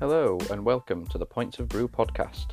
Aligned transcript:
Hello, 0.00 0.38
and 0.52 0.64
welcome 0.64 1.04
to 1.08 1.18
the 1.18 1.26
Points 1.26 1.58
of 1.58 1.66
Brew 1.66 1.88
podcast. 1.88 2.50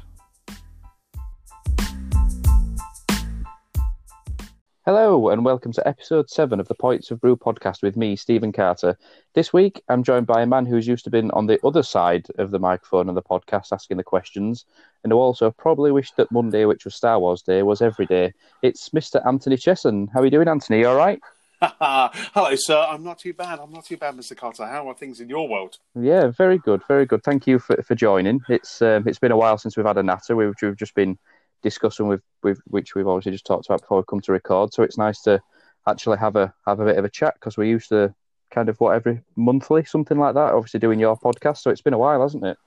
Hello, 4.83 5.29
and 5.29 5.45
welcome 5.45 5.71
to 5.73 5.87
episode 5.87 6.27
7 6.27 6.59
of 6.59 6.67
the 6.67 6.73
Points 6.73 7.11
of 7.11 7.21
Brew 7.21 7.37
podcast 7.37 7.83
with 7.83 7.95
me, 7.95 8.15
Stephen 8.15 8.51
Carter. 8.51 8.97
This 9.35 9.53
week, 9.53 9.79
I'm 9.89 10.01
joined 10.01 10.25
by 10.25 10.41
a 10.41 10.47
man 10.47 10.65
who's 10.65 10.87
used 10.87 11.03
to 11.03 11.11
been 11.11 11.29
on 11.31 11.45
the 11.45 11.59
other 11.63 11.83
side 11.83 12.25
of 12.39 12.49
the 12.49 12.57
microphone 12.57 13.09
of 13.09 13.15
the 13.15 13.21
podcast 13.21 13.71
asking 13.71 13.97
the 13.97 14.03
questions, 14.03 14.65
and 15.03 15.13
who 15.13 15.19
also 15.19 15.51
probably 15.51 15.91
wished 15.91 16.17
that 16.17 16.31
Monday, 16.31 16.65
which 16.65 16.83
was 16.83 16.95
Star 16.95 17.19
Wars 17.19 17.43
Day, 17.43 17.61
was 17.61 17.79
every 17.79 18.07
day. 18.07 18.33
It's 18.63 18.89
Mr. 18.89 19.23
Anthony 19.23 19.57
Chesson. 19.57 20.07
How 20.11 20.21
are 20.21 20.25
you 20.25 20.31
doing, 20.31 20.47
Anthony? 20.47 20.79
You 20.79 20.87
all 20.87 20.95
right? 20.95 21.19
Hello, 21.61 22.55
sir. 22.55 22.85
I'm 22.89 23.03
not 23.03 23.19
too 23.19 23.33
bad. 23.33 23.59
I'm 23.59 23.71
not 23.71 23.85
too 23.85 23.97
bad, 23.97 24.15
Mr. 24.15 24.35
Carter. 24.35 24.65
How 24.65 24.89
are 24.89 24.93
things 24.93 25.21
in 25.21 25.29
your 25.29 25.47
world? 25.47 25.77
Yeah, 25.95 26.27
very 26.27 26.57
good, 26.57 26.81
very 26.87 27.05
good. 27.05 27.23
Thank 27.23 27.47
you 27.47 27.59
for, 27.59 27.81
for 27.81 27.95
joining. 27.95 28.41
It's 28.49 28.81
um, 28.81 29.07
it's 29.07 29.19
been 29.19 29.31
a 29.31 29.37
while 29.37 29.57
since 29.57 29.77
we've 29.77 29.85
had 29.85 29.97
a 29.97 30.03
natter. 30.03 30.35
We've, 30.35 30.53
we've 30.61 30.77
just 30.77 30.95
been 30.95 31.17
discussing 31.61 32.07
with, 32.07 32.21
with 32.43 32.59
which 32.67 32.93
we've 32.93 33.07
obviously 33.07 33.31
just 33.31 33.45
talked 33.45 33.67
about 33.67 33.81
before 33.81 33.99
we 33.99 34.03
come 34.09 34.21
to 34.21 34.31
record. 34.31 34.73
So 34.73 34.83
it's 34.83 34.97
nice 34.97 35.21
to 35.21 35.41
actually 35.87 36.17
have 36.17 36.35
a 36.35 36.53
have 36.65 36.79
a 36.79 36.85
bit 36.85 36.97
of 36.97 37.05
a 37.05 37.09
chat 37.09 37.35
because 37.35 37.57
we 37.57 37.69
used 37.69 37.89
to 37.89 38.13
kind 38.51 38.69
of 38.69 38.79
what 38.79 38.95
every 38.95 39.21
monthly 39.35 39.85
something 39.85 40.19
like 40.19 40.33
that. 40.33 40.53
Obviously 40.53 40.79
doing 40.79 40.99
your 40.99 41.17
podcast, 41.17 41.59
so 41.59 41.71
it's 41.71 41.81
been 41.81 41.93
a 41.93 41.97
while, 41.97 42.21
hasn't 42.21 42.45
it? 42.45 42.57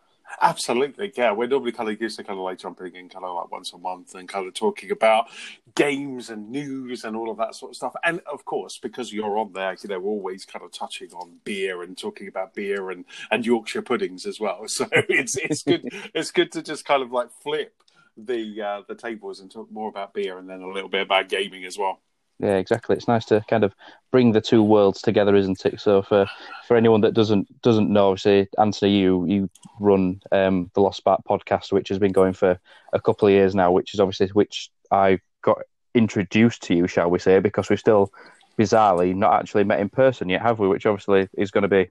Absolutely, 0.40 1.12
yeah. 1.16 1.32
We're 1.32 1.48
normally 1.48 1.72
kind 1.72 1.88
of 1.88 2.00
used 2.00 2.16
to 2.18 2.24
kind 2.24 2.38
of 2.38 2.44
like 2.44 2.58
jumping 2.58 2.94
in 2.94 3.08
kind 3.08 3.24
of 3.24 3.34
like 3.34 3.50
once 3.50 3.72
a 3.72 3.78
month 3.78 4.14
and 4.14 4.28
kind 4.28 4.46
of 4.46 4.54
talking 4.54 4.90
about 4.90 5.26
games 5.74 6.28
and 6.30 6.50
news 6.50 7.04
and 7.04 7.16
all 7.16 7.30
of 7.30 7.38
that 7.38 7.54
sort 7.54 7.72
of 7.72 7.76
stuff. 7.76 7.94
And 8.04 8.20
of 8.30 8.44
course, 8.44 8.78
because 8.78 9.12
you're 9.12 9.38
on 9.38 9.52
there, 9.54 9.74
you 9.82 9.88
know, 9.88 9.98
we're 9.98 10.10
always 10.10 10.44
kind 10.44 10.64
of 10.64 10.70
touching 10.72 11.10
on 11.12 11.38
beer 11.44 11.82
and 11.82 11.96
talking 11.96 12.28
about 12.28 12.54
beer 12.54 12.90
and, 12.90 13.04
and 13.30 13.44
Yorkshire 13.46 13.82
puddings 13.82 14.26
as 14.26 14.38
well. 14.38 14.66
So 14.68 14.86
it's 14.92 15.36
it's 15.36 15.62
good 15.62 15.88
it's 16.14 16.30
good 16.30 16.52
to 16.52 16.62
just 16.62 16.84
kind 16.84 17.02
of 17.02 17.10
like 17.10 17.30
flip 17.42 17.72
the 18.16 18.62
uh, 18.62 18.82
the 18.86 18.94
tables 18.94 19.40
and 19.40 19.50
talk 19.50 19.70
more 19.72 19.88
about 19.88 20.14
beer 20.14 20.38
and 20.38 20.48
then 20.48 20.60
a 20.60 20.68
little 20.68 20.90
bit 20.90 21.02
about 21.02 21.28
gaming 21.28 21.64
as 21.64 21.78
well. 21.78 22.00
Yeah, 22.40 22.56
exactly. 22.56 22.94
It's 22.94 23.08
nice 23.08 23.24
to 23.26 23.44
kind 23.48 23.64
of 23.64 23.74
bring 24.12 24.30
the 24.30 24.40
two 24.40 24.62
worlds 24.62 25.02
together, 25.02 25.34
isn't 25.34 25.66
it? 25.66 25.80
So 25.80 26.02
for 26.02 26.26
for 26.66 26.76
anyone 26.76 27.00
that 27.00 27.14
doesn't 27.14 27.62
doesn't 27.62 27.90
know, 27.90 28.10
obviously, 28.10 28.48
Anthony, 28.58 28.96
you 28.96 29.26
you 29.26 29.50
run 29.80 30.20
um, 30.30 30.70
the 30.74 30.80
Lost 30.80 30.98
Spark 30.98 31.22
podcast, 31.28 31.72
which 31.72 31.88
has 31.88 31.98
been 31.98 32.12
going 32.12 32.34
for 32.34 32.58
a 32.92 33.00
couple 33.00 33.26
of 33.26 33.32
years 33.32 33.56
now, 33.56 33.72
which 33.72 33.92
is 33.92 33.98
obviously 34.00 34.28
which 34.28 34.70
I 34.92 35.18
got 35.42 35.58
introduced 35.94 36.62
to 36.64 36.74
you, 36.74 36.86
shall 36.86 37.10
we 37.10 37.18
say, 37.18 37.40
because 37.40 37.68
we've 37.68 37.80
still 37.80 38.12
bizarrely 38.56 39.14
not 39.14 39.34
actually 39.40 39.64
met 39.64 39.80
in 39.80 39.88
person 39.88 40.28
yet, 40.28 40.42
have 40.42 40.60
we? 40.60 40.68
Which 40.68 40.86
obviously 40.86 41.28
is 41.36 41.50
going 41.50 41.62
to 41.62 41.68
be 41.68 41.90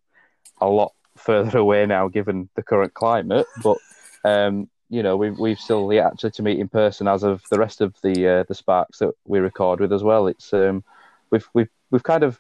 a 0.62 0.68
lot 0.70 0.94
further 1.18 1.58
away 1.66 1.86
now, 1.86 2.08
given 2.08 2.50
the 2.56 2.64
current 2.64 2.94
climate. 2.94 3.48
But 3.62 3.78
um, 4.23 4.70
you 4.89 5.03
know, 5.03 5.17
we've 5.17 5.38
we've 5.38 5.59
still 5.59 5.91
yet 5.91 6.07
actually 6.07 6.31
to 6.31 6.43
meet 6.43 6.59
in 6.59 6.69
person 6.69 7.07
as 7.07 7.23
of 7.23 7.43
the 7.49 7.59
rest 7.59 7.81
of 7.81 7.95
the 8.02 8.27
uh, 8.27 8.43
the 8.47 8.55
Sparks 8.55 8.99
that 8.99 9.13
we 9.25 9.39
record 9.39 9.79
with 9.79 9.91
as 9.91 10.03
well. 10.03 10.27
It's 10.27 10.53
um, 10.53 10.83
we've 11.29 11.47
we've 11.53 11.69
we've 11.91 12.03
kind 12.03 12.23
of 12.23 12.39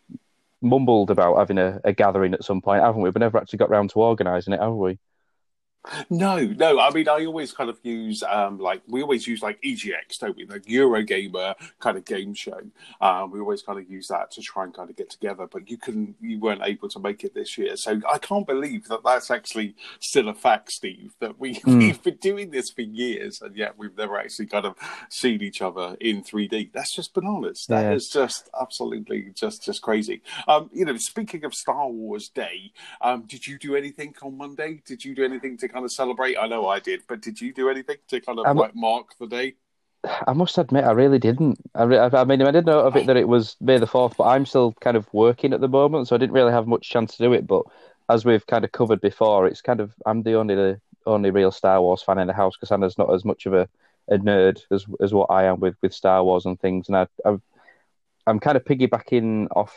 mumbled 0.61 1.11
about 1.11 1.37
having 1.37 1.57
a, 1.57 1.79
a 1.83 1.93
gathering 1.93 2.33
at 2.33 2.43
some 2.43 2.61
point, 2.61 2.83
haven't 2.83 3.01
we? 3.01 3.11
But 3.11 3.19
never 3.19 3.37
actually 3.37 3.57
got 3.57 3.69
round 3.69 3.89
to 3.91 4.01
organising 4.01 4.53
it, 4.53 4.61
have 4.61 4.73
we? 4.73 4.97
No, 6.09 6.39
no. 6.39 6.79
I 6.79 6.91
mean, 6.91 7.07
I 7.07 7.25
always 7.25 7.51
kind 7.51 7.69
of 7.69 7.79
use 7.83 8.23
um, 8.23 8.59
like 8.59 8.81
we 8.87 9.01
always 9.01 9.27
use 9.27 9.41
like 9.41 9.61
EGX, 9.61 10.19
don't 10.19 10.35
we? 10.35 10.45
The 10.45 10.59
Eurogamer 10.61 11.55
kind 11.79 11.97
of 11.97 12.05
game 12.05 12.33
show. 12.33 12.61
Um, 13.01 13.31
we 13.31 13.39
always 13.39 13.61
kind 13.61 13.79
of 13.79 13.89
use 13.89 14.07
that 14.07 14.31
to 14.31 14.41
try 14.41 14.63
and 14.63 14.73
kind 14.73 14.89
of 14.89 14.95
get 14.95 15.09
together. 15.09 15.47
But 15.47 15.69
you 15.69 15.77
can 15.77 16.15
you 16.19 16.39
weren't 16.39 16.61
able 16.63 16.89
to 16.89 16.99
make 16.99 17.23
it 17.23 17.33
this 17.33 17.57
year, 17.57 17.75
so 17.77 18.01
I 18.09 18.17
can't 18.17 18.45
believe 18.47 18.87
that 18.87 19.03
that's 19.03 19.31
actually 19.31 19.75
still 19.99 20.29
a 20.29 20.33
fact, 20.33 20.71
Steve. 20.71 21.13
That 21.19 21.39
we 21.39 21.55
mm. 21.59 21.79
we've 21.79 22.03
been 22.03 22.17
doing 22.17 22.51
this 22.51 22.69
for 22.69 22.81
years, 22.81 23.41
and 23.41 23.55
yet 23.55 23.77
we've 23.77 23.97
never 23.97 24.17
actually 24.17 24.47
kind 24.47 24.65
of 24.65 24.75
seen 25.09 25.41
each 25.41 25.61
other 25.61 25.95
in 25.99 26.23
3D. 26.23 26.71
That's 26.73 26.93
just 26.93 27.13
bananas. 27.13 27.65
That 27.67 27.81
yeah. 27.81 27.93
is 27.93 28.09
just 28.09 28.49
absolutely 28.59 29.31
just 29.33 29.63
just 29.63 29.81
crazy. 29.81 30.21
Um, 30.47 30.69
you 30.73 30.85
know, 30.85 30.97
speaking 30.97 31.45
of 31.45 31.53
Star 31.53 31.87
Wars 31.87 32.29
Day, 32.29 32.71
um, 33.01 33.23
did 33.27 33.47
you 33.47 33.57
do 33.57 33.75
anything 33.75 34.15
on 34.21 34.37
Monday? 34.37 34.81
Did 34.85 35.03
you 35.03 35.15
do 35.15 35.23
anything 35.23 35.57
to 35.57 35.67
kind 35.67 35.76
of 35.85 35.91
celebrate? 35.91 36.37
I 36.37 36.47
know 36.47 36.67
I 36.67 36.79
did, 36.79 37.01
but 37.07 37.21
did 37.21 37.39
you 37.39 37.53
do 37.53 37.69
anything 37.69 37.97
to 38.09 38.19
kind 38.19 38.39
of 38.39 38.45
I'm, 38.45 38.57
like 38.57 38.75
mark 38.75 39.17
the 39.19 39.27
day? 39.27 39.55
I 40.27 40.33
must 40.33 40.57
admit, 40.57 40.85
I 40.85 40.91
really 40.91 41.19
didn't. 41.19 41.59
I, 41.75 41.83
re- 41.83 41.97
I 41.97 42.23
mean, 42.23 42.41
I 42.41 42.51
did 42.51 42.65
know 42.65 42.79
of 42.79 42.95
it 42.95 43.07
that 43.07 43.17
it 43.17 43.27
was 43.27 43.55
May 43.59 43.77
the 43.77 43.87
fourth, 43.87 44.15
but 44.17 44.25
I'm 44.25 44.45
still 44.45 44.73
kind 44.79 44.95
of 44.95 45.07
working 45.13 45.53
at 45.53 45.61
the 45.61 45.67
moment, 45.67 46.07
so 46.07 46.15
I 46.15 46.19
didn't 46.19 46.35
really 46.35 46.51
have 46.51 46.67
much 46.67 46.89
chance 46.89 47.17
to 47.17 47.23
do 47.23 47.33
it. 47.33 47.47
But 47.47 47.63
as 48.09 48.23
we've 48.23 48.45
kind 48.47 48.63
of 48.63 48.71
covered 48.71 49.01
before, 49.01 49.47
it's 49.47 49.61
kind 49.61 49.79
of 49.79 49.93
I'm 50.05 50.23
the 50.23 50.35
only 50.35 50.55
the 50.55 50.79
only 51.05 51.31
real 51.31 51.51
Star 51.51 51.81
Wars 51.81 52.03
fan 52.03 52.19
in 52.19 52.27
the 52.27 52.33
house 52.33 52.55
because 52.55 52.71
Anna's 52.71 52.97
not 52.97 53.13
as 53.13 53.25
much 53.25 53.45
of 53.45 53.53
a, 53.53 53.67
a 54.09 54.17
nerd 54.17 54.61
as 54.71 54.85
as 55.01 55.13
what 55.13 55.31
I 55.31 55.45
am 55.45 55.59
with 55.59 55.75
with 55.81 55.93
Star 55.93 56.23
Wars 56.23 56.45
and 56.45 56.59
things, 56.59 56.87
and 56.87 56.97
I, 56.97 57.07
I 57.25 57.37
I'm 58.27 58.39
kind 58.39 58.57
of 58.57 58.65
piggybacking 58.65 59.47
off 59.55 59.73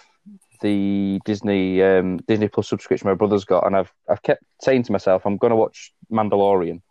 the 0.61 1.21
Disney 1.25 1.83
um, 1.83 2.19
Disney 2.29 2.49
Plus 2.49 2.69
subscription 2.69 3.09
my 3.09 3.15
brother's 3.15 3.45
got, 3.45 3.67
and 3.67 3.77
I've 3.77 3.93
I've 4.09 4.23
kept 4.23 4.43
saying 4.63 4.85
to 4.85 4.93
myself, 4.93 5.25
I'm 5.25 5.37
going 5.37 5.51
to 5.51 5.57
watch 5.57 5.93
Mandalorian, 6.11 6.83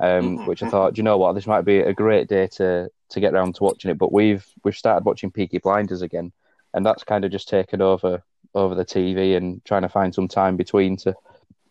um, 0.00 0.38
mm-hmm. 0.38 0.46
which 0.46 0.62
I 0.62 0.68
thought, 0.68 0.96
you 0.96 1.02
know 1.02 1.18
what, 1.18 1.34
this 1.34 1.46
might 1.46 1.64
be 1.64 1.78
a 1.78 1.92
great 1.92 2.28
day 2.28 2.46
to 2.58 2.90
to 3.10 3.20
get 3.20 3.34
around 3.34 3.54
to 3.56 3.64
watching 3.64 3.90
it. 3.90 3.98
But 3.98 4.12
we've 4.12 4.46
we've 4.64 4.76
started 4.76 5.04
watching 5.04 5.30
Peaky 5.30 5.58
Blinders 5.58 6.02
again, 6.02 6.32
and 6.74 6.84
that's 6.84 7.04
kind 7.04 7.24
of 7.24 7.30
just 7.30 7.48
taken 7.48 7.80
over 7.80 8.22
over 8.54 8.74
the 8.74 8.84
TV 8.84 9.36
and 9.36 9.64
trying 9.64 9.82
to 9.82 9.88
find 9.88 10.14
some 10.14 10.28
time 10.28 10.56
between 10.56 10.96
to, 10.98 11.14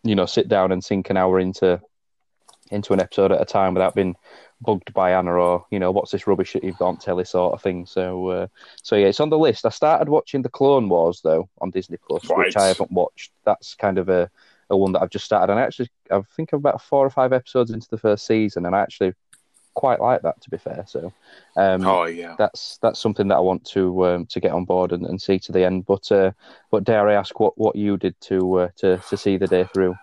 you 0.02 0.14
know, 0.14 0.26
sit 0.26 0.48
down 0.48 0.72
and 0.72 0.82
sink 0.82 1.10
an 1.10 1.16
hour 1.16 1.38
into 1.38 1.80
into 2.72 2.92
an 2.92 3.00
episode 3.00 3.32
at 3.32 3.40
a 3.40 3.44
time 3.44 3.74
without 3.74 3.94
being 3.94 4.16
bugged 4.60 4.94
by 4.94 5.12
Anna 5.12 5.32
or 5.32 5.66
you 5.70 5.78
know 5.78 5.90
what's 5.90 6.12
this 6.12 6.26
rubbish 6.26 6.52
that 6.52 6.64
you've 6.64 6.78
got 6.78 6.88
on 6.88 6.96
telly 6.96 7.24
sort 7.24 7.54
of 7.54 7.62
thing. 7.62 7.86
So 7.86 8.28
uh, 8.28 8.46
so 8.82 8.96
yeah, 8.96 9.06
it's 9.06 9.20
on 9.20 9.30
the 9.30 9.38
list. 9.38 9.66
I 9.66 9.70
started 9.70 10.08
watching 10.08 10.42
the 10.42 10.48
Clone 10.48 10.88
Wars 10.88 11.20
though 11.22 11.48
on 11.60 11.70
Disney 11.70 11.98
Plus, 12.06 12.28
right. 12.28 12.38
which 12.38 12.56
I 12.56 12.68
haven't 12.68 12.92
watched. 12.92 13.32
That's 13.44 13.74
kind 13.74 13.98
of 13.98 14.08
a, 14.08 14.30
a 14.70 14.76
one 14.76 14.92
that 14.92 15.02
I've 15.02 15.10
just 15.10 15.24
started, 15.24 15.50
and 15.52 15.60
I 15.60 15.64
actually 15.64 15.90
I 16.10 16.20
think 16.36 16.52
I'm 16.52 16.58
about 16.58 16.82
four 16.82 17.04
or 17.04 17.10
five 17.10 17.32
episodes 17.32 17.70
into 17.70 17.88
the 17.90 17.98
first 17.98 18.26
season, 18.26 18.66
and 18.66 18.74
I 18.74 18.80
actually 18.80 19.14
quite 19.74 20.00
like 20.00 20.20
that 20.22 20.40
to 20.42 20.50
be 20.50 20.58
fair. 20.58 20.84
So 20.86 21.12
um, 21.56 21.84
oh 21.86 22.04
yeah, 22.04 22.34
that's 22.38 22.78
that's 22.78 23.00
something 23.00 23.28
that 23.28 23.36
I 23.36 23.40
want 23.40 23.64
to 23.66 24.06
um, 24.06 24.26
to 24.26 24.40
get 24.40 24.52
on 24.52 24.64
board 24.64 24.92
and, 24.92 25.06
and 25.06 25.20
see 25.20 25.38
to 25.40 25.52
the 25.52 25.64
end. 25.64 25.86
But 25.86 26.10
uh, 26.12 26.32
but 26.70 26.84
dare 26.84 27.08
I 27.08 27.14
ask 27.14 27.38
what, 27.40 27.56
what 27.58 27.76
you 27.76 27.96
did 27.96 28.20
to 28.22 28.54
uh, 28.54 28.68
to 28.76 28.98
to 29.08 29.16
see 29.16 29.36
the 29.36 29.46
day 29.46 29.64
through? 29.72 29.96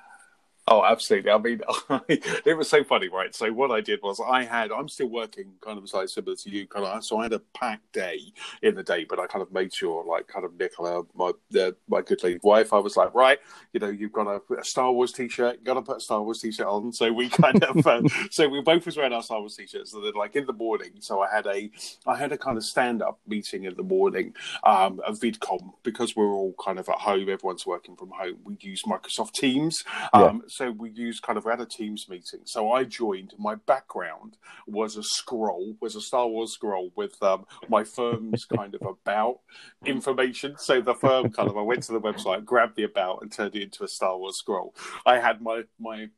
Oh, 0.69 0.85
absolutely. 0.85 1.31
I 1.31 1.38
mean, 1.40 1.62
I, 1.90 2.02
it 2.09 2.57
was 2.57 2.69
so 2.69 2.84
funny, 2.84 3.09
right? 3.09 3.35
So 3.35 3.52
what 3.52 3.72
I 3.72 3.81
did 3.81 4.02
was 4.03 4.22
I 4.25 4.44
had, 4.46 4.72
I'm 4.72 4.88
still 4.88 5.07
working 5.09 5.53
kind 5.62 5.80
of 5.80 5.91
like 5.94 6.09
similar 6.09 6.35
to 6.38 6.52
you, 6.52 6.68
kind 6.68 6.85
of. 6.85 7.03
So 7.03 7.18
I 7.19 7.24
had 7.24 7.34
a 7.34 7.40
packed 7.56 7.91
day 7.94 8.19
in 8.62 8.75
the 8.75 8.84
day, 8.84 9.06
but 9.09 9.19
I 9.19 9.28
kind 9.28 9.44
of 9.44 9.52
made 9.52 9.74
sure, 9.74 10.06
like, 10.06 10.28
kind 10.28 10.46
of 10.46 10.58
Nicola, 10.59 11.03
my 11.16 11.31
uh, 11.59 11.72
my 11.90 12.02
good 12.03 12.24
lady 12.24 12.40
wife, 12.44 12.72
I 12.74 12.79
was 12.79 12.97
like, 12.97 13.13
right, 13.16 13.40
you 13.74 13.81
know, 13.81 13.90
you've 13.90 14.13
got 14.13 14.28
a, 14.28 14.41
a 14.53 14.63
Star 14.63 14.91
Wars 14.94 15.12
t-shirt, 15.12 15.63
got 15.63 15.74
to 15.75 15.81
put 15.81 15.97
a 15.97 16.02
Star 16.02 16.24
Wars 16.24 16.40
t-shirt 16.41 16.68
on. 16.68 16.94
So 16.94 17.12
we 17.13 17.29
kind 17.29 17.63
of, 17.63 17.88
uh, 17.88 18.03
so 18.31 18.47
we 18.47 18.62
both 18.62 18.85
was 18.85 18.97
wearing 18.97 19.13
our 19.13 19.24
Star 19.24 19.41
Wars 19.41 19.58
t-shirts. 19.58 19.91
So 19.91 20.02
then, 20.02 20.13
like 20.13 20.38
in 20.38 20.46
the 20.46 20.53
morning, 20.53 20.91
so 21.00 21.22
I 21.22 21.29
had 21.34 21.47
a, 21.47 21.72
I 22.08 22.16
had 22.18 22.31
a 22.31 22.38
kind 22.40 22.58
of 22.58 22.63
stand-up 22.63 23.19
meeting 23.28 23.66
in 23.66 23.75
the 23.75 23.84
morning, 23.84 24.35
um, 24.63 25.02
a 25.06 25.13
VidCon 25.13 25.74
because 25.84 26.16
we're 26.16 26.31
all 26.31 26.56
kind 26.63 26.79
of 26.79 26.88
at 26.90 27.00
home, 27.00 27.29
everyone's 27.29 27.66
working 27.66 27.96
from 27.96 28.12
home. 28.12 28.38
We 28.44 28.58
use 28.62 28.84
Microsoft 28.84 29.34
Teams. 29.34 29.84
Um, 30.13 30.44
yeah 30.44 30.50
so 30.59 30.59
we 30.68 30.90
used 30.92 31.24
kind 31.24 31.38
of 31.38 31.46
we 31.46 31.52
had 31.52 31.62
a 31.62 31.66
Teams 31.66 32.08
meeting. 32.09 32.42
So 32.46 32.72
I 32.72 32.84
joined. 32.84 33.34
My 33.38 33.56
background 33.56 34.38
was 34.68 34.97
a 34.97 35.03
scroll, 35.03 35.75
was 35.80 35.96
a 35.96 36.02
Star 36.02 36.28
Wars 36.28 36.53
scroll 36.53 36.92
with 36.96 37.22
um, 37.22 37.46
my 37.68 37.84
firm's 37.84 38.46
kind 38.56 38.75
of 38.75 38.81
about 38.81 39.40
information. 39.86 40.56
So 40.58 40.82
the 40.82 40.96
firm 40.96 41.29
kind 41.32 41.50
of 41.50 41.58
I 41.58 41.61
went 41.61 41.84
to 41.84 41.94
the 41.94 42.02
website, 42.02 42.46
grabbed 42.46 42.76
the 42.76 42.84
about, 42.84 43.22
and 43.22 43.32
turned 43.32 43.56
it 43.56 43.64
into 43.64 43.84
a 43.84 43.88
Star 43.88 44.17
Wars 44.17 44.38
scroll. 44.38 44.76
I 45.06 45.20
had 45.20 45.41
my 45.41 45.64
my 45.79 46.09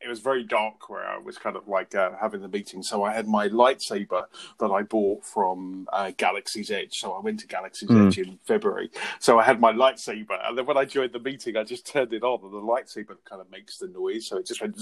it 0.00 0.08
was 0.08 0.20
very 0.20 0.44
dark 0.44 0.88
where 0.88 1.04
I 1.04 1.18
was 1.18 1.38
kind 1.38 1.56
of 1.56 1.66
like 1.66 1.94
uh, 1.94 2.12
having 2.20 2.40
the 2.40 2.48
meeting. 2.48 2.82
So 2.82 3.02
I 3.02 3.12
had 3.12 3.26
my 3.26 3.48
lightsaber 3.48 4.24
that 4.60 4.70
I 4.70 4.82
bought 4.82 5.24
from 5.24 5.88
uh, 5.92 6.12
Galaxy's 6.16 6.70
Edge. 6.70 6.98
So 7.00 7.12
I 7.12 7.20
went 7.20 7.40
to 7.40 7.46
Galaxy's 7.46 7.88
mm. 7.88 8.06
Edge 8.06 8.18
in 8.18 8.38
February. 8.46 8.90
So 9.18 9.38
I 9.38 9.44
had 9.44 9.60
my 9.60 9.72
lightsaber, 9.72 10.38
and 10.44 10.56
then 10.56 10.66
when 10.66 10.76
I 10.76 10.84
joined 10.84 11.12
the 11.12 11.18
meeting, 11.18 11.56
I 11.56 11.64
just 11.64 11.86
turned 11.86 12.12
it 12.12 12.22
on, 12.22 12.40
and 12.42 12.52
the 12.52 12.58
lightsaber 12.58 13.16
kind 13.24 13.40
of 13.40 13.50
makes 13.50 13.78
the 13.78 13.88
noise. 13.88 14.26
So 14.26 14.38
it 14.38 14.46
just 14.46 14.60
went, 14.60 14.76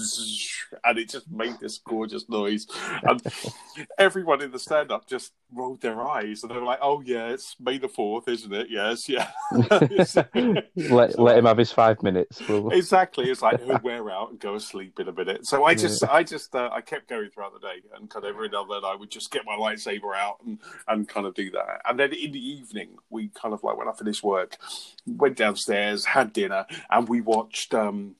and 0.83 0.97
it 0.99 1.09
just 1.09 1.29
made 1.31 1.59
this 1.59 1.79
gorgeous 1.79 2.29
noise. 2.29 2.67
And 3.03 3.21
everyone 3.97 4.41
in 4.41 4.51
the 4.51 4.59
stand-up 4.59 5.07
just 5.07 5.33
rolled 5.53 5.81
their 5.81 6.01
eyes, 6.01 6.43
and 6.43 6.51
they 6.51 6.55
were 6.55 6.63
like, 6.63 6.79
"Oh 6.81 7.01
yeah, 7.01 7.29
it's 7.29 7.55
May 7.59 7.77
the 7.77 7.87
Fourth, 7.87 8.27
isn't 8.27 8.53
it? 8.53 8.67
Yes, 8.69 9.09
yeah." 9.09 9.31
let, 10.91 11.19
let 11.19 11.37
him 11.37 11.45
have 11.45 11.57
his 11.57 11.71
five 11.71 12.01
minutes. 12.03 12.41
Exactly. 12.49 13.29
It's 13.29 13.41
like 13.41 13.63
he'll 13.63 13.79
wear 13.79 14.09
out 14.09 14.31
and 14.31 14.39
go 14.39 14.55
asleep 14.55 14.99
in 15.07 15.13
a 15.13 15.17
minute. 15.17 15.45
So 15.45 15.65
I 15.65 15.73
just, 15.75 16.01
yeah. 16.01 16.11
I 16.11 16.23
just, 16.23 16.53
uh, 16.55 16.69
I 16.71 16.81
kept 16.81 17.07
going 17.09 17.29
throughout 17.29 17.53
the 17.53 17.59
day, 17.59 17.81
and 17.95 18.09
kind 18.09 18.25
of 18.25 18.29
every 18.29 18.49
now 18.49 18.63
and 18.63 18.71
then 18.71 18.85
I 18.85 18.95
would 18.95 19.09
just 19.09 19.31
get 19.31 19.45
my 19.45 19.55
lightsaber 19.55 20.15
out 20.15 20.37
and 20.45 20.59
and 20.87 21.07
kind 21.07 21.25
of 21.25 21.33
do 21.33 21.51
that. 21.51 21.81
And 21.85 21.99
then 21.99 22.13
in 22.13 22.31
the 22.31 22.39
evening, 22.39 22.97
we 23.09 23.29
kind 23.29 23.53
of 23.53 23.63
like 23.63 23.77
when 23.77 23.87
I 23.87 23.93
finished 23.93 24.23
work, 24.23 24.57
went 25.05 25.37
downstairs, 25.37 26.05
had 26.05 26.33
dinner, 26.33 26.65
and 26.89 27.07
we 27.07 27.21
watched. 27.21 27.73
um 27.73 28.15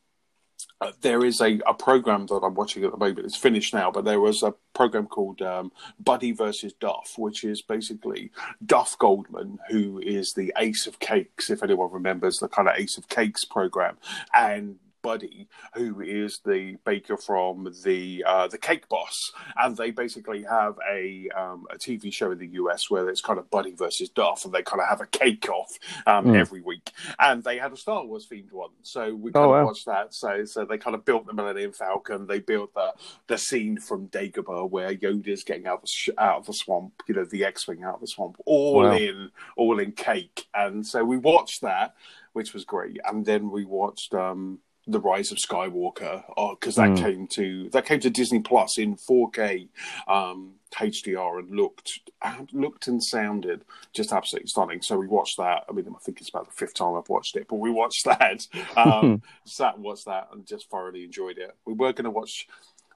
uh, 0.79 0.91
there 1.01 1.25
is 1.25 1.41
a, 1.41 1.59
a 1.65 1.73
program 1.73 2.27
that 2.27 2.41
I'm 2.43 2.53
watching 2.53 2.83
at 2.83 2.91
the 2.91 2.97
moment. 2.97 3.25
It's 3.25 3.35
finished 3.35 3.73
now, 3.73 3.89
but 3.89 4.05
there 4.05 4.19
was 4.19 4.43
a 4.43 4.53
program 4.73 5.07
called 5.07 5.41
um, 5.41 5.71
Buddy 5.99 6.31
versus 6.31 6.73
Duff, 6.73 7.15
which 7.17 7.43
is 7.43 7.61
basically 7.61 8.31
Duff 8.63 8.97
Goldman, 8.97 9.57
who 9.69 9.99
is 9.99 10.33
the 10.33 10.53
Ace 10.57 10.85
of 10.85 10.99
Cakes, 10.99 11.49
if 11.49 11.63
anyone 11.63 11.91
remembers 11.91 12.37
the 12.37 12.47
kind 12.47 12.67
of 12.67 12.75
Ace 12.77 12.97
of 12.97 13.07
Cakes 13.07 13.43
program, 13.43 13.97
and 14.33 14.77
Buddy, 15.07 15.47
who 15.73 16.01
is 16.01 16.41
the 16.43 16.75
baker 16.83 17.15
from 17.15 17.73
the 17.85 18.25
uh, 18.27 18.49
the 18.49 18.57
Cake 18.57 18.89
Boss, 18.89 19.31
and 19.55 19.77
they 19.77 19.89
basically 19.89 20.43
have 20.43 20.75
a 20.91 21.29
um, 21.29 21.65
a 21.71 21.77
TV 21.77 22.11
show 22.11 22.31
in 22.31 22.39
the 22.39 22.49
US 22.63 22.89
where 22.89 23.07
it's 23.07 23.21
kind 23.21 23.39
of 23.39 23.49
Buddy 23.49 23.73
versus 23.73 24.09
Duff, 24.09 24.43
and 24.43 24.53
they 24.53 24.63
kind 24.63 24.81
of 24.81 24.89
have 24.89 24.99
a 24.99 25.05
cake 25.05 25.47
off 25.47 25.71
um, 26.05 26.25
mm. 26.25 26.37
every 26.37 26.59
week. 26.59 26.91
And 27.19 27.41
they 27.41 27.57
had 27.57 27.71
a 27.71 27.77
Star 27.77 28.03
Wars 28.03 28.27
themed 28.29 28.51
one, 28.51 28.71
so 28.81 29.15
we 29.15 29.31
kind 29.31 29.45
oh, 29.45 29.53
of 29.53 29.61
wow. 29.61 29.65
watched 29.67 29.85
that. 29.85 30.13
So 30.13 30.43
so 30.43 30.65
they 30.65 30.77
kind 30.77 30.93
of 30.93 31.05
built 31.05 31.25
the 31.25 31.31
Millennium 31.31 31.71
Falcon. 31.71 32.27
They 32.27 32.39
built 32.39 32.73
the 32.73 32.93
the 33.27 33.37
scene 33.37 33.77
from 33.77 34.09
Dagobah 34.09 34.69
where 34.69 34.93
Yoda's 34.93 35.45
getting 35.45 35.67
out 35.67 35.75
of 35.75 35.81
the, 35.83 35.87
sh- 35.87 36.09
out 36.17 36.39
of 36.39 36.47
the 36.47 36.53
swamp, 36.53 37.01
you 37.07 37.15
know, 37.15 37.23
the 37.23 37.45
X-wing 37.45 37.85
out 37.85 37.95
of 37.95 38.01
the 38.01 38.07
swamp, 38.07 38.35
all 38.45 38.83
wow. 38.83 38.91
in 38.91 39.31
all 39.55 39.79
in 39.79 39.93
cake. 39.93 40.47
And 40.53 40.85
so 40.85 41.05
we 41.05 41.15
watched 41.15 41.61
that, 41.61 41.95
which 42.33 42.53
was 42.53 42.65
great. 42.65 42.99
And 43.05 43.25
then 43.25 43.51
we 43.51 43.63
watched. 43.63 44.13
Um, 44.13 44.59
the 44.87 44.99
Rise 44.99 45.31
of 45.31 45.37
Skywalker, 45.37 46.23
because 46.51 46.77
uh, 46.77 46.83
that 46.83 46.91
mm. 46.91 47.01
came 47.01 47.27
to 47.27 47.69
that 47.69 47.85
came 47.85 47.99
to 47.99 48.09
Disney 48.09 48.39
Plus 48.39 48.77
in 48.77 48.95
4K 48.95 49.67
um, 50.07 50.53
HDR 50.73 51.39
and 51.39 51.51
looked 51.51 51.99
and 52.23 52.49
looked 52.53 52.87
and 52.87 53.03
sounded 53.03 53.63
just 53.93 54.11
absolutely 54.11 54.47
stunning. 54.47 54.81
So 54.81 54.97
we 54.97 55.07
watched 55.07 55.37
that. 55.37 55.65
I 55.69 55.73
mean, 55.73 55.85
I 55.89 55.99
think 55.99 56.19
it's 56.21 56.29
about 56.29 56.45
the 56.45 56.53
fifth 56.53 56.75
time 56.75 56.95
I've 56.95 57.09
watched 57.09 57.35
it, 57.35 57.47
but 57.49 57.57
we 57.57 57.71
watched 57.71 58.05
that, 58.05 58.47
um, 58.75 59.21
sat 59.45 59.75
and 59.75 59.83
watched 59.83 60.05
that, 60.05 60.29
and 60.31 60.45
just 60.45 60.69
thoroughly 60.69 61.03
enjoyed 61.03 61.37
it. 61.37 61.55
We 61.65 61.73
were 61.73 61.93
going 61.93 62.05
to 62.05 62.11
watch. 62.11 62.47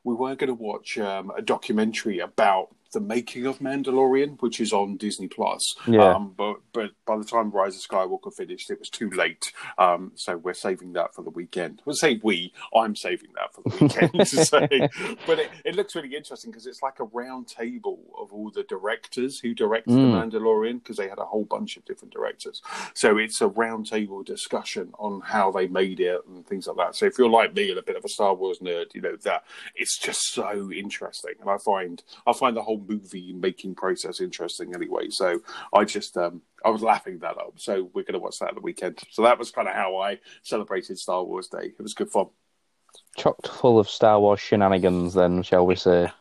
We 0.04 0.16
were 0.16 0.36
going 0.36 0.48
to 0.48 0.54
watch 0.56 0.98
um, 0.98 1.32
a 1.36 1.42
documentary 1.42 2.20
about 2.20 2.70
the 2.94 3.00
making 3.00 3.46
of 3.46 3.60
Mandalorian, 3.60 4.42
which 4.42 4.60
is 4.60 4.74
on 4.74 4.98
Disney 4.98 5.28
Plus. 5.28 5.76
Yeah. 5.88 6.14
Um, 6.14 6.34
but 6.36 6.58
but 6.74 6.92
by 7.06 7.18
the 7.18 7.24
time 7.24 7.52
Rise 7.52 7.76
of 7.76 7.82
Skywalker 7.82 8.34
finished, 8.34 8.70
it 8.70 8.80
was 8.80 8.90
too 8.90 9.10
late. 9.12 9.52
Um, 9.78 10.12
so 10.16 10.38
we're 10.38 10.54
saving 10.54 10.94
that 10.94 11.14
for 11.14 11.24
the 11.24 11.30
weekend. 11.30 11.82
We'll 11.86 11.96
say 11.96 12.20
we. 12.24 12.54
I'm 12.76 12.96
saving 12.96 13.30
that 13.36 13.54
for 13.54 13.62
the 13.64 13.86
weekend. 13.86 14.28
so, 14.48 14.60
but 15.26 15.40
it, 15.40 15.52
it, 15.66 15.76
looks 15.76 15.96
really 15.96 16.16
interesting 16.16 16.52
because 16.52 16.68
it's 16.68 16.82
like 16.82 17.00
a 17.00 17.06
round 17.06 17.48
table 17.48 18.00
of 18.20 18.32
all 18.32 18.52
the 18.52 18.64
directors 18.64 19.40
who 19.40 19.54
directed 19.54 19.92
mm. 19.92 20.32
the 20.32 20.38
Mandalorian 20.38 20.84
because 20.84 20.98
they 20.98 21.10
had 21.10 21.20
a 21.20 21.26
whole 21.26 21.46
bunch 21.46 21.78
of 21.78 21.86
different 21.86 22.14
directors. 22.14 22.62
So 22.94 23.18
it's 23.18 23.42
a 23.42 23.48
round 23.48 23.88
table 23.88 24.24
discussion 24.24 24.92
on 25.00 25.22
how 25.22 25.52
they 25.52 25.68
made 25.68 26.00
it 26.00 26.22
and 26.28 26.46
things 26.46 26.68
like 26.68 26.78
that. 26.78 26.96
So 26.96 27.06
if 27.06 27.18
you're 27.18 27.30
like 27.30 27.56
me 27.56 27.70
and 27.70 27.80
a 27.80 27.84
bit 27.84 27.96
of 27.96 28.06
a 28.06 28.10
Star 28.10 28.34
Wars 28.34 28.60
nerd, 28.60 28.94
you 28.94 29.02
know 29.02 29.16
that 29.24 29.44
it's 29.76 29.98
just 29.98 30.22
so 30.34 30.72
interesting, 30.72 31.34
and 31.40 31.50
I 31.50 31.58
find 31.58 32.04
I 32.28 32.34
find 32.34 32.56
the 32.56 32.64
whole 32.64 32.81
movie 32.88 33.34
making 33.34 33.76
process 33.76 34.20
interesting 34.22 34.74
anyway. 34.76 35.10
So 35.10 35.42
I 35.74 35.86
just 35.86 36.18
um, 36.18 36.42
I 36.66 36.70
was 36.70 36.82
laughing 36.82 37.20
that 37.20 37.38
up. 37.38 37.54
So 37.58 37.90
we're 37.94 38.04
going 38.04 38.14
to 38.14 38.20
watch 38.20 38.40
that 38.40 38.50
at 38.50 38.56
the 38.56 38.62
weekend. 38.62 39.00
So 39.10 39.24
that 39.24 39.40
was 39.40 39.52
kind 39.52 39.68
of 39.68 39.74
how 39.74 39.98
I 39.98 40.20
celebrated 40.44 41.00
Star 41.00 41.24
Wars 41.24 41.48
Day. 41.48 41.74
It 41.78 41.82
was 41.82 41.94
good 41.94 42.10
fun. 42.10 42.28
Chocked 43.16 43.48
full 43.48 43.80
of 43.80 43.90
Star 43.90 44.20
Wars 44.20 44.40
shenanigans, 44.40 45.14
then 45.14 45.44
shall 45.44 45.66
we 45.66 45.76
say? 45.76 46.12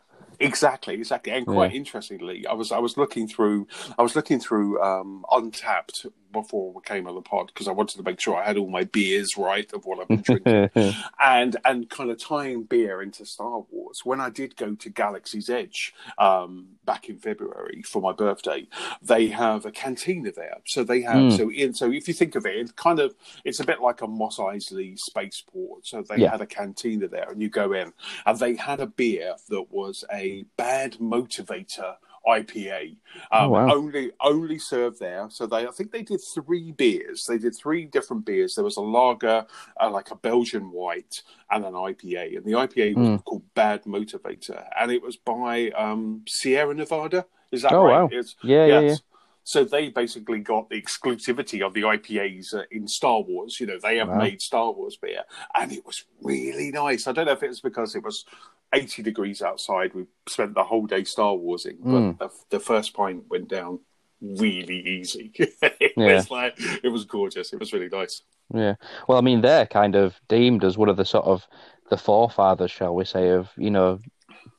Exactly, 0.40 0.94
exactly, 0.94 1.32
and 1.34 1.46
quite 1.46 1.72
yeah. 1.72 1.76
interestingly, 1.76 2.46
I 2.46 2.54
was 2.54 2.72
I 2.72 2.78
was 2.78 2.96
looking 2.96 3.28
through 3.28 3.68
I 3.98 4.02
was 4.02 4.16
looking 4.16 4.40
through 4.40 4.80
um, 4.82 5.22
Untappd 5.30 6.06
before 6.32 6.72
we 6.72 6.80
came 6.82 7.06
on 7.06 7.14
the 7.14 7.20
pod 7.20 7.48
because 7.48 7.68
I 7.68 7.72
wanted 7.72 7.96
to 7.98 8.02
make 8.02 8.20
sure 8.20 8.36
I 8.36 8.44
had 8.44 8.56
all 8.56 8.68
my 8.68 8.84
beers 8.84 9.36
right 9.36 9.70
of 9.72 9.84
what 9.84 10.00
I've 10.00 10.08
been 10.08 10.22
drinking, 10.22 10.70
and 11.20 11.56
and 11.64 11.88
kind 11.90 12.10
of 12.10 12.18
tying 12.18 12.64
beer 12.64 13.02
into 13.02 13.24
Star 13.24 13.62
Wars. 13.70 14.02
When 14.04 14.20
I 14.20 14.30
did 14.30 14.56
go 14.56 14.74
to 14.74 14.90
Galaxy's 14.90 15.50
Edge 15.50 15.94
um, 16.18 16.68
back 16.84 17.08
in 17.08 17.18
February 17.18 17.82
for 17.82 18.00
my 18.00 18.12
birthday, 18.12 18.66
they 19.02 19.28
have 19.28 19.64
a 19.64 19.70
cantina 19.70 20.32
there. 20.32 20.58
So 20.66 20.84
they 20.84 21.02
have 21.02 21.16
mm. 21.16 21.36
so 21.36 21.50
in 21.50 21.74
so 21.74 21.90
if 21.90 22.08
you 22.08 22.14
think 22.14 22.34
of 22.34 22.46
it, 22.46 22.56
it's 22.56 22.72
kind 22.72 23.00
of 23.00 23.14
it's 23.44 23.60
a 23.60 23.64
bit 23.64 23.80
like 23.80 24.02
a 24.02 24.06
Mos 24.06 24.38
Eisley 24.38 24.98
spaceport. 24.98 25.86
So 25.86 26.02
they 26.02 26.18
yeah. 26.18 26.30
had 26.30 26.40
a 26.40 26.46
cantina 26.46 27.08
there, 27.08 27.30
and 27.30 27.40
you 27.40 27.48
go 27.48 27.72
in, 27.72 27.92
and 28.26 28.38
they 28.38 28.56
had 28.56 28.80
a 28.80 28.86
beer 28.86 29.34
that 29.48 29.66
was 29.70 30.04
a 30.12 30.44
bad 30.56 30.94
motivator 30.94 31.96
IPA. 32.26 32.96
Um, 33.30 33.46
oh, 33.46 33.48
wow. 33.48 33.74
Only 33.74 34.10
only 34.20 34.58
served 34.58 35.00
there. 35.00 35.28
So 35.30 35.46
they, 35.46 35.66
I 35.66 35.70
think 35.70 35.92
they 35.92 36.02
did 36.02 36.20
three 36.20 36.72
beers. 36.72 37.26
They 37.26 37.38
did 37.38 37.54
three 37.54 37.86
different 37.86 38.24
beers. 38.24 38.54
There 38.54 38.64
was 38.64 38.76
a 38.76 38.82
lager, 38.82 39.46
uh, 39.80 39.90
like 39.90 40.10
a 40.10 40.16
Belgian 40.16 40.70
white, 40.70 41.22
and 41.50 41.64
an 41.64 41.72
IPA. 41.72 42.36
And 42.36 42.44
the 42.44 42.52
IPA 42.52 42.96
was 42.96 43.08
mm. 43.08 43.24
called 43.24 43.42
Bad 43.54 43.84
Motivator, 43.84 44.64
and 44.78 44.90
it 44.90 45.02
was 45.02 45.16
by 45.16 45.70
um, 45.70 46.22
Sierra 46.28 46.74
Nevada. 46.74 47.26
Is 47.52 47.62
that 47.62 47.72
oh, 47.72 47.84
right? 47.84 48.02
Wow. 48.02 48.08
It's, 48.12 48.36
yeah, 48.42 48.66
yes. 48.66 48.82
yeah, 48.82 48.88
yeah. 48.90 48.96
So 49.42 49.64
they 49.64 49.88
basically 49.88 50.40
got 50.40 50.68
the 50.68 50.80
exclusivity 50.80 51.66
of 51.66 51.74
the 51.74 51.82
IPAs 51.82 52.54
uh, 52.54 52.62
in 52.70 52.86
Star 52.86 53.20
Wars. 53.20 53.58
You 53.58 53.66
know, 53.66 53.78
they 53.82 53.96
have 53.96 54.08
wow. 54.08 54.18
made 54.18 54.40
Star 54.40 54.70
Wars 54.70 54.96
beer, 54.96 55.22
and 55.54 55.72
it 55.72 55.84
was 55.84 56.04
really 56.22 56.70
nice. 56.70 57.06
I 57.06 57.12
don't 57.12 57.26
know 57.26 57.32
if 57.32 57.42
it 57.42 57.48
was 57.48 57.60
because 57.60 57.96
it 57.96 58.04
was 58.04 58.26
80 58.72 59.02
degrees 59.02 59.42
outside. 59.42 59.94
We 59.94 60.04
spent 60.28 60.54
the 60.54 60.64
whole 60.64 60.86
day 60.86 61.04
Star 61.04 61.34
Warsing, 61.34 61.78
but 61.80 61.90
mm. 61.90 62.18
the, 62.18 62.30
the, 62.50 62.60
first 62.60 62.94
pint 62.94 63.24
went 63.28 63.48
down 63.48 63.80
really 64.20 64.80
easy. 64.86 65.32
it 65.38 65.92
yeah. 65.96 66.14
was 66.14 66.30
like 66.30 66.54
it 66.82 66.88
was 66.88 67.04
gorgeous. 67.04 67.52
It 67.52 67.60
was 67.60 67.72
really 67.72 67.88
nice. 67.88 68.22
Yeah. 68.52 68.74
Well, 69.08 69.18
I 69.18 69.22
mean, 69.22 69.40
they're 69.40 69.66
kind 69.66 69.94
of 69.94 70.20
deemed 70.28 70.64
as 70.64 70.78
one 70.78 70.88
of 70.88 70.96
the 70.96 71.04
sort 71.04 71.24
of 71.24 71.46
the 71.90 71.96
forefathers, 71.96 72.70
shall 72.70 72.94
we 72.94 73.04
say, 73.04 73.30
of 73.30 73.48
you 73.56 73.70
know, 73.70 74.00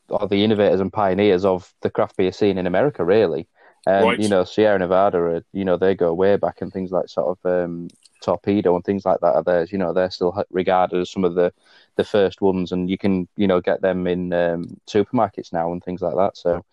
or 0.09 0.27
the 0.27 0.43
innovators 0.43 0.79
and 0.79 0.91
pioneers 0.91 1.45
of 1.45 1.73
the 1.81 1.89
craft 1.89 2.17
beer 2.17 2.31
scene 2.31 2.57
in 2.57 2.67
America, 2.67 3.03
really. 3.03 3.47
And 3.87 4.05
right. 4.05 4.19
you 4.19 4.29
know, 4.29 4.43
Sierra 4.43 4.77
Nevada, 4.77 5.17
are, 5.17 5.45
you 5.53 5.65
know, 5.65 5.77
they 5.77 5.95
go 5.95 6.13
way 6.13 6.35
back 6.35 6.61
and 6.61 6.71
things 6.71 6.91
like 6.91 7.09
sort 7.09 7.39
of 7.43 7.65
um, 7.65 7.87
torpedo 8.21 8.75
and 8.75 8.85
things 8.85 9.05
like 9.05 9.19
that 9.19 9.35
are 9.35 9.43
theirs. 9.43 9.71
You 9.71 9.77
know, 9.77 9.93
they're 9.93 10.11
still 10.11 10.43
regarded 10.49 10.99
as 10.99 11.09
some 11.09 11.23
of 11.23 11.35
the 11.35 11.53
the 11.97 12.03
first 12.03 12.41
ones, 12.41 12.71
and 12.71 12.89
you 12.89 12.97
can 12.97 13.27
you 13.35 13.47
know 13.47 13.61
get 13.61 13.81
them 13.81 14.07
in 14.07 14.31
um, 14.33 14.79
supermarkets 14.87 15.51
now 15.51 15.71
and 15.71 15.83
things 15.83 16.01
like 16.01 16.15
that. 16.15 16.37
So 16.37 16.63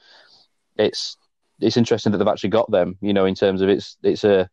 it's 0.76 1.16
it's 1.60 1.76
interesting 1.76 2.12
that 2.12 2.18
they've 2.18 2.28
actually 2.28 2.50
got 2.50 2.70
them. 2.70 2.96
You 3.00 3.12
know, 3.12 3.24
in 3.24 3.34
terms 3.34 3.62
of 3.62 3.68
it's 3.68 3.96
it's 4.02 4.24
a 4.24 4.48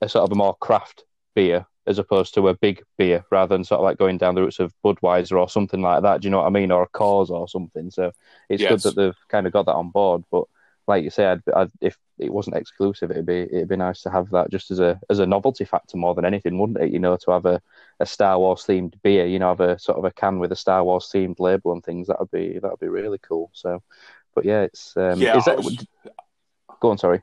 a 0.00 0.08
sort 0.08 0.24
of 0.24 0.32
a 0.32 0.36
more 0.36 0.54
craft 0.56 1.04
beer 1.34 1.66
as 1.86 1.98
opposed 1.98 2.34
to 2.34 2.48
a 2.48 2.54
big 2.54 2.82
beer, 2.98 3.24
rather 3.30 3.54
than 3.54 3.64
sort 3.64 3.78
of 3.78 3.84
like 3.84 3.96
going 3.96 4.18
down 4.18 4.34
the 4.34 4.42
routes 4.42 4.58
of 4.58 4.74
Budweiser 4.84 5.38
or 5.38 5.48
something 5.48 5.82
like 5.82 6.02
that. 6.02 6.20
Do 6.20 6.26
you 6.26 6.30
know 6.30 6.38
what 6.38 6.46
I 6.46 6.50
mean, 6.50 6.72
or 6.72 6.82
a 6.82 6.88
Coors 6.88 7.30
or 7.30 7.48
something? 7.48 7.90
So 7.90 8.10
it's 8.48 8.62
yes. 8.62 8.70
good 8.70 8.80
that 8.82 8.96
they've 9.00 9.28
kind 9.28 9.46
of 9.46 9.52
got 9.52 9.66
that 9.66 9.74
on 9.74 9.90
board, 9.90 10.24
but 10.30 10.44
like 10.86 11.02
you 11.02 11.10
say, 11.10 11.26
I'd, 11.26 11.42
I'd, 11.54 11.70
if 11.80 11.98
it 12.18 12.32
wasn't 12.32 12.56
exclusive, 12.56 13.10
it'd 13.10 13.26
be 13.26 13.42
it'd 13.42 13.68
be 13.68 13.76
nice 13.76 14.02
to 14.02 14.10
have 14.10 14.30
that 14.30 14.50
just 14.50 14.70
as 14.70 14.80
a 14.80 15.00
as 15.10 15.18
a 15.18 15.26
novelty 15.26 15.64
factor 15.64 15.96
more 15.96 16.14
than 16.14 16.24
anything, 16.24 16.58
wouldn't 16.58 16.80
it? 16.80 16.92
You 16.92 16.98
know, 16.98 17.16
to 17.16 17.30
have 17.32 17.46
a, 17.46 17.60
a 18.00 18.06
Star 18.06 18.38
Wars 18.38 18.64
themed 18.64 18.94
beer, 19.02 19.26
you 19.26 19.38
know, 19.38 19.48
have 19.48 19.60
a 19.60 19.78
sort 19.78 19.98
of 19.98 20.04
a 20.04 20.12
can 20.12 20.38
with 20.38 20.52
a 20.52 20.56
Star 20.56 20.84
Wars 20.84 21.10
themed 21.12 21.40
label 21.40 21.72
and 21.72 21.82
things. 21.82 22.06
That 22.06 22.20
would 22.20 22.30
be 22.30 22.58
that 22.58 22.70
would 22.70 22.80
be 22.80 22.88
really 22.88 23.18
cool. 23.18 23.50
So, 23.52 23.82
but 24.34 24.44
yeah, 24.44 24.62
it's 24.62 24.96
um, 24.96 25.20
yeah. 25.20 25.40
That, 25.44 25.58
was... 25.58 25.84
Go 26.80 26.90
on, 26.90 26.98
sorry. 26.98 27.22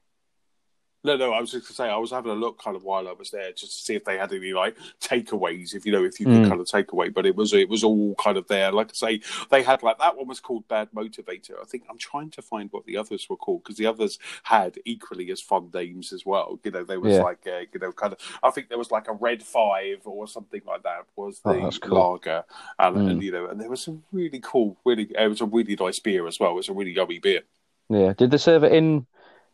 No, 1.06 1.18
no, 1.18 1.34
I 1.34 1.42
was 1.42 1.52
just 1.52 1.66
going 1.66 1.68
to 1.68 1.74
say 1.74 1.90
I 1.90 1.98
was 1.98 2.12
having 2.12 2.32
a 2.32 2.36
look 2.36 2.64
kind 2.64 2.78
of 2.78 2.84
while 2.84 3.10
I 3.10 3.12
was 3.12 3.30
there 3.30 3.52
just 3.52 3.78
to 3.78 3.86
see 3.86 3.96
if 3.96 4.06
they 4.06 4.18
had 4.18 4.32
any 4.32 4.54
like 4.54 4.78
takeaways, 5.02 5.76
if 5.76 5.86
you 5.86 5.92
know, 5.92 6.06
if 6.06 6.18
you 6.18 6.26
could 6.26 6.46
mm. 6.46 6.48
kind 6.48 6.62
of 6.62 6.68
take 6.68 6.94
away. 6.94 7.10
But 7.10 7.26
it 7.26 7.36
was 7.36 7.54
it 7.54 7.68
was 7.68 7.84
all 7.84 8.16
kind 8.16 8.38
of 8.38 8.48
there. 8.48 8.72
Like 8.72 8.90
I 8.90 8.94
say, 8.94 9.22
they 9.52 9.64
had 9.64 9.84
like 9.84 10.00
that 10.00 10.16
one 10.16 10.28
was 10.28 10.40
called 10.40 10.66
Bad 10.70 10.90
Motivator. 10.96 11.62
I 11.62 11.66
think 11.66 11.84
I'm 11.90 11.98
trying 11.98 12.30
to 12.32 12.42
find 12.42 12.70
what 12.72 12.86
the 12.86 12.96
others 12.96 13.28
were 13.30 13.36
called 13.36 13.64
because 13.64 13.78
the 13.78 13.86
others 13.86 14.18
had 14.44 14.78
equally 14.86 15.30
as 15.30 15.42
fun 15.42 15.70
names 15.74 16.14
as 16.14 16.26
well. 16.26 16.58
You 16.64 16.72
know, 16.72 16.86
there 16.86 17.02
was 17.02 17.14
yeah. 17.14 17.24
like 17.24 17.46
uh, 17.48 17.66
you 17.74 17.80
know 17.82 17.92
kind 17.92 18.14
of 18.14 18.20
I 18.42 18.52
think 18.52 18.70
there 18.70 18.78
was 18.78 18.92
like 18.92 19.10
a 19.10 19.14
Red 19.14 19.44
Five 19.44 20.04
or 20.06 20.26
something 20.26 20.62
like 20.66 20.84
that 20.84 21.06
was 21.18 21.42
oh, 21.44 21.54
the 21.54 21.60
oh, 21.60 21.72
cool. 21.82 21.98
lager, 21.98 22.46
and, 22.80 22.96
mm. 22.96 23.12
and, 23.12 23.24
you 23.24 23.32
know, 23.34 23.48
and 23.48 23.60
there 23.60 23.70
was 23.70 23.82
some 23.82 24.04
really 24.14 24.40
cool, 24.42 24.78
really 24.86 25.12
it 25.20 25.28
was 25.28 25.42
a 25.42 25.46
really 25.46 25.76
nice 25.76 26.00
beer 26.00 26.26
as 26.28 26.40
well. 26.40 26.52
It 26.52 26.56
was 26.56 26.70
a 26.70 26.74
really 26.74 26.94
yummy 26.94 27.20
beer. 27.20 27.42
Yeah, 27.90 28.14
did 28.14 28.32
they 28.32 28.38
serve 28.38 28.64
it 28.64 28.72
in? 28.72 29.06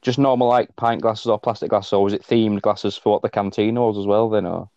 Just 0.02 0.20
normal 0.20 0.48
like 0.48 0.76
pint 0.76 1.02
glasses 1.02 1.28
or 1.28 1.40
plastic 1.40 1.70
glasses, 1.70 1.94
or 1.94 2.04
was 2.04 2.14
it 2.14 2.24
themed 2.24 2.62
glasses 2.62 2.98
for 2.98 3.14
what 3.14 3.22
the 3.22 3.30
canteen 3.30 3.76
was 3.76 3.98
as 3.98 4.06
well? 4.08 4.30
Then, 4.30 4.46
or 4.46 4.70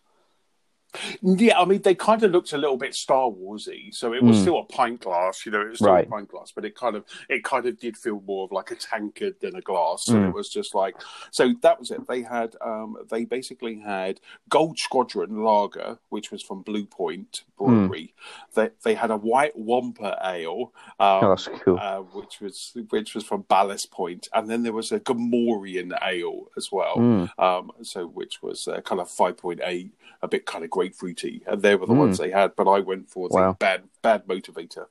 yeah, 1.21 1.59
I 1.59 1.65
mean, 1.65 1.81
they 1.81 1.95
kind 1.95 2.23
of 2.23 2.31
looked 2.31 2.53
a 2.53 2.57
little 2.57 2.77
bit 2.77 2.95
Star 2.95 3.29
Warsy, 3.29 3.93
so 3.93 4.13
it 4.13 4.23
was 4.23 4.37
mm. 4.37 4.41
still 4.41 4.59
a 4.59 4.65
pint 4.65 5.01
glass, 5.01 5.45
you 5.45 5.51
know, 5.51 5.61
it 5.61 5.69
was 5.69 5.79
still 5.79 5.93
right. 5.93 6.07
a 6.07 6.09
pint 6.09 6.29
glass, 6.29 6.51
but 6.53 6.65
it 6.65 6.75
kind 6.75 6.95
of 6.95 7.05
it 7.29 7.43
kind 7.43 7.65
of 7.65 7.79
did 7.79 7.97
feel 7.97 8.21
more 8.25 8.45
of 8.45 8.51
like 8.51 8.71
a 8.71 8.75
tankard 8.75 9.35
than 9.41 9.55
a 9.55 9.61
glass. 9.61 10.05
So 10.05 10.13
mm. 10.13 10.29
it 10.29 10.33
was 10.33 10.49
just 10.49 10.75
like 10.75 10.95
so 11.31 11.53
that 11.61 11.79
was 11.79 11.91
it. 11.91 12.07
They 12.07 12.21
had 12.21 12.55
um 12.61 12.97
they 13.09 13.25
basically 13.25 13.79
had 13.79 14.19
Gold 14.49 14.77
Squadron 14.77 15.43
Lager, 15.43 15.99
which 16.09 16.31
was 16.31 16.41
from 16.41 16.61
Blue 16.61 16.85
Point 16.85 17.43
Brewery. 17.57 18.13
Mm. 18.13 18.53
They 18.53 18.69
they 18.83 18.93
had 18.95 19.11
a 19.11 19.17
White 19.17 19.57
Wampa 19.57 20.17
Ale, 20.23 20.71
um, 20.99 21.23
oh, 21.23 21.29
that's 21.29 21.49
cool. 21.63 21.79
Uh, 21.79 21.99
which 21.99 22.39
was 22.39 22.73
which 22.89 23.15
was 23.15 23.23
from 23.23 23.41
Ballast 23.43 23.91
Point, 23.91 24.27
and 24.33 24.49
then 24.49 24.63
there 24.63 24.73
was 24.73 24.91
a 24.91 24.99
Gamorrean 24.99 25.97
Ale 26.05 26.45
as 26.57 26.71
well. 26.71 26.95
Hmm. 26.95 27.25
Um, 27.37 27.71
so 27.81 28.07
which 28.07 28.41
was 28.41 28.67
uh, 28.67 28.81
kind 28.81 29.01
of 29.01 29.09
five 29.09 29.37
point 29.37 29.61
eight, 29.63 29.91
a 30.21 30.27
bit 30.27 30.45
kind 30.45 30.63
of 30.63 30.69
great 30.89 31.15
grapefruity, 31.17 31.41
and 31.47 31.61
they 31.61 31.75
were 31.75 31.85
the 31.85 31.93
Mm. 31.93 31.99
ones 31.99 32.17
they 32.17 32.31
had. 32.31 32.55
But 32.55 32.67
I 32.67 32.79
went 32.79 33.09
for 33.09 33.29
the 33.29 33.35
Wow. 33.35 33.53
bad 33.59 33.83
bad 34.01 34.27
motivator. 34.27 34.87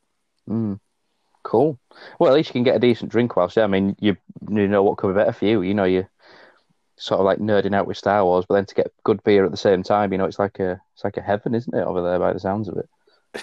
Mm. 0.49 0.81
Cool. 1.43 1.79
Well, 2.19 2.31
at 2.31 2.37
least 2.37 2.51
you 2.51 2.53
can 2.55 2.63
get 2.63 2.77
a 2.77 2.81
decent 2.81 3.11
drink 3.11 3.37
whilst. 3.37 3.57
Yeah, 3.57 3.65
I 3.65 3.69
mean, 3.69 3.97
you 4.01 4.17
you 4.49 4.69
know 4.69 4.83
what 4.83 4.99
could 4.99 5.09
be 5.09 5.15
better 5.15 5.33
for 5.33 5.45
you. 5.45 5.63
You 5.63 5.75
know, 5.75 5.85
you 5.85 6.07
sort 6.97 7.21
of 7.21 7.25
like 7.27 7.39
nerding 7.39 7.75
out 7.75 7.87
with 7.87 7.97
Star 7.97 8.25
Wars, 8.25 8.45
but 8.49 8.55
then 8.55 8.67
to 8.67 8.75
get 8.75 8.93
good 9.03 9.23
beer 9.25 9.45
at 9.45 9.51
the 9.51 9.57
same 9.57 9.83
time, 9.83 10.13
you 10.13 10.19
know, 10.19 10.27
it's 10.27 10.39
like 10.39 10.61
a 10.61 10.81
it's 10.95 11.05
like 11.05 11.17
a 11.17 11.23
heaven, 11.23 11.55
isn't 11.55 11.75
it, 11.75 11.83
over 11.85 12.01
there 12.03 12.19
by 12.19 12.33
the 12.33 12.41
sounds 12.41 12.69
of 12.69 12.77
it? 12.77 12.89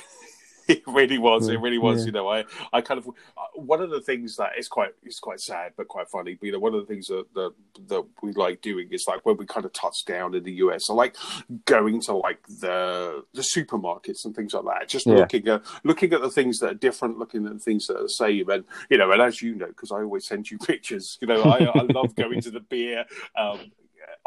It 0.76 0.84
really 0.86 1.18
was. 1.18 1.50
It 1.50 1.60
really 1.60 1.80
was. 1.80 2.02
yeah. 2.02 2.06
You 2.06 2.12
know, 2.12 2.28
I, 2.30 2.46
I 2.72 2.82
kind 2.82 3.00
of 3.00 3.08
uh, 3.08 3.12
one 3.56 3.82
of 3.82 3.90
the 3.90 4.02
things 4.02 4.36
that 4.36 4.52
is 4.58 4.68
quite 4.68 4.92
is 5.04 5.20
quite 5.20 5.40
sad 5.40 5.74
but 5.76 5.88
quite 5.88 6.08
funny. 6.10 6.36
But 6.36 6.46
you 6.46 6.52
know, 6.52 6.60
one 6.60 6.76
of 6.76 6.82
the 6.82 6.86
things 6.86 7.08
that 7.08 7.26
that, 7.34 7.54
that 7.88 8.04
we 8.22 8.34
like 8.34 8.62
doing 8.62 8.88
is 8.92 9.06
like 9.08 9.26
when 9.26 9.38
we 9.38 9.46
kind 9.46 9.66
of 9.66 9.74
touch 9.74 10.06
down 10.06 10.36
in 10.36 10.44
the 10.44 10.54
US, 10.66 10.90
I 10.90 10.94
like 10.94 11.16
going 11.66 12.00
to 12.02 12.14
like 12.14 12.46
the 12.48 13.24
the 13.34 13.42
supermarkets 13.42 14.26
and 14.26 14.36
things 14.36 14.54
like 14.54 14.66
that. 14.66 14.88
Just 14.90 15.08
Yeah. 15.08 15.16
looking 15.16 15.48
at 15.48 15.64
looking 15.84 16.14
at 16.14 16.22
the 16.22 16.30
things 16.30 16.60
that 16.60 16.72
are 16.72 16.76
different, 16.76 17.18
looking 17.18 17.46
at 17.48 17.54
the 17.54 17.60
things 17.60 17.88
that 17.88 17.98
are 17.98 18.04
the 18.04 18.10
same, 18.10 18.50
and 18.50 18.64
you 18.90 18.98
know, 19.00 19.12
and 19.12 19.22
as 19.22 19.42
you 19.42 19.56
know, 19.56 19.68
because 19.68 19.92
I 19.92 19.98
always 19.98 20.28
send 20.28 20.52
you 20.52 20.58
pictures. 20.72 21.18
You 21.22 21.28
know, 21.28 21.42
I, 21.44 21.64
I 21.64 21.82
love 21.82 22.16
going 22.16 22.42
to 22.42 22.52
the 22.52 22.60
beer. 22.60 23.06
Um, 23.36 23.72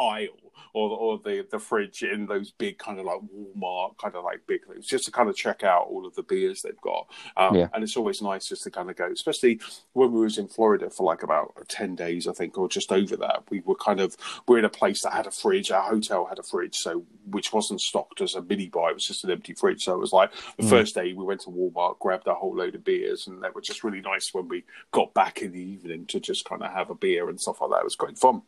aisle 0.02 0.38
or 0.74 0.90
or 0.90 1.18
the 1.18 1.46
the 1.50 1.58
fridge 1.58 2.02
in 2.02 2.26
those 2.26 2.50
big 2.52 2.78
kind 2.78 2.98
of 2.98 3.04
like 3.04 3.20
Walmart 3.34 3.96
kind 3.98 4.14
of 4.14 4.24
like 4.24 4.40
big 4.46 4.60
things 4.66 4.86
just 4.86 5.04
to 5.04 5.10
kind 5.10 5.28
of 5.28 5.36
check 5.36 5.62
out 5.62 5.86
all 5.88 6.06
of 6.06 6.14
the 6.14 6.22
beers 6.22 6.62
they've 6.62 6.80
got 6.80 7.06
um, 7.36 7.54
Yeah. 7.56 7.68
and 7.74 7.82
it's 7.84 7.96
always 7.96 8.22
nice 8.22 8.48
just 8.48 8.62
to 8.64 8.70
kind 8.70 8.88
of 8.90 8.96
go 8.96 9.08
especially 9.12 9.60
when 9.92 10.12
we 10.12 10.20
was 10.20 10.38
in 10.38 10.48
Florida 10.48 10.88
for 10.90 11.04
like 11.04 11.22
about 11.22 11.52
10 11.68 11.94
days 11.94 12.26
I 12.26 12.32
think 12.32 12.56
or 12.58 12.68
just 12.68 12.90
over 12.92 13.16
that 13.18 13.44
we 13.50 13.60
were 13.60 13.74
kind 13.74 14.00
of 14.00 14.16
we're 14.46 14.58
in 14.58 14.64
a 14.64 14.70
place 14.70 15.02
that 15.02 15.12
had 15.12 15.26
a 15.26 15.30
fridge 15.30 15.70
our 15.70 15.82
hotel 15.82 16.26
had 16.26 16.38
a 16.38 16.42
fridge 16.42 16.76
so 16.76 17.04
which 17.26 17.52
wasn't 17.52 17.80
stocked 17.80 18.20
as 18.20 18.34
a 18.34 18.42
mini 18.42 18.68
bar 18.68 18.90
it 18.90 18.94
was 18.94 19.06
just 19.06 19.24
an 19.24 19.30
empty 19.30 19.54
fridge 19.54 19.84
so 19.84 19.94
it 19.94 19.98
was 19.98 20.12
like 20.12 20.30
the 20.56 20.62
Mm. 20.64 20.70
first 20.70 20.94
day 20.94 21.12
we 21.12 21.24
went 21.24 21.40
to 21.42 21.50
Walmart 21.50 21.98
grabbed 21.98 22.26
a 22.28 22.34
whole 22.34 22.54
load 22.56 22.74
of 22.74 22.84
beers 22.84 23.26
and 23.26 23.42
they 23.42 23.48
were 23.54 23.60
just 23.60 23.84
really 23.84 24.00
nice 24.00 24.32
when 24.32 24.48
we 24.48 24.64
got 24.92 25.12
back 25.14 25.42
in 25.42 25.52
the 25.52 25.60
evening 25.60 26.06
to 26.06 26.20
just 26.20 26.44
kind 26.44 26.62
of 26.62 26.72
have 26.72 26.88
a 26.90 26.94
beer 26.94 27.28
and 27.28 27.40
stuff 27.40 27.60
like 27.60 27.70
that 27.70 27.80
it 27.80 27.84
was 27.84 27.96
great 27.96 28.16
fun 28.18 28.42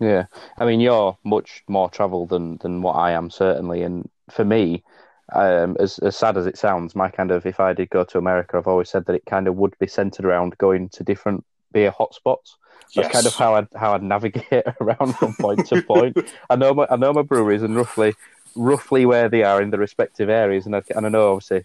Yeah, 0.00 0.26
I 0.58 0.64
mean, 0.64 0.80
you're 0.80 1.18
much 1.24 1.64
more 1.68 1.90
travelled 1.90 2.28
than 2.30 2.58
than 2.58 2.82
what 2.82 2.92
I 2.94 3.12
am, 3.12 3.30
certainly. 3.30 3.82
And 3.82 4.08
for 4.30 4.44
me, 4.44 4.84
um, 5.32 5.76
as 5.80 5.98
as 5.98 6.16
sad 6.16 6.36
as 6.36 6.46
it 6.46 6.56
sounds, 6.56 6.94
my 6.94 7.10
kind 7.10 7.30
of 7.32 7.46
if 7.46 7.58
I 7.60 7.72
did 7.72 7.90
go 7.90 8.04
to 8.04 8.18
America, 8.18 8.56
I've 8.58 8.68
always 8.68 8.90
said 8.90 9.06
that 9.06 9.16
it 9.16 9.26
kind 9.26 9.48
of 9.48 9.56
would 9.56 9.76
be 9.78 9.88
centered 9.88 10.24
around 10.24 10.56
going 10.58 10.88
to 10.90 11.04
different 11.04 11.44
beer 11.72 11.90
hotspots. 11.90 12.56
That's 12.94 13.08
Yes. 13.08 13.08
kind 13.08 13.26
of 13.26 13.34
how 13.34 13.56
I 13.56 13.66
how 13.76 13.92
I 13.94 13.98
navigate 13.98 14.64
around 14.80 15.14
from 15.18 15.34
point 15.34 15.64
to 15.66 15.78
point. 15.78 16.16
I 16.48 16.54
know 16.56 16.74
my 16.74 16.86
I 16.90 16.96
know 16.96 17.12
my 17.12 17.22
breweries 17.22 17.62
and 17.62 17.76
roughly 17.76 18.16
roughly 18.54 19.04
where 19.06 19.28
they 19.28 19.42
are 19.42 19.60
in 19.60 19.70
the 19.70 19.78
respective 19.78 20.28
areas, 20.28 20.66
and 20.66 20.76
I, 20.76 20.82
and 20.94 21.06
I 21.06 21.08
know 21.08 21.32
obviously, 21.32 21.64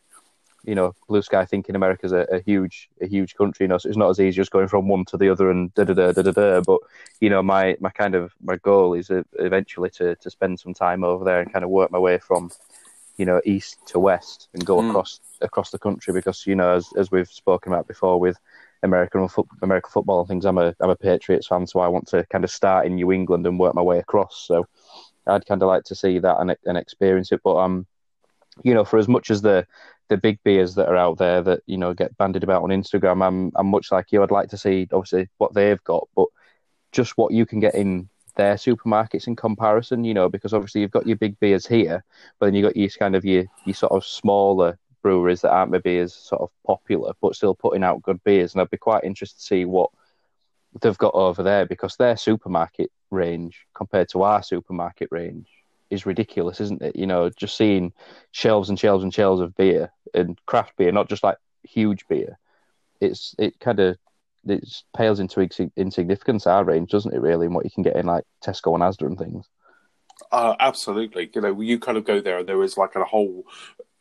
you 0.66 0.76
know, 0.76 0.94
Blue 1.10 1.22
Sky 1.22 1.46
thinking 1.46 1.76
America's 1.76 2.12
a, 2.14 2.28
a 2.32 2.40
huge 2.42 2.90
a 3.02 3.08
huge 3.08 3.36
country, 3.36 3.66
you 3.66 3.68
know, 3.68 3.78
so 3.78 3.90
it's 3.90 3.98
not 3.98 4.10
as 4.10 4.20
easy 4.20 4.38
just 4.38 4.52
going 4.52 4.68
from 4.68 4.88
one 4.88 5.06
to 5.06 5.18
the 5.18 5.30
other 5.30 5.52
and 5.52 5.74
da 5.74 5.84
da 5.84 5.94
da 5.94 6.12
da 6.12 6.22
da 6.22 6.32
da. 6.32 6.62
But 6.62 6.80
you 7.20 7.30
know, 7.30 7.44
my 7.44 7.76
my 7.80 7.90
kind 7.90 8.16
of 8.16 8.34
my 8.42 8.58
goal 8.58 8.94
is 8.94 9.10
uh, 9.12 9.24
eventually 9.40 9.90
to 9.92 10.16
to 10.16 10.30
spend 10.30 10.60
some 10.60 10.74
time 10.74 11.04
over 11.04 11.26
there 11.26 11.42
and 11.42 11.52
kind 11.52 11.66
of 11.66 11.72
work 11.72 11.92
my 11.92 12.00
way 12.00 12.18
from, 12.20 12.52
you 13.18 13.26
know, 13.26 13.42
east 13.46 13.80
to 13.88 14.00
west 14.00 14.50
and 14.54 14.66
go 14.66 14.80
Mm. 14.80 14.90
across 14.90 15.20
across 15.42 15.72
the 15.72 15.80
country 15.80 16.14
because 16.14 16.46
you 16.48 16.56
know, 16.56 16.74
as 16.76 16.90
as 16.98 17.12
we've 17.12 17.30
spoken 17.30 17.72
about 17.74 17.88
before 17.88 18.20
with 18.20 18.38
American 18.84 19.28
foot, 19.28 19.48
American 19.62 19.92
football 19.92 20.20
and 20.22 20.28
things. 20.28 20.46
I'm 20.46 20.58
a 20.58 20.76
I'm 20.80 20.90
a 20.90 20.96
Patriots 20.96 21.48
fan, 21.48 21.68
so 21.68 21.80
I 21.80 21.88
want 21.88 22.08
to 22.10 22.26
kind 22.32 22.44
of 22.44 22.52
start 22.52 22.86
in 22.86 22.96
New 22.96 23.12
England 23.12 23.46
and 23.48 23.60
work 23.60 23.76
my 23.76 23.82
way 23.82 24.00
across. 24.00 24.46
So 24.48 24.68
I'd 25.28 25.46
kind 25.46 25.62
of 25.64 25.68
like 25.68 25.84
to 25.86 25.96
see 25.96 26.20
that 26.20 26.38
and 26.40 26.56
and 26.66 26.78
experience 26.78 27.32
it. 27.32 27.42
But 27.44 27.58
um, 27.58 27.86
you 28.64 28.74
know, 28.74 28.86
for 28.86 28.98
as 28.98 29.08
much 29.08 29.32
as 29.32 29.42
the 29.42 29.66
the 30.10 30.18
big 30.18 30.38
beers 30.44 30.76
that 30.76 30.90
are 30.90 30.98
out 30.98 31.18
there 31.18 31.42
that 31.42 31.62
you 31.66 31.78
know 31.78 31.94
get 31.94 32.16
bandied 32.18 32.44
about 32.44 32.64
on 32.64 32.70
Instagram, 32.70 33.26
I'm 33.26 33.52
I'm 33.56 33.68
much 33.68 33.92
like 33.92 34.12
you. 34.12 34.22
I'd 34.22 34.32
like 34.32 34.50
to 34.50 34.58
see 34.58 34.88
obviously 34.92 35.30
what 35.38 35.54
they've 35.54 35.84
got, 35.84 36.08
but 36.16 36.28
just 36.92 37.18
what 37.18 37.34
you 37.34 37.46
can 37.46 37.60
get 37.60 37.76
in 37.76 38.10
their 38.36 38.56
supermarkets 38.56 39.28
in 39.28 39.36
comparison. 39.36 40.04
You 40.04 40.14
know, 40.14 40.30
because 40.30 40.54
obviously 40.54 40.82
you've 40.82 40.92
got 40.92 41.08
your 41.08 41.18
big 41.18 41.40
beers 41.40 41.66
here, 41.66 42.04
but 42.40 42.48
then 42.48 42.56
you 42.56 42.64
have 42.66 42.74
got 42.74 42.80
your 42.80 42.90
kind 42.90 43.16
of 43.16 43.26
your 43.26 43.46
your 43.66 43.76
sort 43.76 43.94
of 43.94 44.06
smaller 44.06 44.78
breweries 45.02 45.42
that 45.42 45.52
aren't 45.52 45.72
maybe 45.72 45.98
as 45.98 46.14
sort 46.14 46.42
of 46.42 46.50
popular, 46.66 47.14
but 47.22 47.36
still 47.36 47.56
putting 47.56 47.84
out 47.84 48.02
good 48.02 48.24
beers. 48.24 48.54
And 48.54 48.62
I'd 48.62 48.70
be 48.70 48.78
quite 48.78 49.04
interested 49.04 49.40
to 49.40 49.46
see 49.46 49.66
what 49.66 49.90
they've 50.82 50.98
got 50.98 51.14
over 51.14 51.44
there 51.44 51.66
because 51.66 51.96
their 51.96 52.18
supermarket 52.18 52.92
range 53.12 53.68
compared 53.76 54.10
to 54.10 54.24
our 54.24 54.42
supermarket 54.42 55.10
range 55.12 55.48
is 55.94 56.06
ridiculous, 56.06 56.60
isn't 56.60 56.82
it? 56.82 56.96
You 56.96 57.08
know, 57.08 57.30
just 57.30 57.56
seeing 57.56 57.94
shelves 58.32 58.70
and 58.70 58.80
shelves 58.80 59.04
and 59.04 59.14
shelves 59.14 59.42
of 59.42 59.56
beer 59.56 59.92
and 60.14 60.38
craft 60.46 60.76
beer, 60.78 60.92
not 60.92 61.10
just 61.10 61.24
like 61.24 61.38
huge 61.64 62.08
beer. 62.08 62.38
It's 63.00 63.36
it 63.38 63.60
kind 63.60 63.80
of 63.80 63.98
it 64.46 64.84
pales 64.96 65.20
into 65.20 65.48
insignificance 65.76 66.48
our 66.48 66.64
range, 66.64 66.92
doesn't 66.92 67.14
it? 67.14 67.22
Really, 67.22 67.46
and 67.46 67.56
what 67.56 67.66
you 67.66 67.72
can 67.72 67.84
get 67.84 67.96
in 67.96 68.06
like 68.06 68.26
Tesco 68.44 68.74
and 68.74 68.84
Asda 68.84 69.06
and 69.06 69.18
things. 69.18 69.48
Uh, 70.32 70.56
absolutely. 70.60 71.30
You 71.34 71.42
know, 71.42 71.62
you 71.62 71.80
kind 71.80 71.98
of 71.98 72.06
go 72.06 72.22
there 72.22 72.40
and 72.40 72.48
there 72.48 72.64
is 72.64 72.78
like 72.78 72.96
a 72.96 73.04
whole 73.04 73.46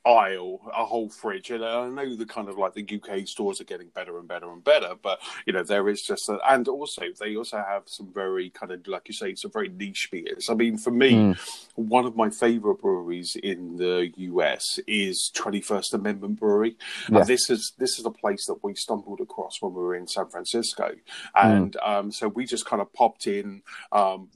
aisle, 0.05 0.61
a 0.77 0.85
whole 0.85 1.09
fridge. 1.09 1.51
And 1.51 1.65
I 1.65 1.89
know 1.89 2.17
the 2.17 2.27
kind 2.27 2.49
of 2.49 2.59
like 2.59 2.75
the 2.75 2.87
UK 3.01 3.27
stores 3.29 3.61
are 3.61 3.65
getting 3.65 3.89
better 3.89 4.19
and 4.19 4.27
better 4.27 4.51
and 4.51 4.63
better, 4.65 4.95
but 5.01 5.21
you 5.47 5.53
know, 5.53 5.63
there 5.63 5.89
is 5.89 6.03
just, 6.03 6.29
a, 6.29 6.39
and 6.51 6.67
also 6.69 7.03
they 7.21 7.37
also 7.37 7.59
have 7.59 7.85
some 7.87 8.13
very 8.13 8.51
kind 8.51 8.73
of, 8.73 8.87
like 8.87 9.09
you 9.09 9.15
say, 9.15 9.35
some 9.35 9.53
very 9.53 9.69
niche 9.69 10.09
beers. 10.11 10.49
I 10.51 10.55
mean, 10.55 10.77
for 10.79 10.91
me, 10.91 11.13
Mm. 11.13 11.39
one 11.75 12.05
of 12.07 12.17
my 12.17 12.31
favorite 12.31 12.81
breweries 12.81 13.37
in 13.43 13.77
the 13.77 14.11
US 14.17 14.79
is 14.87 15.31
21st 15.37 15.95
Amendment 15.95 16.41
Brewery. 16.41 16.77
Yeah. 17.09 17.19
And 17.19 17.27
this 17.27 17.49
is, 17.51 17.73
this 17.79 17.99
is 17.99 18.07
a 18.07 18.11
place 18.11 18.47
that 18.47 18.63
we 18.63 18.75
stumbled 18.75 19.21
across 19.21 19.61
when 19.61 19.73
we 19.75 19.81
were 19.81 19.95
in 19.95 20.07
San 20.09 20.29
Francisco. 20.29 20.95
And 21.35 21.77
um, 21.77 22.11
so 22.11 22.29
we 22.29 22.45
just 22.47 22.67
kind 22.67 22.83
of 22.83 22.93
popped 22.93 23.27
in. 23.27 23.63
Um, 23.93 24.31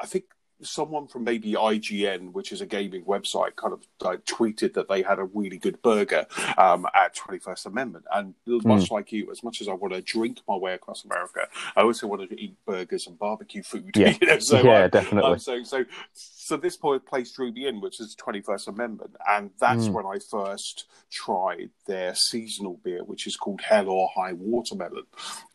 I 0.00 0.06
think 0.06 0.24
someone 0.62 1.06
from 1.06 1.24
maybe 1.24 1.52
IGN, 1.52 2.32
which 2.32 2.52
is 2.52 2.60
a 2.60 2.66
gaming 2.66 3.04
website, 3.04 3.56
kind 3.56 3.72
of 3.72 3.86
like, 4.00 4.24
tweeted 4.24 4.74
that 4.74 4.88
they 4.88 5.02
had 5.02 5.18
a 5.18 5.24
really 5.24 5.58
good 5.58 5.80
burger 5.82 6.26
um, 6.58 6.86
at 6.94 7.14
21st 7.16 7.66
Amendment. 7.66 8.04
And 8.12 8.34
much 8.46 8.90
like 8.90 9.12
you, 9.12 9.30
as 9.30 9.42
much 9.42 9.60
as 9.60 9.68
I 9.68 9.74
want 9.74 9.94
to 9.94 10.00
drink 10.02 10.40
my 10.48 10.56
way 10.56 10.74
across 10.74 11.04
America, 11.04 11.48
I 11.76 11.82
also 11.82 12.06
want 12.06 12.28
to 12.28 12.40
eat 12.40 12.54
burgers 12.66 13.06
and 13.06 13.18
barbecue 13.18 13.62
food. 13.62 13.90
Yeah. 14.02 14.14
you 14.20 14.26
know? 14.26 14.38
so, 14.38 14.60
yeah, 14.62 14.70
uh, 14.84 14.88
definitely. 14.88 15.32
um, 15.32 15.38
so, 15.38 15.62
so, 15.62 15.84
so 16.12 16.56
this 16.56 16.76
place 16.76 17.32
drew 17.32 17.52
me 17.52 17.66
in, 17.66 17.80
which 17.80 18.00
is 18.00 18.16
21st 18.16 18.68
Amendment, 18.68 19.16
and 19.28 19.50
that's 19.58 19.82
Mm. 19.88 19.92
when 19.92 20.06
I 20.06 20.18
first 20.18 20.86
tried 21.10 21.70
their 21.86 22.14
seasonal 22.14 22.78
beer, 22.84 23.02
which 23.04 23.26
is 23.26 23.36
called 23.36 23.60
Hell 23.60 23.88
or 23.88 24.08
High 24.14 24.32
Watermelon. 24.32 25.04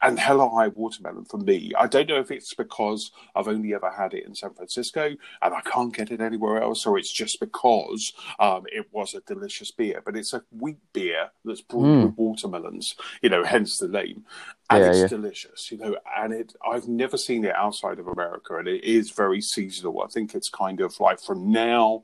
And 0.01 0.19
Hell 0.19 0.41
or 0.41 0.49
High 0.49 0.67
Watermelon 0.69 1.25
for 1.25 1.37
me, 1.37 1.71
I 1.77 1.87
don't 1.87 2.07
know 2.09 2.19
if 2.19 2.31
it's 2.31 2.53
because 2.53 3.11
I've 3.35 3.47
only 3.47 3.73
ever 3.73 3.89
had 3.89 4.13
it 4.13 4.25
in 4.25 4.35
San 4.35 4.53
Francisco 4.53 4.96
and 4.97 5.53
I 5.53 5.61
can't 5.61 5.93
get 5.93 6.11
it 6.11 6.21
anywhere 6.21 6.61
else, 6.61 6.85
or 6.85 6.97
it's 6.97 7.11
just 7.11 7.39
because 7.39 8.13
um, 8.39 8.63
it 8.71 8.87
was 8.91 9.13
a 9.13 9.21
delicious 9.21 9.71
beer. 9.71 10.01
But 10.03 10.17
it's 10.17 10.33
a 10.33 10.43
wheat 10.51 10.79
beer 10.93 11.31
that's 11.45 11.61
brewed 11.61 11.85
Mm. 11.87 12.05
with 12.05 12.17
watermelons, 12.17 12.95
you 13.21 13.29
know, 13.29 13.43
hence 13.43 13.77
the 13.77 13.87
name. 13.87 14.25
And 14.69 14.83
Yeah, 14.83 14.89
it's 14.89 14.99
yeah. 14.99 15.07
delicious, 15.07 15.71
you 15.71 15.77
know. 15.77 15.95
And 16.17 16.33
it, 16.33 16.53
I've 16.69 16.87
never 16.87 17.17
seen 17.17 17.45
it 17.45 17.55
outside 17.55 17.99
of 17.99 18.07
America, 18.07 18.57
and 18.57 18.67
it 18.67 18.83
is 18.83 19.11
very 19.11 19.41
seasonal. 19.41 20.01
I 20.01 20.07
think 20.07 20.35
it's 20.35 20.49
kind 20.49 20.81
of 20.81 20.99
like 20.99 21.21
from 21.21 21.51
now 21.51 22.03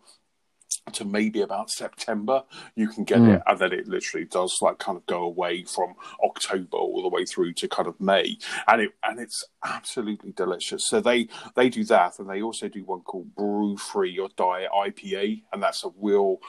to 0.94 1.06
maybe 1.06 1.42
about 1.42 1.70
September, 1.70 2.44
you 2.76 2.88
can 2.88 3.04
get 3.04 3.20
Mm. 3.20 3.36
it, 3.36 3.42
and 3.48 3.60
then 3.60 3.74
it 3.74 3.88
literally 3.88 4.26
does 4.26 4.58
like 4.62 4.80
kind 4.80 4.98
of 4.98 5.06
go 5.06 5.24
away 5.24 5.64
from 5.64 5.96
October 6.24 6.78
all 6.78 7.02
the 7.02 7.10
way 7.10 7.26
through 7.26 7.54
to 7.54 7.68
kind 7.68 7.88
of 7.88 8.00
May, 8.00 8.38
and 8.68 8.82
it 8.82 8.92
and 9.04 9.20
it's 9.20 9.44
absolutely 9.64 10.32
delicious. 10.32 10.84
So 10.88 11.00
they 11.02 11.28
they 11.56 11.70
do 11.70 11.84
that, 11.86 12.20
and 12.20 12.30
they 12.30 12.42
also 12.42 12.68
do 12.68 12.84
one 12.84 13.02
called 13.02 13.36
Brew 13.36 13.78
Free 13.78 14.18
or 14.20 14.30
Die 14.36 14.68
IPA, 14.74 15.44
and 15.52 15.62
that's 15.64 15.84
a 15.84 15.90
real 16.00 16.40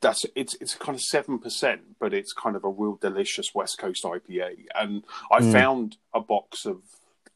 that's 0.00 0.26
it's 0.34 0.54
it's 0.60 0.74
kind 0.74 0.96
of 0.96 1.02
seven 1.02 1.38
percent, 1.38 1.80
but 2.00 2.12
it's 2.12 2.32
kind 2.32 2.56
of 2.56 2.64
a 2.64 2.68
real 2.68 2.96
delicious 2.96 3.54
West 3.54 3.78
Coast 3.78 4.04
IPA. 4.04 4.66
And 4.74 5.04
I 5.30 5.40
Mm. 5.40 5.52
found 5.52 5.96
a 6.12 6.20
box 6.20 6.66
of 6.66 6.82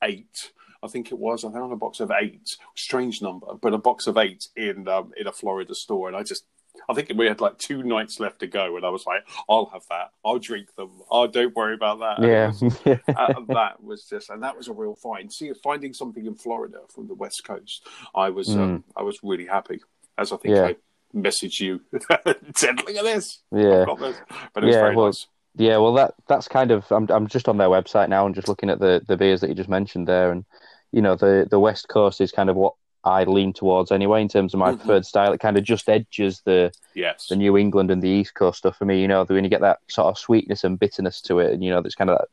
eight. 0.02 0.52
I 0.82 0.88
think 0.88 1.12
it 1.12 1.18
was. 1.18 1.44
I 1.44 1.50
found 1.52 1.72
a 1.72 1.76
box 1.76 2.00
of 2.00 2.10
eight. 2.10 2.56
Strange 2.74 3.20
number, 3.22 3.48
but 3.60 3.74
a 3.74 3.78
box 3.78 4.06
of 4.06 4.16
eight 4.16 4.48
in 4.56 4.88
um, 4.88 5.12
in 5.16 5.26
a 5.26 5.32
Florida 5.32 5.74
store, 5.74 6.08
and 6.08 6.16
I 6.16 6.22
just. 6.22 6.44
I 6.88 6.94
think 6.94 7.10
we 7.16 7.26
had 7.26 7.40
like 7.40 7.58
two 7.58 7.82
nights 7.82 8.20
left 8.20 8.38
to 8.40 8.46
go, 8.46 8.76
and 8.76 8.86
I 8.86 8.90
was 8.90 9.04
like, 9.04 9.26
"I'll 9.48 9.66
have 9.72 9.82
that. 9.90 10.12
I'll 10.24 10.38
drink 10.38 10.74
them. 10.76 10.90
Oh, 11.10 11.26
don't 11.26 11.54
worry 11.54 11.74
about 11.74 11.98
that." 11.98 12.22
Yeah, 12.26 12.46
was- 12.48 12.62
uh, 13.08 13.40
that 13.48 13.82
was 13.82 14.04
just, 14.08 14.30
and 14.30 14.42
that 14.44 14.56
was 14.56 14.68
a 14.68 14.72
real 14.72 14.94
find. 14.94 15.32
See, 15.32 15.52
finding 15.62 15.92
something 15.92 16.24
in 16.24 16.36
Florida 16.36 16.78
from 16.88 17.08
the 17.08 17.14
West 17.14 17.44
Coast, 17.44 17.86
I 18.14 18.30
was, 18.30 18.48
um, 18.54 18.84
I 18.96 19.02
was 19.02 19.18
really 19.22 19.46
happy. 19.46 19.80
As 20.16 20.32
I 20.32 20.36
think 20.36 20.54
Mm. 20.54 20.58
Yeah. 20.58 20.66
I 20.68 20.76
messaged 21.16 21.60
you, 21.60 21.80
said, 22.56 22.76
"Look 22.78 22.96
at 22.96 23.04
this, 23.04 23.40
yeah. 23.52 23.84
This." 23.98 24.16
But 24.54 24.62
it 24.62 24.66
was 24.66 24.74
Yeah, 24.74 24.80
very 24.80 24.96
well, 24.96 25.06
nice. 25.06 25.26
Yeah, 25.56 25.76
well, 25.78 25.92
that 25.94 26.14
that's 26.28 26.46
kind 26.46 26.70
of. 26.70 26.90
I'm 26.92 27.08
I'm 27.10 27.26
just 27.26 27.48
on 27.48 27.58
their 27.58 27.68
website 27.68 28.08
now 28.08 28.26
and 28.26 28.34
just 28.34 28.48
looking 28.48 28.70
at 28.70 28.78
the 28.78 29.02
the 29.06 29.16
beers 29.16 29.40
that 29.40 29.48
you 29.48 29.56
just 29.56 29.68
mentioned 29.68 30.06
there, 30.06 30.30
and 30.30 30.44
you 30.92 31.02
know 31.02 31.16
the 31.16 31.46
the 31.50 31.60
West 31.60 31.88
Coast 31.88 32.20
is 32.20 32.32
kind 32.32 32.50
of 32.50 32.56
what 32.56 32.74
I 33.02 33.24
lean 33.24 33.52
towards 33.54 33.90
anyway 33.90 34.20
in 34.20 34.28
terms 34.28 34.52
of 34.52 34.60
my 34.60 34.72
Mhm. 34.72 34.78
preferred 34.78 35.06
style. 35.06 35.32
It 35.32 35.40
kind 35.40 35.56
of 35.56 35.64
just 35.64 35.88
edges 35.88 36.42
the 36.44 36.70
Yes. 36.94 37.28
the 37.28 37.36
New 37.36 37.56
England 37.56 37.90
and 37.90 38.02
the 38.02 38.08
East 38.10 38.34
Coast 38.34 38.58
stuff 38.58 38.76
for 38.76 38.84
me. 38.84 39.00
You 39.00 39.08
know, 39.08 39.24
when 39.24 39.44
you 39.44 39.50
get 39.50 39.62
that 39.62 39.78
sort 39.88 40.08
of 40.08 40.18
sweetness 40.18 40.64
and 40.64 40.78
bitterness 40.78 41.20
to 41.22 41.38
it, 41.38 41.52
and 41.52 41.64
you 41.64 41.70
know, 41.70 41.80
there's 41.80 41.94
kind 41.94 42.10
of 42.10 42.18
that 42.18 42.28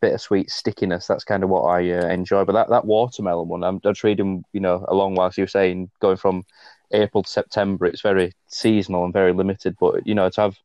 bittersweet 0.00 0.50
stickiness. 0.50 1.06
That's 1.06 1.24
kind 1.24 1.42
of 1.42 1.48
what 1.50 1.62
I 1.62 1.90
uh, 1.92 2.06
enjoy. 2.08 2.44
But 2.44 2.52
that, 2.52 2.68
that 2.68 2.84
watermelon 2.84 3.48
one, 3.48 3.64
I'm, 3.64 3.80
I'm 3.84 3.94
reading, 4.04 4.44
you 4.52 4.60
know, 4.60 4.84
along 4.88 5.14
whilst 5.14 5.38
you 5.38 5.44
were 5.44 5.48
saying 5.48 5.90
going 6.00 6.16
from 6.18 6.44
April 6.92 7.22
to 7.22 7.30
September, 7.30 7.86
it's 7.86 8.02
very 8.02 8.32
seasonal 8.48 9.04
and 9.04 9.12
very 9.12 9.32
limited. 9.32 9.76
But 9.80 10.06
you 10.06 10.14
know, 10.14 10.28
to 10.30 10.40
have 10.42 10.56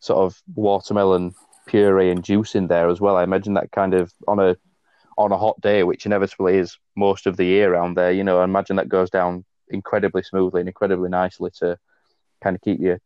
sort 0.00 0.18
of 0.20 0.42
watermelon 0.54 1.34
puree 1.66 2.10
and 2.10 2.24
juice 2.24 2.54
in 2.54 2.66
there 2.68 2.88
as 2.88 3.00
well, 3.00 3.16
I 3.16 3.22
imagine 3.22 3.54
that 3.54 3.70
kind 3.70 3.94
of 3.94 4.12
on 4.26 4.40
a 4.40 4.56
on 5.20 5.32
a 5.32 5.38
hot 5.38 5.60
day, 5.60 5.82
which 5.82 6.06
inevitably 6.06 6.56
is 6.56 6.76
most 6.96 7.26
of 7.26 7.36
the 7.36 7.44
year 7.44 7.72
around 7.72 7.94
there. 7.96 8.10
You 8.10 8.24
know, 8.24 8.40
I 8.40 8.44
imagine 8.44 8.76
that 8.76 8.88
goes 8.88 9.10
down 9.10 9.44
incredibly 9.68 10.22
smoothly 10.22 10.60
and 10.60 10.68
incredibly 10.68 11.08
nicely 11.08 11.50
to 11.60 11.78
kind 12.42 12.56
of 12.56 12.62
keep 12.62 12.80
you 12.80 12.98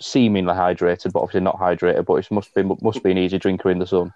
seemingly 0.00 0.52
hydrated, 0.52 1.12
but 1.12 1.20
obviously 1.20 1.40
not 1.40 1.58
hydrated. 1.58 2.04
But 2.04 2.16
it 2.16 2.30
must 2.30 2.54
be 2.54 2.62
must 2.62 3.02
be 3.02 3.12
an 3.12 3.18
easy 3.18 3.38
drinker 3.38 3.70
in 3.70 3.78
the 3.78 3.86
sun. 3.86 4.12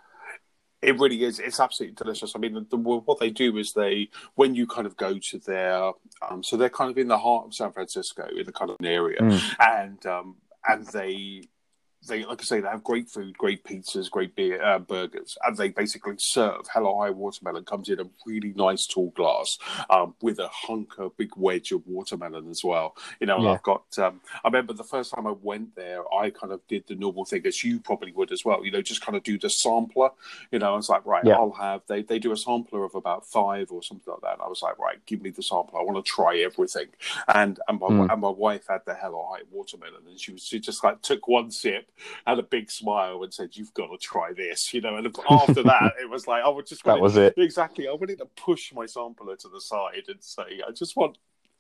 It 0.83 0.99
really 0.99 1.25
is. 1.25 1.39
It's 1.39 1.59
absolutely 1.59 1.95
delicious. 1.95 2.35
I 2.37 2.39
mean, 2.39 2.55
the, 2.55 2.67
the, 2.69 2.77
what 2.77 3.19
they 3.19 3.31
do 3.31 3.57
is 3.57 3.73
they, 3.73 4.11
when 4.35 4.55
you 4.55 4.67
kind 4.67 4.87
of 4.87 4.95
go 4.97 5.19
to 5.19 5.39
their, 5.39 5.93
um, 6.29 6.45
so 6.45 6.57
they're 6.57 6.69
kind 6.69 6.91
of 6.91 6.99
in 6.99 7.09
the 7.09 7.19
heart 7.19 7.47
of 7.47 7.55
San 7.55 7.73
Francisco, 7.73 8.29
in 8.37 8.45
the 8.45 8.53
kind 8.53 8.71
of 8.71 8.77
area, 8.85 9.21
Mm. 9.21 9.41
and 9.59 10.07
um, 10.07 10.37
and 10.69 10.87
they, 10.89 11.45
they 12.07 12.25
like 12.25 12.41
I 12.41 12.45
say, 12.45 12.61
they 12.61 12.69
have 12.69 12.85
great 12.85 13.09
food, 13.09 13.37
great 13.39 13.65
pizzas, 13.65 14.11
great 14.11 14.35
beer, 14.37 14.63
uh, 14.63 14.79
burgers, 14.79 15.37
and 15.47 15.57
they 15.57 15.69
basically 15.69 16.15
serve 16.19 16.67
Hell 16.73 16.87
or 16.87 17.05
High 17.05 17.11
watermelon 17.11 17.65
comes 17.65 17.89
in 17.89 18.01
a 18.01 18.05
really 18.25 18.53
nice 18.57 18.87
tall 18.87 19.11
glass 19.11 19.59
um, 19.91 20.15
with 20.23 20.39
a 20.39 20.49
hunk, 20.49 20.93
a 20.99 21.11
big 21.11 21.33
wedge 21.37 21.73
of 21.73 21.87
watermelon 21.87 22.49
as 22.51 22.63
well. 22.65 22.97
You 23.21 23.27
know, 23.27 23.39
Yeah. 23.43 23.51
I've 23.53 23.63
got. 23.63 23.85
Um, 23.99 24.21
I 24.45 24.49
remember 24.49 24.73
the 24.73 24.85
first 24.85 25.15
time 25.15 25.27
I 25.27 25.33
went 25.43 25.75
there, 25.77 26.03
I 26.15 26.31
kind 26.31 26.53
of 26.53 26.61
did 26.69 26.85
the 26.87 26.95
normal 26.95 27.25
thing 27.25 27.47
as 27.47 27.63
you 27.65 27.81
probably 27.81 28.13
would 28.13 28.33
as 28.33 28.45
well. 28.45 28.65
You 28.65 28.71
know, 28.71 28.83
just 28.83 29.05
kind 29.05 29.17
of 29.17 29.23
do 29.23 29.39
the 29.39 29.51
sampler. 29.51 30.11
You 30.51 30.59
know, 30.59 30.73
I 30.73 30.77
was 30.77 30.89
like, 30.89 31.05
right, 31.07 31.25
Yeah. 31.25 31.35
I'll 31.35 31.53
have. 31.53 31.83
They 31.87 32.03
they 32.03 32.19
do 32.19 32.33
a 32.33 32.37
sampler 32.37 32.85
of 32.85 32.95
about 32.95 33.27
five 33.27 33.71
or 33.73 33.83
something 33.83 34.13
like 34.13 34.23
that. 34.23 34.35
And 34.35 34.43
I 34.43 34.49
was 34.49 34.63
like, 34.63 34.79
right, 34.79 35.05
give 35.07 35.23
me 35.23 35.31
the 35.31 35.43
sampler. 35.43 35.81
I 35.81 35.83
want 35.83 36.05
to 36.05 36.09
try 36.09 36.39
everything. 36.39 36.89
And 37.29 37.59
and 37.69 37.81
my 37.81 37.87
Mm. 37.87 38.13
and 38.13 38.21
my 38.21 38.29
wife 38.31 38.67
had 38.69 38.83
the 38.85 38.95
Hell 38.95 39.15
or 39.15 39.37
High 39.37 39.43
watermelon, 39.51 40.03
and 40.07 40.19
she 40.21 40.33
was 40.33 40.43
she 40.45 40.59
just 40.61 40.83
like 40.85 41.01
took 41.03 41.29
one 41.29 41.51
sip, 41.51 41.91
had 42.27 42.39
a 42.39 42.43
big 42.43 42.71
smile, 42.71 43.23
and 43.23 43.33
said, 43.33 43.57
"You've 43.57 43.75
got 43.75 43.89
to 43.89 43.99
try 43.99 44.33
this." 44.33 44.73
You 44.73 44.81
know, 44.81 44.97
and 44.97 45.07
after 45.31 45.63
that, 45.63 45.95
it 46.01 46.09
was 46.11 46.27
like 46.27 46.43
I 46.45 46.49
would 46.49 46.67
just 46.67 46.85
That 46.85 47.01
was 47.01 47.17
it. 47.17 47.35
exactly. 47.37 47.89
I 47.89 47.93
wanted 47.93 48.19
to 48.19 48.27
push 48.37 48.73
my 48.73 48.87
sampler 48.87 49.37
to 49.37 49.49
the 49.49 49.61
side 49.61 50.05
and 50.09 50.23
say, 50.23 50.63
"I 50.67 50.73
just 50.73 50.97
want." 50.97 51.19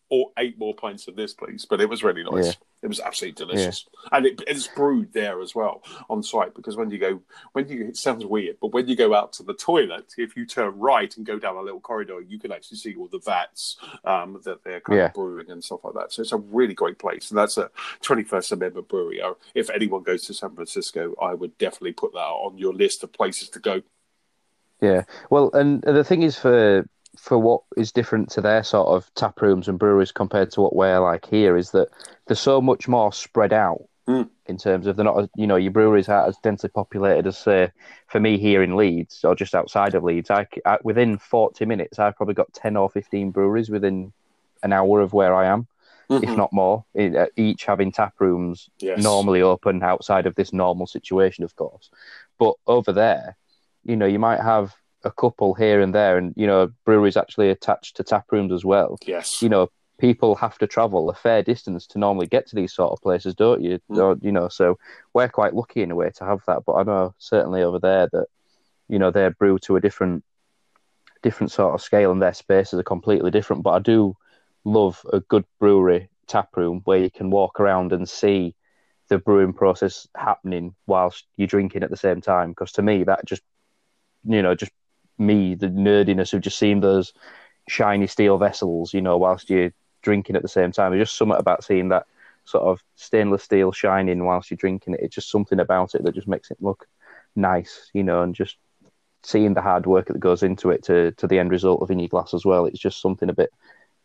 Or 0.08 0.30
eight 0.38 0.56
more 0.56 0.72
pints 0.72 1.08
of 1.08 1.16
this, 1.16 1.34
please. 1.34 1.66
But 1.68 1.80
it 1.80 1.88
was 1.88 2.04
really 2.04 2.22
nice. 2.22 2.46
Yeah. 2.46 2.52
It 2.82 2.88
was 2.88 3.00
absolutely 3.00 3.44
delicious, 3.44 3.86
and 4.12 4.24
it, 4.26 4.40
it's 4.46 4.68
brewed 4.68 5.12
there 5.12 5.40
as 5.40 5.54
well 5.56 5.82
on 6.08 6.22
site. 6.22 6.54
Because 6.54 6.76
when 6.76 6.90
you 6.90 6.98
go, 6.98 7.20
when 7.54 7.66
you 7.68 7.86
it 7.88 7.96
sounds 7.96 8.24
weird, 8.24 8.58
but 8.60 8.72
when 8.72 8.86
you 8.86 8.94
go 8.94 9.14
out 9.14 9.32
to 9.34 9.42
the 9.42 9.54
toilet, 9.54 10.12
if 10.18 10.36
you 10.36 10.46
turn 10.46 10.78
right 10.78 11.16
and 11.16 11.26
go 11.26 11.40
down 11.40 11.56
a 11.56 11.62
little 11.62 11.80
corridor, 11.80 12.20
you 12.20 12.38
can 12.38 12.52
actually 12.52 12.76
see 12.76 12.94
all 12.94 13.08
the 13.08 13.18
vats 13.18 13.78
um, 14.04 14.40
that 14.44 14.62
they're 14.62 14.78
kind 14.80 14.98
Yeah. 14.98 15.06
of 15.06 15.14
brewing 15.14 15.50
and 15.50 15.64
stuff 15.64 15.80
like 15.82 15.94
that. 15.94 16.12
So 16.12 16.22
it's 16.22 16.30
a 16.32 16.36
really 16.36 16.74
great 16.74 16.98
place, 17.00 17.30
and 17.32 17.38
that's 17.38 17.56
a 17.56 17.70
21st 18.02 18.52
Amendment 18.52 18.86
brewery. 18.88 19.20
Uh, 19.20 19.34
If 19.56 19.70
anyone 19.70 20.04
goes 20.04 20.22
to 20.26 20.34
San 20.34 20.54
Francisco, 20.54 21.14
I 21.20 21.34
would 21.34 21.58
definitely 21.58 21.94
put 21.94 22.12
that 22.12 22.18
on 22.20 22.58
your 22.58 22.74
list 22.74 23.02
of 23.02 23.12
places 23.12 23.48
to 23.48 23.58
go. 23.58 23.82
Yeah. 24.80 25.04
Well, 25.30 25.50
and 25.54 25.82
the 25.82 26.04
thing 26.04 26.22
is 26.22 26.38
for 26.38 26.86
for 27.18 27.38
what 27.38 27.62
is 27.76 27.92
different 27.92 28.30
to 28.30 28.40
their 28.40 28.62
sort 28.62 28.88
of 28.88 29.12
tap 29.14 29.40
rooms 29.40 29.68
and 29.68 29.78
breweries 29.78 30.12
compared 30.12 30.50
to 30.52 30.60
what 30.60 30.76
we're 30.76 30.98
like 31.00 31.24
here 31.26 31.56
is 31.56 31.70
that 31.72 31.88
they're 32.26 32.36
so 32.36 32.60
much 32.60 32.88
more 32.88 33.12
spread 33.12 33.52
out 33.52 33.82
Mm. 34.08 34.30
in 34.46 34.56
terms 34.56 34.86
of 34.86 34.94
they're 34.94 35.04
not, 35.04 35.28
you 35.34 35.48
know, 35.48 35.56
your 35.56 35.72
breweries 35.72 36.08
aren't 36.08 36.28
as 36.28 36.36
densely 36.38 36.68
populated 36.68 37.26
as 37.26 37.36
say 37.36 37.72
for 38.06 38.20
me 38.20 38.38
here 38.38 38.62
in 38.62 38.76
Leeds 38.76 39.24
or 39.24 39.34
just 39.34 39.52
outside 39.52 39.96
of 39.96 40.04
Leeds. 40.04 40.30
I, 40.30 40.46
I- 40.64 40.78
within 40.84 41.18
forty 41.18 41.64
minutes, 41.64 41.98
I've 41.98 42.16
probably 42.16 42.34
got 42.34 42.52
ten 42.52 42.76
or 42.76 42.88
fifteen 42.88 43.32
breweries 43.32 43.68
within 43.68 44.12
an 44.62 44.72
hour 44.72 45.00
of 45.00 45.12
where 45.12 45.34
I 45.34 45.46
am, 45.46 45.66
if 46.08 46.30
Mhm. 46.30 46.36
not 46.36 46.52
more. 46.52 46.84
uh, 46.96 47.26
Each 47.36 47.64
having 47.64 47.90
tap 47.90 48.14
rooms 48.20 48.70
yes. 48.78 49.02
normally 49.02 49.42
open 49.42 49.82
outside 49.82 50.26
of 50.26 50.36
this 50.36 50.52
normal 50.52 50.86
situation, 50.86 51.42
of 51.42 51.56
course. 51.56 51.90
But 52.38 52.54
over 52.68 52.92
there, 52.92 53.36
you 53.82 53.96
know, 53.96 54.06
you 54.06 54.20
might 54.20 54.40
have 54.40 54.72
a 55.06 55.12
couple 55.12 55.54
here 55.54 55.80
and 55.80 55.94
there, 55.94 56.18
and 56.18 56.34
you 56.36 56.46
know, 56.46 56.72
breweries 56.84 57.16
actually 57.16 57.50
attached 57.50 57.96
to 57.96 58.02
tap 58.02 58.26
rooms 58.30 58.52
as 58.52 58.64
well. 58.64 58.98
Yes. 59.06 59.40
You 59.40 59.48
know, 59.48 59.70
people 59.98 60.34
have 60.34 60.58
to 60.58 60.66
travel 60.66 61.08
a 61.08 61.14
fair 61.14 61.42
distance 61.42 61.86
to 61.88 61.98
normally 61.98 62.26
get 62.26 62.46
to 62.48 62.56
these 62.56 62.74
sort 62.74 62.92
of 62.92 63.00
places, 63.00 63.34
don't 63.34 63.62
you? 63.62 63.78
Mm. 63.90 63.98
Or, 63.98 64.18
you 64.20 64.32
know, 64.32 64.48
so 64.48 64.78
we're 65.14 65.28
quite 65.28 65.54
lucky 65.54 65.82
in 65.82 65.90
a 65.90 65.94
way 65.94 66.10
to 66.16 66.24
have 66.24 66.42
that. 66.46 66.64
But 66.66 66.74
I 66.74 66.82
know 66.82 67.14
certainly 67.18 67.62
over 67.62 67.78
there 67.78 68.08
that 68.12 68.26
you 68.88 68.98
know 68.98 69.10
they 69.10 69.28
brew 69.28 69.58
to 69.60 69.76
a 69.76 69.80
different 69.80 70.24
different 71.22 71.52
sort 71.52 71.74
of 71.74 71.82
scale, 71.82 72.12
and 72.12 72.20
their 72.20 72.34
spaces 72.34 72.78
are 72.78 72.84
completely 72.84 73.30
different. 73.30 73.62
But 73.62 73.70
I 73.70 73.78
do 73.78 74.16
love 74.64 75.00
a 75.12 75.20
good 75.20 75.44
brewery 75.60 76.10
tap 76.26 76.56
room 76.56 76.82
where 76.84 76.98
you 76.98 77.10
can 77.10 77.30
walk 77.30 77.60
around 77.60 77.92
and 77.92 78.08
see 78.08 78.54
the 79.08 79.18
brewing 79.18 79.52
process 79.52 80.08
happening 80.16 80.74
whilst 80.86 81.24
you're 81.36 81.46
drinking 81.46 81.82
at 81.82 81.90
the 81.90 81.96
same 81.96 82.20
time. 82.20 82.50
Because 82.50 82.72
to 82.72 82.82
me, 82.82 83.04
that 83.04 83.24
just, 83.24 83.42
you 84.24 84.42
know, 84.42 84.54
just 84.54 84.72
me, 85.18 85.54
the 85.54 85.68
nerdiness 85.68 86.32
of 86.34 86.40
just 86.40 86.58
seeing 86.58 86.80
those 86.80 87.12
shiny 87.68 88.06
steel 88.06 88.38
vessels, 88.38 88.94
you 88.94 89.00
know, 89.00 89.18
whilst 89.18 89.50
you're 89.50 89.72
drinking 90.02 90.36
at 90.36 90.42
the 90.42 90.48
same 90.48 90.72
time. 90.72 90.92
There's 90.92 91.08
just 91.08 91.18
something 91.18 91.38
about 91.38 91.64
seeing 91.64 91.88
that 91.88 92.06
sort 92.44 92.64
of 92.64 92.80
stainless 92.94 93.42
steel 93.42 93.72
shining 93.72 94.24
whilst 94.24 94.50
you're 94.50 94.56
drinking 94.56 94.94
it. 94.94 95.00
It's 95.02 95.14
just 95.14 95.30
something 95.30 95.60
about 95.60 95.94
it 95.94 96.04
that 96.04 96.14
just 96.14 96.28
makes 96.28 96.50
it 96.50 96.58
look 96.60 96.86
nice, 97.34 97.90
you 97.92 98.04
know, 98.04 98.22
and 98.22 98.34
just 98.34 98.56
seeing 99.22 99.54
the 99.54 99.60
hard 99.60 99.86
work 99.86 100.06
that 100.06 100.20
goes 100.20 100.42
into 100.42 100.70
it 100.70 100.84
to 100.84 101.10
to 101.12 101.26
the 101.26 101.38
end 101.38 101.50
result 101.50 101.82
of 101.82 101.90
in 101.90 101.98
your 101.98 102.08
glass 102.08 102.32
as 102.34 102.44
well. 102.44 102.66
It's 102.66 102.78
just 102.78 103.00
something 103.00 103.28
a 103.28 103.34
bit. 103.34 103.50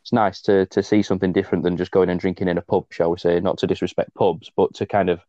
It's 0.02 0.14
nice 0.14 0.42
to 0.44 0.66
to 0.68 0.82
see 0.82 1.04
something 1.04 1.32
different 1.32 1.64
than 1.64 1.78
just 1.78 1.92
going 1.92 2.10
and 2.10 2.20
drinking 2.20 2.48
in 2.48 2.58
a 2.58 2.62
pub, 2.62 2.88
shall 2.90 3.12
we 3.12 3.20
say? 3.20 3.40
Not 3.40 3.60
to 3.60 3.68
disrespect 3.68 4.16
pubs, 4.16 4.52
but 4.56 4.74
to 4.76 4.86
kind 4.88 5.10
of 5.10 5.22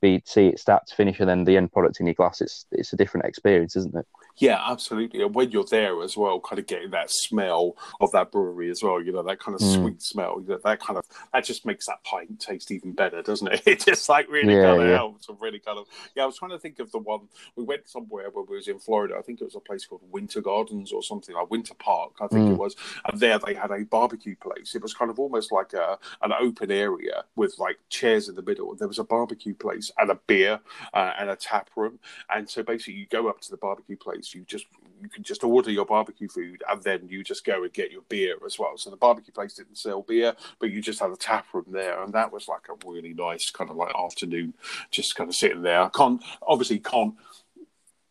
be 0.00 0.22
see 0.26 0.48
it 0.48 0.58
start 0.58 0.86
to 0.88 0.94
finish 0.94 1.20
and 1.20 1.28
then 1.28 1.44
the 1.44 1.56
end 1.56 1.72
product 1.72 2.00
in 2.00 2.06
your 2.06 2.14
glass. 2.14 2.40
It's 2.40 2.66
it's 2.72 2.92
a 2.92 2.96
different 2.96 3.26
experience, 3.26 3.76
isn't 3.76 3.94
it? 3.94 4.06
Yeah, 4.38 4.60
absolutely. 4.70 5.22
And 5.22 5.34
when 5.34 5.50
you're 5.50 5.64
there 5.64 6.02
as 6.02 6.14
well, 6.14 6.40
kind 6.40 6.58
of 6.58 6.66
getting 6.66 6.90
that 6.90 7.10
smell 7.10 7.74
of 8.02 8.12
that 8.12 8.30
brewery 8.30 8.70
as 8.70 8.82
well, 8.82 9.00
you 9.02 9.10
know, 9.10 9.22
that 9.22 9.40
kind 9.40 9.54
of 9.54 9.62
Mm. 9.62 9.72
sweet 9.80 10.02
smell, 10.02 10.42
you 10.42 10.48
know, 10.48 10.58
that 10.62 10.78
kind 10.78 10.98
of, 10.98 11.06
that 11.32 11.42
just 11.44 11.64
makes 11.64 11.86
that 11.86 12.04
pint 12.04 12.38
taste 12.38 12.70
even 12.70 12.92
better, 12.92 13.22
doesn't 13.22 13.48
it? 13.50 13.62
It 13.66 13.80
just 13.86 14.06
like 14.10 14.28
really 14.28 14.52
Yeah, 14.52 14.60
kind 14.60 14.82
of 14.82 14.88
yeah. 14.88 14.96
helps 14.96 15.30
and 15.30 15.40
really 15.40 15.58
kind 15.58 15.78
of, 15.78 15.86
yeah, 16.14 16.24
I 16.24 16.26
was 16.26 16.36
trying 16.36 16.50
to 16.50 16.58
think 16.58 16.80
of 16.80 16.92
the 16.92 16.98
one, 16.98 17.28
we 17.56 17.64
went 17.64 17.88
somewhere 17.88 18.28
when 18.30 18.44
we 18.46 18.56
was 18.56 18.68
in 18.68 18.78
Florida. 18.78 19.16
I 19.18 19.22
think 19.22 19.40
it 19.40 19.44
was 19.44 19.54
a 19.56 19.60
place 19.60 19.86
called 19.86 20.02
Winter 20.10 20.42
Gardens 20.42 20.92
or 20.92 21.02
something, 21.02 21.34
like 21.34 21.50
Winter 21.50 21.74
Park, 21.78 22.16
I 22.20 22.26
think 22.26 22.48
Mm. 22.48 22.50
it 22.50 22.58
was. 22.58 22.76
And 23.06 23.18
there 23.18 23.38
they 23.38 23.54
had 23.54 23.70
a 23.70 23.84
barbecue 23.86 24.36
place. 24.36 24.74
It 24.74 24.82
was 24.82 24.92
kind 24.92 25.10
of 25.10 25.18
almost 25.18 25.50
like 25.50 25.72
a, 25.72 25.98
an 26.20 26.34
open 26.38 26.70
area 26.70 27.24
with 27.36 27.58
like 27.58 27.78
chairs 27.88 28.28
in 28.28 28.34
the 28.34 28.42
middle. 28.42 28.74
There 28.74 28.86
was 28.88 28.98
a 28.98 29.04
barbecue 29.04 29.54
place 29.54 29.85
and 29.98 30.10
a 30.10 30.18
beer 30.26 30.60
uh, 30.94 31.12
and 31.18 31.30
a 31.30 31.36
tap 31.36 31.70
room. 31.76 31.98
And 32.34 32.48
so 32.48 32.62
basically, 32.62 32.94
you 32.94 33.06
go 33.06 33.28
up 33.28 33.40
to 33.42 33.50
the 33.50 33.56
barbecue 33.56 33.96
place, 33.96 34.34
you 34.34 34.44
just 34.46 34.66
you 35.02 35.08
can 35.08 35.22
just 35.22 35.44
order 35.44 35.70
your 35.70 35.84
barbecue 35.84 36.28
food, 36.28 36.62
and 36.68 36.82
then 36.82 37.06
you 37.08 37.22
just 37.22 37.44
go 37.44 37.62
and 37.62 37.72
get 37.72 37.90
your 37.90 38.02
beer 38.08 38.36
as 38.46 38.58
well. 38.58 38.76
So 38.76 38.90
the 38.90 38.96
barbecue 38.96 39.32
place 39.32 39.54
didn't 39.54 39.76
sell 39.78 40.02
beer, 40.02 40.34
but 40.58 40.70
you 40.70 40.80
just 40.80 41.00
had 41.00 41.10
a 41.10 41.16
tap 41.16 41.46
room 41.52 41.66
there, 41.68 42.02
and 42.02 42.12
that 42.14 42.32
was 42.32 42.48
like 42.48 42.68
a 42.70 42.88
really 42.88 43.12
nice 43.12 43.50
kind 43.50 43.70
of 43.70 43.76
like 43.76 43.94
afternoon, 43.94 44.54
just 44.90 45.14
kind 45.14 45.28
of 45.28 45.36
sitting 45.36 45.62
there. 45.62 45.82
I 45.82 45.88
can't 45.90 46.22
obviously 46.46 46.78
can't 46.78 47.14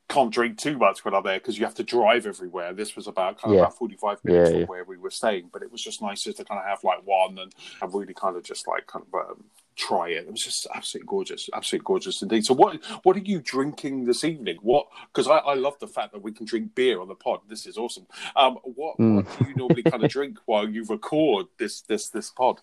can't 0.07 0.31
drink 0.31 0.57
too 0.59 0.77
much 0.77 1.03
when 1.03 1.15
I'm 1.15 1.23
there 1.23 1.39
because 1.39 1.57
you 1.57 1.65
have 1.65 1.73
to 1.75 1.83
drive 1.83 2.27
everywhere. 2.27 2.73
This 2.73 2.95
was 2.95 3.07
about 3.07 3.39
kind 3.41 3.51
of 3.51 3.55
Yeah. 3.55 3.63
about 3.63 3.75
45 3.77 4.23
minutes 4.23 4.49
Yeah, 4.49 4.51
from 4.51 4.59
yeah. 4.61 4.65
where 4.67 4.83
we 4.83 4.97
were 4.97 5.09
staying, 5.09 5.49
but 5.51 5.63
it 5.63 5.71
was 5.71 5.81
just 5.81 6.01
nice 6.01 6.23
to 6.23 6.33
kind 6.33 6.59
of 6.59 6.65
have 6.65 6.83
like 6.83 7.05
one 7.05 7.39
and, 7.39 7.53
and 7.81 7.93
really 7.93 8.13
kind 8.13 8.37
of 8.37 8.43
just 8.43 8.67
like 8.67 8.85
kind 8.85 9.03
of 9.11 9.13
um, 9.31 9.45
try 9.75 10.09
it. 10.09 10.25
It 10.25 10.31
was 10.31 10.43
just 10.43 10.67
absolutely 10.73 11.07
gorgeous, 11.07 11.49
absolutely 11.53 11.85
gorgeous 11.85 12.21
indeed. 12.21 12.45
So 12.45 12.53
what 12.53 12.83
what 13.03 13.15
are 13.15 13.19
you 13.19 13.39
drinking 13.41 14.05
this 14.05 14.23
evening? 14.23 14.57
What 14.61 14.87
because 15.13 15.27
I, 15.27 15.37
I 15.37 15.53
love 15.55 15.77
the 15.79 15.87
fact 15.87 16.13
that 16.13 16.21
we 16.21 16.31
can 16.31 16.45
drink 16.45 16.75
beer 16.75 17.01
on 17.01 17.07
the 17.07 17.15
pod. 17.15 17.41
This 17.49 17.65
is 17.65 17.77
awesome. 17.77 18.07
Um, 18.35 18.57
what, 18.63 18.97
Mm. 18.97 19.25
what 19.25 19.39
do 19.39 19.45
you 19.49 19.55
normally 19.55 19.83
kind 19.83 20.03
of 20.03 20.09
drink 20.09 20.37
while 20.45 20.67
you 20.67 20.85
record 20.85 21.47
this 21.59 21.81
this 21.81 22.09
this 22.09 22.29
pod? 22.29 22.61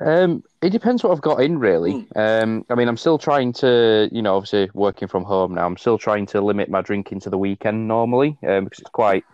Um, 0.00 0.42
it 0.60 0.70
depends 0.70 1.04
what 1.04 1.12
I've 1.12 1.20
got 1.20 1.40
in, 1.40 1.58
really. 1.58 2.06
Um, 2.16 2.66
I 2.68 2.74
mean, 2.74 2.88
I'm 2.88 2.96
still 2.96 3.16
trying 3.16 3.52
to, 3.54 4.08
you 4.10 4.22
know, 4.22 4.34
obviously 4.36 4.68
working 4.74 5.06
from 5.06 5.22
home 5.22 5.54
now. 5.54 5.64
I'm 5.66 5.76
still 5.76 5.98
trying 5.98 6.26
to 6.26 6.40
limit 6.40 6.68
my 6.68 6.82
drinking 6.82 7.20
to 7.20 7.30
the 7.30 7.38
weekend 7.38 7.86
normally, 7.86 8.36
um, 8.46 8.64
because 8.64 8.80
it's 8.80 8.90
quite 8.90 9.24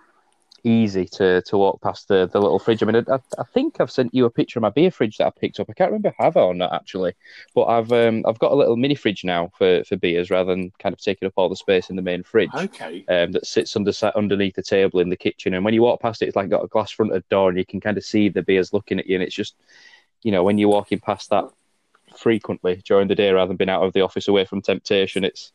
easy 0.65 1.07
to, 1.07 1.43
to 1.43 1.59
walk 1.59 1.81
past 1.81 2.09
the, 2.09 2.27
the 2.27 2.41
little 2.41 2.59
fridge. 2.59 2.83
I 2.83 2.87
mean, 2.87 3.05
I, 3.09 3.19
I 3.39 3.45
think 3.53 3.81
I've 3.81 3.91
sent 3.91 4.15
you 4.15 4.25
a 4.25 4.31
picture 4.31 4.59
of 4.59 4.63
my 4.63 4.71
beer 4.71 4.91
fridge 4.91 5.19
that 5.19 5.27
I 5.27 5.31
picked 5.31 5.61
up. 5.61 5.69
I 5.69 5.73
can't 5.73 5.91
remember 5.91 6.09
if 6.09 6.15
I 6.19 6.25
have 6.25 6.37
or 6.37 6.55
not 6.55 6.73
actually, 6.73 7.15
but 7.55 7.65
I've 7.65 7.93
um, 7.93 8.25
I've 8.27 8.39
got 8.39 8.53
a 8.53 8.55
little 8.55 8.77
mini 8.77 8.95
fridge 8.95 9.25
now 9.25 9.51
for, 9.57 9.85
for 9.85 9.97
beers 9.97 10.31
rather 10.31 10.53
than 10.55 10.73
kind 10.79 10.93
of 10.93 11.01
taking 11.01 11.27
up 11.27 11.35
all 11.37 11.49
the 11.49 11.57
space 11.57 11.91
in 11.91 11.97
the 11.97 12.03
main 12.03 12.23
fridge. 12.23 12.51
Okay. 12.55 13.05
Um, 13.09 13.33
that 13.33 13.47
sits 13.47 13.77
under 13.77 13.93
underneath 14.15 14.55
the 14.55 14.63
table 14.63 15.01
in 15.01 15.09
the 15.09 15.17
kitchen, 15.17 15.55
and 15.55 15.65
when 15.65 15.75
you 15.75 15.83
walk 15.83 16.01
past 16.01 16.23
it, 16.23 16.27
it's 16.27 16.37
like 16.37 16.49
got 16.49 16.65
a 16.65 16.69
glass 16.69 16.91
fronted 16.91 17.29
door, 17.29 17.49
and 17.49 17.59
you 17.59 17.67
can 17.67 17.81
kind 17.81 17.97
of 17.97 18.05
see 18.05 18.29
the 18.29 18.43
beers 18.43 18.73
looking 18.73 18.99
at 18.99 19.07
you, 19.07 19.17
and 19.17 19.23
it's 19.23 19.35
just, 19.35 19.55
you 20.23 20.33
know, 20.33 20.43
when 20.43 20.59
you're 20.59 20.69
walking 20.69 21.01
past 21.01 21.31
that 21.31 21.45
frequently 22.17 22.83
during 22.85 23.09
the 23.09 23.15
day 23.15 23.31
rather 23.31 23.49
than 23.49 23.57
being 23.57 23.71
out 23.71 23.85
of 23.85 23.93
the 23.93 24.01
office 24.01 24.29
away 24.29 24.45
from 24.45 24.61
temptation, 24.61 25.25
it's 25.25 25.53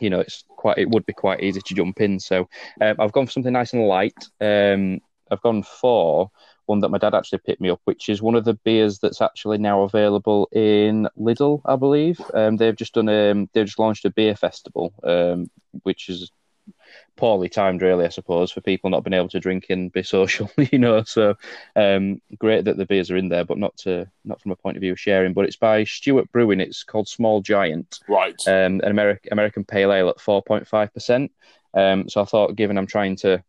you 0.00 0.10
know, 0.10 0.20
it's 0.20 0.44
quite 0.48 0.78
it 0.78 0.90
would 0.90 1.06
be 1.06 1.12
quite 1.12 1.42
easy 1.42 1.60
to 1.60 1.74
jump 1.74 2.00
in. 2.00 2.20
So 2.20 2.48
um, 2.80 2.96
I've 2.98 3.12
gone 3.12 3.26
for 3.26 3.32
something 3.32 3.52
nice 3.52 3.72
and 3.72 3.86
light. 3.86 4.16
Um, 4.40 5.00
I've 5.30 5.42
gone 5.42 5.62
for 5.62 6.30
one 6.66 6.80
that 6.80 6.90
my 6.90 6.98
dad 6.98 7.14
actually 7.14 7.38
picked 7.38 7.60
me 7.60 7.70
up, 7.70 7.80
which 7.84 8.08
is 8.08 8.22
one 8.22 8.34
of 8.34 8.44
the 8.44 8.54
beers 8.54 8.98
that's 8.98 9.22
actually 9.22 9.58
now 9.58 9.82
available 9.82 10.48
in 10.52 11.08
Lidl, 11.18 11.62
I 11.64 11.76
believe. 11.76 12.20
Um, 12.34 12.56
they've 12.56 12.76
just 12.76 12.94
done 12.94 13.08
um, 13.08 13.48
they've 13.52 13.66
just 13.66 13.78
launched 13.78 14.04
a 14.04 14.10
beer 14.10 14.36
festival, 14.36 14.92
um, 15.02 15.50
which 15.82 16.08
is 16.08 16.30
poorly 17.16 17.48
timed, 17.48 17.82
really, 17.82 18.06
I 18.06 18.08
suppose, 18.08 18.50
for 18.50 18.60
people 18.60 18.88
not 18.88 19.04
being 19.04 19.14
able 19.14 19.28
to 19.30 19.40
drink 19.40 19.66
and 19.68 19.92
be 19.92 20.02
social, 20.04 20.50
you 20.56 20.78
know. 20.78 21.02
So 21.02 21.34
um, 21.76 22.22
great 22.38 22.64
that 22.64 22.76
the 22.76 22.86
beers 22.86 23.10
are 23.10 23.16
in 23.16 23.28
there, 23.28 23.44
but 23.44 23.58
not 23.58 23.76
to 23.78 24.10
not 24.24 24.40
from 24.40 24.52
a 24.52 24.56
point 24.56 24.76
of 24.76 24.80
view 24.80 24.92
of 24.92 25.00
sharing. 25.00 25.34
But 25.34 25.44
it's 25.44 25.56
by 25.56 25.84
Stuart 25.84 26.32
Brewing. 26.32 26.60
It's 26.60 26.84
called 26.84 27.08
Small 27.08 27.40
Giant, 27.40 28.00
right? 28.08 28.40
Um, 28.46 28.80
an 28.80 28.90
American 28.90 29.32
American 29.32 29.64
Pale 29.64 29.92
Ale 29.92 30.08
at 30.08 30.20
four 30.20 30.42
point 30.42 30.66
five 30.66 30.94
percent. 30.94 31.32
Um, 31.74 32.08
so 32.08 32.22
I 32.22 32.24
thought, 32.24 32.56
given 32.56 32.78
I'm 32.78 32.86
trying 32.86 33.16
to 33.16 33.42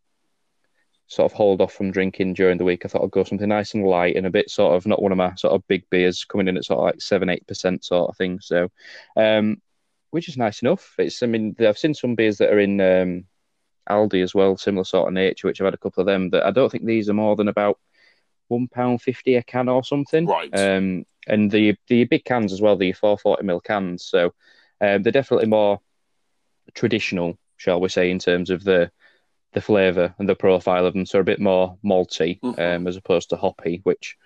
sort 1.06 1.30
of 1.30 1.36
hold 1.36 1.60
off 1.60 1.72
from 1.72 1.90
drinking 1.90 2.34
during 2.34 2.56
the 2.58 2.64
week, 2.64 2.84
I 2.84 2.88
thought 2.88 3.02
I'd 3.02 3.10
go 3.10 3.24
something 3.24 3.48
nice 3.48 3.74
and 3.74 3.84
light 3.84 4.14
and 4.14 4.26
a 4.26 4.30
bit 4.30 4.48
sort 4.50 4.76
of 4.76 4.86
not 4.86 5.02
one 5.02 5.10
of 5.10 5.18
my 5.18 5.34
sort 5.34 5.54
of 5.54 5.66
big 5.66 5.88
beers 5.90 6.24
coming 6.24 6.46
in 6.46 6.56
at 6.56 6.64
sort 6.64 6.78
of 6.78 6.84
like 6.84 7.00
seven 7.00 7.28
eight 7.28 7.46
percent 7.46 7.84
sort 7.84 8.10
of 8.10 8.16
thing. 8.16 8.40
So. 8.40 8.70
Um, 9.16 9.60
which 10.10 10.28
is 10.28 10.36
nice 10.36 10.62
enough. 10.62 10.94
It's, 10.98 11.22
I 11.22 11.26
mean, 11.26 11.54
I've 11.60 11.78
seen 11.78 11.94
some 11.94 12.14
beers 12.14 12.38
that 12.38 12.52
are 12.52 12.58
in 12.58 12.80
um, 12.80 13.24
Aldi 13.90 14.22
as 14.22 14.34
well, 14.34 14.56
similar 14.56 14.84
sort 14.84 15.08
of 15.08 15.14
nature, 15.14 15.46
which 15.46 15.60
I've 15.60 15.66
had 15.66 15.74
a 15.74 15.78
couple 15.78 16.00
of 16.00 16.06
them. 16.06 16.30
That 16.30 16.44
I 16.44 16.50
don't 16.50 16.70
think 16.70 16.84
these 16.84 17.08
are 17.10 17.14
more 17.14 17.36
than 17.36 17.48
about 17.48 17.78
one 18.48 18.68
pound 18.68 19.02
fifty 19.02 19.36
a 19.36 19.42
can 19.42 19.68
or 19.68 19.84
something. 19.84 20.26
Right. 20.26 20.50
Um, 20.58 21.04
and 21.26 21.50
the 21.50 21.76
the 21.88 22.04
big 22.04 22.24
cans 22.24 22.52
as 22.52 22.60
well, 22.60 22.76
the 22.76 22.92
four 22.92 23.18
forty 23.18 23.42
ml 23.42 23.62
cans. 23.62 24.04
So 24.04 24.34
um, 24.80 25.02
they're 25.02 25.12
definitely 25.12 25.48
more 25.48 25.80
traditional, 26.74 27.38
shall 27.56 27.80
we 27.80 27.88
say, 27.88 28.10
in 28.10 28.18
terms 28.18 28.50
of 28.50 28.64
the 28.64 28.90
the 29.52 29.60
flavour 29.60 30.14
and 30.18 30.28
the 30.28 30.34
profile 30.34 30.86
of 30.86 30.94
them. 30.94 31.06
So 31.06 31.20
a 31.20 31.24
bit 31.24 31.40
more 31.40 31.76
malty 31.84 32.40
mm-hmm. 32.40 32.60
um, 32.60 32.86
as 32.86 32.96
opposed 32.96 33.30
to 33.30 33.36
hoppy, 33.36 33.80
which 33.82 34.16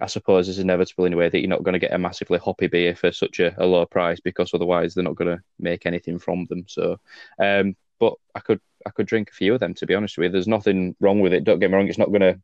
I 0.00 0.06
suppose 0.06 0.48
is 0.48 0.58
inevitable 0.58 1.06
in 1.06 1.14
a 1.14 1.16
way 1.16 1.28
that 1.28 1.38
you're 1.38 1.48
not 1.48 1.62
going 1.62 1.74
to 1.74 1.78
get 1.78 1.92
a 1.92 1.98
massively 1.98 2.38
hoppy 2.38 2.66
beer 2.66 2.94
for 2.94 3.12
such 3.12 3.40
a, 3.40 3.54
a 3.62 3.64
low 3.64 3.86
price 3.86 4.20
because 4.20 4.52
otherwise 4.52 4.94
they're 4.94 5.04
not 5.04 5.16
going 5.16 5.36
to 5.36 5.42
make 5.58 5.86
anything 5.86 6.18
from 6.18 6.46
them. 6.46 6.64
So, 6.68 6.98
um, 7.38 7.76
but 7.98 8.14
I 8.34 8.40
could 8.40 8.60
I 8.86 8.90
could 8.90 9.06
drink 9.06 9.30
a 9.30 9.34
few 9.34 9.52
of 9.52 9.60
them 9.60 9.74
to 9.74 9.86
be 9.86 9.94
honest 9.94 10.16
with 10.16 10.26
you. 10.26 10.32
There's 10.32 10.48
nothing 10.48 10.94
wrong 11.00 11.20
with 11.20 11.32
it. 11.32 11.44
Don't 11.44 11.58
get 11.58 11.70
me 11.70 11.76
wrong; 11.76 11.88
it's 11.88 11.98
not 11.98 12.10
going 12.10 12.20
to 12.20 12.40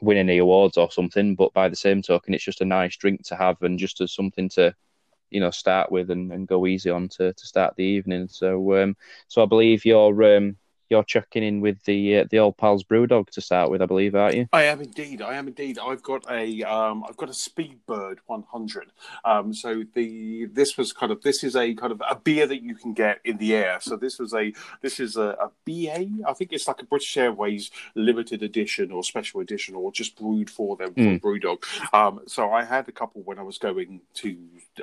win 0.00 0.16
any 0.16 0.38
awards 0.38 0.78
or 0.78 0.90
something. 0.90 1.34
But 1.34 1.52
by 1.52 1.68
the 1.68 1.76
same 1.76 2.02
token, 2.02 2.34
it's 2.34 2.44
just 2.44 2.62
a 2.62 2.64
nice 2.64 2.96
drink 2.96 3.24
to 3.26 3.36
have 3.36 3.62
and 3.62 3.78
just 3.78 4.00
as 4.00 4.12
something 4.12 4.48
to 4.50 4.74
you 5.30 5.40
know 5.40 5.50
start 5.50 5.92
with 5.92 6.10
and, 6.10 6.32
and 6.32 6.48
go 6.48 6.66
easy 6.66 6.90
on 6.90 7.08
to, 7.10 7.32
to 7.34 7.46
start 7.46 7.76
the 7.76 7.84
evening. 7.84 8.28
So 8.28 8.82
um, 8.82 8.96
so 9.28 9.42
I 9.42 9.46
believe 9.46 9.84
you're 9.84 10.36
um, 10.36 10.56
you're 10.90 11.04
checking 11.04 11.42
in 11.42 11.60
with 11.60 11.82
the 11.84 12.18
uh, 12.18 12.24
the 12.30 12.38
old 12.38 12.56
pals 12.56 12.84
Brewdog 12.84 13.30
to 13.30 13.40
start 13.40 13.70
with, 13.70 13.82
I 13.82 13.86
believe, 13.86 14.14
aren't 14.14 14.36
you? 14.36 14.48
I 14.52 14.64
am 14.64 14.80
indeed. 14.80 15.22
I 15.22 15.34
am 15.34 15.48
indeed. 15.48 15.78
I've 15.78 16.02
got 16.02 16.24
a 16.30 16.62
um, 16.62 17.04
I've 17.08 17.16
got 17.16 17.28
a 17.28 17.32
Speedbird 17.32 18.18
100. 18.26 18.92
Um, 19.24 19.52
so 19.52 19.84
the 19.94 20.46
this 20.46 20.76
was 20.76 20.92
kind 20.92 21.12
of 21.12 21.22
this 21.22 21.44
is 21.44 21.56
a 21.56 21.74
kind 21.74 21.92
of 21.92 22.02
a 22.08 22.16
beer 22.16 22.46
that 22.46 22.62
you 22.62 22.74
can 22.74 22.92
get 22.92 23.20
in 23.24 23.38
the 23.38 23.54
air. 23.54 23.78
So 23.80 23.96
this 23.96 24.18
was 24.18 24.34
a 24.34 24.52
this 24.82 25.00
is 25.00 25.16
a, 25.16 25.36
a 25.40 25.50
BA. 25.64 26.08
I 26.26 26.32
think 26.32 26.52
it's 26.52 26.68
like 26.68 26.82
a 26.82 26.86
British 26.86 27.16
Airways 27.16 27.70
limited 27.94 28.42
edition 28.42 28.90
or 28.90 29.02
special 29.02 29.40
edition 29.40 29.74
or 29.74 29.92
just 29.92 30.16
brewed 30.16 30.50
for 30.50 30.76
them 30.76 30.94
for 30.94 31.00
mm. 31.00 31.20
Brewdog. 31.20 31.64
Um, 31.92 32.20
so 32.26 32.50
I 32.50 32.64
had 32.64 32.88
a 32.88 32.92
couple 32.92 33.22
when 33.22 33.38
I 33.38 33.42
was 33.42 33.58
going 33.58 34.00
to 34.14 34.36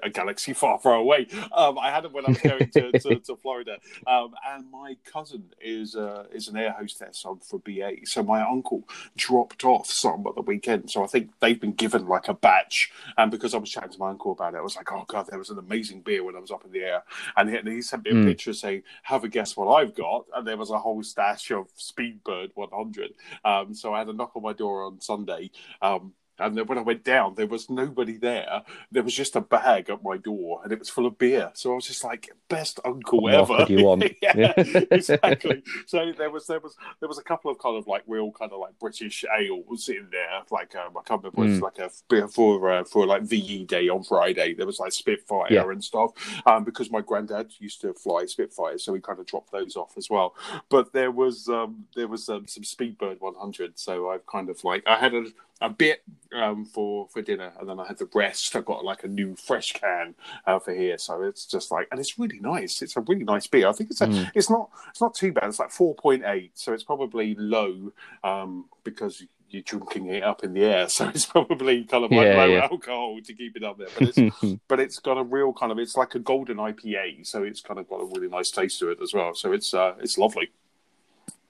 a 0.04 0.10
galaxy 0.10 0.54
far, 0.54 0.80
far 0.80 0.96
away. 0.96 1.28
Um, 1.52 1.78
I 1.78 1.92
had 1.92 2.04
them 2.04 2.14
when 2.14 2.26
I 2.26 2.30
was 2.30 2.38
going 2.40 2.70
to, 2.70 2.92
to, 2.92 3.20
to 3.28 3.36
Florida, 3.36 3.78
um, 4.08 4.34
and 4.48 4.70
my 4.72 4.98
cousin 5.06 5.46
is 5.62 5.96
uh, 5.96 6.26
is 6.34 6.48
an 6.48 6.58
air 6.58 6.72
hostess 6.72 7.24
on 7.26 7.40
for 7.40 7.60
BA. 7.60 8.06
So 8.06 8.24
my 8.24 8.42
uncle 8.42 8.88
dropped 9.16 9.64
off 9.64 9.88
some 9.88 10.26
at 10.28 10.36
the 10.36 10.42
weekend. 10.42 10.90
So 10.90 11.04
I 11.04 11.08
think 11.08 11.32
they've 11.40 11.60
been 11.60 11.74
given 11.74 12.08
like 12.08 12.28
a 12.28 12.34
batch. 12.34 12.92
And 13.18 13.32
because 13.32 13.54
I 13.54 13.58
was 13.58 13.70
chatting 13.70 13.92
to 13.92 14.00
my 14.00 14.10
uncle 14.10 14.32
about 14.32 14.54
it, 14.54 14.58
I 14.58 14.62
was 14.62 14.76
like, 14.76 14.92
oh 14.92 15.06
god, 15.08 15.28
there 15.30 15.40
was 15.40 15.50
an 15.50 15.60
amazing 15.60 16.02
beer 16.02 16.24
when 16.24 16.36
I 16.36 16.40
was 16.40 16.52
up 16.52 16.66
in 16.66 16.72
the 16.72 16.80
air. 16.80 17.04
And 17.38 17.50
he, 17.50 17.58
and 17.58 17.68
he 17.68 17.82
sent 17.82 18.04
me 18.04 18.12
a 18.12 18.14
mm. 18.14 18.26
picture 18.26 18.54
saying, 18.54 18.84
have 19.04 19.24
a 19.24 19.30
guess 19.30 19.56
what 19.56 19.74
I've 19.74 19.96
got. 19.96 20.26
And 20.36 20.48
there 20.48 20.58
was 20.58 20.72
a 20.72 20.80
whole 20.80 21.04
stash 21.04 21.52
of 21.52 21.68
Speedbird 21.76 22.52
100. 22.56 23.14
Um, 23.44 23.74
so 23.74 23.94
I 23.94 24.00
had 24.00 24.10
a 24.10 24.14
knock 24.14 24.36
on 24.36 24.44
my 24.44 24.54
door 24.54 24.84
on 24.84 25.02
Sunday. 25.02 25.52
Um, 25.82 26.14
and 26.40 26.58
then 26.58 26.66
when 26.66 26.78
I 26.78 26.82
went 26.82 27.04
down, 27.04 27.36
there 27.36 27.48
was 27.48 27.70
nobody 27.70 28.18
there. 28.18 28.62
There 28.92 29.04
was 29.04 29.14
just 29.14 29.36
a 29.36 29.42
bag 29.42 29.90
at 29.90 30.04
my 30.04 30.18
door, 30.18 30.62
and 30.64 30.72
it 30.72 30.80
was 30.80 30.90
full 30.90 31.06
of 31.06 31.18
beer. 31.18 31.52
So 31.54 31.72
I 31.72 31.76
was 31.76 31.88
just 31.88 32.04
like, 32.04 32.30
"Best 32.50 32.80
uncle 32.84 33.22
what 33.22 33.34
ever." 33.34 33.66
you 33.70 33.86
want? 33.86 34.04
yeah, 34.22 34.54
exactly. 34.58 35.64
So 35.86 36.12
there 36.18 36.30
was 36.30 36.48
there 36.48 36.60
was 36.60 36.76
there 37.00 37.10
was 37.10 37.18
a 37.18 37.24
couple 37.24 37.52
of 37.52 37.60
kind 37.60 37.78
of 37.78 37.88
like 37.88 38.04
real 38.08 38.32
kind 38.32 38.52
of 38.52 38.60
like 38.60 38.78
British 38.80 39.24
ales 39.38 39.90
in 39.90 40.08
there. 40.12 40.42
Like 40.52 40.76
um, 40.76 40.98
I 40.98 41.02
can't 41.08 41.24
remember, 41.24 41.58
mm. 41.58 41.62
like 41.62 41.80
a 41.80 41.90
beer 42.10 42.28
for 42.28 42.72
uh, 42.72 42.84
for 42.84 43.06
like 43.06 43.24
VE 43.24 43.66
Day 43.66 43.90
on 43.90 44.04
Friday. 44.04 44.54
There 44.54 44.66
was 44.66 44.80
like 44.80 44.92
Spitfire 44.92 45.48
yeah. 45.50 45.70
and 45.70 45.84
stuff. 45.84 46.12
Um, 46.46 46.64
because 46.64 46.92
my 46.92 47.02
granddad 47.02 47.54
used 47.60 47.82
to 47.82 47.94
fly 47.94 48.26
Spitfire, 48.26 48.78
so 48.78 48.94
we 48.94 49.00
kind 49.00 49.20
of 49.20 49.26
dropped 49.26 49.52
those 49.52 49.76
off 49.76 49.94
as 49.98 50.10
well. 50.10 50.36
But 50.70 50.94
there 50.94 51.12
was 51.12 51.48
um 51.48 51.86
there 51.96 52.08
was 52.08 52.28
um, 52.30 52.48
some 52.48 52.64
Speedbird 52.64 53.22
100. 53.22 53.80
So 53.80 54.10
I've 54.10 54.26
kind 54.26 54.50
of 54.50 54.64
like 54.64 54.84
I 54.86 54.98
had 54.98 55.14
a 55.14 55.26
a 55.62 55.70
bit 55.70 56.04
um, 56.36 56.66
for 56.66 57.08
for 57.08 57.22
dinner, 57.22 57.54
and 57.60 57.70
then 57.70 57.80
I 57.80 57.88
had 57.88 57.98
the 57.98 58.10
rest. 58.14 58.56
I 58.56 58.62
got 58.62 58.84
like 58.84 59.04
a 59.04 59.08
new 59.08 59.36
fresh 59.36 59.72
can 59.72 60.16
uh, 60.46 60.60
for 60.60 60.74
here, 60.74 60.98
so 60.98 61.22
it's 61.24 61.46
just 61.46 61.72
like, 61.72 61.88
and 61.92 62.00
it's 62.00 62.20
really 62.20 62.40
nice. 62.40 62.82
It's 62.82 62.98
a 62.98 63.02
really 63.02 63.24
nice 63.24 63.48
beer. 63.48 63.68
I 63.68 63.72
think 63.72 63.92
it's 63.92 64.02
a, 64.02 64.08
mm. 64.08 64.32
it's 64.36 64.50
not 64.50 64.70
it's 64.90 65.02
not 65.02 65.16
too 65.16 65.32
bad. 65.32 65.46
It's 65.46 65.60
like 65.60 65.72
four 65.72 65.96
point 65.96 66.24
eight, 66.26 66.52
so 66.56 66.74
it's 66.74 66.84
probably 66.84 67.36
low 67.36 67.94
um, 68.24 68.66
because 68.84 69.24
you're 69.50 69.62
drinking 69.62 70.08
it 70.08 70.24
up 70.24 70.44
in 70.44 70.54
the 70.54 70.64
air, 70.64 70.90
so 70.90 71.08
it's 71.08 71.26
probably 71.26 71.86
kind 71.86 72.04
of 72.04 72.12
like 72.12 72.26
yeah, 72.26 72.38
low 72.38 72.46
yeah. 72.46 72.68
alcohol 72.70 73.20
to 73.24 73.34
keep 73.34 73.56
it 73.56 73.64
up 73.64 73.78
there. 73.78 73.88
But 73.98 74.18
it's 74.18 74.60
but 74.68 74.80
it's 74.80 75.00
got 75.00 75.18
a 75.18 75.24
real 75.24 75.54
kind 75.54 75.72
of 75.72 75.80
it's 75.80 75.96
like 75.96 76.16
a 76.16 76.20
golden 76.20 76.58
IPA, 76.58 77.26
so 77.26 77.44
it's 77.44 77.62
kind 77.62 77.80
of 77.80 77.88
got 77.88 78.02
a 78.02 78.06
really 78.06 78.28
nice 78.28 78.52
taste 78.52 78.80
to 78.80 78.90
it 78.90 79.00
as 79.02 79.14
well. 79.14 79.34
So 79.34 79.54
it's 79.54 79.74
uh, 79.74 79.96
it's 80.00 80.18
lovely. 80.18 80.52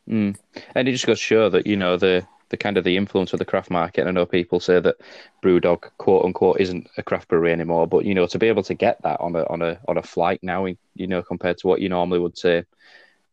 Mm. 0.07 0.37
And 0.75 0.87
it 0.87 0.91
just 0.91 1.07
goes 1.07 1.17
to 1.17 1.23
show 1.23 1.49
that 1.49 1.65
you 1.65 1.75
know 1.75 1.97
the 1.97 2.27
the 2.49 2.57
kind 2.57 2.77
of 2.77 2.83
the 2.83 2.97
influence 2.97 3.33
of 3.33 3.39
the 3.39 3.45
craft 3.45 3.71
market. 3.71 4.01
And 4.01 4.09
I 4.09 4.13
know 4.13 4.25
people 4.25 4.59
say 4.59 4.79
that 4.79 4.97
BrewDog 5.43 5.89
quote 5.97 6.25
unquote 6.25 6.59
isn't 6.59 6.89
a 6.97 7.03
craft 7.03 7.27
brewery 7.27 7.51
anymore, 7.51 7.87
but 7.87 8.05
you 8.05 8.13
know 8.13 8.27
to 8.27 8.39
be 8.39 8.47
able 8.47 8.63
to 8.63 8.73
get 8.73 9.01
that 9.03 9.19
on 9.19 9.35
a 9.35 9.43
on 9.49 9.61
a 9.61 9.79
on 9.87 9.97
a 9.97 10.03
flight 10.03 10.39
now, 10.43 10.65
you 10.65 11.07
know, 11.07 11.21
compared 11.21 11.57
to 11.59 11.67
what 11.67 11.81
you 11.81 11.89
normally 11.89 12.19
would 12.19 12.37
say, 12.37 12.63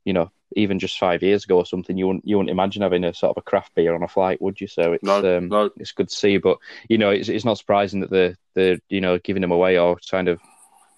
you 0.05 0.12
know, 0.12 0.31
even 0.57 0.79
just 0.79 0.98
five 0.98 1.22
years 1.22 1.44
ago 1.44 1.57
or 1.57 1.66
something, 1.66 1.96
you 1.96 2.07
wouldn't 2.07 2.27
you 2.27 2.37
wouldn't 2.37 2.51
imagine 2.51 2.83
having 2.83 3.05
a 3.05 3.14
sort 3.14 3.31
of 3.31 3.40
a 3.40 3.42
craft 3.42 3.75
beer 3.75 3.94
on 3.94 4.03
a 4.03 4.09
flight, 4.09 4.40
would 4.40 4.61
you? 4.61 4.66
So 4.66 4.94
it's 4.94 5.05
no, 5.05 5.38
um, 5.38 5.48
no. 5.48 5.70
it's 5.77 5.92
good 5.92 6.09
to 6.09 6.14
see, 6.14 6.38
but 6.38 6.59
you 6.88 6.98
know, 6.98 7.11
it's 7.11 7.29
it's 7.29 7.44
not 7.44 7.59
surprising 7.59 8.01
that 8.01 8.11
the 8.11 8.37
the 8.55 8.81
you 8.88 9.01
know 9.01 9.18
giving 9.18 9.42
them 9.42 9.53
away 9.53 9.79
or 9.79 9.96
kind 10.11 10.29
of 10.29 10.40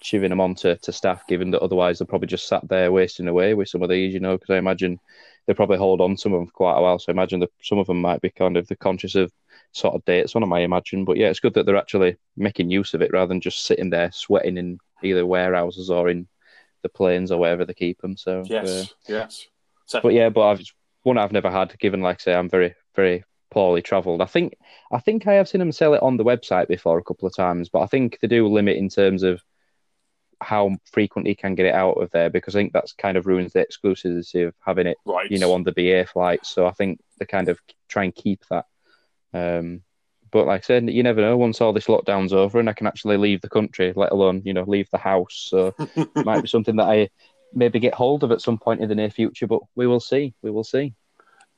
chiving 0.03 0.29
them 0.29 0.41
on 0.41 0.55
to, 0.55 0.75
to 0.77 0.91
staff, 0.91 1.25
given 1.27 1.51
that 1.51 1.61
otherwise 1.61 1.97
they're 1.97 2.07
probably 2.07 2.27
just 2.27 2.47
sat 2.47 2.67
there 2.67 2.91
wasting 2.91 3.27
away 3.27 3.53
with 3.53 3.69
some 3.69 3.81
of 3.81 3.89
these, 3.89 4.13
you 4.13 4.19
know, 4.19 4.37
because 4.37 4.53
I 4.53 4.57
imagine 4.57 4.99
they 5.47 5.53
probably 5.53 5.77
hold 5.77 6.01
on 6.01 6.17
some 6.17 6.33
of 6.33 6.39
them 6.39 6.47
for 6.47 6.53
quite 6.53 6.77
a 6.77 6.81
while. 6.81 6.99
So 6.99 7.09
I 7.09 7.13
imagine 7.13 7.39
that 7.41 7.51
some 7.61 7.77
of 7.77 7.87
them 7.87 8.01
might 8.01 8.21
be 8.21 8.29
kind 8.29 8.57
of 8.57 8.67
the 8.67 8.75
conscious 8.75 9.15
of 9.15 9.31
sort 9.73 9.95
of 9.95 10.05
dates 10.05 10.35
on 10.35 10.41
them, 10.41 10.53
I 10.53 10.61
imagine. 10.61 11.05
But 11.05 11.17
yeah, 11.17 11.27
it's 11.29 11.39
good 11.39 11.53
that 11.53 11.65
they're 11.65 11.77
actually 11.77 12.17
making 12.35 12.71
use 12.71 12.93
of 12.93 13.01
it 13.01 13.11
rather 13.13 13.27
than 13.27 13.41
just 13.41 13.65
sitting 13.65 13.89
there 13.89 14.11
sweating 14.11 14.57
in 14.57 14.79
either 15.03 15.25
warehouses 15.25 15.89
or 15.89 16.09
in 16.09 16.27
the 16.81 16.89
planes 16.89 17.31
or 17.31 17.39
wherever 17.39 17.65
they 17.65 17.73
keep 17.73 18.01
them. 18.01 18.17
So 18.17 18.43
yes, 18.45 18.67
uh, 18.67 18.85
yes. 19.07 19.47
So, 19.85 20.01
but 20.01 20.13
yeah, 20.13 20.29
but 20.29 20.47
I've 20.47 20.61
one 21.03 21.17
I've 21.17 21.31
never 21.31 21.51
had. 21.51 21.77
Given 21.79 22.01
like 22.01 22.21
I 22.21 22.23
say, 22.23 22.33
I'm 22.33 22.49
very 22.49 22.75
very 22.95 23.23
poorly 23.51 23.81
travelled. 23.81 24.21
I 24.21 24.25
think 24.25 24.57
I 24.91 24.99
think 24.99 25.27
I 25.27 25.33
have 25.33 25.47
seen 25.47 25.59
them 25.59 25.71
sell 25.71 25.93
it 25.93 26.01
on 26.01 26.17
the 26.17 26.25
website 26.25 26.67
before 26.67 26.97
a 26.97 27.03
couple 27.03 27.27
of 27.27 27.35
times, 27.35 27.69
but 27.69 27.81
I 27.81 27.87
think 27.87 28.19
they 28.21 28.27
do 28.27 28.47
limit 28.47 28.77
in 28.77 28.89
terms 28.89 29.23
of 29.23 29.41
how 30.41 30.75
frequently 30.91 31.31
you 31.31 31.35
can 31.35 31.55
get 31.55 31.65
it 31.65 31.73
out 31.73 31.93
of 31.93 32.11
there 32.11 32.29
because 32.29 32.55
I 32.55 32.59
think 32.59 32.73
that's 32.73 32.93
kind 32.93 33.17
of 33.17 33.25
ruins 33.25 33.53
the 33.53 33.65
exclusivity 33.65 34.47
of 34.47 34.53
having 34.65 34.87
it, 34.87 34.97
right. 35.05 35.29
you 35.29 35.39
know, 35.39 35.53
on 35.53 35.63
the 35.63 35.71
BA 35.71 36.05
flights. 36.05 36.49
So 36.49 36.65
I 36.65 36.71
think 36.71 36.99
they 37.19 37.25
kind 37.25 37.49
of 37.49 37.59
try 37.87 38.03
and 38.03 38.15
keep 38.15 38.41
that. 38.49 38.65
Um, 39.33 39.81
but 40.31 40.47
like 40.47 40.63
I 40.63 40.65
said, 40.65 40.89
you 40.89 41.03
never 41.03 41.21
know. 41.21 41.37
Once 41.37 41.61
all 41.61 41.73
this 41.73 41.87
lockdown's 41.87 42.33
over 42.33 42.59
and 42.59 42.69
I 42.69 42.73
can 42.73 42.87
actually 42.87 43.17
leave 43.17 43.41
the 43.41 43.49
country, 43.49 43.93
let 43.95 44.11
alone 44.11 44.41
you 44.43 44.53
know 44.53 44.63
leave 44.63 44.89
the 44.91 44.97
house, 44.97 45.47
so 45.49 45.73
it 45.95 46.25
might 46.25 46.41
be 46.41 46.47
something 46.47 46.75
that 46.75 46.89
I 46.89 47.09
maybe 47.53 47.79
get 47.79 47.93
hold 47.93 48.23
of 48.23 48.31
at 48.31 48.41
some 48.41 48.57
point 48.57 48.81
in 48.81 48.89
the 48.89 48.95
near 48.95 49.09
future. 49.09 49.47
But 49.47 49.61
we 49.75 49.87
will 49.87 49.99
see. 49.99 50.33
We 50.41 50.51
will 50.51 50.63
see. 50.63 50.93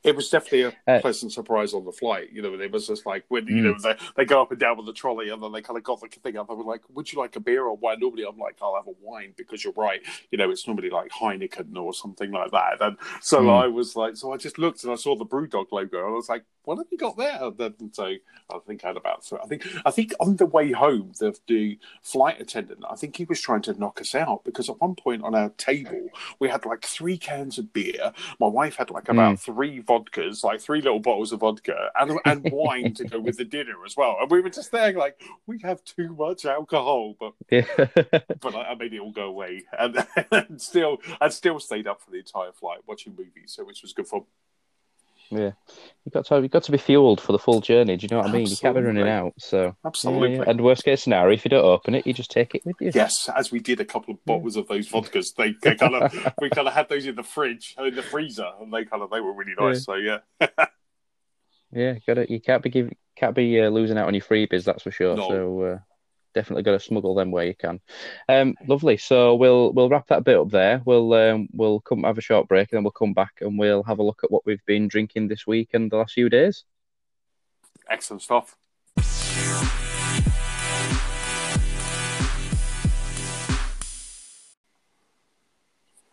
It 0.08 0.16
was 0.16 0.30
definitely 0.30 0.64
a 0.64 0.92
uh, 0.92 1.02
pleasant 1.02 1.34
surprise 1.34 1.74
on 1.74 1.86
the 1.86 1.92
flight. 1.92 2.30
You 2.32 2.42
know, 2.42 2.54
it 2.54 2.72
was 2.72 2.88
just 2.88 3.06
like 3.06 3.26
when 3.28 3.48
you 3.48 3.62
know 3.62 3.74
mm. 3.74 3.82
they, 3.82 3.96
they 4.16 4.26
go 4.26 4.42
up 4.42 4.52
and 4.52 4.60
down 4.60 4.78
with 4.78 4.86
the 4.86 4.94
trolley, 4.94 5.30
and 5.30 5.44
then 5.44 5.52
they 5.52 5.62
kind 5.62 5.78
of 5.78 5.84
got 5.84 6.00
the 6.00 6.08
thing 6.08 6.38
up. 6.38 6.50
I 6.50 6.54
was 6.54 6.66
like, 6.66 6.82
"Would 6.94 7.12
you 7.12 7.20
like 7.20 7.36
a 7.36 7.40
beer 7.40 7.66
or 7.66 7.76
wine?" 7.76 8.00
Normally, 8.00 8.24
I'm 8.28 8.38
like, 8.38 8.58
"I'll 8.62 8.76
have 8.76 8.88
a 8.88 8.96
wine," 9.02 9.34
because 9.36 9.64
you're 9.64 9.74
right. 9.74 10.02
You 10.32 10.38
know, 10.38 10.50
it's 10.50 10.66
normally 10.66 10.90
like 10.90 11.12
Heineken 11.12 11.76
or 11.76 11.94
something 11.94 12.32
like 12.32 12.52
that. 12.52 12.82
And 12.82 12.98
so 13.22 13.42
mm. 13.42 13.64
I 13.64 13.68
was 13.68 13.96
like, 13.96 14.16
so 14.16 14.32
I 14.34 14.38
just 14.38 14.58
looked 14.58 14.84
and 14.84 14.92
I 14.92 14.96
saw 14.96 15.16
the 15.16 15.26
BrewDog 15.26 15.68
logo, 15.72 15.98
and 16.00 16.08
I 16.08 16.12
was 16.12 16.30
like, 16.30 16.46
"What 16.64 16.78
have 16.78 16.88
you 16.90 16.98
got 16.98 17.18
there?" 17.18 17.44
And 17.44 17.58
then, 17.58 17.74
so 17.92 18.06
I 18.06 18.60
think 18.66 18.84
I 18.86 18.88
had 18.88 18.98
about. 18.98 19.26
So 19.26 19.40
I 19.44 19.48
think 19.48 19.68
I 19.86 19.92
think 19.92 20.14
on 20.20 20.38
the 20.38 20.46
way 20.46 20.72
home, 20.72 21.12
the 21.20 21.38
the 21.48 21.80
flight 22.02 22.40
attendant, 22.40 22.84
I 22.90 22.96
think 22.96 23.18
he 23.18 23.26
was 23.26 23.42
trying 23.42 23.62
to 23.64 23.78
knock 23.78 24.00
us 24.00 24.16
out 24.16 24.44
because 24.46 24.70
at 24.70 24.80
one 24.80 24.96
point 24.96 25.24
on 25.24 25.36
our 25.36 25.50
table 25.50 26.10
we 26.40 26.50
had 26.50 26.66
like 26.66 26.86
three 26.86 27.18
cans 27.18 27.58
of 27.58 27.74
beer. 27.74 28.14
My 28.40 28.48
wife 28.48 28.78
had 28.78 28.90
like 28.90 29.10
about 29.10 29.36
mm. 29.36 29.40
three 29.40 29.80
vodkas, 29.98 30.44
like 30.44 30.62
three 30.62 30.82
little 30.82 31.00
bottles 31.00 31.32
of 31.32 31.42
vodka, 31.42 31.90
and 32.00 32.20
and 32.26 32.50
wine 32.52 32.94
to 32.96 33.06
go 33.06 33.20
with 33.20 33.38
the 33.38 33.46
dinner 33.46 33.76
as 33.86 33.96
well. 33.96 34.18
And 34.20 34.30
we 34.30 34.42
were 34.42 34.50
just 34.50 34.72
there 34.72 34.94
like 34.94 35.22
we 35.46 35.60
have 35.60 35.84
too 35.84 36.16
much 36.16 36.46
alcohol, 36.46 37.16
but 37.20 37.34
yeah. 37.50 37.66
but 37.78 38.56
I, 38.56 38.72
I, 38.72 38.76
made 38.76 38.94
it 38.94 39.00
all 39.00 39.12
go 39.12 39.28
away, 39.28 39.66
and, 39.78 40.06
and 40.32 40.62
still 40.62 40.98
I 41.20 41.30
still 41.30 41.60
stayed 41.60 41.88
up 41.88 42.02
for 42.02 42.12
the 42.12 42.18
entire 42.18 42.52
flight 42.52 42.80
watching 42.88 43.16
movies, 43.16 43.54
so 43.54 43.66
which 43.66 43.82
was 43.82 43.94
good 43.94 44.08
fun. 44.08 44.24
Yeah, 45.30 45.52
you 46.06 46.12
got 46.12 46.26
to 46.28 46.42
you 46.42 46.48
got 46.48 46.64
to 46.64 46.72
be 46.72 46.78
fueled 46.78 47.20
for 47.20 47.34
the 47.34 47.40
full 47.40 47.60
journey. 47.60 47.98
Do 47.98 48.06
you 48.06 48.10
know 48.10 48.22
what 48.22 48.30
I 48.30 48.32
mean? 48.32 48.44
Absolutely. 48.44 48.52
You 48.52 48.58
can't 48.58 48.76
be 48.76 48.82
running 48.82 49.10
out. 49.10 49.34
So 49.38 49.76
absolutely. 49.86 50.38
Yeah, 50.38 50.44
And 50.48 50.62
worst 50.62 50.84
case 50.84 51.04
scenario, 51.04 51.34
if 51.34 51.44
you 51.44 51.50
don't 51.50 51.66
open 51.66 51.96
it, 51.96 52.08
you 52.08 52.14
just 52.14 52.32
take 52.32 52.56
it 52.56 52.66
with 52.66 52.76
you. 52.80 52.92
Yes, 52.94 53.30
as 53.36 53.52
we 53.52 53.60
did 53.60 53.80
a 53.80 53.86
couple 53.86 54.14
of 54.14 54.24
bottles 54.26 54.56
of 54.56 54.68
those 54.68 54.88
vodkas. 54.90 55.36
They, 55.36 55.56
they 55.62 55.76
kind 55.76 55.96
of 55.96 56.34
we 56.42 56.50
kind 56.50 56.68
of 56.68 56.74
had 56.74 56.90
those 56.90 57.06
in 57.06 57.16
the 57.16 57.24
fridge, 57.24 57.76
in 57.78 57.96
the 57.96 58.04
freezer, 58.04 58.50
and 58.62 58.74
they 58.74 58.86
kind 58.86 59.04
of 59.04 59.10
they 59.10 59.22
were 59.22 59.34
really 59.34 59.54
nice. 59.58 59.86
Yeah. 59.88 59.94
So 59.94 59.96
yeah. 59.96 60.20
yeah, 61.72 61.96
got 62.06 62.18
it. 62.20 62.30
You 62.30 62.40
can't 62.40 62.64
be 62.64 62.70
give, 62.70 62.94
can't 63.16 63.36
be 63.36 63.62
uh, 63.62 63.70
losing 63.70 63.98
out 63.98 64.08
on 64.08 64.14
your 64.14 64.24
freebies. 64.24 64.64
That's 64.64 64.84
for 64.84 64.92
sure. 64.92 65.16
No. 65.16 65.30
So. 65.30 65.62
Uh, 65.62 65.80
definitely 66.38 66.62
got 66.62 66.74
to 66.74 66.80
smuggle 66.80 67.16
them 67.16 67.32
where 67.32 67.46
you 67.46 67.56
can. 67.56 67.80
Um, 68.30 68.56
lovely. 68.68 68.98
So 68.98 69.34
we'll 69.36 69.74
we'll 69.74 69.90
wrap 69.90 70.08
that 70.08 70.24
bit 70.24 70.38
up 70.38 70.52
there. 70.52 70.82
We'll 70.86 71.12
um, 71.14 71.50
we'll 71.52 71.80
come 71.80 72.04
have 72.04 72.20
a 72.20 72.22
short 72.22 72.48
break 72.48 72.72
and 72.72 72.78
then 72.78 72.84
we'll 72.84 72.92
come 72.92 73.14
back 73.14 73.40
and 73.42 73.58
we'll 73.58 73.84
have 73.84 73.98
a 73.98 74.04
look 74.04 74.22
at 74.24 74.30
what 74.30 74.46
we've 74.46 74.66
been 74.66 74.88
drinking 74.88 75.28
this 75.28 75.48
week 75.48 75.70
and 75.74 75.92
the 75.92 75.98
last 75.98 76.14
few 76.14 76.30
days. 76.30 76.64
Excellent 77.90 78.22
stuff. 78.22 78.56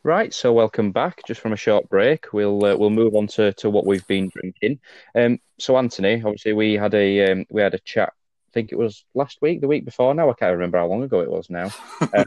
Right, 0.02 0.34
so 0.34 0.52
welcome 0.52 0.92
back. 0.92 1.22
Just 1.26 1.40
from 1.40 1.54
a 1.54 1.56
short 1.56 1.88
break, 1.88 2.32
we'll 2.32 2.64
uh, 2.64 2.76
we'll 2.76 2.90
move 2.90 3.14
on 3.14 3.26
to, 3.28 3.52
to 3.54 3.68
what 3.70 3.86
we've 3.86 4.06
been 4.06 4.28
drinking. 4.28 4.78
Um, 5.14 5.38
so 5.58 5.76
Anthony, 5.76 6.22
obviously 6.22 6.52
we 6.54 6.74
had 6.74 6.94
a 6.94 7.32
um, 7.32 7.46
we 7.50 7.60
had 7.60 7.74
a 7.74 7.78
chat 7.78 8.12
think 8.54 8.72
it 8.72 8.78
was 8.78 9.04
last 9.14 9.42
week, 9.42 9.60
the 9.60 9.68
week 9.68 9.84
before. 9.84 10.14
Now 10.14 10.30
I 10.30 10.34
can't 10.34 10.52
remember 10.52 10.78
how 10.78 10.86
long 10.86 11.02
ago 11.02 11.20
it 11.20 11.30
was 11.30 11.50
now. 11.50 11.70
um, 12.14 12.26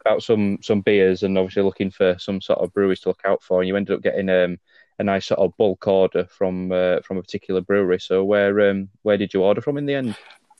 about 0.00 0.22
some 0.22 0.58
some 0.62 0.80
beers 0.80 1.22
and 1.22 1.36
obviously 1.38 1.62
looking 1.62 1.90
for 1.90 2.16
some 2.18 2.40
sort 2.40 2.58
of 2.60 2.72
breweries 2.72 3.00
to 3.00 3.08
look 3.08 3.22
out 3.24 3.42
for. 3.42 3.60
And 3.60 3.68
you 3.68 3.76
ended 3.76 3.96
up 3.96 4.02
getting 4.02 4.28
um, 4.28 4.58
a 4.98 5.04
nice 5.04 5.26
sort 5.26 5.40
of 5.40 5.56
bulk 5.56 5.86
order 5.86 6.26
from 6.26 6.72
uh, 6.72 7.00
from 7.00 7.18
a 7.18 7.22
particular 7.22 7.60
brewery. 7.60 8.00
So 8.00 8.24
where 8.24 8.70
um, 8.70 8.88
where 9.02 9.16
did 9.16 9.32
you 9.32 9.42
order 9.42 9.60
from 9.60 9.78
in 9.78 9.86
the 9.86 9.94
end? 9.94 10.16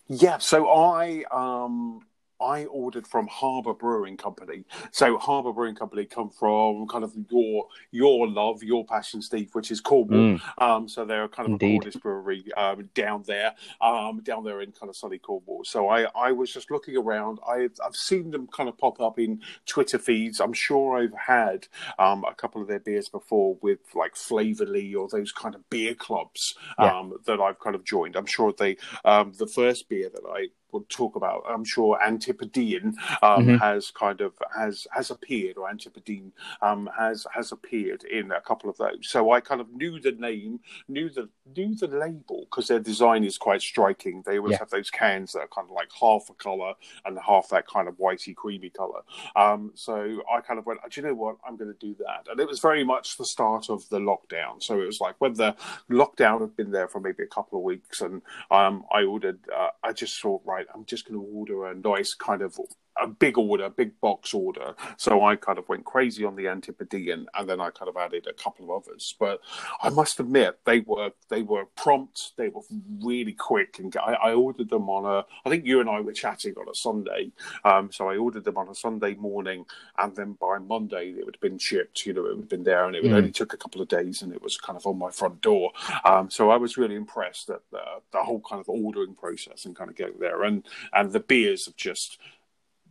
Yeah, 0.09 0.39
so 0.39 0.69
I 0.69 1.25
um 1.31 2.01
I 2.41 2.65
ordered 2.67 3.07
from 3.07 3.27
Harbour 3.27 3.75
Brewing 3.75 4.17
Company. 4.17 4.65
So 4.91 5.19
Harbour 5.19 5.53
Brewing 5.53 5.75
Company 5.75 6.05
come 6.05 6.31
from 6.31 6.87
kind 6.89 7.05
of 7.05 7.13
your 7.31 7.67
your 7.91 8.29
love, 8.29 8.63
your 8.63 8.85
passion, 8.85 9.23
Steve, 9.23 9.51
which 9.55 9.71
is 9.71 9.81
Cornwall. 9.81 10.39
Mm. 10.39 10.63
Um, 10.63 10.89
so 10.89 11.05
they're 11.05 11.29
kind 11.29 11.47
of 11.47 11.53
Indeed. 11.53 11.67
a 11.67 11.79
Cornish 11.79 11.97
brewery 11.97 12.53
um, 12.57 12.89
down 12.95 13.25
there, 13.27 13.55
um, 13.81 14.21
down 14.23 14.45
there 14.45 14.61
in 14.61 14.73
kind 14.73 14.89
of 14.89 14.97
sunny 14.97 15.19
Cornwall. 15.19 15.65
So 15.65 15.89
I, 15.89 16.07
I 16.15 16.33
was 16.33 16.53
just 16.53 16.71
looking 16.71 16.97
around. 16.97 17.39
I, 17.47 17.69
I've 17.85 17.97
seen 17.97 18.31
them 18.31 18.47
kind 18.47 18.69
of 18.69 18.79
pop 18.79 19.01
up 19.01 19.19
in 19.19 19.41
Twitter 19.67 19.99
feeds. 19.99 20.41
I'm 20.41 20.53
sure 20.53 20.99
I've 20.99 21.15
had 21.15 21.67
um, 21.99 22.25
a 22.25 22.35
couple 22.35 22.63
of 22.63 22.69
their 22.69 22.81
beers 22.81 23.09
before 23.09 23.57
with 23.63 23.81
like 23.95 24.17
Flavourly 24.17 24.95
or 24.95 25.09
those 25.09 25.33
kind 25.33 25.55
of 25.55 25.69
beer 25.71 25.95
clubs 25.95 26.55
yeah. 26.79 26.99
Um, 26.99 27.15
that 27.27 27.41
I've 27.41 27.59
kind 27.59 27.75
of 27.75 27.85
joined. 27.85 28.17
I'm 28.17 28.27
sure 28.27 28.53
they 28.57 28.77
um, 29.05 29.33
the 29.39 29.47
first 29.47 29.89
beer 29.89 30.11
that 30.13 30.23
I 30.29 30.49
we'll 30.73 30.85
talk 30.89 31.17
about. 31.17 31.45
I'm 31.49 31.65
sure 31.65 31.99
Antipodean 32.03 32.97
um, 33.23 33.47
mm-hmm. 33.47 33.57
has 33.57 33.91
kind 33.91 34.21
of 34.21 34.35
has 34.57 34.87
has 34.93 35.11
appeared, 35.11 35.57
or 35.59 35.69
Antipodean 35.69 36.33
um, 36.63 36.89
has 36.97 37.27
has 37.33 37.53
appeared 37.53 38.05
in 38.05 38.33
a 38.33 38.41
couple 38.41 38.71
of 38.71 38.77
those. 38.77 39.09
So 39.09 39.31
I 39.33 39.41
kind 39.41 39.61
of 39.61 39.73
knew 39.73 40.01
the 40.01 40.13
name, 40.13 40.61
knew 40.89 41.09
the 41.09 41.29
knew 41.57 41.75
the 41.75 41.87
label 41.89 42.47
because 42.51 42.69
their 42.69 42.81
design 42.81 43.25
is 43.25 43.39
quite 43.39 43.63
striking. 43.63 44.23
They 44.25 44.39
always 44.39 44.53
yeah. 44.53 44.59
have 44.61 44.71
those 44.71 44.91
cans 44.91 45.33
that 45.33 45.41
are 45.41 45.49
kind 45.49 45.67
of 45.67 45.73
like 45.73 45.91
half 45.99 46.29
a 46.31 46.35
color 46.35 46.75
and 47.05 47.19
half 47.19 47.49
that 47.51 47.67
kind 47.67 47.89
of 47.89 47.95
whitey 47.99 48.35
creamy 48.35 48.71
color. 48.71 49.01
Um, 49.37 49.73
so 49.75 50.23
I 50.33 50.41
kind 50.41 50.59
of 50.59 50.67
went, 50.67 50.81
do 50.91 51.01
you 51.01 51.07
know 51.07 51.15
what? 51.15 51.37
I'm 51.47 51.57
going 51.57 51.73
to 51.73 51.87
do 51.87 51.95
that, 52.05 52.27
and 52.31 52.41
it 52.41 52.49
was 52.49 52.61
very 52.61 52.85
much 52.85 53.17
the 53.17 53.25
start 53.25 53.71
of 53.71 53.89
the 53.89 53.99
lockdown. 53.99 54.63
So 54.63 54.81
it 54.81 54.87
was 54.87 55.01
like 55.01 55.17
when 55.19 55.35
the 55.35 55.57
lockdown 55.91 56.41
had 56.41 56.57
been 56.57 56.71
there 56.71 56.89
for 56.89 57.01
maybe 57.01 57.23
a 57.23 57.27
couple 57.27 57.59
of 57.59 57.65
weeks, 57.65 58.01
and 58.01 58.23
um, 58.51 58.85
I 58.93 59.05
ordered. 59.05 59.39
Uh, 59.55 59.69
I 59.83 59.93
just 59.93 60.21
thought, 60.21 60.43
right 60.45 60.58
right, 60.59 60.67
I'm 60.75 60.85
just 60.85 61.09
going 61.09 61.19
to 61.19 61.27
order 61.27 61.67
a 61.67 61.75
nice 61.75 62.15
kind 62.15 62.43
of 62.43 62.59
a 63.01 63.07
big 63.07 63.39
order, 63.39 63.65
a 63.65 63.71
big 63.71 64.01
box 64.01 64.35
order. 64.35 64.75
So 64.97 65.25
I 65.25 65.37
kind 65.37 65.59
of 65.59 65.69
went 65.69 65.85
crazy 65.85 66.25
on 66.25 66.37
the 66.37 66.49
Antipodean, 66.49 67.27
and 67.35 67.49
then 67.49 67.61
I 67.61 67.71
kind 67.71 67.89
of 67.89 67.97
added 67.97 68.27
a 68.27 68.33
couple 68.33 68.65
of 68.65 68.83
others. 68.83 69.15
But 69.19 69.41
I 69.83 69.89
must 69.91 70.21
admit, 70.21 70.59
they 70.65 70.81
were 70.81 71.11
they 71.29 71.43
were 71.43 71.67
prompt, 71.77 72.33
they 72.37 72.49
were 72.49 72.63
really 73.01 73.33
quick, 73.33 73.79
and 73.79 73.95
I, 73.97 74.15
I 74.15 74.33
ordered 74.35 74.71
them 74.71 74.89
on 74.89 75.05
a. 75.05 75.25
I 75.47 75.51
think 75.51 75.65
you 75.67 75.81
and 75.81 75.89
I 75.89 76.01
were 76.01 76.13
chatting 76.13 76.55
on 76.57 76.69
a 76.69 76.75
Sunday, 76.75 77.33
um, 77.65 77.91
so 77.93 78.09
I 78.09 78.17
ordered 78.17 78.45
them 78.45 78.57
on 78.57 78.69
a 78.69 78.75
Sunday 78.75 79.15
morning, 79.15 79.65
and 79.99 80.15
then 80.15 80.33
by 80.35 80.59
Monday 80.59 81.11
it 81.11 81.25
would 81.25 81.37
have 81.37 81.41
been 81.41 81.59
shipped. 81.59 82.07
You 82.07 82.15
know, 82.15 82.27
it 82.27 82.35
would 82.35 82.43
have 82.43 82.49
been 82.49 82.65
there, 82.65 82.87
and 82.87 82.97
it 82.97 83.05
mm. 83.05 83.13
only 83.13 83.31
took 83.31 83.53
a 83.53 83.57
couple 83.59 83.81
of 83.83 83.89
days, 83.89 84.23
and 84.23 84.33
it 84.33 84.43
was 84.43 84.57
kind 84.57 84.77
of 84.77 84.87
on 84.87 84.99
my 84.99 85.11
front 85.11 85.41
door. 85.41 85.73
Um, 86.05 86.31
so 86.31 86.51
I 86.51 86.57
was 86.57 86.77
really 86.77 86.95
impressed 86.95 87.51
at 87.51 87.61
the, 87.71 87.83
the 88.13 88.19
whole 88.19 88.43
kind 88.49 88.61
of 88.61 88.69
ordering 88.69 89.15
process 89.15 89.65
and 89.65 89.77
kind 89.77 89.91
of 89.91 89.97
getting 89.97 90.19
there, 90.19 90.43
and 90.45 90.67
and 90.93 91.13
the 91.13 91.21
beers 91.21 91.67
have 91.67 91.77
just 91.77 92.19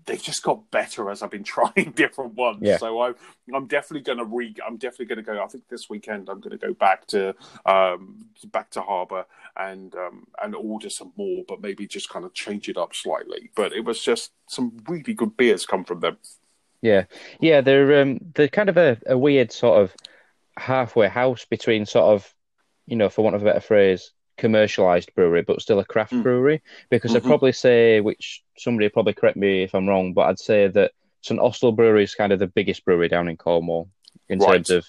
they've 0.08 0.24
just 0.24 0.42
got 0.42 0.72
better 0.72 1.12
as 1.12 1.22
I've 1.22 1.30
been 1.30 1.44
trying 1.56 1.94
different 1.96 2.34
ones. 2.34 2.60
Yeah. 2.62 2.78
So 2.78 3.00
I, 3.00 3.14
I'm 3.54 3.68
definitely 3.68 4.02
going 4.02 4.18
to 4.18 4.26
re. 4.26 4.56
I'm 4.66 4.78
definitely 4.78 5.06
going 5.06 5.18
to 5.18 5.24
go. 5.24 5.44
I 5.44 5.48
think 5.48 5.68
this 5.68 5.90
weekend 5.90 6.30
I'm 6.30 6.40
going 6.40 6.58
to 6.58 6.66
go 6.66 6.74
back 6.74 7.06
to 7.08 7.36
um, 7.66 8.26
back 8.48 8.72
to 8.72 8.82
Harbour 8.82 9.26
and 9.56 9.94
um, 9.96 10.26
and 10.42 10.56
order 10.56 10.90
some 10.90 11.14
more, 11.16 11.44
but 11.48 11.62
maybe 11.62 11.86
just 11.86 12.10
kind 12.10 12.26
of 12.26 12.34
change 12.34 12.68
it 12.70 12.78
up 12.78 12.96
slightly. 12.96 13.52
But 13.56 13.74
it 13.74 13.86
was 13.86 14.02
just 14.02 14.32
some 14.48 14.80
really 14.88 15.14
good 15.14 15.38
beers 15.38 15.66
come 15.66 15.84
from 15.84 16.00
them. 16.00 16.18
Yeah, 16.82 17.06
yeah, 17.40 17.62
they're 17.62 18.02
um, 18.02 18.20
they're 18.34 18.48
kind 18.48 18.70
of 18.70 18.78
a, 18.78 18.98
a 19.06 19.18
weird 19.18 19.52
sort 19.52 19.82
of 19.82 19.96
halfway 20.58 21.08
house 21.08 21.46
between 21.46 21.86
sort 21.86 22.16
of, 22.16 22.34
you 22.86 22.96
know, 22.96 23.10
for 23.10 23.24
want 23.24 23.36
of 23.36 23.42
a 23.42 23.46
better 23.46 23.60
phrase, 23.60 24.12
commercialized 24.38 25.14
brewery, 25.16 25.42
but 25.42 25.62
still 25.62 25.80
a 25.80 25.86
craft 25.86 26.14
mm. 26.14 26.24
brewery. 26.24 26.62
Because 26.90 27.12
mm-hmm. 27.12 27.26
I'd 27.26 27.30
probably 27.30 27.52
say, 27.52 28.02
which 28.02 28.44
somebody 28.58 28.90
probably 28.90 29.14
correct 29.14 29.38
me 29.38 29.64
if 29.64 29.74
I'm 29.76 29.88
wrong, 29.88 30.14
but 30.14 30.28
I'd 30.28 30.40
say 30.40 30.68
that 30.68 30.92
St 31.22 31.40
Austell 31.40 31.72
Brewery 31.72 32.04
is 32.04 32.16
kind 32.16 32.32
of 32.32 32.40
the 32.40 32.48
biggest 32.48 32.86
brewery 32.86 33.10
down 33.10 33.28
in 33.28 33.38
Cornwall 33.38 33.90
in 34.30 34.40
right. 34.40 34.54
terms 34.54 34.70
of 34.70 34.86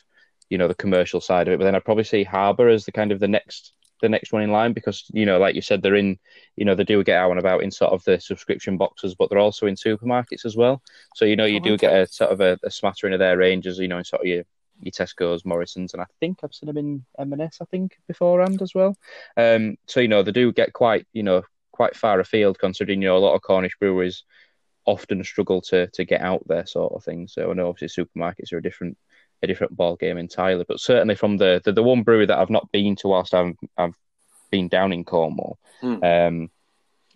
you 0.49 0.59
know 0.59 0.69
the 0.69 0.75
commercial 0.75 1.21
side 1.21 1.49
of 1.49 1.55
it. 1.55 1.59
But 1.59 1.65
then 1.65 1.75
I'd 1.75 1.85
probably 1.85 2.05
say 2.05 2.25
Harbour 2.25 2.69
as 2.69 2.85
the 2.85 2.93
kind 2.93 3.13
of 3.13 3.21
the 3.21 3.29
next 3.29 3.73
the 4.01 4.09
next 4.09 4.33
one 4.33 4.43
in 4.43 4.53
line 4.53 4.73
because 4.73 5.05
you 5.13 5.27
know 5.27 5.39
like 5.39 5.55
you 5.55 5.63
said 5.63 5.83
they're 5.83 5.97
in 5.97 6.19
you 6.57 6.65
know 6.65 6.75
they 6.75 6.85
do 6.85 7.03
get 7.03 7.19
out 7.19 7.31
and 7.31 7.41
about 7.41 7.63
in 7.63 7.71
sort 7.71 7.93
of 7.93 8.03
the 8.05 8.21
subscription 8.21 8.77
boxes 8.77 9.15
but 9.15 9.29
they're 9.29 9.39
also 9.39 9.67
in 9.67 9.75
supermarkets 9.75 10.45
as 10.45 10.57
well 10.57 10.81
so 11.17 11.25
you 11.25 11.35
know 11.35 11.45
you 11.45 11.59
oh, 11.59 11.65
do 11.65 11.73
okay. 11.73 11.89
get 11.89 12.03
a 12.03 12.07
sort 12.07 12.31
of 12.31 12.41
a, 12.41 12.57
a, 12.63 12.71
smattering 12.71 13.13
of 13.13 13.19
their 13.19 13.37
ranges 13.37 13.79
you 13.79 13.89
know 13.89 13.99
in 13.99 14.05
sort 14.05 14.23
of 14.23 14.29
your 14.29 14.45
your 14.81 14.93
Tesco's, 14.93 15.45
Morrison's, 15.45 15.93
and 15.93 16.03
I 16.03 16.07
think 16.21 16.41
I've 16.43 16.55
seen 16.55 16.69
them 16.69 16.77
in 16.77 17.05
M&S, 17.19 17.59
I 17.61 17.65
think, 17.67 17.97
beforehand 18.07 18.63
as 18.63 18.75
well. 18.75 18.97
Um, 19.37 19.77
so 19.87 20.01
you 20.01 20.09
know 20.09 20.23
they 20.23 20.33
do 20.33 20.53
get 20.53 20.73
quite 20.73 21.07
you 21.13 21.23
know 21.23 21.43
quite 21.73 21.97
far 21.97 22.21
afield, 22.21 22.59
considering 22.59 23.03
you 23.03 23.09
know 23.09 23.17
a 23.17 23.19
lot 23.19 23.35
of 23.35 23.43
Cornish 23.43 23.77
breweries 23.79 24.25
often 24.85 25.23
struggle 25.23 25.61
to 25.63 25.87
to 25.89 26.05
get 26.05 26.21
out 26.21 26.43
there, 26.47 26.67
sort 26.67 26.93
of 26.93 27.05
thing. 27.05 27.29
So 27.29 27.51
I 27.51 27.55
know 27.55 27.69
obviously 27.69 28.05
supermarkets 28.05 28.53
are 28.53 28.59
a 28.59 28.63
different 28.63 28.97
a 29.43 29.47
different 29.47 29.77
ball 29.77 29.97
game 29.97 30.19
entirely, 30.19 30.65
but 30.67 30.81
certainly 30.81 31.15
from 31.15 31.37
the 31.37 31.61
the, 31.65 31.73
the 31.73 31.83
one 31.83 32.03
brewery 32.03 32.27
that 32.27 32.39
I've 32.39 32.51
not 32.51 32.71
been 32.73 32.97
to 32.97 33.09
whilst 33.09 33.35
I've 33.35 33.55
I've 33.77 33.95
been 34.51 34.69
down 34.69 34.93
in 34.93 35.05
Cornwall. 35.05 35.59
Mm. 35.83 36.29
Um, 36.29 36.51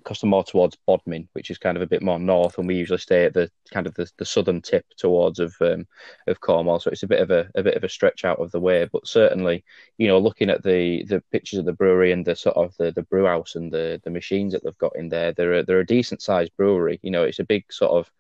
Costa 0.04 0.26
more 0.26 0.44
towards 0.44 0.76
Bodmin, 0.86 1.28
which 1.32 1.50
is 1.50 1.58
kind 1.58 1.76
of 1.76 1.82
a 1.82 1.86
bit 1.86 2.02
more 2.02 2.18
north, 2.18 2.58
and 2.58 2.66
we 2.66 2.74
usually 2.74 2.98
stay 2.98 3.24
at 3.24 3.34
the 3.34 3.50
kind 3.70 3.86
of 3.86 3.94
the, 3.94 4.10
the 4.18 4.24
southern 4.24 4.60
tip 4.62 4.84
towards 4.96 5.38
of 5.38 5.54
um, 5.60 5.86
of 6.26 6.40
Cornwall. 6.40 6.80
So 6.80 6.90
it's 6.90 7.02
a 7.02 7.08
bit 7.08 7.20
of 7.20 7.30
a, 7.30 7.50
a 7.54 7.62
bit 7.62 7.76
of 7.76 7.84
a 7.84 7.88
stretch 7.88 8.24
out 8.24 8.38
of 8.38 8.50
the 8.52 8.60
way, 8.60 8.88
but 8.92 9.06
certainly, 9.06 9.64
you 9.98 10.08
know, 10.08 10.18
looking 10.18 10.50
at 10.50 10.62
the 10.62 11.04
the 11.04 11.22
pictures 11.32 11.58
of 11.58 11.64
the 11.64 11.72
brewery 11.72 12.12
and 12.12 12.24
the 12.24 12.36
sort 12.36 12.56
of 12.56 12.74
the, 12.78 12.92
the 12.92 13.02
brew 13.02 13.26
house 13.26 13.54
and 13.54 13.72
the 13.72 14.00
the 14.04 14.10
machines 14.10 14.52
that 14.52 14.64
they've 14.64 14.78
got 14.78 14.96
in 14.96 15.08
there, 15.08 15.32
they're 15.32 15.54
a, 15.54 15.64
they're 15.64 15.80
a 15.80 15.86
decent 15.86 16.22
sized 16.22 16.52
brewery. 16.56 17.00
You 17.02 17.10
know, 17.10 17.24
it's 17.24 17.40
a 17.40 17.44
big 17.44 17.72
sort 17.72 17.92
of 17.92 18.10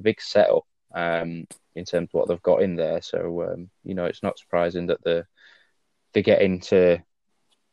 big 0.00 0.20
setup 0.20 0.64
um, 0.94 1.46
in 1.74 1.84
terms 1.84 2.08
of 2.08 2.14
what 2.14 2.28
they've 2.28 2.42
got 2.42 2.62
in 2.62 2.76
there. 2.76 3.02
So 3.02 3.42
um, 3.52 3.70
you 3.84 3.94
know, 3.94 4.06
it's 4.06 4.22
not 4.22 4.38
surprising 4.38 4.86
that 4.86 5.02
the 5.02 5.26
they're 6.12 6.22
getting 6.22 6.60
to 6.60 7.02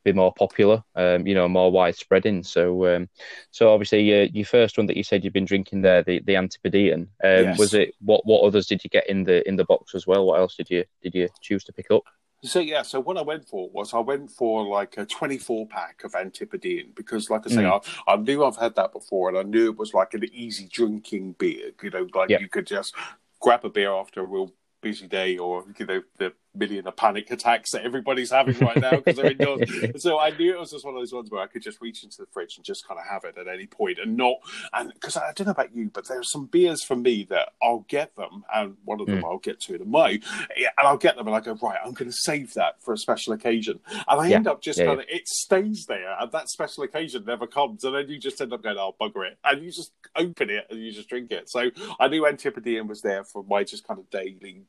be 0.04 0.14
more 0.14 0.34
popular, 0.34 0.84
um, 0.96 1.28
you 1.28 1.36
know, 1.36 1.48
more 1.48 1.72
widespreading. 1.72 2.44
So, 2.44 2.96
um, 2.96 3.10
so 3.52 3.74
obviously, 3.74 4.22
uh, 4.22 4.28
your 4.34 4.46
first 4.46 4.78
one 4.78 4.88
that 4.88 4.98
you 4.98 5.04
said 5.04 5.24
you've 5.24 5.34
been 5.34 5.46
drinking 5.46 5.82
there, 5.82 6.04
the 6.04 6.22
the 6.26 6.36
Antipodean, 6.36 7.02
um, 7.24 7.44
Yes. 7.46 7.60
was 7.60 7.74
it? 7.74 7.94
What 8.00 8.26
what 8.26 8.44
others 8.44 8.68
did 8.68 8.84
you 8.84 8.90
get 8.90 9.10
in 9.10 9.24
the 9.24 9.48
in 9.48 9.56
the 9.56 9.66
box 9.66 9.96
as 9.96 10.08
well? 10.08 10.26
What 10.26 10.40
else 10.40 10.56
did 10.56 10.70
you 10.70 10.86
did 11.04 11.16
you 11.16 11.28
choose 11.42 11.64
to 11.66 11.74
pick 11.74 11.92
up? 11.92 12.04
So 12.42 12.62
yeah, 12.62 12.84
so 12.84 13.02
what 13.02 13.18
I 13.18 13.22
went 13.22 13.50
for 13.50 13.70
was 13.70 13.94
I 13.94 14.00
went 14.00 14.32
for 14.32 14.66
like 14.66 14.96
a 14.98 15.06
24 15.06 15.68
pack 15.68 16.06
of 16.06 16.16
Antipodean 16.16 16.94
because, 16.96 17.30
like 17.30 17.42
I 17.46 17.50
say, 17.50 17.66
I, 17.66 17.80
I 18.08 18.16
knew 18.16 18.46
I've 18.46 18.56
had 18.56 18.76
that 18.76 18.94
before, 18.94 19.28
and 19.28 19.38
I 19.38 19.44
knew 19.44 19.70
it 19.70 19.78
was 19.78 19.94
like 19.94 20.14
an 20.14 20.24
easy 20.32 20.70
drinking 20.72 21.34
beer. 21.38 21.72
You 21.84 21.90
know, 21.90 22.08
like 22.14 22.30
Yeah. 22.30 22.40
you 22.40 22.48
could 22.48 22.66
just 22.66 22.96
grab 23.42 23.66
a 23.66 23.70
beer 23.70 23.92
after 23.92 24.22
a 24.22 24.26
real 24.26 24.54
busy 24.82 25.08
day, 25.08 25.38
or 25.38 25.66
you 25.78 25.86
know, 25.86 26.02
the 26.18 26.32
million 26.56 26.88
of 26.88 26.96
panic 26.96 27.30
attacks 27.32 27.72
that 27.72 27.84
everybody's 27.84 28.32
having 28.32 28.58
right 28.60 28.80
now 28.82 28.98
because 28.98 29.16
they're 29.16 29.32
indoors. 29.32 29.62
so 29.98 30.20
I 30.20 30.32
knew 30.32 30.54
it 30.54 30.60
was 30.60 30.72
just 30.72 30.86
one 30.86 30.96
of 30.96 31.02
those 31.02 31.14
ones 31.14 31.30
where 31.30 31.42
I 31.42 31.48
could 31.48 31.62
just 31.62 31.82
reach 31.82 32.04
into 32.04 32.18
the 32.18 32.28
fridge 32.32 32.58
and 32.58 32.66
just 32.66 32.88
kind 32.88 33.00
of 33.00 33.06
have 33.06 33.24
it 33.24 33.38
at 33.38 33.48
any 33.48 33.68
point 33.68 34.00
and 34.00 34.18
not. 34.18 34.38
And 34.74 34.94
because 34.94 35.18
I 35.18 35.32
don't 35.34 35.48
know 35.48 35.52
about 35.52 35.76
you, 35.76 35.90
but 35.94 36.08
there 36.08 36.20
are 36.20 36.24
some 36.24 36.46
beers 36.46 36.84
for 36.84 36.96
me 36.96 37.26
that 37.30 37.50
I'll 37.62 37.86
get 37.88 38.16
them, 38.16 38.44
and 38.54 38.76
one 38.86 39.00
of 39.02 39.08
them 39.08 39.22
mm. 39.22 39.26
I'll 39.26 39.38
get 39.38 39.60
to 39.62 39.76
in 39.76 39.82
a 39.82 39.86
May, 39.86 40.16
and 40.16 40.88
I'll 40.88 40.98
get 40.98 41.16
them 41.16 41.28
and 41.28 41.36
I 41.36 41.40
go 41.40 41.58
right. 41.62 41.80
I'm 41.84 41.94
going 41.94 42.12
to 42.12 42.18
save 42.18 42.54
that 42.56 42.82
for 42.82 42.94
a 42.94 42.98
special 42.98 43.34
occasion, 43.34 43.80
and 44.08 44.22
I 44.22 44.28
Yeah. 44.28 44.38
end 44.38 44.48
up 44.48 44.62
just 44.62 44.80
Yeah, 44.80 44.86
kind 44.86 45.00
of 45.02 45.06
it 45.10 45.28
stays 45.28 45.86
there, 45.88 46.16
and 46.20 46.32
that 46.32 46.50
special 46.50 46.84
occasion 46.84 47.26
never 47.26 47.48
comes, 47.48 47.84
and 47.84 47.96
then 47.96 48.08
you 48.10 48.18
just 48.20 48.42
end 48.42 48.54
up 48.54 48.64
going, 48.64 48.78
"Oh 48.78 48.96
bugger 49.00 49.28
it," 49.28 49.38
and 49.44 49.64
you 49.64 49.72
just 49.72 49.94
open 50.16 50.50
it 50.50 50.66
and 50.70 50.80
you 50.80 50.92
just 50.92 51.10
drink 51.10 51.32
it. 51.32 51.50
So 51.50 51.70
I 52.00 52.08
knew 52.08 52.26
Antipodean 52.26 52.88
was 52.88 53.02
there 53.02 53.24
for 53.24 53.44
my 53.44 53.64
just 53.64 53.88
kind 53.88 54.00
of 54.00 54.10
daily 54.10 54.64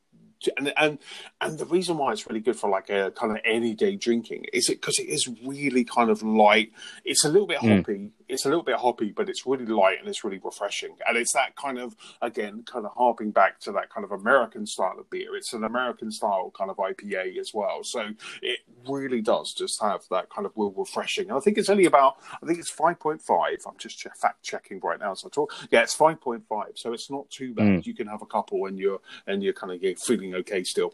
and 0.57 0.73
and 0.77 0.99
and 1.39 1.59
the 1.59 1.65
reason 1.65 1.97
why 1.97 2.11
it's 2.11 2.27
really 2.27 2.39
good 2.39 2.55
for 2.55 2.69
like 2.69 2.89
a 2.89 3.11
kind 3.11 3.31
of 3.31 3.39
any 3.45 3.73
day 3.73 3.95
drinking 3.95 4.45
is 4.53 4.69
it 4.69 4.81
because 4.81 4.99
it 4.99 5.07
is 5.07 5.29
really 5.43 5.83
kind 5.83 6.09
of 6.09 6.23
light. 6.23 6.71
It's 7.03 7.25
a 7.25 7.29
little 7.29 7.47
bit 7.47 7.59
Mm. 7.59 8.11
It's 8.31 8.45
a 8.45 8.49
little 8.49 8.63
bit 8.63 8.77
hoppy, 8.77 9.11
but 9.11 9.29
it's 9.29 9.45
really 9.45 9.65
light 9.65 9.99
and 9.99 10.07
it's 10.07 10.23
really 10.23 10.39
refreshing. 10.43 10.95
And 11.07 11.17
it's 11.17 11.33
that 11.33 11.55
kind 11.55 11.77
of 11.77 11.95
again, 12.21 12.63
kind 12.65 12.85
of 12.85 12.93
harping 12.95 13.31
back 13.31 13.59
to 13.61 13.71
that 13.73 13.89
kind 13.89 14.05
of 14.05 14.11
American 14.11 14.65
style 14.65 14.95
of 14.97 15.09
beer. 15.09 15.35
It's 15.35 15.53
an 15.53 15.63
American 15.63 16.11
style 16.11 16.51
kind 16.57 16.71
of 16.71 16.77
IPA 16.77 17.37
as 17.37 17.53
well. 17.53 17.83
So 17.83 18.09
it 18.41 18.59
really 18.87 19.21
does 19.21 19.53
just 19.53 19.81
have 19.81 20.01
that 20.09 20.29
kind 20.29 20.45
of 20.45 20.53
real 20.55 20.71
refreshing. 20.71 21.29
And 21.29 21.37
I 21.37 21.41
think 21.41 21.57
it's 21.57 21.69
only 21.69 21.85
about 21.85 22.17
I 22.41 22.45
think 22.45 22.59
it's 22.59 22.69
five 22.69 22.99
point 22.99 23.21
five. 23.21 23.57
I'm 23.67 23.77
just 23.77 24.01
fact 24.21 24.43
checking 24.43 24.79
right 24.79 24.99
now 24.99 25.11
as 25.11 25.23
I 25.25 25.29
talk. 25.29 25.53
Yeah, 25.69 25.81
it's 25.81 25.93
five 25.93 26.21
point 26.21 26.43
five. 26.47 26.71
So 26.75 26.93
it's 26.93 27.09
not 27.09 27.29
too 27.29 27.53
bad. 27.53 27.65
Mm. 27.65 27.85
You 27.85 27.93
can 27.93 28.07
have 28.07 28.21
a 28.21 28.25
couple 28.25 28.65
and 28.65 28.79
you're 28.79 29.01
and 29.27 29.43
you're 29.43 29.53
kind 29.53 29.73
of 29.73 29.83
yeah, 29.83 29.93
feeling 29.97 30.35
okay 30.35 30.63
still. 30.63 30.93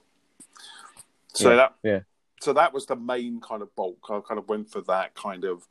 So 1.33 1.51
Yeah, 1.51 1.55
that 1.55 1.75
yeah. 1.83 1.99
so 2.41 2.53
that 2.53 2.73
was 2.73 2.85
the 2.87 2.95
main 2.95 3.39
kind 3.41 3.61
of 3.61 3.75
bulk. 3.75 3.99
I 4.09 4.19
kind 4.27 4.39
of 4.39 4.49
went 4.49 4.71
for 4.71 4.81
that 4.81 5.13
kind 5.13 5.43
of 5.43 5.67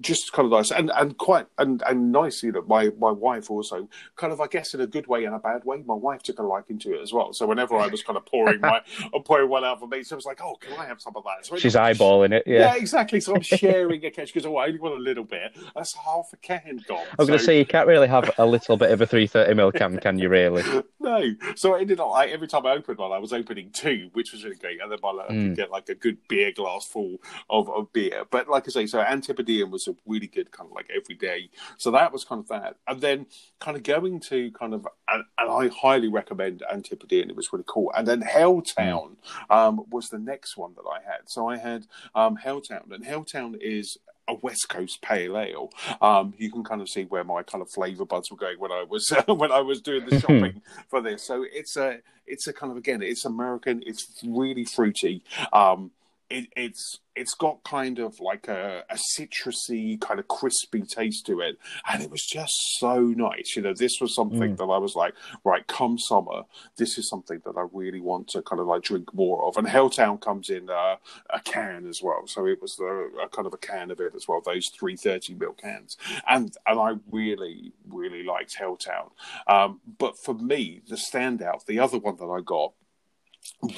just 0.00 0.32
kind 0.32 0.46
of 0.46 0.52
nice 0.52 0.70
and 0.70 0.90
and 0.96 1.16
quite 1.16 1.46
and 1.58 1.82
and 1.86 2.10
nice. 2.12 2.42
You 2.42 2.52
know, 2.52 2.62
my 2.62 2.90
my 2.98 3.10
wife 3.12 3.50
also 3.50 3.88
kind 4.16 4.32
of 4.32 4.40
I 4.40 4.46
guess 4.48 4.74
in 4.74 4.80
a 4.80 4.86
good 4.86 5.06
way 5.06 5.24
and 5.24 5.34
a 5.34 5.38
bad 5.38 5.64
way. 5.64 5.82
My 5.86 5.94
wife 5.94 6.22
took 6.22 6.38
a 6.38 6.42
liking 6.42 6.78
to 6.80 6.94
it 6.94 7.02
as 7.02 7.12
well. 7.12 7.32
So 7.32 7.46
whenever 7.46 7.76
I 7.76 7.86
was 7.86 8.02
kind 8.02 8.16
of 8.16 8.26
pouring 8.26 8.60
my 8.60 8.80
pouring 9.24 9.48
one 9.48 9.64
out 9.64 9.80
for 9.80 9.86
me, 9.86 10.02
she 10.02 10.14
was 10.14 10.24
like, 10.24 10.40
"Oh, 10.42 10.56
can 10.56 10.72
I 10.78 10.86
have 10.86 11.00
some 11.00 11.14
of 11.16 11.24
that?" 11.24 11.46
So 11.46 11.56
She's 11.56 11.74
eyeballing 11.76 12.32
it. 12.32 12.42
yeah. 12.46 12.58
Yeah. 12.58 12.74
exactly. 12.76 13.20
So 13.20 13.34
I'm 13.36 13.42
sharing 13.42 14.04
a 14.04 14.10
can. 14.10 14.26
She 14.26 14.32
goes, 14.34 14.46
"Oh, 14.46 14.56
I 14.56 14.66
only 14.66 14.78
want 14.80 14.94
a 14.94 14.98
little 14.98 15.24
bit." 15.24 15.56
That's 15.74 15.94
half 15.94 16.30
a 16.32 16.36
can 16.36 16.82
gone. 16.86 17.06
I 17.12 17.14
was 17.18 17.28
going 17.28 17.38
to 17.38 17.44
say 17.44 17.58
you 17.58 17.66
can't 17.66 17.86
really 17.86 18.08
have 18.08 18.30
a 18.38 18.46
little 18.46 18.76
bit 18.76 18.90
of 18.90 19.00
a 19.00 19.06
330 19.06 19.54
ml 19.60 19.72
can, 19.74 19.98
can 20.00 20.18
you? 20.18 20.28
Really? 20.28 20.62
no. 21.00 21.30
So 21.54 21.74
I 21.76 21.80
ended 21.80 22.00
up 22.00 22.10
like 22.10 22.30
every 22.30 22.48
time 22.48 22.66
I 22.66 22.72
opened 22.72 22.98
one, 22.98 23.12
I 23.12 23.18
was 23.18 23.32
opening 23.32 23.70
two, 23.70 24.10
which 24.14 24.32
was 24.32 24.42
really 24.44 24.56
great. 24.56 24.80
And 24.80 24.90
then 24.90 24.98
by 25.00 25.12
like, 25.12 25.30
I 25.30 25.32
Mm. 25.36 25.48
could 25.48 25.56
get 25.56 25.70
like 25.70 25.88
a 25.88 25.94
good 25.94 26.16
beer 26.28 26.50
glass 26.52 26.86
full 26.86 27.18
of, 27.50 27.68
of 27.70 27.92
beer. 27.92 28.24
But 28.30 28.48
like 28.48 28.64
I 28.66 28.70
say, 28.70 28.86
so 28.86 29.00
Antipodean 29.00 29.70
was 29.70 29.75
a 29.88 29.94
really 30.06 30.26
good 30.26 30.50
kind 30.50 30.68
of 30.68 30.74
like 30.74 30.88
every 30.94 31.14
day. 31.14 31.50
So 31.76 31.90
that 31.92 32.12
was 32.12 32.24
kind 32.24 32.40
of 32.40 32.48
that. 32.48 32.76
And 32.88 33.00
then 33.00 33.26
kind 33.60 33.76
of 33.76 33.82
going 33.82 34.20
to 34.28 34.50
kind 34.52 34.74
of, 34.74 34.86
and, 35.08 35.24
and 35.38 35.50
I 35.50 35.68
highly 35.68 36.08
recommend 36.08 36.62
Antipodean. 36.70 37.30
It 37.30 37.36
was 37.36 37.52
really 37.52 37.64
cool. 37.66 37.92
And 37.96 38.06
then 38.06 38.22
Helltown 38.22 39.16
um, 39.50 39.84
was 39.90 40.08
the 40.08 40.18
next 40.18 40.56
one 40.56 40.74
that 40.76 40.88
I 40.88 41.00
had. 41.04 41.22
So 41.26 41.48
I 41.48 41.56
had 41.58 41.86
um, 42.14 42.36
Helltown, 42.36 42.90
and 42.92 43.04
Helltown 43.04 43.56
is 43.60 43.98
a 44.28 44.34
West 44.34 44.68
Coast 44.68 45.02
pale 45.02 45.38
ale. 45.38 45.70
Um, 46.00 46.34
you 46.36 46.50
can 46.50 46.64
kind 46.64 46.80
of 46.80 46.88
see 46.88 47.04
where 47.04 47.24
my 47.24 47.42
kind 47.42 47.62
of 47.62 47.70
flavour 47.70 48.04
buds 48.04 48.30
were 48.30 48.36
going 48.36 48.58
when 48.58 48.72
I 48.72 48.84
was 48.88 49.08
when 49.26 49.52
I 49.52 49.60
was 49.60 49.80
doing 49.80 50.06
the 50.06 50.20
shopping 50.20 50.62
for 50.88 51.00
this. 51.00 51.26
So 51.26 51.44
it's 51.50 51.76
a 51.76 51.98
it's 52.26 52.46
a 52.46 52.52
kind 52.52 52.72
of 52.72 52.78
again 52.78 53.02
it's 53.02 53.24
American. 53.24 53.82
It's 53.86 54.22
really 54.26 54.64
fruity. 54.64 55.22
Um, 55.52 55.90
it, 56.30 56.48
it's 56.56 57.00
it's 57.14 57.34
got 57.34 57.64
kind 57.64 57.98
of 57.98 58.20
like 58.20 58.46
a, 58.46 58.84
a 58.90 58.98
citrusy 59.16 59.98
kind 59.98 60.20
of 60.20 60.28
crispy 60.28 60.82
taste 60.82 61.24
to 61.26 61.40
it, 61.40 61.56
and 61.90 62.02
it 62.02 62.10
was 62.10 62.22
just 62.22 62.52
so 62.78 63.00
nice. 63.00 63.54
You 63.56 63.62
know, 63.62 63.72
this 63.72 64.00
was 64.00 64.14
something 64.14 64.56
that 64.56 64.64
I 64.64 64.78
was 64.78 64.94
like, 64.94 65.14
right, 65.44 65.66
come 65.66 65.98
summer, 65.98 66.42
this 66.76 66.98
is 66.98 67.08
something 67.08 67.40
that 67.46 67.56
I 67.56 67.66
really 67.72 68.00
want 68.00 68.28
to 68.28 68.42
kind 68.42 68.60
of 68.60 68.66
like 68.66 68.82
drink 68.82 69.14
more 69.14 69.44
of. 69.44 69.56
And 69.56 69.66
Helltown 69.66 70.20
comes 70.20 70.50
in 70.50 70.68
uh, 70.68 70.96
a 71.30 71.40
can 71.42 71.86
as 71.88 72.00
well, 72.02 72.26
so 72.26 72.46
it 72.46 72.60
was 72.60 72.76
the, 72.76 73.10
a 73.22 73.28
kind 73.28 73.46
of 73.46 73.54
a 73.54 73.58
can 73.58 73.90
of 73.90 74.00
it 74.00 74.14
as 74.14 74.26
well. 74.28 74.42
Those 74.44 74.68
three 74.78 74.96
thirty 74.96 75.34
mil 75.34 75.52
cans, 75.52 75.96
and 76.28 76.54
and 76.66 76.80
I 76.80 76.94
really 77.10 77.72
really 77.88 78.24
liked 78.24 78.56
Helltown. 78.58 79.10
Um, 79.46 79.80
but 79.98 80.18
for 80.18 80.34
me, 80.34 80.82
the 80.88 80.96
standout, 80.96 81.66
the 81.66 81.78
other 81.78 81.98
one 81.98 82.16
that 82.16 82.26
I 82.26 82.40
got 82.40 82.72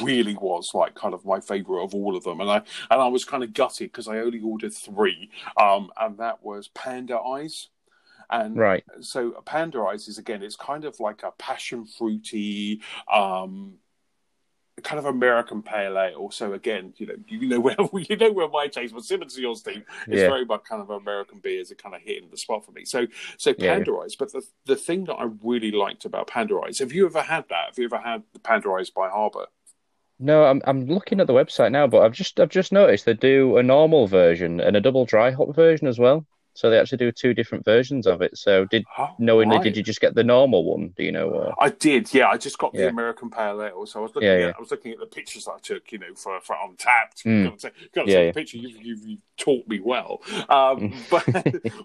really 0.02 0.34
was 0.34 0.72
like 0.74 0.94
kind 0.94 1.14
of 1.14 1.24
my 1.24 1.40
favorite 1.40 1.82
of 1.84 1.94
all 1.94 2.16
of 2.16 2.24
them 2.24 2.40
and 2.40 2.50
i 2.50 2.56
and 2.56 3.00
i 3.00 3.06
was 3.08 3.24
kind 3.24 3.42
of 3.42 3.52
gutted 3.52 3.90
because 3.90 4.08
i 4.08 4.18
only 4.18 4.40
ordered 4.40 4.72
three 4.74 5.30
um 5.56 5.90
and 5.98 6.18
that 6.18 6.42
was 6.42 6.68
panda 6.68 7.18
eyes 7.18 7.68
and 8.30 8.56
Right. 8.56 8.84
so 9.00 9.30
panda 9.44 9.80
eyes 9.82 10.08
is 10.08 10.18
again 10.18 10.42
it's 10.42 10.56
kind 10.56 10.84
of 10.84 10.98
like 11.00 11.22
a 11.22 11.32
passion 11.32 11.86
fruity 11.86 12.80
um 13.12 13.74
kind 14.84 14.98
of 14.98 15.06
American 15.06 15.62
pale 15.62 15.98
ale. 15.98 16.30
So 16.30 16.52
again, 16.52 16.94
you 16.98 17.06
know, 17.06 17.14
you 17.26 17.48
know 17.48 17.60
where 17.60 17.76
you 17.94 18.16
know 18.16 18.32
where 18.32 18.48
my 18.48 18.68
taste 18.68 18.94
was 18.94 19.08
similar 19.08 19.28
to 19.28 19.40
yours, 19.40 19.60
Steve. 19.60 19.84
It's 20.10 20.22
Yeah. 20.22 20.28
very 20.28 20.44
much 20.44 20.64
kind 20.64 20.80
of 20.80 20.90
American 20.90 21.40
beers 21.40 21.70
are 21.72 21.74
kind 21.76 21.94
of 21.94 22.00
hitting 22.02 22.28
the 22.30 22.36
spot 22.36 22.64
for 22.64 22.72
me. 22.72 22.84
So 22.84 23.06
so 23.38 23.54
Yeah. 23.56 23.68
Panda 23.68 23.92
Eyes. 24.02 24.14
But 24.16 24.32
the 24.32 24.42
the 24.66 24.76
thing 24.76 25.04
that 25.04 25.14
I 25.14 25.28
really 25.42 25.72
liked 25.72 26.04
about 26.04 26.28
Panda 26.28 26.60
Eyes, 26.64 26.78
have 26.78 26.92
you 26.92 27.06
ever 27.06 27.22
had 27.22 27.48
that? 27.48 27.66
Have 27.70 27.78
you 27.78 27.86
ever 27.86 27.98
had 27.98 28.22
the 28.32 28.38
Panda 28.38 28.70
Eyes 28.70 28.90
by 28.90 29.08
Harbour? 29.08 29.46
No, 30.20 30.44
I'm 30.44 30.60
I'm 30.64 30.86
looking 30.86 31.20
at 31.20 31.26
the 31.26 31.32
website 31.32 31.70
now, 31.72 31.86
but 31.86 32.02
I've 32.02 32.12
just 32.12 32.40
I've 32.40 32.48
just 32.50 32.72
noticed 32.72 33.04
they 33.04 33.14
do 33.14 33.56
a 33.56 33.62
normal 33.62 34.06
version 34.06 34.60
and 34.60 34.76
a 34.76 34.80
double 34.80 35.04
dry 35.06 35.30
hop 35.30 35.54
version 35.54 35.86
as 35.86 35.98
well. 35.98 36.26
So 36.54 36.70
they 36.70 36.78
actually 36.78 36.98
do 36.98 37.12
two 37.12 37.34
different 37.34 37.64
versions 37.64 38.04
of 38.08 38.20
it. 38.20 38.36
So 38.36 38.64
did 38.64 38.84
Oh, 38.98 39.10
knowingly 39.18 39.56
right. 39.58 39.62
did 39.62 39.76
you 39.76 39.82
just 39.84 40.00
get 40.00 40.16
the 40.16 40.24
normal 40.24 40.64
one? 40.64 40.88
Do 40.96 41.04
you 41.04 41.12
know? 41.12 41.28
Or... 41.30 41.54
I 41.62 41.68
did, 41.68 42.12
yeah. 42.12 42.26
I 42.28 42.36
just 42.36 42.58
got 42.58 42.72
the 42.72 42.80
Yeah. 42.80 42.88
American 42.88 43.30
Pale 43.30 43.62
Ale, 43.62 43.86
so 43.86 44.00
I 44.00 44.02
was 44.02 44.12
looking 44.16 44.28
Yeah, 44.28 44.34
at 44.34 44.40
yeah. 44.40 44.52
I 44.56 44.60
was 44.60 44.72
looking 44.72 44.90
at 44.90 44.98
the 44.98 45.06
pictures 45.06 45.46
I 45.46 45.58
took, 45.60 45.92
you 45.92 45.98
know, 45.98 46.14
for 46.16 46.40
for 46.40 46.56
Untappd. 46.56 47.22
Mm. 47.24 47.44
Got 47.44 47.52
to 47.54 47.60
say, 47.60 47.70
got 47.94 48.04
to 48.06 48.10
Yeah, 48.12 48.22
yeah. 48.22 48.32
picture. 48.32 48.56
You've, 48.58 48.84
you've, 48.84 49.06
you've 49.06 49.20
taught 49.36 49.68
me 49.68 49.78
well, 49.78 50.20
um, 50.48 50.90
Mm. 50.90 51.08
but 51.08 51.24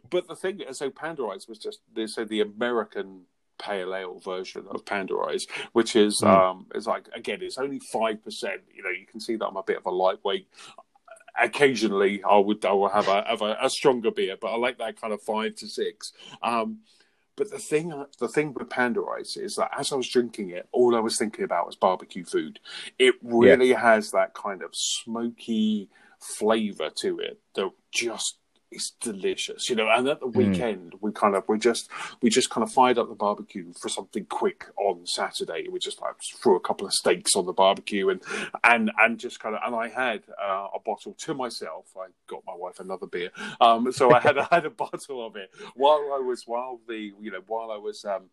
but 0.10 0.28
the 0.28 0.36
thing, 0.36 0.62
so 0.72 0.90
Panda 0.90 1.28
Eyes 1.28 1.48
was 1.48 1.60
just 1.60 1.82
they 1.96 2.08
said 2.08 2.30
the 2.30 2.42
American 2.42 3.26
pale 3.64 3.94
ale 3.96 4.20
version 4.20 4.66
of 4.70 4.86
Panda 4.86 5.16
Eyes, 5.28 5.46
which 5.78 5.96
is 5.96 6.22
Mm. 6.22 6.28
um 6.38 6.58
is 6.76 6.88
like 6.94 7.06
again, 7.16 7.40
it's 7.42 7.58
only 7.66 7.80
five 7.80 8.18
percent. 8.26 8.62
You 8.76 8.84
know, 8.84 8.90
you 9.02 9.08
can 9.12 9.20
see 9.20 9.36
that 9.38 9.48
I'm 9.48 9.58
a 9.58 9.64
bit 9.72 9.78
of 9.82 9.86
a 9.86 9.92
lightweight. 10.04 10.48
Occasionally, 11.42 12.24
I 12.24 12.38
would 12.38 12.64
I 12.64 12.74
will 12.74 12.90
have 12.90 13.08
a 13.08 13.24
have 13.28 13.42
a, 13.42 13.58
a 13.60 13.70
stronger 13.70 14.12
beer, 14.12 14.38
but 14.40 14.54
I 14.54 14.58
like 14.58 14.78
that 14.78 15.02
kind 15.02 15.14
of 15.14 15.22
five 15.24 15.56
to 15.56 15.68
six. 15.68 16.14
Um, 16.44 16.80
but 17.36 17.50
the 17.50 17.58
thing, 17.58 17.92
the 18.20 18.28
thing 18.28 18.54
with 18.54 18.70
Panda 18.70 19.02
Eyes 19.18 19.36
is 19.38 19.56
that 19.56 19.72
as 19.76 19.92
I 19.92 19.96
was 19.96 20.08
drinking 20.08 20.52
it, 20.52 20.68
all 20.72 20.96
I 20.96 21.00
was 21.00 21.18
thinking 21.18 21.44
about 21.44 21.66
was 21.66 21.76
barbecue 21.76 22.24
food. 22.24 22.60
It 23.00 23.16
really 23.24 23.74
has 23.74 24.12
that 24.12 24.36
kind 24.36 24.62
of 24.62 24.70
smoky 24.74 25.90
flavor 26.20 26.92
to 27.02 27.18
it 27.18 27.40
that 27.56 27.72
just 27.92 28.38
is 28.76 28.94
delicious, 29.02 29.70
you 29.70 29.76
know. 29.76 29.88
And 29.90 30.08
at 30.08 30.20
the 30.20 30.28
weekend, 30.28 30.94
we 31.02 31.12
kind 31.12 31.36
of 31.36 31.44
we 31.48 31.58
just 31.60 31.90
we 32.22 32.30
just 32.30 32.50
kind 32.50 32.64
of 32.64 32.72
fired 32.72 32.98
up 32.98 33.10
the 33.10 33.16
barbecue 33.16 33.72
for 33.82 33.90
something 33.90 34.26
quick 34.26 34.66
on 34.78 35.06
Saturday. 35.06 35.68
We 35.70 35.80
just 35.80 36.02
like 36.02 36.16
threw 36.42 36.56
a 36.56 36.60
couple 36.60 36.86
of 36.88 36.94
steaks 36.94 37.36
on 37.36 37.46
the 37.46 37.54
barbecue 37.54 38.10
and 38.10 38.22
and 38.64 38.92
and 38.98 39.20
just 39.20 39.40
kind 39.40 39.56
of 39.56 39.62
and 39.66 39.76
I 39.76 39.88
had 39.90 40.24
uh, 40.42 40.68
a 40.76 40.80
bottle 40.84 41.14
to 41.20 41.34
myself. 41.34 41.86
I 41.98 42.08
got 42.28 42.44
my 42.46 42.56
wife 42.56 42.80
another 42.80 43.08
beer, 43.08 43.32
um, 43.62 43.92
so 43.92 44.12
I 44.14 44.20
had 44.20 44.38
I 44.40 44.48
had 44.52 44.66
a 44.66 44.70
bottle 44.70 45.26
of 45.26 45.36
it 45.36 45.50
while 45.76 46.12
I 46.14 46.20
was 46.20 46.44
while 46.46 46.80
the 46.88 47.12
you 47.22 47.32
know 47.32 47.42
while 47.48 47.72
I 47.72 47.78
was 47.78 48.04
um, 48.06 48.24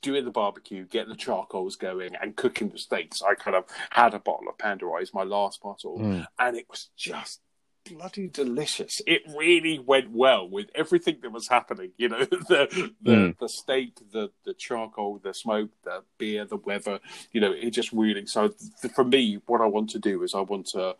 doing 0.00 0.24
the 0.24 0.30
barbecue, 0.30 0.86
getting 0.86 1.08
the 1.10 1.16
charcoals 1.16 1.76
going, 1.76 2.14
and 2.20 2.36
cooking 2.36 2.68
the 2.68 2.78
steaks. 2.78 3.20
I 3.22 3.34
kind 3.34 3.56
of 3.56 3.64
had 3.90 4.14
a 4.14 4.18
bottle 4.18 4.48
of 4.48 4.54
Eyes, 4.98 5.12
my 5.12 5.24
last 5.24 5.60
bottle, 5.60 5.98
Mm. 5.98 6.26
and 6.38 6.56
it 6.56 6.66
was 6.70 6.90
just 6.96 7.40
bloody 7.88 8.28
delicious. 8.28 9.00
It 9.06 9.22
really 9.36 9.78
went 9.78 10.10
well 10.10 10.48
with 10.48 10.70
everything 10.74 11.18
that 11.22 11.32
was 11.32 11.48
happening. 11.48 11.92
You 11.96 12.10
know, 12.10 12.24
the 12.24 12.92
the, 13.02 13.10
mm. 13.10 13.38
the 13.38 13.48
steak, 13.48 13.98
the 14.12 14.30
the 14.44 14.54
charcoal, 14.54 15.20
the 15.22 15.34
smoke, 15.34 15.70
the 15.84 16.02
beer, 16.18 16.44
the 16.44 16.56
weather. 16.56 17.00
You 17.32 17.40
know, 17.40 17.52
it 17.52 17.70
just 17.70 17.92
really. 17.92 18.26
So 18.26 18.54
for 18.94 19.04
me, 19.04 19.40
what 19.46 19.60
I 19.60 19.66
want 19.66 19.90
to 19.90 19.98
do 19.98 20.22
is 20.22 20.34
I 20.34 20.40
want 20.40 20.66
to 20.68 20.96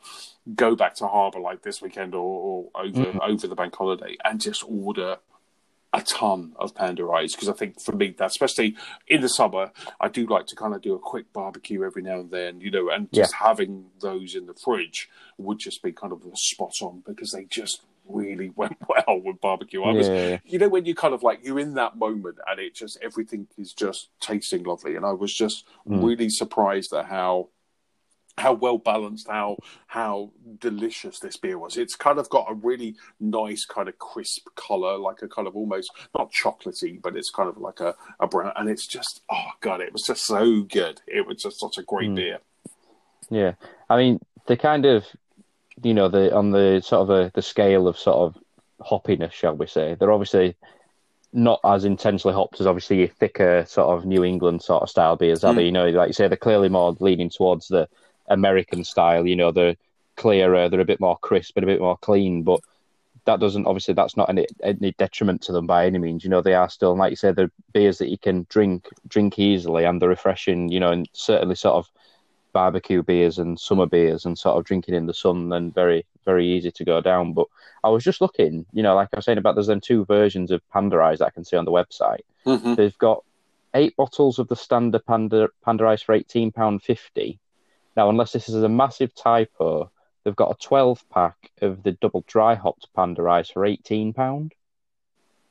go 0.55 0.74
back 0.74 0.95
to 0.97 1.07
harbour 1.07 1.41
like 1.41 1.62
this 1.62 1.82
weekend 1.82 2.14
or, 2.14 2.70
or 2.74 2.82
over 2.82 3.05
mm. 3.05 3.18
over 3.20 3.47
the 3.47 3.55
bank 3.55 3.74
holiday 3.74 4.16
and 4.24 4.41
just 4.41 4.64
order 4.66 5.18
a 5.99 6.03
ton 6.03 6.53
of 6.57 6.75
Panda 6.75 7.09
Eyes 7.11 7.35
because 7.35 7.49
I 7.49 7.53
think 7.53 7.81
for 7.81 7.93
me 7.93 8.15
that 8.19 8.31
especially 8.31 8.77
in 9.07 9.21
the 9.21 9.29
summer 9.29 9.73
I 10.01 10.09
do 10.09 10.27
like 10.27 10.47
to 10.47 10.57
kind 10.57 10.75
of 10.75 10.81
do 10.81 10.95
a 10.95 10.99
quick 10.99 11.33
barbecue 11.33 11.85
every 11.85 12.03
now 12.03 12.21
and 12.21 12.31
then 12.31 12.61
you 12.61 12.71
know 12.71 12.89
and 12.89 13.13
just 13.13 13.35
yeah. 13.35 13.47
having 13.49 13.87
those 14.01 14.35
in 14.35 14.47
the 14.47 14.55
fridge 14.55 15.09
would 15.39 15.59
just 15.59 15.83
be 15.83 15.93
kind 15.93 16.13
of 16.13 16.23
spot 16.35 16.75
on 16.83 17.03
because 17.05 17.33
they 17.33 17.45
just 17.45 17.83
really 18.09 18.51
went 18.57 18.77
well 18.89 19.21
with 19.21 19.41
barbecue. 19.41 19.83
I 19.83 19.93
was 19.93 20.09
yeah. 20.09 20.39
you 20.45 20.59
know 20.59 20.69
when 20.69 20.85
you 20.85 20.95
kind 20.95 21.15
of 21.15 21.23
like 21.23 21.45
you're 21.45 21.59
in 21.59 21.75
that 21.75 21.97
moment 21.97 22.39
and 22.47 22.61
it 22.61 22.75
just 22.75 22.99
everything 23.03 23.49
is 23.57 23.73
just 23.73 24.09
tasting 24.21 24.63
lovely 24.63 24.95
and 24.95 25.05
I 25.05 25.13
was 25.13 25.35
just 25.35 25.67
mm. 25.87 26.03
really 26.03 26.31
surprised 26.31 26.93
at 26.93 27.07
how 27.07 27.49
how 28.39 28.53
well 28.53 28.78
balanced, 28.78 29.28
how 29.28 29.59
how 29.86 30.30
delicious 30.59 31.18
this 31.18 31.36
beer 31.36 31.59
was. 31.59 31.76
It's 31.76 31.97
kind 31.97 32.18
of 32.18 32.28
got 32.28 32.51
a 32.51 32.55
really 32.55 32.97
nice 33.20 33.64
kind 33.64 33.89
of 33.89 33.99
crisp 33.99 34.49
color, 34.55 34.97
like 34.97 35.22
a 35.22 35.28
kind 35.28 35.49
of 35.49 35.57
almost 35.57 35.91
not 36.16 36.32
chocolatey, 36.32 37.01
but 37.01 37.16
it's 37.16 37.30
kind 37.30 37.49
of 37.49 37.59
like 37.59 37.80
a, 37.80 37.95
a 38.20 38.26
brown. 38.26 38.53
And 38.57 38.68
it's 38.68 38.86
just 38.86 39.22
oh 39.30 39.51
god, 39.61 39.80
it 39.80 39.93
was 39.93 40.03
just 40.03 40.24
so 40.24 40.62
good. 40.62 41.01
It 41.07 41.26
was 41.26 41.43
just 41.43 41.61
such 41.61 41.78
a 41.78 41.82
great 41.82 42.11
mm. 42.11 42.16
beer. 42.16 42.39
Yeah, 43.30 43.53
I 43.91 43.97
mean 43.97 44.20
the 44.47 44.57
kind 44.57 44.86
of 44.86 45.05
you 45.82 45.95
know 45.95 46.09
the 46.09 46.34
on 46.34 46.51
the 46.51 46.80
sort 46.84 47.03
of 47.03 47.11
a, 47.11 47.30
the 47.34 47.43
scale 47.43 47.86
of 47.86 47.99
sort 47.99 48.16
of 48.16 48.43
hoppiness, 48.80 49.32
shall 49.32 49.55
we 49.55 49.66
say? 49.66 49.95
They're 49.95 50.12
obviously 50.12 50.57
not 51.32 51.61
as 51.62 51.84
intensely 51.84 52.32
hopped 52.32 52.61
as 52.61 52.66
obviously 52.66 53.01
your 53.01 53.09
thicker 53.09 53.64
sort 53.68 53.97
of 53.97 54.07
New 54.07 54.24
England 54.24 54.62
sort 54.62 54.82
of 54.82 54.89
style 54.91 55.16
beers, 55.16 55.45
are 55.45 55.53
mm. 55.53 55.57
they? 55.57 55.64
You 55.66 55.72
know, 55.72 55.89
like 55.91 56.09
you 56.09 56.12
say, 56.14 56.28
they're 56.28 56.36
clearly 56.36 56.68
more 56.68 56.97
leaning 57.01 57.30
towards 57.30 57.68
the 57.68 57.89
American 58.29 58.85
style. 58.85 59.26
You 59.26 59.37
know, 59.37 59.51
they're 59.51 59.76
clearer, 60.16 60.68
they're 60.68 60.81
a 60.81 60.85
bit 60.85 61.01
more 61.01 61.16
crisp 61.18 61.57
and 61.57 61.64
a 61.64 61.66
bit 61.66 61.81
more 61.81 61.97
clean, 61.97 62.43
but 62.43 62.61
that 63.24 63.41
doesn't 63.41 63.66
obviously 63.66 63.93
that's 63.93 64.16
not 64.16 64.31
any 64.31 64.47
any 64.62 64.93
detriment 64.93 65.43
to 65.43 65.53
them 65.53 65.66
by 65.66 65.87
any 65.87 65.99
means. 65.99 66.24
You 66.24 66.31
know, 66.31 66.41
they 66.41 66.55
are 66.55 66.70
still 66.70 66.97
like 66.97 67.11
you 67.11 67.16
say, 67.16 67.33
they're 67.33 67.51
beers 67.72 67.99
that 67.99 68.09
you 68.09 68.18
can 68.18 68.47
drink 68.49 68.89
drink 69.07 69.39
easily 69.39 69.85
and 69.85 70.01
they're 70.01 70.09
refreshing. 70.09 70.70
You 70.70 70.81
know, 70.81 70.93
and 70.93 71.09
certainly 71.12 71.55
sort 71.55 71.76
of 71.76 71.91
barbecue 72.55 73.03
beers 73.03 73.39
and 73.39 73.61
summer 73.61 73.87
beers 73.87 74.24
and 74.24 74.39
sort 74.39 74.57
of 74.57 74.64
drinking 74.64 74.95
in 74.95 75.07
the 75.07 75.14
sun 75.14 75.53
and 75.53 75.74
very 75.74 76.07
very 76.24 76.47
easy 76.47 76.70
to 76.70 76.85
go 76.85 77.01
down. 77.01 77.35
But 77.35 77.47
I 77.85 77.91
was 77.91 78.03
just 78.03 78.20
looking, 78.20 78.64
you 78.72 78.83
know, 78.83 78.95
like 78.95 79.09
I 79.12 79.16
was 79.16 79.26
saying 79.26 79.39
about 79.39 79.55
there's 79.55 79.66
then 79.66 79.81
two 79.81 80.05
versions 80.07 80.51
of 80.51 80.66
Panda 80.70 80.97
that 80.97 81.26
I 81.26 81.31
can 81.31 81.45
see 81.45 81.57
on 81.57 81.66
the 81.66 81.70
website. 81.70 82.22
Mm-hmm. 82.47 82.74
They've 82.74 82.99
got 82.99 83.24
eight 83.74 83.95
bottles 83.97 84.39
of 84.39 84.49
the 84.49 84.57
standard 84.57 85.05
Panda 85.05 85.49
Panda 85.62 85.87
Eyes 85.87 86.03
for 86.03 86.14
eighteen 86.14 86.51
pound 86.51 86.83
fifty 86.83 87.39
now, 87.99 88.09
unless 88.09 88.31
this 88.31 88.49
is 88.49 88.63
a 88.63 88.69
massive 88.69 89.13
typo, 89.13 89.91
they've 90.23 90.37
got 90.37 90.53
a 90.53 90.65
12 90.65 91.05
pack 91.11 91.51
of 91.63 91.83
the 91.83 91.91
double 91.91 92.23
dry 92.29 92.55
hopped 92.55 92.87
Panda 92.95 93.27
Eyes 93.27 93.51
for 93.51 93.63
£18. 93.63 94.53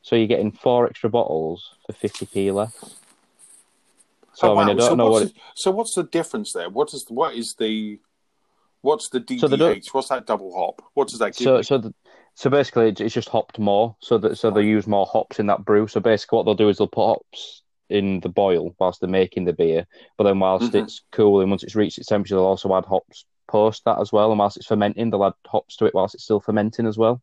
So 0.01 0.15
you're 0.15 0.27
getting 0.27 0.53
four 0.53 0.87
extra 0.87 1.09
bottles 1.09 1.75
for 1.85 1.91
50p 1.91 2.53
less. 2.53 2.95
So, 4.33 4.53
oh, 4.53 4.57
I 4.57 4.65
mean. 4.65 4.77
I 4.77 4.79
don't 4.79 4.89
so 4.91 4.95
know 4.95 5.09
what. 5.09 5.23
It... 5.23 5.33
So, 5.55 5.71
what's 5.71 5.93
the 5.93 6.03
difference 6.03 6.53
there? 6.53 6.69
What 6.69 6.93
is 6.93 7.05
what 7.09 7.33
is 7.33 7.55
the 7.55 7.99
what's 8.79 9.09
the 9.09 9.19
DDH? 9.19 9.39
So 9.41 9.47
the, 9.49 9.81
what's 9.91 10.07
that 10.07 10.25
double 10.25 10.55
hop? 10.55 10.81
What 10.93 11.09
does 11.09 11.19
that 11.19 11.35
give? 11.35 11.43
So, 11.43 11.61
so, 11.63 11.77
the, 11.79 11.93
so 12.35 12.49
basically, 12.49 12.93
it's 12.97 13.13
just 13.13 13.27
hopped 13.27 13.59
more. 13.59 13.97
So 13.99 14.19
that 14.19 14.37
so 14.37 14.51
they 14.51 14.61
use 14.61 14.87
more 14.87 15.07
hops 15.07 15.39
in 15.39 15.47
that 15.47 15.65
brew. 15.65 15.87
So 15.87 15.99
basically, 15.99 16.37
what 16.37 16.43
they'll 16.43 16.53
do 16.53 16.69
is 16.69 16.77
they'll 16.77 16.87
put 16.87 17.07
hops 17.07 17.63
in 17.89 18.19
the 18.19 18.29
boil 18.29 18.75
whilst 18.79 18.99
they're 18.99 19.09
making 19.09 19.45
the 19.45 19.53
beer. 19.53 19.85
But 20.17 20.25
then 20.25 20.39
whilst 20.39 20.67
mm-hmm. 20.67 20.77
it's 20.77 21.01
cooling, 21.11 21.49
once 21.49 21.63
it's 21.63 21.75
reached 21.75 21.97
its 21.97 22.07
temperature, 22.07 22.35
they'll 22.35 22.43
also 22.43 22.75
add 22.75 22.85
hops 22.85 23.25
post 23.47 23.85
that 23.85 23.99
as 23.99 24.11
well. 24.11 24.31
And 24.31 24.39
whilst 24.39 24.57
it's 24.57 24.65
fermenting, 24.65 25.09
they'll 25.09 25.25
add 25.25 25.33
hops 25.45 25.77
to 25.77 25.85
it 25.85 25.93
whilst 25.93 26.15
it's 26.15 26.23
still 26.23 26.39
fermenting 26.39 26.85
as 26.85 26.97
well. 26.97 27.21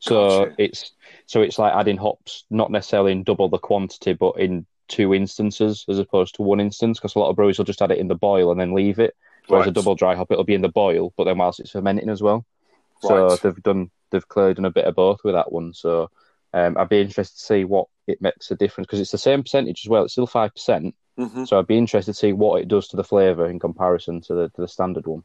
So 0.00 0.46
gotcha. 0.46 0.54
it's 0.58 0.92
so 1.26 1.42
it's 1.42 1.58
like 1.58 1.74
adding 1.74 1.96
hops, 1.96 2.44
not 2.50 2.70
necessarily 2.70 3.12
in 3.12 3.24
double 3.24 3.48
the 3.48 3.58
quantity, 3.58 4.12
but 4.12 4.38
in 4.38 4.64
two 4.86 5.12
instances 5.12 5.84
as 5.88 5.98
opposed 5.98 6.36
to 6.36 6.42
one 6.42 6.60
instance. 6.60 6.98
Because 6.98 7.14
a 7.14 7.18
lot 7.18 7.30
of 7.30 7.36
breweries 7.36 7.58
will 7.58 7.64
just 7.64 7.82
add 7.82 7.90
it 7.90 7.98
in 7.98 8.08
the 8.08 8.14
boil 8.14 8.50
and 8.50 8.60
then 8.60 8.74
leave 8.74 8.98
it. 8.98 9.16
Whereas 9.48 9.66
right. 9.66 9.70
a 9.70 9.74
double 9.74 9.94
dry 9.94 10.14
hop, 10.14 10.30
it'll 10.30 10.44
be 10.44 10.54
in 10.54 10.62
the 10.62 10.68
boil, 10.68 11.12
but 11.16 11.24
then 11.24 11.38
whilst 11.38 11.58
it's 11.58 11.70
fermenting 11.70 12.10
as 12.10 12.22
well. 12.22 12.44
Right. 13.02 13.30
So 13.30 13.36
they've 13.36 13.62
done 13.62 13.90
they've 14.10 14.28
clearly 14.28 14.54
done 14.54 14.64
a 14.64 14.70
bit 14.70 14.84
of 14.84 14.94
both 14.94 15.20
with 15.24 15.34
that 15.34 15.52
one. 15.52 15.72
So 15.72 16.10
um, 16.52 16.76
I'd 16.78 16.88
be 16.88 17.00
interested 17.00 17.36
to 17.36 17.44
see 17.44 17.64
what 17.64 17.86
it 18.06 18.22
makes 18.22 18.50
a 18.50 18.56
difference 18.56 18.86
because 18.86 19.00
it's 19.00 19.10
the 19.10 19.18
same 19.18 19.42
percentage 19.42 19.82
as 19.84 19.88
well. 19.88 20.04
It's 20.04 20.12
still 20.12 20.26
five 20.26 20.54
percent. 20.54 20.94
Mm-hmm. 21.18 21.44
So 21.44 21.58
I'd 21.58 21.66
be 21.66 21.78
interested 21.78 22.12
to 22.12 22.18
see 22.18 22.32
what 22.32 22.60
it 22.62 22.68
does 22.68 22.88
to 22.88 22.96
the 22.96 23.04
flavour 23.04 23.48
in 23.48 23.58
comparison 23.58 24.20
to 24.22 24.34
the 24.34 24.48
to 24.50 24.60
the 24.60 24.68
standard 24.68 25.06
one. 25.06 25.24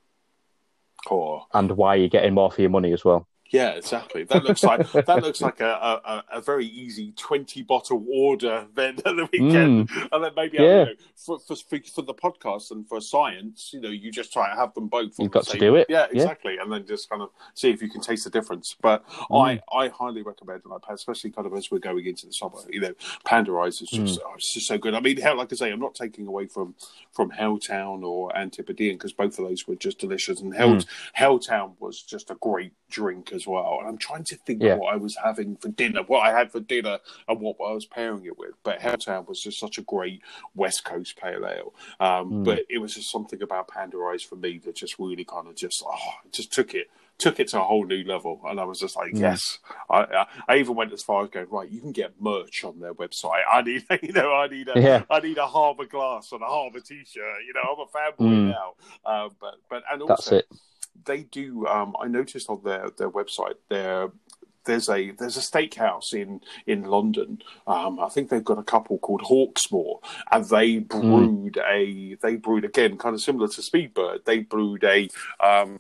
Oh. 1.10 1.46
And 1.54 1.72
why 1.72 1.96
you're 1.96 2.10
getting 2.10 2.34
more 2.34 2.52
for 2.52 2.62
your 2.62 2.70
money 2.70 2.94
as 2.94 3.04
well. 3.04 3.28
Yeah, 3.54 3.70
exactly. 3.74 4.24
That 4.24 4.44
looks 4.46 4.64
like 4.64 4.92
that 4.92 5.22
looks 5.22 5.40
like 5.40 5.62
a, 5.62 6.02
a, 6.04 6.24
a, 6.38 6.42
very 6.42 6.66
easy 6.66 7.14
twenty 7.16 7.62
bottle 7.62 8.04
order 8.12 8.66
then 8.74 8.96
at 9.06 9.16
the 9.16 9.30
weekend, 9.32 9.90
mm. 9.90 10.08
and 10.12 10.24
then 10.24 10.32
maybe 10.36 10.58
yeah. 10.58 10.64
you 10.64 10.86
know, 10.86 10.94
for, 11.16 11.40
for, 11.40 11.56
for 11.56 12.02
the 12.02 12.16
podcast 12.16 12.72
and 12.72 12.90
for 12.90 13.00
science, 13.00 13.70
you 13.72 13.80
know, 13.80 13.90
you 13.90 14.12
just 14.12 14.34
try 14.34 14.50
to 14.50 14.56
have 14.56 14.74
them 14.74 14.88
both. 14.88 15.20
You've 15.20 15.30
got 15.30 15.46
to 15.46 15.60
do 15.60 15.76
it. 15.76 15.86
Yeah, 15.88 16.08
exactly, 16.12 16.56
yeah. 16.56 16.64
and 16.64 16.72
then 16.72 16.88
just 16.88 17.12
kind 17.12 17.22
of 17.22 17.30
see 17.54 17.70
if 17.70 17.80
you 17.84 17.90
can 17.92 18.02
taste 18.02 18.24
the 18.24 18.32
difference. 18.32 18.76
But 18.82 19.08
mm. 19.08 19.46
I 19.46 19.62
I 19.72 19.90
highly 19.90 20.24
recommend 20.24 20.64
like 20.66 20.82
especially 20.90 21.30
kind 21.30 21.46
of 21.46 21.54
as 21.54 21.70
we're 21.70 21.78
going 21.78 22.08
into 22.08 22.26
the 22.26 22.34
summer. 22.34 22.58
You 22.68 22.82
know, 22.82 22.94
Panda 23.24 23.56
Eyes 23.60 23.84
is 23.84 23.90
just 23.90 24.20
mm. 24.20 24.24
oh, 24.26 24.34
it's 24.36 24.52
just 24.52 24.68
so 24.68 24.80
good. 24.80 24.96
I 24.96 25.00
mean, 25.00 25.18
hell, 25.18 25.38
like 25.38 25.54
I 25.54 25.56
say, 25.56 25.72
I'm 25.72 25.80
not 25.80 25.94
taking 25.94 26.26
away 26.26 26.48
from 26.48 26.74
from 27.12 27.30
Helltown 27.30 28.02
or 28.02 28.36
Antipodean 28.36 28.96
because 28.96 29.14
both 29.14 29.38
of 29.38 29.48
those 29.48 29.68
were 29.68 29.76
just 29.76 30.00
delicious, 30.00 30.42
and 30.42 30.56
Hell 30.56 30.78
mm. 30.78 30.86
Helltown 31.16 31.74
was 31.80 32.02
just 32.02 32.32
a 32.32 32.36
great 32.42 32.74
drink 32.94 33.34
as 33.34 33.48
well. 33.48 33.78
And 33.80 33.90
I'm 33.90 33.98
trying 33.98 34.24
to 34.26 34.36
think 34.36 34.62
yeah. 34.62 34.76
what 34.76 34.94
I 34.94 34.98
was 34.98 35.18
having 35.22 35.58
for 35.58 35.70
dinner, 35.70 36.04
what 36.04 36.22
I 36.22 36.38
had 36.38 36.52
for 36.52 36.60
dinner, 36.60 37.00
and 37.28 37.40
what 37.42 37.58
I 37.66 37.74
was 37.74 37.86
pairing 37.86 38.26
it 38.26 38.38
with. 38.38 38.54
But 38.64 38.80
Helltown 38.80 39.28
was 39.28 39.42
just 39.42 39.60
such 39.60 39.78
a 39.78 39.82
great 39.82 40.22
West 40.56 40.86
Coast 40.86 41.18
pale 41.18 41.46
ale. 41.46 41.74
Um, 42.00 42.32
mm. 42.32 42.46
But 42.46 42.64
it 42.70 42.78
was 42.78 42.94
just 42.94 43.12
something 43.12 43.42
about 43.42 43.68
Panda 43.68 43.98
Eyes 43.98 44.24
for 44.24 44.36
me 44.36 44.60
that 44.60 44.76
just 44.76 45.00
really 45.00 45.26
kind 45.26 45.48
of 45.48 45.56
just, 45.56 45.84
oh, 45.86 46.14
just 46.32 46.54
took 46.54 46.74
it 46.74 46.88
took 47.20 47.40
it 47.40 47.48
to 47.48 47.62
a 47.62 47.64
whole 47.64 47.86
new 47.86 48.04
level, 48.04 48.42
and 48.46 48.60
I 48.60 48.64
was 48.64 48.80
just 48.80 48.96
like, 48.96 49.14
mm. 49.14 49.20
yes. 49.20 49.60
I, 49.90 50.00
I, 50.00 50.26
I 50.48 50.58
even 50.58 50.76
went 50.76 50.92
as 50.94 51.04
far 51.04 51.24
as 51.24 51.30
going, 51.30 51.48
right, 51.50 51.70
you 51.70 51.80
can 51.80 51.92
get 51.92 52.20
merch 52.20 52.64
on 52.64 52.80
their 52.80 52.94
website. 52.94 53.44
I 53.50 53.62
need, 53.62 53.86
you 54.02 54.14
know, 54.14 54.34
I 54.34 54.48
need 54.48 54.68
a, 54.74 54.82
yeah. 54.82 55.04
I 55.10 55.20
need 55.20 55.38
a 55.38 55.46
Harbour 55.46 55.86
glass 55.86 56.32
and 56.32 56.42
a 56.42 56.46
Harbour 56.46 56.80
t-shirt. 56.80 57.44
You 57.48 57.54
know, 57.54 57.62
I'm 57.62 57.80
a 57.80 57.86
fanboy 57.86 58.34
mm. 58.34 58.50
now. 58.50 58.74
Uh, 59.06 59.30
but, 59.40 59.56
but, 59.70 59.84
and 59.92 60.02
also, 60.02 60.42
they 61.06 61.24
do. 61.24 61.68
Um, 61.68 61.96
I 62.00 62.08
noticed 62.08 62.50
on 62.50 62.62
their 62.64 62.90
their 62.98 63.10
website 63.10 63.56
there 63.70 64.10
there's 64.66 64.90
a 64.90 65.12
there's 65.12 65.38
a 65.38 65.42
steakhouse 65.42 66.14
in 66.14 66.42
in 66.66 66.84
London. 66.84 67.42
Um, 67.68 68.00
I 68.00 68.10
think 68.10 68.30
they've 68.30 68.44
got 68.44 68.60
a 68.60 68.64
couple 68.64 68.98
called 68.98 69.22
Hawksmoor, 69.22 70.00
and 70.32 70.46
they 70.46 70.76
hmm. 70.76 71.00
brewed 71.00 71.54
mm. 71.54 71.70
a 71.70 72.16
they 72.22 72.36
brewed 72.36 72.66
again 72.66 72.98
kind 72.98 73.16
of 73.16 73.22
similar 73.22 73.48
to 73.48 73.62
Speedbird. 73.62 74.26
They 74.26 74.40
brewed 74.40 74.84
a 74.84 75.10
um, 75.44 75.80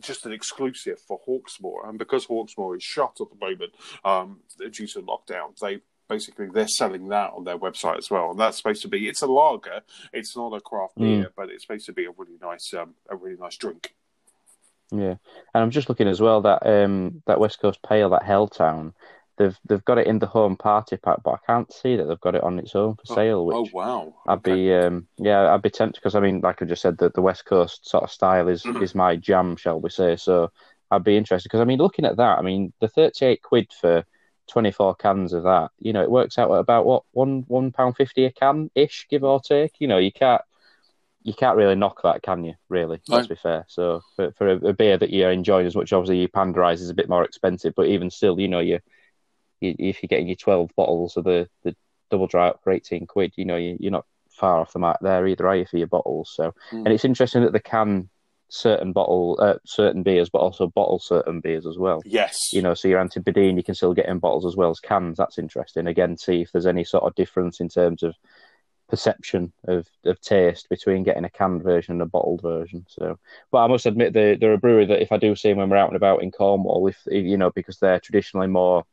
just 0.00 0.26
an 0.26 0.32
exclusive 0.32 1.00
for 1.00 1.20
Hawksmoor, 1.26 1.88
and 1.88 1.98
because 1.98 2.26
Hawksmoor 2.26 2.76
is 2.76 2.82
shut 2.82 3.18
at 3.20 3.28
the 3.30 3.44
moment 3.44 3.72
um, 4.04 4.40
due 4.70 4.86
to 4.86 5.02
lockdown, 5.02 5.58
they 5.60 5.80
basically 6.08 6.48
they're 6.52 6.68
selling 6.68 7.08
that 7.08 7.32
on 7.32 7.44
their 7.44 7.58
website 7.58 7.98
as 7.98 8.10
well. 8.10 8.30
And 8.30 8.40
that's 8.40 8.56
supposed 8.56 8.82
to 8.82 8.88
be 8.88 9.08
it's 9.08 9.22
a 9.22 9.26
lager, 9.26 9.82
it's 10.12 10.36
not 10.36 10.54
a 10.54 10.60
craft 10.60 10.94
hmm. 10.96 11.02
beer, 11.02 11.24
mm. 11.24 11.32
but 11.36 11.50
it's 11.50 11.64
supposed 11.64 11.86
to 11.86 11.92
be 11.92 12.06
a 12.06 12.10
really 12.10 12.38
nice 12.40 12.72
um, 12.74 12.94
a 13.08 13.16
really 13.16 13.36
nice 13.36 13.56
drink. 13.56 13.94
Yeah, 14.92 15.16
and 15.54 15.62
I'm 15.62 15.70
just 15.70 15.88
looking 15.88 16.08
as 16.08 16.20
well 16.20 16.42
that 16.42 16.66
um 16.66 17.22
that 17.26 17.40
West 17.40 17.60
Coast 17.60 17.80
Pale, 17.82 18.10
that 18.10 18.24
Helltown, 18.24 18.92
they've 19.38 19.58
they've 19.64 19.84
got 19.84 19.98
it 19.98 20.06
in 20.06 20.18
the 20.18 20.26
home 20.26 20.56
party 20.56 20.96
pack, 20.96 21.22
but 21.24 21.32
I 21.32 21.46
can't 21.46 21.72
see 21.72 21.96
that 21.96 22.04
they've 22.04 22.20
got 22.20 22.34
it 22.34 22.42
on 22.42 22.58
its 22.58 22.74
own 22.74 22.96
for 22.96 23.02
oh, 23.08 23.14
sale. 23.14 23.38
Oh, 23.38 23.44
which 23.44 23.56
oh 23.56 23.76
wow! 23.76 24.14
I'd 24.26 24.38
okay. 24.38 24.54
be 24.54 24.74
um 24.74 25.06
yeah, 25.16 25.52
I'd 25.52 25.62
be 25.62 25.70
tempted 25.70 26.00
because 26.00 26.14
I 26.14 26.20
mean, 26.20 26.40
like 26.40 26.60
I 26.60 26.66
just 26.66 26.82
said, 26.82 26.98
that 26.98 27.14
the 27.14 27.22
West 27.22 27.46
Coast 27.46 27.88
sort 27.88 28.04
of 28.04 28.10
style 28.10 28.48
is 28.48 28.62
mm-hmm. 28.64 28.82
is 28.82 28.94
my 28.94 29.16
jam, 29.16 29.56
shall 29.56 29.80
we 29.80 29.88
say? 29.90 30.16
So 30.16 30.50
I'd 30.90 31.04
be 31.04 31.16
interested 31.16 31.48
because 31.48 31.60
I 31.60 31.64
mean, 31.64 31.78
looking 31.78 32.04
at 32.04 32.16
that, 32.18 32.38
I 32.38 32.42
mean, 32.42 32.72
the 32.80 32.88
38 32.88 33.42
quid 33.42 33.72
for 33.80 34.04
24 34.48 34.96
cans 34.96 35.32
of 35.32 35.44
that, 35.44 35.70
you 35.78 35.92
know, 35.92 36.02
it 36.02 36.10
works 36.10 36.36
out 36.36 36.50
at 36.50 36.58
about 36.58 36.84
what 36.84 37.04
one 37.12 37.44
one 37.48 37.72
pound 37.72 37.96
fifty 37.96 38.26
a 38.26 38.32
can 38.32 38.70
ish, 38.74 39.06
give 39.08 39.24
or 39.24 39.40
take. 39.40 39.72
You 39.78 39.88
know, 39.88 39.98
you 39.98 40.12
can't 40.12 40.42
you 41.24 41.34
can't 41.34 41.56
really 41.56 41.74
knock 41.74 42.02
that, 42.02 42.22
can 42.22 42.44
you? 42.44 42.54
Really, 42.68 43.00
let's 43.08 43.26
be 43.26 43.34
fair. 43.34 43.64
So 43.68 44.02
for, 44.16 44.32
for 44.32 44.48
a, 44.48 44.56
a, 44.68 44.72
beer 44.72 44.96
that 44.96 45.10
you're 45.10 45.30
enjoying 45.30 45.66
as 45.66 45.76
much, 45.76 45.92
obviously 45.92 46.18
your 46.18 46.28
Panda 46.28 46.62
Eyes 46.62 46.80
is 46.80 46.90
a 46.90 46.94
bit 46.94 47.08
more 47.08 47.24
expensive, 47.24 47.74
but 47.76 47.86
even 47.86 48.10
still, 48.10 48.38
you 48.40 48.48
know, 48.48 48.60
you, 48.60 48.80
you 49.60 49.74
if 49.78 50.02
you're 50.02 50.08
getting 50.08 50.28
your 50.28 50.36
twelve 50.36 50.70
bottles 50.76 51.16
of 51.16 51.24
the, 51.24 51.48
the 51.62 51.76
double 52.10 52.26
dry 52.26 52.48
up 52.48 52.60
for 52.62 52.72
eighteen 52.72 53.06
quid, 53.06 53.32
you 53.36 53.44
know, 53.44 53.56
you, 53.56 53.76
you're 53.78 53.92
not 53.92 54.06
far 54.30 54.60
off 54.60 54.72
the 54.72 54.78
mark 54.78 54.98
there 55.00 55.26
either, 55.26 55.46
are 55.46 55.56
you, 55.56 55.66
for 55.66 55.78
your 55.78 55.86
bottles? 55.86 56.32
So, 56.34 56.54
mm. 56.72 56.78
and 56.78 56.88
it's 56.88 57.04
interesting 57.04 57.42
that 57.42 57.52
the 57.52 57.60
can 57.60 58.08
certain 58.52 58.92
bottle, 58.92 59.38
uh, 59.40 59.54
certain 59.64 60.02
beers, 60.02 60.28
but 60.28 60.40
also 60.40 60.66
bottle 60.66 60.98
certain 60.98 61.40
beers 61.40 61.66
as 61.66 61.78
well. 61.78 62.02
Yes. 62.04 62.52
You 62.52 62.60
know, 62.60 62.74
so 62.74 62.86
your 62.86 63.00
Antipodean 63.00 63.56
you 63.56 63.62
can 63.62 63.74
still 63.74 63.94
get 63.94 64.08
in 64.08 64.18
bottles 64.18 64.44
as 64.44 64.56
well 64.56 64.70
as 64.70 64.78
cans. 64.78 65.16
That's 65.16 65.38
interesting. 65.38 65.86
Again, 65.86 66.18
see 66.18 66.42
if 66.42 66.52
there's 66.52 66.66
any 66.66 66.84
sort 66.84 67.04
of 67.04 67.14
difference 67.14 67.60
in 67.60 67.70
terms 67.70 68.02
of 68.02 68.14
perception 68.92 69.50
of, 69.68 69.88
of 70.04 70.20
taste 70.20 70.68
between 70.68 71.02
getting 71.02 71.24
a 71.24 71.30
canned 71.30 71.62
version 71.62 71.92
and 71.92 72.02
a 72.02 72.06
bottled 72.06 72.42
version. 72.42 72.84
So, 72.90 73.18
but 73.50 73.64
I 73.64 73.66
must 73.66 73.86
admit, 73.86 74.12
they, 74.12 74.36
they're 74.36 74.52
a 74.52 74.58
brewery 74.58 74.84
that 74.84 75.00
if 75.00 75.10
I 75.10 75.16
do 75.16 75.34
see 75.34 75.48
them 75.48 75.56
when 75.56 75.70
we're 75.70 75.78
out 75.78 75.88
and 75.88 75.96
about 75.96 76.22
in 76.22 76.30
Cornwall, 76.30 76.86
if 76.86 76.98
you 77.06 77.38
know, 77.38 77.50
because 77.50 77.78
they're 77.78 78.00
traditionally 78.00 78.48
more 78.48 78.84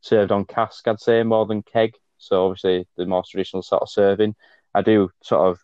served 0.00 0.32
on 0.32 0.46
cask, 0.46 0.88
I'd 0.88 1.00
say 1.00 1.22
more 1.22 1.44
than 1.44 1.62
keg. 1.62 1.92
So 2.16 2.46
obviously 2.46 2.88
the 2.96 3.04
more 3.04 3.22
traditional 3.28 3.62
sort 3.62 3.82
of 3.82 3.90
serving. 3.90 4.34
I 4.72 4.80
do 4.80 5.10
sort 5.22 5.50
of 5.50 5.60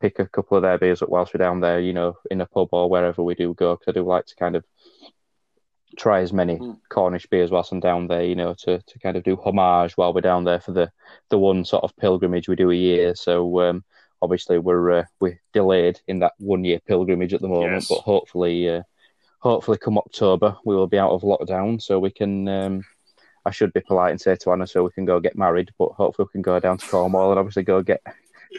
pick 0.00 0.18
a 0.18 0.26
couple 0.26 0.56
of 0.56 0.62
their 0.62 0.78
beers 0.78 1.02
up 1.02 1.10
whilst 1.10 1.34
we're 1.34 1.44
down 1.44 1.60
there, 1.60 1.80
you 1.80 1.92
know, 1.92 2.16
in 2.30 2.40
a 2.40 2.46
pub 2.46 2.68
or 2.72 2.88
wherever 2.88 3.22
we 3.22 3.34
do 3.34 3.52
go, 3.52 3.74
because 3.74 3.92
I 3.92 3.92
do 3.92 4.06
like 4.06 4.24
to 4.24 4.36
kind 4.36 4.56
of 4.56 4.64
try 5.96 6.20
as 6.20 6.32
many 6.32 6.56
mm. 6.56 6.78
Cornish 6.88 7.26
beers 7.26 7.50
whilst 7.50 7.72
I'm 7.72 7.80
down 7.80 8.06
there, 8.06 8.24
you 8.24 8.34
know, 8.34 8.54
to, 8.60 8.80
to 8.80 8.98
kind 8.98 9.16
of 9.16 9.22
do 9.22 9.36
homage 9.36 9.96
while 9.96 10.12
we're 10.12 10.20
down 10.20 10.44
there 10.44 10.60
for 10.60 10.72
the, 10.72 10.90
the 11.30 11.38
one 11.38 11.64
sort 11.64 11.84
of 11.84 11.96
pilgrimage 11.96 12.48
we 12.48 12.56
do 12.56 12.70
a 12.70 12.74
year. 12.74 13.14
So 13.14 13.60
um, 13.60 13.84
obviously 14.24 14.58
we're 14.58 14.90
uh, 14.90 15.04
we're 15.20 15.40
delayed 15.52 16.00
in 16.08 16.20
that 16.20 16.32
one 16.38 16.64
year 16.64 16.80
pilgrimage 16.86 17.34
at 17.34 17.40
the 17.40 17.48
moment, 17.48 17.74
yes. 17.74 17.88
but 17.88 17.98
hopefully 17.98 18.68
uh, 18.68 18.82
hopefully 19.38 19.78
come 19.78 19.98
October 19.98 20.56
we 20.64 20.74
will 20.74 20.86
be 20.86 20.98
out 20.98 21.12
of 21.12 21.22
lockdown, 21.22 21.80
so 21.80 21.98
we 21.98 22.10
can. 22.10 22.48
Um, 22.48 22.84
I 23.46 23.50
should 23.50 23.74
be 23.74 23.80
polite 23.80 24.10
and 24.10 24.20
say 24.20 24.36
to 24.36 24.52
Anna, 24.52 24.66
so 24.66 24.82
we 24.82 24.90
can 24.92 25.04
go 25.04 25.20
get 25.20 25.36
married, 25.36 25.70
but 25.78 25.90
hopefully 25.90 26.26
we 26.28 26.32
can 26.32 26.42
go 26.42 26.58
down 26.58 26.78
to 26.78 26.86
Cornwall 26.86 27.30
and 27.30 27.38
obviously 27.38 27.62
go 27.62 27.82
get 27.82 28.02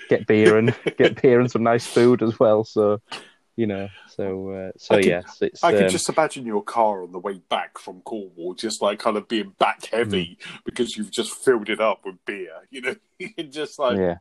get 0.10 0.28
beer 0.28 0.58
and 0.58 0.76
get 0.98 1.20
beer 1.20 1.40
and 1.40 1.50
some 1.50 1.64
nice 1.64 1.88
food 1.88 2.22
as 2.22 2.40
well. 2.40 2.64
So 2.64 3.02
you 3.56 3.68
know. 3.68 3.90
So, 4.10 4.50
uh, 4.50 4.72
so 4.78 4.96
I 4.96 5.02
can, 5.02 5.10
yes, 5.10 5.38
it's. 5.42 5.64
I 5.64 5.76
um, 5.76 5.90
just 5.90 6.10
imagine 6.10 6.46
your 6.46 6.64
car 6.64 7.04
on 7.04 7.12
the 7.12 7.20
way 7.20 7.42
back 7.50 7.78
from 7.78 8.02
Cornwall, 8.02 8.54
just 8.54 8.82
like 8.82 9.00
kind 9.00 9.18
of 9.18 9.28
being 9.28 9.54
back 9.60 9.86
heavy 9.86 10.38
mm. 10.40 10.60
because 10.66 10.98
you've 10.98 11.12
just 11.12 11.34
filled 11.34 11.70
it 11.70 11.80
up 11.80 12.02
with 12.06 12.16
beer. 12.26 12.52
You 12.72 12.82
know, 12.82 12.96
just 13.50 13.80
like 13.80 13.98
yeah, 13.98 14.18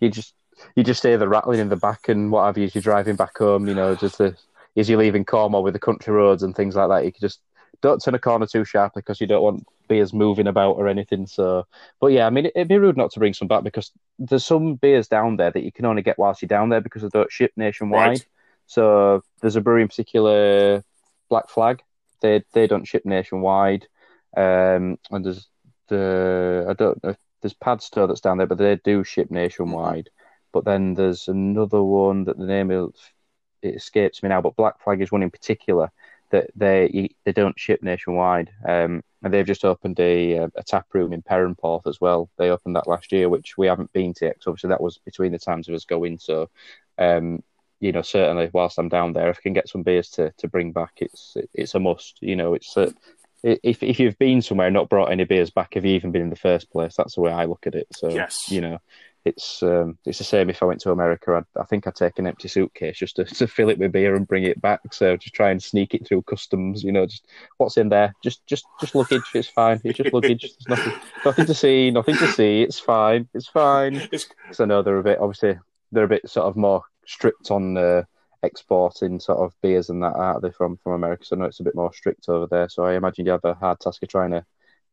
you 0.00 0.08
just 0.08 0.34
you 0.74 0.82
just 0.82 1.02
hear 1.02 1.18
the 1.18 1.28
rattling 1.28 1.60
in 1.60 1.68
the 1.68 1.76
back 1.76 2.08
and 2.08 2.32
what 2.32 2.46
have 2.46 2.56
you 2.56 2.64
as 2.64 2.74
you're 2.74 2.82
driving 2.82 3.16
back 3.16 3.36
home. 3.36 3.68
You 3.68 3.74
know, 3.74 3.94
just 3.94 4.18
the, 4.18 4.34
as 4.76 4.88
you're 4.88 4.98
leaving 4.98 5.24
Cornwall 5.24 5.62
with 5.62 5.74
the 5.74 5.80
country 5.80 6.14
roads 6.14 6.42
and 6.42 6.56
things 6.56 6.76
like 6.76 6.88
that. 6.88 7.04
You 7.04 7.12
can 7.12 7.20
just 7.20 7.40
don't 7.82 8.02
turn 8.02 8.14
a 8.14 8.18
corner 8.18 8.46
too 8.46 8.64
sharply 8.64 9.00
because 9.00 9.20
you 9.20 9.26
don't 9.26 9.42
want 9.42 9.66
beers 9.88 10.12
moving 10.12 10.46
about 10.46 10.72
or 10.76 10.88
anything. 10.88 11.26
So, 11.26 11.66
but 12.00 12.08
yeah, 12.08 12.26
I 12.26 12.30
mean, 12.30 12.46
it'd 12.46 12.68
be 12.68 12.78
rude 12.78 12.96
not 12.96 13.10
to 13.12 13.18
bring 13.18 13.34
some 13.34 13.48
back 13.48 13.64
because 13.64 13.90
there's 14.18 14.44
some 14.44 14.74
beers 14.74 15.08
down 15.08 15.36
there 15.36 15.50
that 15.50 15.64
you 15.64 15.72
can 15.72 15.84
only 15.84 16.02
get 16.02 16.18
whilst 16.18 16.42
you're 16.42 16.48
down 16.48 16.68
there 16.68 16.80
because 16.80 17.02
they 17.02 17.08
don't 17.08 17.32
ship 17.32 17.52
nationwide. 17.56 18.08
Right. 18.08 18.26
So 18.70 19.22
there's 19.40 19.56
a 19.56 19.60
brewery 19.60 19.82
in 19.82 19.88
particular, 19.88 20.84
Black 21.28 21.48
Flag. 21.48 21.82
They 22.22 22.44
they 22.52 22.68
don't 22.68 22.86
ship 22.86 23.04
nationwide, 23.04 23.88
um, 24.36 24.96
and 25.10 25.24
there's 25.24 25.48
the 25.88 26.66
I 26.68 26.74
don't 26.74 27.02
know 27.02 27.16
there's 27.42 27.54
Padstow 27.54 28.06
that's 28.06 28.20
down 28.20 28.38
there, 28.38 28.46
but 28.46 28.58
they 28.58 28.76
do 28.76 29.02
ship 29.02 29.28
nationwide. 29.28 30.08
But 30.52 30.64
then 30.64 30.94
there's 30.94 31.26
another 31.26 31.82
one 31.82 32.22
that 32.26 32.38
the 32.38 32.46
name 32.46 32.70
of 32.70 32.94
it 33.60 33.74
escapes 33.74 34.22
me 34.22 34.28
now, 34.28 34.40
but 34.40 34.54
Black 34.54 34.80
Flag 34.80 35.02
is 35.02 35.10
one 35.10 35.24
in 35.24 35.32
particular 35.32 35.90
that 36.30 36.50
they 36.54 37.10
they 37.24 37.32
don't 37.32 37.58
ship 37.58 37.82
nationwide, 37.82 38.52
um, 38.68 39.02
and 39.24 39.34
they've 39.34 39.44
just 39.46 39.64
opened 39.64 39.98
a 39.98 40.34
a 40.34 40.62
tap 40.64 40.86
room 40.92 41.12
in 41.12 41.22
Perranporth 41.22 41.88
as 41.88 42.00
well. 42.00 42.30
They 42.38 42.50
opened 42.50 42.76
that 42.76 42.86
last 42.86 43.10
year, 43.10 43.28
which 43.28 43.58
we 43.58 43.66
haven't 43.66 43.92
been 43.92 44.14
to 44.14 44.26
yet. 44.26 44.36
Cause 44.36 44.46
obviously, 44.46 44.68
that 44.68 44.80
was 44.80 44.98
between 44.98 45.32
the 45.32 45.40
times 45.40 45.68
of 45.68 45.74
us 45.74 45.84
going. 45.84 46.20
So 46.20 46.48
um, 46.98 47.42
you 47.80 47.92
know, 47.92 48.02
certainly 48.02 48.50
whilst 48.52 48.78
I'm 48.78 48.88
down 48.88 49.14
there, 49.14 49.30
if 49.30 49.38
I 49.38 49.42
can 49.42 49.52
get 49.54 49.68
some 49.68 49.82
beers 49.82 50.10
to, 50.10 50.32
to 50.38 50.48
bring 50.48 50.72
back, 50.72 50.92
it's 50.98 51.36
it's 51.54 51.74
a 51.74 51.80
must. 51.80 52.18
You 52.20 52.36
know, 52.36 52.54
it's 52.54 52.76
a, 52.76 52.92
if 53.42 53.82
if 53.82 53.98
you've 53.98 54.18
been 54.18 54.42
somewhere 54.42 54.66
and 54.66 54.74
not 54.74 54.90
brought 54.90 55.10
any 55.10 55.24
beers 55.24 55.50
back, 55.50 55.74
have 55.74 55.84
you 55.84 55.94
even 55.94 56.12
been 56.12 56.22
in 56.22 56.30
the 56.30 56.36
first 56.36 56.70
place? 56.70 56.94
That's 56.96 57.14
the 57.14 57.22
way 57.22 57.32
I 57.32 57.46
look 57.46 57.66
at 57.66 57.74
it. 57.74 57.88
So 57.92 58.10
yes, 58.10 58.50
you 58.50 58.60
know, 58.60 58.78
it's 59.24 59.62
um, 59.62 59.98
it's 60.04 60.18
the 60.18 60.24
same 60.24 60.50
if 60.50 60.62
I 60.62 60.66
went 60.66 60.80
to 60.82 60.90
America. 60.90 61.32
I'd, 61.32 61.60
i 61.60 61.64
think 61.64 61.86
I'd 61.86 61.94
take 61.94 62.18
an 62.18 62.26
empty 62.26 62.48
suitcase 62.48 62.98
just 62.98 63.16
to, 63.16 63.24
to 63.36 63.46
fill 63.46 63.70
it 63.70 63.78
with 63.78 63.92
beer 63.92 64.14
and 64.14 64.28
bring 64.28 64.44
it 64.44 64.60
back. 64.60 64.80
So 64.92 65.16
just 65.16 65.34
try 65.34 65.50
and 65.50 65.62
sneak 65.62 65.94
it 65.94 66.06
through 66.06 66.22
customs. 66.22 66.82
You 66.82 66.92
know, 66.92 67.06
just 67.06 67.26
what's 67.58 67.76
in 67.76 67.88
there? 67.88 68.14
Just 68.22 68.46
just 68.46 68.66
just 68.80 68.94
luggage. 68.94 69.22
It's 69.34 69.48
fine. 69.48 69.80
It's 69.84 69.98
just 69.98 70.12
luggage. 70.12 70.42
There's 70.42 70.68
nothing 70.68 71.00
nothing 71.24 71.46
to 71.46 71.54
see. 71.54 71.90
Nothing 71.90 72.16
to 72.16 72.28
see. 72.28 72.62
It's 72.62 72.78
fine. 72.78 73.28
It's 73.34 73.48
fine. 73.48 74.02
Because 74.10 74.60
I 74.60 74.64
know 74.64 74.82
they're 74.82 74.98
a 74.98 75.02
bit 75.02 75.18
obviously 75.18 75.58
they're 75.92 76.04
a 76.04 76.08
bit 76.08 76.28
sort 76.28 76.46
of 76.46 76.56
more 76.56 76.82
strict 77.10 77.50
on. 77.50 77.76
Uh, 77.76 78.02
exporting 78.42 79.20
sort 79.20 79.38
of 79.38 79.52
beers 79.60 79.90
and 79.90 80.02
that 80.02 80.16
out 80.16 80.40
there 80.42 80.52
from 80.52 80.78
from 80.82 80.92
America. 80.92 81.24
So 81.26 81.36
I 81.36 81.38
know 81.40 81.44
it's 81.44 81.60
a 81.60 81.64
bit 81.64 81.74
more 81.74 81.92
strict 81.92 82.28
over 82.28 82.46
there. 82.46 82.68
So 82.68 82.84
I 82.84 82.94
imagine 82.94 83.26
you 83.26 83.32
have 83.32 83.44
a 83.44 83.54
hard 83.54 83.80
task 83.80 84.02
of 84.02 84.08
trying 84.08 84.30
to 84.30 84.44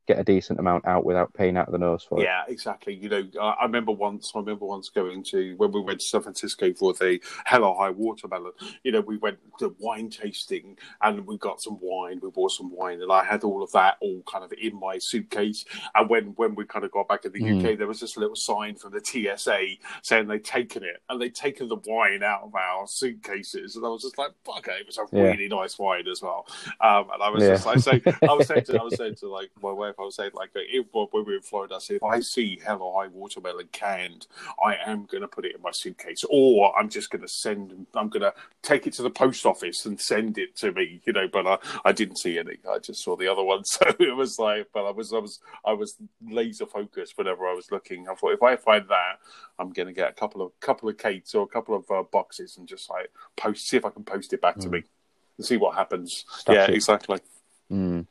get 0.08 0.20
a 0.20 0.24
decent 0.24 0.60
amount 0.60 0.88
out 0.88 1.05
without 1.05 1.34
paying 1.34 1.58
out 1.58 1.68
of 1.68 1.74
the 1.74 1.78
nose 1.78 2.03
for 2.03 2.20
it. 2.20 2.24
Yeah, 2.24 2.43
exactly. 2.47 2.95
You 2.95 3.10
know, 3.10 3.28
I, 3.39 3.64
remember 3.64 3.91
once. 3.91 4.32
I 4.34 4.39
remember 4.39 4.66
once 4.66 4.89
going 4.89 5.24
to 5.26 5.55
when 5.58 5.72
we 5.72 5.82
went 5.82 5.99
to 5.99 6.05
San 6.05 6.22
Francisco 6.22 6.74
for 6.74 6.93
the 6.93 7.20
Hell 7.45 7.66
or 7.66 7.76
High 7.76 7.91
Watermelon. 7.91 8.53
You 8.84 8.93
know, 8.93 9.01
we 9.01 9.18
went 9.18 9.38
to 9.60 9.76
wine 9.80 10.10
tasting 10.10 10.78
and 11.01 11.28
we 11.28 11.38
got 11.38 11.62
some 11.62 11.78
wine. 11.82 12.20
We 12.24 12.32
bought 12.32 12.51
some 12.51 12.72
wine, 12.72 13.01
and 13.01 13.12
I 13.12 13.24
had 13.24 13.43
all 13.43 13.62
of 13.62 13.72
that 13.74 13.97
all 14.01 14.24
kind 14.32 14.43
of 14.43 14.53
in 14.53 14.80
my 14.80 14.97
suitcase. 14.97 15.66
And 15.93 16.10
when 16.10 16.28
when 16.38 16.55
we 16.55 16.66
kind 16.66 16.86
of 16.86 16.91
got 16.91 17.08
back 17.08 17.26
in 17.26 17.34
the 17.34 17.41
mm. 17.41 17.72
UK, 17.72 17.78
there 17.78 17.88
was 17.88 17.99
this 17.99 18.18
little 18.18 18.36
sign 18.36 18.76
from 18.76 18.93
the 18.93 19.03
TSA 19.03 19.60
saying 20.01 20.28
they'd 20.28 20.43
taken 20.43 20.84
it 20.84 21.01
and 21.10 21.22
they'd 21.22 21.36
taken 21.36 21.68
the 21.68 21.78
wine 21.86 22.24
out 22.24 22.43
of 22.43 22.55
our 22.55 22.88
suitcases, 22.88 23.76
and 23.76 23.86
I 23.86 23.89
was 23.89 24.03
just 24.03 24.18
like, 24.18 24.32
"Fuck 24.45 24.68
it!" 24.70 24.82
It 24.82 24.88
was 24.88 24.97
a 24.97 25.05
yeah. 25.12 25.24
really 25.24 25.49
nice 25.49 25.78
wine 25.78 26.08
as 26.08 26.22
well. 26.22 26.47
Um, 26.80 27.08
and 27.14 27.22
I 27.22 27.30
was 27.30 27.43
yeah. 27.43 27.49
just 27.49 27.66
like, 27.66 27.80
saying, 27.80 28.01
I 28.05 28.34
was 28.34 28.47
saying 28.47 28.64
to, 28.66 28.80
I 28.80 28.84
was 28.84 28.95
saying 28.95 29.16
to 29.16 29.28
like 29.38 29.49
my 29.62 29.72
wife 29.72 29.97
I 30.00 30.04
was 30.04 30.16
saying 30.16 30.32
like 30.34 30.52
if, 30.56 30.86
when 30.91 31.08
we 31.14 31.22
were 31.22 31.36
in 31.36 31.41
Florida, 31.41 31.76
I 31.76 31.80
said 31.80 31.98
if 31.98 32.04
I 32.04 32.20
see 32.20 32.60
Hell 32.64 32.82
or 32.82 33.02
High 33.02 33.10
Watermelon 33.10 33.70
canned, 33.72 34.28
I 34.64 34.78
am 34.86 35.06
going 35.06 35.22
to 35.22 35.28
put 35.28 35.45
it 35.45 35.56
in 35.56 35.62
my 35.62 35.72
suitcase, 35.72 36.24
or 36.30 36.78
I'm 36.78 36.89
just 36.89 37.10
going 37.10 37.22
to 37.22 37.28
send. 37.28 37.88
I'm 37.95 38.10
going 38.10 38.22
to 38.22 38.34
take 38.62 38.88
it 38.88 38.93
to 38.93 39.04
the 39.04 39.10
post 39.10 39.45
office 39.45 39.86
and 39.86 40.00
send 40.00 40.38
it 40.38 40.56
to 40.58 40.72
me, 40.72 41.02
you 41.06 41.14
know. 41.14 41.28
But 41.28 41.48
I, 41.48 41.58
I 41.86 41.91
didn't 41.91 42.18
see 42.18 42.38
any. 42.39 42.58
I 42.70 42.80
just 42.80 43.04
saw 43.04 43.16
the 43.16 43.28
other 43.28 43.43
one, 43.43 43.64
so 43.66 43.86
it 44.00 44.16
was 44.16 44.39
like. 44.39 44.68
But 44.74 44.86
I 44.86 44.91
was 44.91 45.14
I 45.14 45.20
was 45.20 45.39
I 45.66 45.74
was 45.74 45.95
laser 46.28 46.66
focused 46.66 47.18
whenever 47.18 47.48
I 47.48 47.54
was 47.54 47.72
looking. 47.72 48.08
I 48.08 48.16
thought 48.16 48.34
if 48.34 48.43
I 48.43 48.56
find 48.56 48.88
that, 48.89 49.20
I'm 49.60 49.72
going 49.72 49.88
to 49.88 49.93
get 49.93 50.10
a 50.10 50.14
couple 50.14 50.41
of 50.41 50.52
couple 50.60 50.89
of 50.89 50.98
cakes 50.98 51.34
or 51.34 51.43
a 51.43 51.48
couple 51.48 51.76
of 51.76 51.89
uh, 51.89 52.04
boxes 52.12 52.58
and 52.58 52.68
just 52.68 52.89
like 52.89 53.12
post 53.36 53.68
see 53.68 53.78
if 53.78 53.86
I 53.86 53.89
can 53.89 54.04
post 54.04 54.34
it 54.34 54.41
back 54.41 54.58
mm. 54.58 54.62
to 54.62 54.70
me 54.70 54.84
and 55.38 55.45
see 55.45 55.58
what 55.58 55.76
happens. 55.76 56.26
yeah, 56.50 56.66
exactly. 56.66 57.20
Mm. 57.72 58.08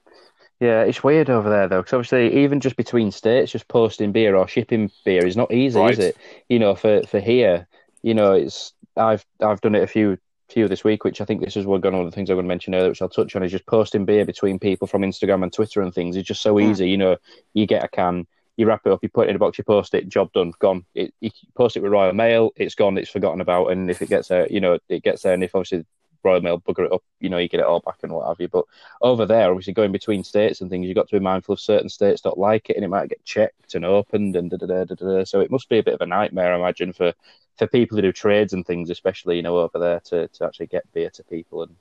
Yeah, 0.61 0.83
it's 0.83 1.05
weird 1.05 1.29
over 1.29 1.51
there 1.51 1.69
though, 1.69 1.83
because 1.83 1.93
obviously 1.93 2.45
even 2.45 2.61
just 2.61 2.77
between 2.77 3.11
states, 3.11 3.53
just 3.53 3.69
posting 3.69 4.13
beer 4.13 4.35
or 4.35 4.49
shipping 4.49 4.91
beer 5.05 5.27
is 5.27 5.37
not 5.37 5.53
easy, 5.53 5.79
right. 5.79 5.93
is 5.93 5.99
it? 5.99 6.17
You 6.49 6.59
know, 6.59 6.75
for 6.75 7.03
for 7.03 7.21
here, 7.21 7.69
you 8.03 8.15
know, 8.15 8.33
it's 8.33 8.73
I've 8.97 9.25
I've 9.41 9.61
done 9.61 9.75
it 9.75 9.83
a 9.83 9.87
few 9.87 10.17
few 10.49 10.69
this 10.69 10.85
week, 10.85 11.05
which 11.05 11.21
I 11.21 11.25
think 11.25 11.43
this 11.43 11.57
is 11.57 11.67
one 11.67 11.85
of 11.85 12.05
the 12.05 12.11
things 12.11 12.31
I'm 12.31 12.37
going 12.37 12.45
to 12.45 12.49
mention 12.49 12.75
earlier, 12.75 12.89
which 12.89 13.03
I'll 13.03 13.09
touch 13.09 13.35
on, 13.37 13.43
is 13.43 13.53
just 13.53 13.67
posting 13.67 14.05
beer 14.05 14.25
between 14.25 14.59
people 14.59 14.87
from 14.87 15.03
Instagram 15.03 15.43
and 15.43 15.53
Twitter 15.53 15.83
and 15.83 15.93
things. 15.93 16.17
It's 16.17 16.29
just 16.29 16.43
so 16.43 16.55
mm. 16.55 16.71
easy, 16.71 16.89
you 16.89 16.97
know. 16.97 17.17
You 17.53 17.67
get 17.67 17.85
a 17.85 17.89
can, 17.89 18.27
you 18.57 18.67
wrap 18.67 18.83
it 18.87 18.93
up, 18.93 19.01
you 19.03 19.09
put 19.09 19.27
it 19.27 19.31
in 19.31 19.37
a 19.37 19.39
box, 19.41 19.59
you 19.59 19.65
post 19.65 19.93
it, 19.95 20.09
job 20.09 20.33
done, 20.33 20.53
gone. 20.59 20.85
It, 20.95 21.13
you 21.21 21.31
post 21.55 21.77
it 21.77 21.83
with 21.83 21.93
Royal 21.93 22.13
Mail, 22.13 22.53
it's 22.57 22.75
gone, 22.75 22.97
it's 22.97 23.11
forgotten 23.11 23.41
about, 23.41 23.73
and 23.73 23.91
if 23.91 24.01
it 24.01 24.09
gets 24.09 24.29
there, 24.29 24.47
you 24.49 24.61
know, 24.61 24.79
it 24.89 25.03
gets 25.03 25.23
there, 25.23 25.35
and 25.35 25.45
if 25.45 25.55
obviously 25.55 25.85
Royal 26.27 26.41
Mail 26.41 26.61
bugger 26.61 26.87
it 26.87 26.93
up, 26.93 27.03
you 27.21 27.29
know, 27.29 27.39
you 27.39 27.49
get 27.49 27.61
it 27.61 27.67
all 27.67 27.81
back 27.81 27.99
and 28.03 28.13
what 28.13 28.27
have 28.29 28.41
you. 28.41 28.49
But 28.49 28.65
over 29.01 29.25
there, 29.25 29.51
obviously 29.51 29.73
going 29.73 29.93
between 29.93 30.25
states 30.25 30.61
and 30.61 30.69
things, 30.69 30.87
you've 30.87 30.97
got 30.97 31.09
to 31.09 31.17
be 31.17 31.25
mindful 31.25 31.55
of 31.55 31.61
certain 31.61 31.89
states 31.89 32.21
don't 32.21 32.39
like 32.39 32.69
it 32.71 32.77
and 32.77 32.85
it 32.85 32.89
might 32.89 33.09
get 33.09 33.25
checked 33.25 33.75
and 33.75 33.85
opened 33.85 34.37
and 34.37 34.51
da 34.51 34.57
da 34.57 34.67
da 34.67 34.85
da 34.85 34.95
da. 34.95 35.25
So 35.25 35.41
it 35.41 35.51
must 35.51 35.69
be 35.69 35.79
a 35.79 35.83
bit 35.83 35.95
of 35.95 36.01
a 36.01 36.07
nightmare, 36.07 36.53
I 36.53 36.59
imagine, 36.59 36.93
for, 36.93 37.13
for 37.57 37.67
people 37.67 37.97
who 37.97 38.03
do 38.03 38.13
trades 38.13 38.53
and 38.53 38.67
things, 38.67 38.91
especially, 38.91 39.37
you 39.37 39.43
know, 39.43 39.59
over 39.59 39.79
there 39.79 40.01
to, 40.07 40.29
to 40.29 40.45
actually 40.45 40.67
get 40.67 40.93
beer 40.93 41.11
to 41.11 41.25
people 41.25 41.63
and 41.63 41.77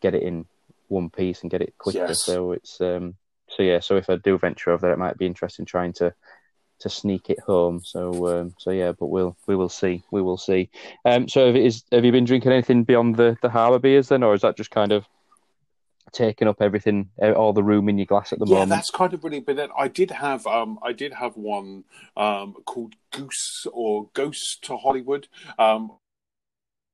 get 0.00 0.14
it 0.14 0.22
in 0.22 0.46
one 0.88 1.10
piece 1.10 1.42
and 1.42 1.50
get 1.50 1.62
it 1.62 1.74
quicker. 1.78 1.98
Yes. 2.08 2.24
So 2.24 2.52
it's 2.52 2.80
um 2.80 3.14
so 3.48 3.62
yeah, 3.62 3.80
so 3.80 3.96
if 3.96 4.08
I 4.08 4.16
do 4.16 4.38
venture 4.38 4.70
over 4.70 4.82
there, 4.82 4.92
it 4.92 4.98
might 4.98 5.18
be 5.18 5.26
interesting 5.26 5.64
trying 5.64 5.92
to 5.94 6.14
to 6.82 6.88
sneak 6.88 7.30
it 7.30 7.40
home. 7.40 7.80
So 7.84 8.26
um, 8.28 8.54
so 8.58 8.70
yeah, 8.70 8.92
but 8.92 9.06
we'll 9.06 9.36
we 9.46 9.56
will 9.56 9.68
see. 9.68 10.02
We 10.10 10.22
will 10.22 10.38
see. 10.38 10.70
Um, 11.04 11.28
so 11.28 11.46
have, 11.46 11.56
is, 11.56 11.84
have 11.92 12.04
you 12.04 12.12
been 12.12 12.24
drinking 12.24 12.52
anything 12.52 12.84
beyond 12.84 13.16
the 13.16 13.36
the 13.42 13.48
harbour 13.48 13.78
beers 13.78 14.08
then, 14.08 14.22
or 14.22 14.34
is 14.34 14.42
that 14.42 14.56
just 14.56 14.70
kind 14.70 14.92
of 14.92 15.06
taking 16.12 16.46
up 16.46 16.60
everything, 16.60 17.08
all 17.20 17.52
the 17.52 17.62
room 17.62 17.88
in 17.88 17.96
your 17.96 18.06
glass 18.06 18.32
at 18.32 18.38
the 18.38 18.46
yeah, 18.46 18.54
moment? 18.54 18.70
Yeah, 18.70 18.76
that's 18.76 18.90
kind 18.90 19.14
of 19.14 19.24
really. 19.24 19.40
But 19.40 19.56
then 19.56 19.70
I 19.76 19.88
did 19.88 20.10
have 20.10 20.46
um 20.46 20.78
I 20.82 20.92
did 20.92 21.14
have 21.14 21.36
one 21.36 21.84
um 22.16 22.54
called 22.66 22.94
Goose 23.12 23.66
or 23.72 24.08
Ghost 24.12 24.62
to 24.64 24.76
Hollywood 24.76 25.28
um 25.58 25.92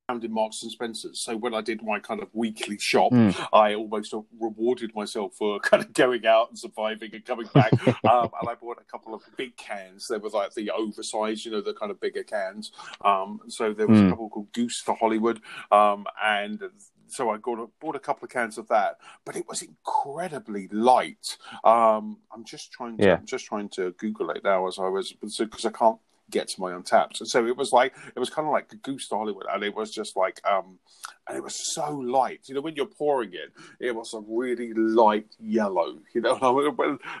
in 0.09 0.33
Marks 0.33 0.63
and 0.63 0.71
Spencers. 0.71 1.19
So 1.19 1.37
when 1.37 1.53
I 1.53 1.61
did 1.61 1.83
my 1.83 1.99
kind 1.99 2.21
of 2.21 2.29
weekly 2.33 2.79
shop, 2.79 3.11
Mm. 3.11 3.35
I 3.53 3.75
almost 3.75 4.13
rewarded 4.39 4.93
myself 4.95 5.35
for 5.35 5.59
kind 5.69 5.83
of 5.83 5.93
going 5.93 6.25
out 6.25 6.49
and 6.49 6.57
surviving 6.57 7.11
and 7.13 7.23
coming 7.23 7.47
back. 7.53 7.71
um, 8.05 8.29
and 8.39 8.49
I 8.49 8.55
bought 8.55 8.79
a 8.81 8.83
couple 8.91 9.13
of 9.13 9.21
big 9.37 9.55
cans. 9.55 10.07
They 10.07 10.17
were 10.17 10.29
like 10.29 10.53
the 10.55 10.71
oversized, 10.71 11.45
you 11.45 11.51
know, 11.51 11.61
the 11.61 11.73
kind 11.73 11.91
of 11.91 11.99
bigger 11.99 12.23
cans. 12.23 12.71
Um, 13.05 13.41
so 13.47 13.71
there 13.73 13.87
was 13.87 13.99
a 13.99 14.03
Mm. 14.03 14.09
couple 14.09 14.29
called 14.29 14.51
Goose 14.53 14.79
for 14.81 14.95
Hollywood, 14.95 15.41
um, 15.71 16.05
and 16.23 16.61
so 17.07 17.29
I 17.31 17.37
got 17.37 17.59
a, 17.59 17.67
bought 17.79 17.95
a 17.95 17.99
couple 17.99 18.25
of 18.25 18.31
cans 18.31 18.57
of 18.57 18.67
that. 18.69 18.97
But 19.25 19.35
it 19.35 19.47
was 19.47 19.61
incredibly 19.61 20.67
light. 20.69 21.37
Um, 21.63 22.17
I'm 22.33 22.43
just 22.43 22.71
trying 22.71 22.97
to 22.97 23.03
Yeah. 23.05 23.15
I'm 23.17 23.25
just 23.25 23.45
trying 23.45 23.69
to 23.69 23.91
Google 23.91 24.29
it 24.31 24.43
now 24.43 24.67
as 24.67 24.79
I 24.79 24.87
was 24.87 25.13
because 25.13 25.65
I 25.65 25.71
can't 25.71 25.99
get 26.29 26.47
to 26.49 26.61
my 26.61 26.71
Untappd. 26.71 27.25
So 27.27 27.45
it 27.45 27.57
was 27.57 27.71
like 27.71 27.93
it 28.15 28.19
was 28.19 28.29
kind 28.29 28.47
of 28.47 28.51
like 28.51 28.73
goose 28.81 29.07
to 29.09 29.15
Hollywood, 29.15 29.45
and 29.51 29.63
it 29.63 29.75
was 29.75 29.91
just 29.91 30.15
like 30.15 30.41
um, 30.49 30.79
and 31.27 31.37
it 31.37 31.43
was 31.43 31.73
so 31.73 31.91
light. 31.91 32.41
You 32.47 32.55
know, 32.55 32.61
when 32.61 32.75
you're 32.75 32.85
pouring 32.85 33.33
it, 33.33 33.51
it 33.79 33.95
was 33.95 34.13
a 34.13 34.21
really 34.27 34.73
light 34.73 35.27
yellow. 35.39 35.97
You 36.13 36.21
know, 36.21 36.37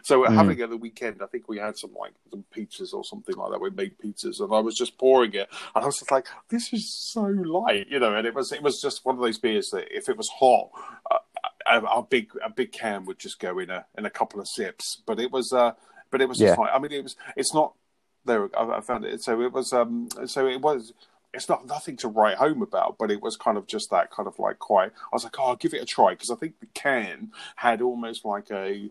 so 0.03 0.23
Mm. 0.23 0.35
having 0.35 0.59
it 0.59 0.63
at 0.63 0.69
the 0.69 0.77
weekend, 0.77 1.21
I 1.21 1.27
think 1.27 1.47
we 1.47 1.57
had 1.57 1.77
some 1.77 1.93
like 1.99 2.13
some 2.31 2.43
pizzas 2.55 2.93
or 2.93 3.03
something 3.03 3.35
like 3.35 3.51
that. 3.51 3.61
We 3.61 3.69
made 3.69 3.97
pizzas, 3.97 4.39
and 4.41 4.53
I 4.53 4.59
was 4.59 4.75
just 4.75 4.97
pouring 4.97 5.33
it, 5.33 5.47
and 5.75 5.83
I 5.83 5.85
was 5.85 5.99
just 5.99 6.11
like, 6.11 6.27
this 6.49 6.71
is 6.73 6.91
so 6.93 7.21
light. 7.21 7.87
You 7.89 7.99
know, 7.99 8.15
and 8.15 8.25
it 8.27 8.33
was 8.35 8.51
it 8.51 8.61
was 8.61 8.81
just 8.81 9.05
one 9.05 9.15
of 9.15 9.21
those 9.21 9.37
beers 9.37 9.69
that 9.71 9.95
if 9.95 10.09
it 10.09 10.17
was 10.17 10.29
hot. 10.29 10.69
Uh, 11.09 11.17
a, 11.67 11.79
a 11.81 12.03
big 12.03 12.31
a 12.43 12.49
big 12.49 12.71
can 12.71 13.05
would 13.05 13.19
just 13.19 13.39
go 13.39 13.59
in 13.59 13.69
a 13.69 13.85
in 13.97 14.05
a 14.05 14.09
couple 14.09 14.39
of 14.39 14.47
sips, 14.47 15.01
but 15.05 15.19
it 15.19 15.31
was 15.31 15.53
uh, 15.53 15.73
but 16.09 16.19
it 16.21 16.27
was 16.27 16.39
just 16.39 16.55
Yeah. 16.57 16.61
like 16.61 16.71
I 16.73 16.79
mean 16.79 16.91
it 16.91 17.03
was 17.03 17.15
it's 17.35 17.53
not 17.53 17.73
there 18.25 18.49
I, 18.57 18.77
I 18.77 18.81
found 18.81 19.05
it. 19.05 19.21
So 19.21 19.41
it 19.41 19.51
was 19.51 19.73
um 19.73 20.09
so 20.25 20.47
it 20.47 20.61
was 20.61 20.93
it's 21.33 21.49
not 21.49 21.67
nothing 21.67 21.95
to 21.97 22.07
write 22.07 22.37
home 22.37 22.61
about 22.61 22.97
but 22.97 23.11
it 23.11 23.21
was 23.21 23.37
kind 23.37 23.57
of 23.57 23.67
just 23.67 23.91
that 23.91 24.09
kind 24.11 24.27
of 24.27 24.39
like 24.39 24.59
quite 24.59 24.91
I 24.91 25.09
was 25.13 25.23
like 25.23 25.35
oh 25.39 25.49
I'll 25.49 25.55
give 25.55 25.73
it 25.73 25.81
a 25.81 25.85
try 25.85 26.11
because 26.13 26.31
I 26.31 26.35
think 26.35 26.59
the 26.59 26.65
can 26.73 27.31
had 27.57 27.81
almost 27.81 28.25
like 28.25 28.49
a 28.51 28.89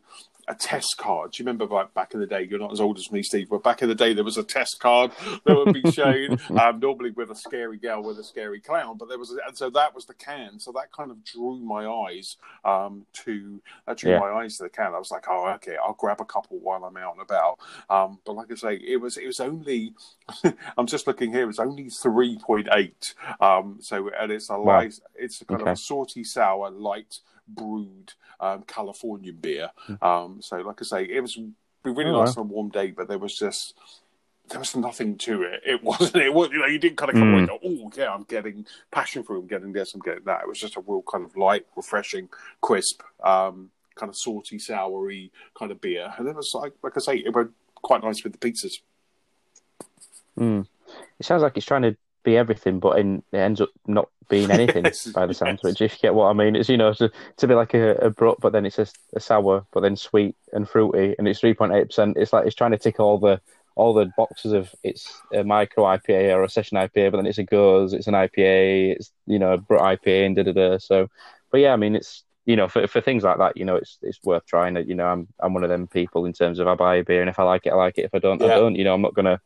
a 0.48 0.54
test 0.54 0.96
card. 0.98 1.32
Do 1.32 1.42
you 1.42 1.46
remember 1.46 1.66
like 1.72 1.92
back 1.94 2.14
in 2.14 2.20
the 2.20 2.26
day? 2.26 2.46
You're 2.48 2.58
not 2.58 2.72
as 2.72 2.80
old 2.80 2.98
as 2.98 3.12
me, 3.12 3.22
Steve, 3.22 3.48
but 3.50 3.62
back 3.62 3.82
in 3.82 3.88
the 3.88 3.94
day 3.94 4.14
there 4.14 4.24
was 4.24 4.36
a 4.38 4.42
test 4.42 4.80
card 4.80 5.12
that 5.44 5.54
would 5.54 5.72
be 5.72 5.90
shown, 5.90 6.38
um, 6.58 6.80
normally 6.80 7.10
with 7.10 7.30
a 7.30 7.34
scary 7.36 7.76
girl 7.78 8.02
with 8.02 8.18
a 8.18 8.24
scary 8.24 8.60
clown. 8.60 8.96
But 8.98 9.08
there 9.08 9.18
was, 9.18 9.30
and 9.46 9.56
so 9.56 9.70
that 9.70 9.94
was 9.94 10.06
the 10.06 10.14
can. 10.14 10.58
So 10.58 10.72
that 10.72 10.90
kind 10.92 11.10
of 11.10 11.22
drew 11.24 11.58
my 11.60 11.86
eyes 11.86 12.36
um, 12.64 13.06
to 13.24 13.60
that 13.86 13.98
drew 13.98 14.12
Yeah. 14.12 14.18
my 14.20 14.30
eyes 14.30 14.56
to 14.56 14.64
the 14.64 14.70
can. 14.70 14.94
I 14.94 14.98
was 14.98 15.10
like, 15.10 15.24
oh, 15.28 15.48
okay, 15.56 15.76
I'll 15.76 15.94
grab 15.94 16.20
a 16.20 16.24
couple 16.24 16.58
while 16.58 16.84
I'm 16.84 16.96
out 16.96 17.14
and 17.14 17.22
about. 17.22 17.58
Um, 17.90 18.18
but 18.24 18.32
like 18.34 18.50
I 18.50 18.54
say, 18.54 18.74
it 18.76 19.00
was 19.00 19.16
it 19.16 19.26
was 19.26 19.40
only. 19.40 19.92
I'm 20.78 20.86
just 20.86 21.06
looking 21.06 21.32
here. 21.32 21.48
It's 21.48 21.58
only 21.58 21.90
three 21.90 22.38
point 22.38 22.68
eight. 22.72 23.14
Um, 23.40 23.78
so 23.80 24.10
and 24.18 24.32
it's 24.32 24.50
a 24.50 24.56
Wow. 24.58 24.78
light. 24.78 24.94
It's 25.14 25.40
a 25.40 25.44
kind 25.44 25.60
of 25.60 25.66
Okay. 25.68 25.72
a 25.72 25.76
salty 25.76 26.24
sour 26.24 26.70
light 26.70 27.18
brewed 27.48 28.12
um, 28.40 28.62
Californian 28.62 29.36
beer. 29.36 29.70
Hmm. 29.78 30.04
Um, 30.04 30.42
so, 30.42 30.56
like 30.58 30.80
I 30.80 30.84
say, 30.84 31.04
it 31.04 31.20
was 31.20 31.38
really 31.84 32.10
Oh, 32.10 32.24
nice 32.24 32.36
on 32.36 32.46
a 32.46 32.48
warm 32.48 32.68
day, 32.68 32.90
but 32.90 33.08
there 33.08 33.18
was 33.18 33.36
just 33.36 33.74
there 34.50 34.58
was 34.58 34.74
nothing 34.76 35.16
to 35.18 35.42
it. 35.42 35.62
It 35.66 35.82
wasn't. 35.90 36.16
It 36.16 36.32
was. 36.32 36.50
You 36.50 36.58
know, 36.60 36.66
you 36.66 36.78
didn't 36.78 36.96
kind 36.96 37.10
of 37.10 37.14
come 37.14 37.32
away 37.32 37.40
and 37.40 37.48
go, 37.48 37.58
"Oh, 37.64 37.90
yeah, 37.96 38.12
I'm 38.12 38.24
getting 38.24 38.66
passion 38.90 39.22
fruit. 39.22 39.40
I'm 39.40 39.46
getting 39.46 39.72
this. 39.72 39.94
I'm 39.94 40.00
getting 40.00 40.24
that." 40.24 40.42
It 40.42 40.48
was 40.48 40.60
just 40.60 40.76
a 40.76 40.80
real 40.80 41.02
kind 41.10 41.24
of 41.24 41.36
light, 41.36 41.66
refreshing, 41.76 42.28
crisp, 42.60 43.02
um, 43.22 43.70
kind 43.94 44.10
of 44.10 44.16
salty, 44.16 44.58
soury 44.58 45.30
kind 45.58 45.70
of 45.70 45.80
beer, 45.80 46.12
and 46.16 46.28
it 46.28 46.34
was 46.34 46.52
like, 46.54 46.72
like 46.82 46.96
I 46.96 47.00
say, 47.00 47.16
it 47.16 47.34
went 47.34 47.50
quite 47.74 48.02
nice 48.02 48.22
with 48.24 48.32
the 48.32 48.38
pizzas. 48.38 48.80
Mm. 50.38 50.66
It 51.18 51.26
sounds 51.26 51.42
like 51.42 51.56
it's 51.56 51.66
trying 51.66 51.82
to 51.82 51.96
be 52.28 52.36
everything, 52.36 52.78
but 52.78 52.98
in, 52.98 53.22
it 53.32 53.38
ends 53.38 53.60
up 53.60 53.70
not 53.86 54.08
being 54.28 54.50
anything 54.50 54.84
Yes, 54.84 55.06
by 55.06 55.26
the 55.26 55.34
sounds 55.34 55.60
of 55.64 55.70
yes. 55.70 55.80
it. 55.80 55.84
If 55.84 55.92
you 55.94 55.98
get 56.00 56.14
what 56.14 56.28
I 56.28 56.32
mean, 56.32 56.56
it's 56.56 56.68
you 56.68 56.76
know 56.76 56.92
to, 56.94 57.10
to 57.38 57.46
be 57.46 57.54
like 57.54 57.74
a, 57.74 57.94
a 57.96 58.10
brut, 58.10 58.38
but 58.40 58.52
then 58.52 58.66
it's 58.66 58.78
a, 58.78 58.86
a 59.14 59.20
sour, 59.20 59.66
but 59.72 59.80
then 59.80 59.96
sweet 59.96 60.36
and 60.52 60.68
fruity, 60.68 61.14
and 61.18 61.26
it's 61.26 61.40
three 61.40 61.54
point 61.54 61.72
eight 61.72 61.86
percent. 61.86 62.16
It's 62.16 62.32
like 62.32 62.46
it's 62.46 62.54
trying 62.54 62.72
to 62.72 62.78
tick 62.78 63.00
all 63.00 63.18
the 63.18 63.40
all 63.74 63.94
the 63.94 64.10
boxes 64.16 64.52
of 64.52 64.74
it's 64.82 65.20
a 65.32 65.44
micro 65.44 65.84
IPA 65.84 66.34
or 66.34 66.42
a 66.42 66.48
session 66.50 66.76
IPA, 66.76 67.12
but 67.12 67.18
then 67.18 67.26
it's 67.26 67.38
a 67.38 67.44
gose, 67.44 67.94
it's 67.94 68.08
an 68.08 68.14
IPA, 68.14 68.96
it's 68.96 69.12
you 69.26 69.38
know 69.38 69.52
a 69.52 69.58
brut 69.58 69.82
IPA 69.82 70.26
and 70.26 70.36
da 70.36 70.42
da 70.42 70.52
da. 70.52 70.78
So, 70.78 71.08
but 71.50 71.60
yeah, 71.60 71.72
I 71.72 71.76
mean 71.76 71.94
it's 71.96 72.24
you 72.44 72.56
know 72.56 72.68
for 72.68 72.86
for 72.86 73.00
things 73.00 73.24
like 73.24 73.38
that, 73.38 73.56
you 73.56 73.64
know 73.64 73.76
it's 73.76 73.98
it's 74.02 74.20
worth 74.24 74.44
trying 74.46 74.76
it. 74.76 74.86
You 74.88 74.94
know 74.94 75.06
I'm 75.06 75.28
I'm 75.40 75.54
one 75.54 75.64
of 75.64 75.70
them 75.70 75.86
people 75.86 76.26
in 76.26 76.32
terms 76.32 76.58
of 76.58 76.68
I 76.68 76.74
buy 76.74 76.96
a 76.96 77.04
beer 77.04 77.20
and 77.22 77.30
if 77.30 77.38
I 77.38 77.44
like 77.44 77.66
it, 77.66 77.72
I 77.72 77.76
like 77.76 77.98
it. 77.98 78.04
If 78.06 78.14
I 78.14 78.18
don't, 78.18 78.42
I 78.42 78.48
don't. 78.48 78.74
You 78.74 78.84
know 78.84 78.94
I'm 78.94 79.02
not 79.02 79.14
gonna 79.14 79.40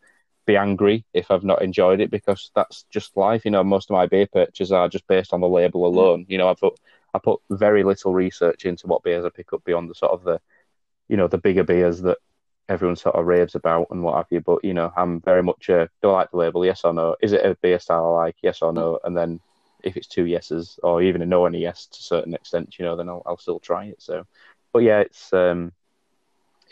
be 0.47 0.57
angry 0.57 1.05
if 1.13 1.31
I've 1.31 1.45
not 1.45 1.63
enjoyed 1.63 2.01
it 2.01 2.11
because 2.11 2.51
that's 2.55 2.85
just 2.91 3.17
life. 3.17 3.45
You 3.45 3.51
know, 3.51 3.65
most 3.65 3.91
of 3.91 3.95
my 3.95 4.07
beer 4.07 4.27
purchases 4.27 4.73
are 4.73 4.89
just 4.89 5.07
based 5.07 5.33
on 5.33 5.41
the 5.41 5.49
label 5.49 5.87
alone. 5.87 6.27
You 6.29 6.39
know, 6.39 6.49
I 6.49 6.55
put 6.55 6.79
I 7.15 7.19
put 7.19 7.41
very 7.51 7.85
little 7.85 8.13
research 8.13 8.65
into 8.65 8.87
what 8.87 9.03
beers 9.03 9.25
I 9.25 9.31
pick 9.31 9.53
up 9.53 9.65
beyond 9.65 9.91
the 9.91 9.95
sort 9.95 10.13
of 10.13 10.25
the, 10.25 10.41
you 11.09 11.17
know, 11.17 11.29
the 11.29 11.39
bigger 11.39 11.65
beers 11.65 12.01
that 12.03 12.19
everyone 12.69 12.97
sort 12.97 13.17
of 13.17 13.27
raves 13.27 13.55
about 13.55 13.89
and 13.91 14.03
what 14.03 14.17
have 14.17 14.27
you. 14.31 14.41
But 14.41 14.65
you 14.65 14.75
know, 14.75 14.93
I'm 14.97 15.21
very 15.21 15.43
much 15.43 15.69
a 15.69 15.89
do 16.03 16.11
I 16.11 16.13
like 16.13 16.31
the 16.31 16.39
label? 16.39 16.65
Yes 16.65 16.85
or 16.85 16.93
no? 16.93 17.17
Is 17.23 17.33
it 17.33 17.45
a 17.45 17.57
beer 17.57 17.79
style 17.79 18.07
I 18.07 18.25
like? 18.25 18.37
Yes 18.43 18.63
or 18.63 18.73
no? 18.73 18.99
And 19.05 19.17
then 19.17 19.41
if 19.83 19.97
it's 19.97 20.07
two 20.07 20.27
yeses 20.27 20.79
or 20.83 21.03
even 21.03 21.23
a 21.23 21.27
no 21.27 21.47
and 21.47 21.55
a 21.55 21.59
yes 21.59 21.87
to 21.87 21.99
a 21.99 22.03
certain 22.03 22.35
extent, 22.35 22.79
you 22.79 22.85
know, 22.85 22.97
then 22.97 23.09
I'll 23.09 23.23
I'll 23.27 23.39
still 23.39 23.61
try 23.61 23.87
it. 23.87 24.03
So, 24.03 24.27
but 24.73 24.81
yeah, 24.81 25.01
it's 25.01 25.33
um. 25.33 25.73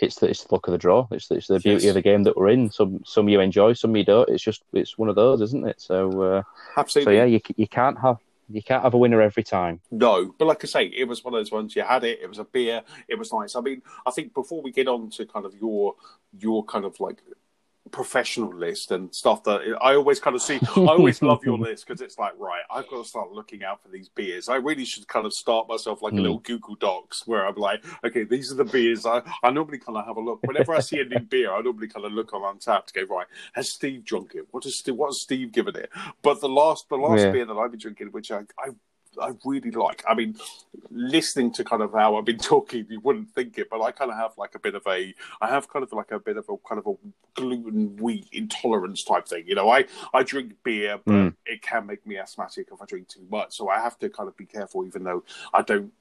It's 0.00 0.16
the, 0.16 0.28
it's 0.30 0.44
the 0.44 0.54
luck 0.54 0.66
of 0.68 0.72
the 0.72 0.78
draw. 0.78 1.06
It's 1.10 1.28
the, 1.28 1.36
it's 1.36 1.46
the 1.48 1.60
beauty 1.60 1.84
Yes. 1.84 1.90
of 1.90 1.94
the 1.94 2.02
game 2.02 2.22
that 2.24 2.36
we're 2.36 2.48
in. 2.48 2.70
Some 2.70 3.02
some 3.04 3.28
you 3.28 3.40
enjoy, 3.40 3.74
some 3.74 3.94
you 3.96 4.04
don't. 4.04 4.28
It's 4.28 4.42
just 4.42 4.62
it's 4.72 4.96
one 4.98 5.08
of 5.08 5.14
those, 5.16 5.40
isn't 5.42 5.66
it? 5.66 5.80
So 5.80 6.44
uh, 6.76 6.84
so 6.86 7.10
yeah, 7.10 7.24
you 7.24 7.40
you 7.56 7.68
can't 7.68 7.98
have 8.00 8.18
you 8.48 8.62
can't 8.62 8.82
have 8.82 8.94
a 8.94 8.98
winner 8.98 9.20
every 9.22 9.44
time. 9.44 9.80
No, 9.90 10.34
but 10.38 10.46
like 10.46 10.64
I 10.64 10.66
say, 10.66 10.84
it 10.86 11.04
was 11.06 11.22
one 11.22 11.34
of 11.34 11.38
those 11.38 11.52
ones. 11.52 11.76
You 11.76 11.82
had 11.82 12.02
it. 12.04 12.18
It 12.22 12.28
was 12.28 12.38
a 12.38 12.44
beer. 12.44 12.82
It 13.08 13.18
was 13.18 13.32
nice. 13.32 13.54
I 13.54 13.60
mean, 13.60 13.82
I 14.06 14.10
think 14.10 14.34
before 14.34 14.60
we 14.62 14.72
get 14.72 14.88
on 14.88 15.10
to 15.10 15.26
kind 15.26 15.46
of 15.46 15.54
your 15.54 15.94
your 16.38 16.64
kind 16.64 16.84
of 16.84 16.98
like 16.98 17.22
professional 17.90 18.54
list 18.54 18.90
and 18.90 19.14
stuff 19.14 19.42
that 19.44 19.60
I 19.80 19.94
always 19.94 20.20
kind 20.20 20.36
of 20.36 20.42
see. 20.42 20.58
I 20.76 20.80
always 20.80 21.22
love 21.30 21.44
your 21.44 21.58
list 21.58 21.86
because 21.86 22.00
it's 22.00 22.18
like, 22.18 22.32
right, 22.38 22.62
I've 22.70 22.88
got 22.88 23.02
to 23.02 23.08
start 23.08 23.32
looking 23.32 23.64
out 23.64 23.82
for 23.82 23.88
these 23.88 24.08
beers. 24.08 24.48
I 24.48 24.56
really 24.56 24.84
should 24.84 25.06
kind 25.08 25.26
of 25.26 25.32
start 25.32 25.68
myself 25.68 26.02
like 26.02 26.12
a 26.12 26.16
Mm. 26.16 26.22
little 26.22 26.38
Google 26.40 26.74
Docs 26.76 27.26
where 27.26 27.46
I'm 27.46 27.54
like, 27.56 27.84
okay, 28.04 28.24
these 28.24 28.52
are 28.52 28.56
the 28.56 28.64
beers. 28.64 29.06
I, 29.06 29.22
I 29.42 29.50
normally 29.50 29.78
kind 29.78 29.96
of 29.98 30.06
have 30.06 30.16
a 30.16 30.20
look. 30.20 30.40
Whenever 30.46 30.74
I 30.74 30.80
see 30.80 31.00
a 31.00 31.04
new 31.04 31.20
beer, 31.20 31.52
I 31.52 31.60
normally 31.62 31.88
kind 31.88 32.04
of 32.06 32.12
look 32.12 32.32
on 32.34 32.42
Untappd 32.58 32.86
to 32.86 33.04
go, 33.06 33.14
right, 33.14 33.26
has 33.54 33.68
Steve 33.70 34.04
drunk 34.04 34.32
it? 34.34 34.46
What 34.50 34.64
has 34.64 34.76
Steve, 34.76 34.96
what 34.96 35.08
has 35.08 35.20
Steve 35.20 35.52
given 35.52 35.76
it? 35.76 35.90
But 36.22 36.40
the 36.40 36.48
last 36.48 36.88
the 36.88 36.96
last 36.96 37.20
Yeah. 37.20 37.32
beer 37.32 37.46
that 37.46 37.54
I've 37.54 37.70
been 37.70 37.80
drinking, 37.80 38.08
which 38.08 38.30
I, 38.30 38.40
I 38.58 38.70
I 39.20 39.32
really 39.44 39.70
like. 39.70 40.02
I 40.08 40.14
mean, 40.14 40.36
listening 40.90 41.52
to 41.54 41.64
kind 41.64 41.82
of 41.82 41.92
how 41.92 42.16
I've 42.16 42.24
been 42.24 42.38
talking, 42.54 42.86
you 42.88 43.00
wouldn't 43.00 43.34
think 43.34 43.58
it, 43.58 43.68
but 43.70 43.80
I 43.82 43.90
kind 43.92 44.10
of 44.10 44.16
have 44.16 44.32
like 44.38 44.54
a 44.54 44.58
bit 44.58 44.74
of 44.74 44.82
a, 44.86 45.14
I 45.40 45.48
have 45.48 45.68
kind 45.68 45.82
of 45.82 45.92
like 45.92 46.10
a 46.10 46.18
bit 46.18 46.36
of 46.36 46.46
a 46.48 46.56
kind 46.68 46.78
of 46.78 46.86
a 46.86 47.40
gluten 47.40 47.96
wheat 47.96 48.28
intolerance 48.32 49.04
type 49.04 49.26
thing. 49.26 49.44
You 49.46 49.54
know, 49.54 49.70
I 49.70 49.86
I 50.14 50.22
drink 50.22 50.54
beer, 50.62 50.98
but 51.04 51.10
Mm. 51.14 51.34
it 51.46 51.62
can 51.62 51.86
make 51.86 52.06
me 52.06 52.18
asthmatic 52.18 52.68
if 52.72 52.80
I 52.80 52.84
drink 52.86 53.08
too 53.08 53.26
much. 53.30 53.56
So 53.56 53.68
I 53.68 53.80
have 53.80 53.98
to 53.98 54.08
kind 54.08 54.28
of 54.28 54.36
be 54.36 54.46
careful, 54.46 54.86
even 54.86 55.04
though 55.04 55.24
I 55.52 55.62
don't. 55.62 55.92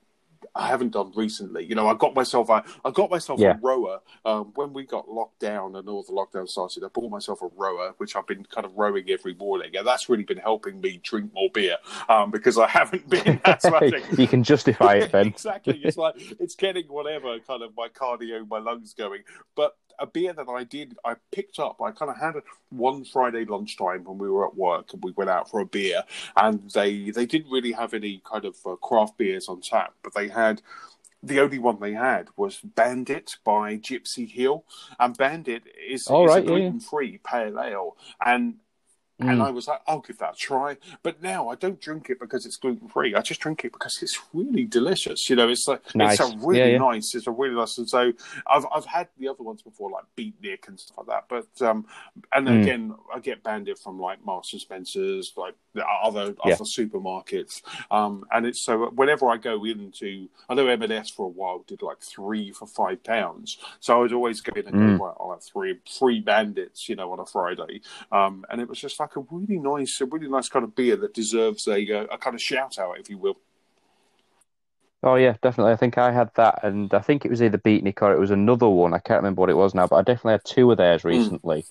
I 0.55 0.67
haven't 0.67 0.91
done 0.91 1.11
recently. 1.15 1.65
You 1.65 1.75
know, 1.75 1.87
I 1.87 1.93
got 1.93 2.13
myself 2.15 2.49
a, 2.49 2.63
I 2.83 2.91
got 2.91 3.09
myself 3.09 3.39
Yeah. 3.39 3.55
a 3.55 3.57
rower 3.61 3.99
um, 4.25 4.51
when 4.55 4.73
we 4.73 4.85
got 4.85 5.09
locked 5.09 5.39
down 5.39 5.75
and 5.75 5.87
all 5.87 6.03
the 6.03 6.11
lockdown 6.11 6.47
started. 6.47 6.83
I 6.83 6.87
bought 6.87 7.09
myself 7.11 7.41
a 7.41 7.47
rower, 7.55 7.93
which 7.97 8.15
I've 8.15 8.27
been 8.27 8.45
kind 8.45 8.65
of 8.65 8.75
rowing 8.75 9.09
every 9.09 9.33
morning, 9.33 9.75
and 9.75 9.85
that's 9.85 10.09
really 10.09 10.23
been 10.23 10.37
helping 10.37 10.81
me 10.81 10.99
drink 11.03 11.33
more 11.33 11.49
beer 11.53 11.77
um, 12.07 12.31
because 12.31 12.57
I 12.57 12.67
haven't 12.67 13.09
been 13.09 13.39
you 14.17 14.27
can 14.27 14.43
justify 14.43 14.95
it 14.95 15.11
then. 15.11 15.27
exactly. 15.27 15.79
It's 15.83 15.97
like 15.97 16.15
it's 16.39 16.55
getting 16.55 16.85
whatever 16.87 17.37
kind 17.39 17.63
of 17.63 17.71
my 17.75 17.87
cardio, 17.89 18.47
my 18.47 18.59
lungs 18.59 18.93
going. 18.93 19.23
But 19.55 19.75
a 19.99 20.07
beer 20.07 20.33
that 20.33 20.47
I 20.47 20.63
did, 20.63 20.97
I 21.05 21.15
picked 21.31 21.59
up. 21.59 21.81
I 21.81 21.91
kind 21.91 22.11
of 22.11 22.17
had 22.17 22.35
it 22.35 22.43
one 22.69 23.05
Friday 23.05 23.45
lunchtime 23.45 24.03
when 24.03 24.17
we 24.17 24.29
were 24.29 24.47
at 24.47 24.55
work, 24.55 24.93
and 24.93 25.03
we 25.03 25.11
went 25.11 25.29
out 25.29 25.49
for 25.49 25.59
a 25.59 25.65
beer. 25.65 26.03
And 26.35 26.69
they 26.71 27.11
they 27.11 27.25
didn't 27.25 27.51
really 27.51 27.71
have 27.73 27.93
any 27.93 28.21
kind 28.23 28.45
of 28.45 28.55
uh, 28.65 28.75
craft 28.75 29.17
beers 29.17 29.47
on 29.49 29.61
tap, 29.61 29.93
but 30.03 30.13
they 30.13 30.27
had. 30.27 30.61
The 31.21 31.41
only 31.41 31.59
one 31.59 31.81
they 31.81 31.91
had 31.91 32.29
was 32.37 32.61
Bandit 32.61 33.35
by 33.43 33.75
Gypsy 33.75 34.25
Hill, 34.25 34.63
and 35.01 35.17
Bandit 35.17 35.63
is, 35.85 36.07
All 36.07 36.23
is 36.23 36.29
right, 36.29 36.43
a 36.43 36.45
yeah, 36.45 36.51
yeah. 36.51 36.59
gluten-free 36.59 37.19
pale 37.25 37.59
ale, 37.59 37.97
and 38.25 38.55
Mm. 39.19 39.31
and 39.31 39.41
I 39.41 39.49
was 39.51 39.67
like, 39.67 39.81
I'll 39.87 39.99
give 39.99 40.17
that 40.19 40.33
a 40.33 40.37
try. 40.37 40.77
But 41.03 41.21
now 41.21 41.49
I 41.49 41.55
don't 41.55 41.79
drink 41.81 42.09
it 42.09 42.19
because 42.19 42.45
it's 42.45 42.55
gluten 42.57 42.87
free. 42.87 43.13
I 43.15 43.21
just 43.21 43.41
drink 43.41 43.65
it 43.65 43.73
because 43.73 43.99
it's 44.01 44.17
really 44.33 44.63
delicious. 44.65 45.29
You 45.29 45.35
know, 45.35 45.49
it's 45.49 45.67
like 45.67 45.81
Nice. 45.93 46.19
it's 46.19 46.33
a 46.33 46.37
really 46.37 46.59
Yeah, 46.59 46.65
yeah. 46.67 46.77
nice. 46.77 47.13
It's 47.15 47.27
a 47.27 47.31
really 47.31 47.55
nice. 47.55 47.77
And 47.77 47.89
so 47.89 48.13
I've 48.47 48.65
I've 48.73 48.85
had 48.85 49.09
the 49.17 49.27
other 49.27 49.43
ones 49.43 49.61
before, 49.61 49.89
like 49.91 50.05
Beatnik 50.17 50.67
and 50.67 50.79
stuff 50.79 50.99
like 50.99 51.07
that. 51.07 51.25
But 51.27 51.67
um, 51.67 51.85
and 52.33 52.47
Mm. 52.47 52.61
again, 52.61 52.95
I 53.13 53.19
get 53.19 53.43
Bandit 53.43 53.77
from 53.79 53.99
like 53.99 54.23
Marks 54.25 54.53
and 54.53 54.61
Spencers, 54.61 55.33
like 55.35 55.55
other 56.03 56.35
Yeah. 56.45 56.53
other 56.53 56.63
supermarkets. 56.63 57.61
Um, 57.91 58.25
and 58.31 58.45
it's 58.45 58.61
so 58.63 58.89
whenever 58.91 59.29
I 59.29 59.37
go 59.37 59.63
into, 59.65 60.29
I 60.47 60.53
know 60.53 60.67
M&S 60.67 61.09
for 61.09 61.25
a 61.25 61.29
while 61.29 61.63
did 61.67 61.81
like 61.81 61.99
three 62.01 62.51
for 62.51 62.67
five 62.67 63.03
pounds. 63.03 63.57
So 63.79 63.95
I 63.95 63.99
would 63.99 64.13
always 64.13 64.41
go 64.41 64.53
in 64.59 64.67
and 64.67 64.75
Mm. 64.75 64.97
go, 64.97 65.05
right, 65.05 65.15
I'll 65.19 65.31
have 65.31 65.43
three 65.43 65.77
three 65.87 66.21
bandits, 66.21 66.87
you 66.87 66.95
know, 66.95 67.11
on 67.11 67.19
a 67.19 67.25
Friday. 67.25 67.81
Um, 68.11 68.45
and 68.49 68.61
it 68.61 68.67
was 68.69 68.79
just 68.79 68.99
like 68.99 69.08
a 69.15 69.21
really 69.31 69.59
nice, 69.59 69.99
a 70.01 70.05
really 70.05 70.27
nice 70.29 70.49
kind 70.49 70.63
of 70.63 70.75
beer 70.75 70.95
that 70.97 71.13
deserves 71.13 71.67
a 71.67 71.79
uh, 71.93 72.05
a 72.11 72.17
kind 72.17 72.35
of 72.35 72.41
shout 72.41 72.77
out, 72.79 72.99
if 72.99 73.09
you 73.09 73.17
will. 73.17 73.37
Oh 75.01 75.15
yeah, 75.15 75.37
definitely. 75.41 75.71
I 75.71 75.77
think 75.77 75.97
I 75.97 76.11
had 76.11 76.29
that, 76.35 76.59
and 76.63 76.93
I 76.93 76.99
think 76.99 77.23
it 77.23 77.29
was 77.31 77.41
either 77.41 77.57
Beatnik 77.57 78.01
or 78.01 78.13
it 78.13 78.19
was 78.19 78.31
another 78.31 78.67
one. 78.67 78.93
I 78.93 78.99
can't 78.99 79.19
remember 79.19 79.39
what 79.41 79.49
it 79.49 79.55
was 79.57 79.73
now, 79.73 79.87
but 79.87 79.95
I 79.95 80.01
definitely 80.01 80.33
had 80.33 80.45
two 80.45 80.71
of 80.71 80.77
theirs 80.77 81.03
recently. 81.05 81.65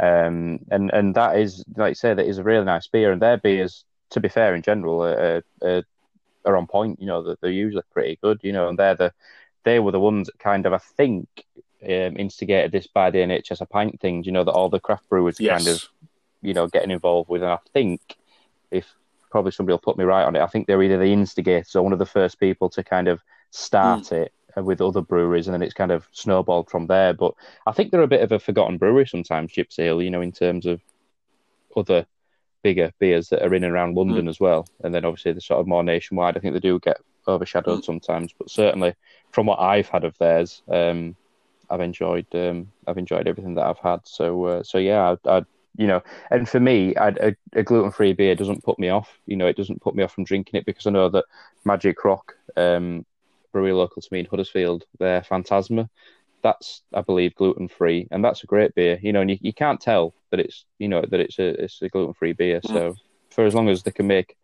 Um, 0.00 0.60
and 0.70 0.90
and 0.92 1.14
that 1.14 1.38
is, 1.38 1.64
like 1.76 1.92
you 1.92 1.94
say, 1.94 2.14
that 2.14 2.26
is 2.26 2.38
a 2.38 2.42
really 2.44 2.64
nice 2.64 2.88
beer, 2.88 3.12
and 3.12 3.22
their 3.22 3.36
beers, 3.36 3.84
to 4.10 4.20
be 4.20 4.28
fair, 4.28 4.54
in 4.56 4.62
general, 4.62 5.02
are, 5.04 5.44
are, 5.62 5.84
are 6.44 6.56
on 6.56 6.66
point. 6.66 7.00
You 7.00 7.06
know, 7.06 7.36
they're 7.40 7.50
usually 7.52 7.84
pretty 7.92 8.18
good. 8.20 8.40
You 8.42 8.52
know, 8.52 8.68
and 8.68 8.78
they're 8.78 8.96
the 8.96 9.12
they 9.64 9.78
were 9.78 9.92
the 9.92 10.00
ones 10.00 10.26
that 10.26 10.38
kind 10.40 10.66
of 10.66 10.72
I 10.72 10.78
think 10.78 11.28
um, 11.84 12.16
instigated 12.16 12.72
this 12.72 12.88
buy 12.88 13.10
the 13.12 13.20
NHS 13.20 13.60
a 13.60 13.66
pint 13.66 14.00
thing. 14.00 14.24
You 14.24 14.32
know, 14.32 14.42
that 14.44 14.52
all 14.52 14.70
the 14.70 14.80
craft 14.80 15.08
brewers 15.08 15.38
Yes. 15.38 15.64
kind 15.64 15.68
of 15.68 15.82
you 16.42 16.54
know 16.54 16.66
getting 16.66 16.90
involved 16.90 17.28
with, 17.28 17.42
and 17.42 17.52
I 17.52 17.58
think 17.72 18.00
if 18.70 18.86
probably 19.30 19.50
somebody 19.50 19.72
will 19.72 19.78
put 19.78 19.96
me 19.96 20.04
right 20.04 20.24
on 20.24 20.36
it. 20.36 20.42
I 20.42 20.46
think 20.46 20.66
they're 20.66 20.82
either 20.82 20.98
the 20.98 21.12
instigators 21.12 21.74
or 21.74 21.82
one 21.82 21.94
of 21.94 21.98
the 21.98 22.06
first 22.06 22.38
people 22.38 22.68
to 22.70 22.84
kind 22.84 23.08
of 23.08 23.20
start 23.50 24.12
it 24.12 24.32
uh, 24.56 24.62
with 24.62 24.80
other 24.80 25.00
breweries, 25.00 25.48
and 25.48 25.54
then 25.54 25.62
it's 25.62 25.74
kind 25.74 25.90
of 25.90 26.06
snowballed 26.12 26.70
from 26.70 26.86
there. 26.86 27.14
But 27.14 27.34
I 27.66 27.72
think 27.72 27.90
they're 27.90 28.02
a 28.02 28.06
bit 28.08 28.20
of 28.20 28.32
a 28.32 28.38
forgotten 28.38 28.76
brewery 28.76 29.06
sometimes, 29.06 29.52
Gypsy 29.52 29.84
Hill, 29.84 30.02
you 30.02 30.10
know, 30.10 30.20
in 30.20 30.32
terms 30.32 30.66
of 30.66 30.80
other 31.74 32.06
bigger 32.62 32.92
beers 32.98 33.28
that 33.30 33.42
are 33.42 33.54
in 33.54 33.64
and 33.64 33.72
around 33.72 33.96
London 33.96 34.28
as 34.28 34.38
well. 34.38 34.68
And 34.84 34.94
then 34.94 35.04
obviously 35.04 35.32
the 35.32 35.40
sort 35.40 35.60
of 35.60 35.66
more 35.66 35.82
nationwide, 35.82 36.36
I 36.36 36.40
think 36.40 36.54
they 36.54 36.60
do 36.60 36.78
get 36.78 36.98
overshadowed 37.26 37.84
sometimes. 37.84 38.32
But 38.38 38.50
certainly 38.50 38.94
from 39.30 39.46
what 39.46 39.58
I've 39.58 39.88
had 39.88 40.04
of 40.04 40.16
theirs, 40.18 40.62
um, 40.68 41.16
I've 41.70 41.80
enjoyed 41.80 42.26
um, 42.34 42.70
I've 42.86 42.98
enjoyed 42.98 43.26
everything 43.26 43.54
that 43.54 43.66
I've 43.66 43.78
had. 43.78 44.00
So 44.04 44.44
uh, 44.44 44.62
so 44.62 44.78
yeah, 44.78 45.16
I, 45.24 45.38
I 45.38 45.42
you 45.76 45.86
know, 45.86 46.02
and 46.30 46.48
for 46.48 46.60
me, 46.60 46.94
a, 46.96 47.34
a 47.54 47.62
gluten-free 47.62 48.12
beer 48.12 48.34
doesn't 48.34 48.64
put 48.64 48.78
me 48.78 48.88
off. 48.88 49.18
You 49.26 49.36
know, 49.36 49.46
it 49.46 49.56
doesn't 49.56 49.80
put 49.80 49.94
me 49.94 50.02
off 50.02 50.12
from 50.12 50.24
drinking 50.24 50.58
it 50.58 50.66
because 50.66 50.86
I 50.86 50.90
know 50.90 51.08
that 51.08 51.24
Magic 51.64 52.04
Rock, 52.04 52.34
um, 52.56 53.06
brewery 53.52 53.72
local 53.72 54.02
to 54.02 54.08
me 54.12 54.20
in 54.20 54.26
Huddersfield, 54.26 54.84
their 54.98 55.22
Phantasma, 55.22 55.88
that's 56.42 56.82
I 56.92 57.00
believe 57.00 57.34
gluten-free, 57.36 58.08
and 58.10 58.24
that's 58.24 58.42
a 58.42 58.46
great 58.46 58.74
beer. 58.74 58.98
You 59.00 59.12
know, 59.12 59.20
and 59.22 59.30
you, 59.30 59.38
you 59.40 59.52
can't 59.52 59.80
tell 59.80 60.14
that 60.30 60.40
it's 60.40 60.64
you 60.78 60.88
know 60.88 61.02
that 61.02 61.20
it's 61.20 61.38
a 61.38 61.62
it's 61.62 61.80
a 61.80 61.88
gluten-free 61.88 62.34
beer. 62.34 62.60
So 62.64 62.94
for 63.30 63.46
as 63.46 63.54
long 63.54 63.68
as 63.68 63.82
they 63.82 63.90
can 63.90 64.06
make 64.06 64.36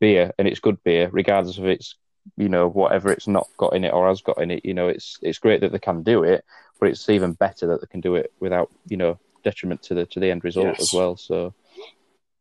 beer 0.00 0.32
and 0.38 0.46
it's 0.46 0.60
good 0.60 0.82
beer, 0.84 1.08
regardless 1.12 1.58
of 1.58 1.66
its 1.66 1.96
you 2.36 2.48
know 2.48 2.68
whatever 2.68 3.12
it's 3.12 3.28
not 3.28 3.48
got 3.56 3.74
in 3.74 3.84
it 3.84 3.92
or 3.92 4.08
has 4.08 4.20
got 4.20 4.42
in 4.42 4.50
it, 4.50 4.64
you 4.64 4.74
know, 4.74 4.88
it's 4.88 5.18
it's 5.22 5.38
great 5.38 5.60
that 5.62 5.72
they 5.72 5.78
can 5.78 6.02
do 6.02 6.24
it, 6.24 6.44
but 6.78 6.88
it's 6.88 7.08
even 7.08 7.32
better 7.32 7.66
that 7.68 7.80
they 7.80 7.86
can 7.86 8.00
do 8.00 8.16
it 8.16 8.32
without 8.40 8.70
you 8.88 8.96
know 8.96 9.18
detriment 9.44 9.82
to 9.84 9.94
the 9.94 10.06
to 10.06 10.20
the 10.20 10.30
end 10.30 10.42
result 10.44 10.66
Yes. 10.66 10.80
as 10.80 10.92
well. 10.92 11.16
So, 11.16 11.54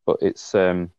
but 0.06 0.18
it's 0.22 0.56
um, 0.56 0.90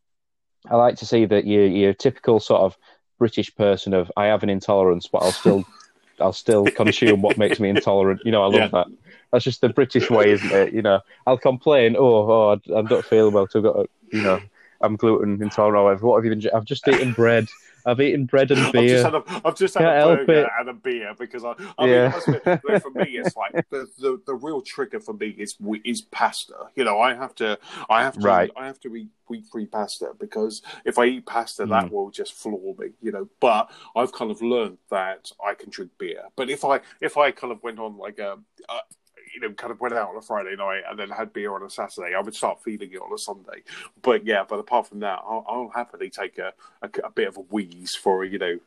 I 0.71 0.77
like 0.77 0.97
to 0.97 1.07
see 1.07 1.25
that 1.27 1.45
you 1.45 1.63
you're 1.63 1.91
a 1.91 1.95
typical 1.95 2.41
sort 2.41 2.63
of 2.63 2.77
British 3.19 3.55
person 3.55 3.95
of 3.95 4.11
I 4.17 4.27
have 4.27 4.43
an 4.43 4.51
intolerance, 4.51 5.07
but 5.09 5.19
I'll 5.19 5.33
still 5.33 5.65
I'll 6.21 6.33
still 6.33 6.69
consume 6.71 7.23
what 7.23 7.39
makes 7.39 7.59
me 7.59 7.69
intolerant. 7.69 8.21
You 8.25 8.31
know, 8.33 8.43
I 8.43 8.47
love 8.47 8.71
Yeah. 8.73 8.85
that. 8.85 8.87
That's 9.33 9.45
just 9.45 9.61
the 9.63 9.69
British 9.69 10.11
way, 10.11 10.31
isn't 10.31 10.53
it? 10.53 10.73
You 10.73 10.83
know, 10.83 11.01
I'll 11.27 11.39
complain. 11.39 11.97
Oh, 11.99 12.31
oh, 12.31 12.51
I, 12.53 12.79
I 12.79 12.83
don't 12.83 13.05
feel 13.05 13.31
well. 13.31 13.49
So 13.49 13.59
I've 13.59 13.65
got, 13.65 13.77
a, 13.77 13.87
you 14.13 14.23
know, 14.23 14.41
I'm 14.81 14.97
gluten 14.97 15.43
intolerant. 15.43 15.81
Or 15.81 15.85
whatever. 15.85 16.07
What 16.07 16.17
have 16.17 16.25
you 16.25 16.37
been? 16.37 16.51
I've 16.55 16.65
just 16.65 16.87
eaten 16.89 17.13
bread. 17.13 17.49
I've 17.87 18.01
eaten 18.01 18.25
bread 18.25 18.51
and 18.51 18.61
I've 18.67 18.73
beer. 18.73 18.89
just 19.03 19.05
had 19.05 19.15
a, 19.15 19.23
I've 19.47 19.57
just 19.57 19.75
had 19.75 19.85
a 19.85 20.07
burger 20.17 20.33
it. 20.45 20.49
and 20.59 20.69
a 20.71 20.73
beer 20.73 21.15
because 21.19 21.45
I, 21.45 21.53
I 21.79 21.87
Yeah. 21.87 22.05
mean, 22.05 22.07
I 22.07 22.09
must 22.15 22.29
admit, 22.29 22.61
like, 22.65 22.83
for 22.83 22.91
me, 22.91 23.05
it's 23.19 23.37
like 23.43 23.53
the, 23.69 23.87
the, 23.99 24.23
the 24.27 24.35
real 24.35 24.63
trigger 24.63 25.01
for 25.01 25.13
me 25.13 25.29
is 25.29 25.57
is 25.85 26.01
pasta. 26.01 26.55
You 26.77 26.85
know, 26.85 26.99
I 26.99 27.13
have 27.15 27.35
to, 27.37 27.59
I 27.91 28.03
have 28.03 28.15
to, 28.15 28.21
Right. 28.27 28.51
I 28.57 28.67
have 28.67 28.81
to 28.81 28.97
eat 28.97 29.09
wheat 29.29 29.45
free 29.53 29.67
pasta 29.67 30.13
because 30.19 30.63
if 30.87 30.99
I 30.99 31.05
eat 31.07 31.27
pasta, 31.27 31.65
Mm. 31.65 31.71
that 31.71 31.93
will 31.93 32.11
just 32.11 32.33
floor 32.33 32.75
me. 32.79 32.89
You 33.03 33.13
know, 33.13 33.29
but 33.39 33.71
I've 33.95 34.13
kind 34.13 34.31
of 34.31 34.41
learned 34.41 34.79
that 34.91 35.31
I 35.47 35.53
can 35.53 35.69
drink 35.69 35.91
beer. 35.99 36.23
But 36.37 36.49
if 36.49 36.65
I, 36.65 36.81
if 37.03 37.19
I 37.19 37.33
kind 37.33 37.53
of 37.53 37.63
went 37.63 37.79
on 37.79 37.99
like 37.99 38.19
a, 38.19 38.39
a 38.71 38.77
you 39.35 39.41
know, 39.41 39.53
kind 39.55 39.71
of 39.73 39.81
went 39.81 39.95
out 39.95 40.11
on 40.11 40.17
a 40.17 40.23
Friday 40.23 40.55
night 40.57 40.83
and 40.89 40.99
then 40.99 41.11
had 41.11 41.33
beer 41.33 41.55
on 41.55 41.63
a 41.63 41.71
Saturday, 41.71 42.15
I 42.17 42.21
would 42.21 42.35
start 42.35 42.63
feeling 42.63 42.93
it 42.93 43.01
on 43.01 43.13
a 43.13 43.19
Sunday. 43.19 43.63
But 44.03 44.25
yeah, 44.25 44.45
but 44.49 44.59
apart 44.59 44.87
from 44.89 45.01
that, 45.01 45.21
I'll, 45.29 45.45
I'll 45.49 45.71
happily 45.75 46.11
take 46.11 46.39
a, 46.39 46.53
a, 46.83 46.89
a 47.05 47.11
bit 47.11 47.29
of 47.29 47.37
a 47.37 47.41
wheeze 47.41 47.95
for 47.95 48.25
you 48.25 48.39
know 48.39 48.59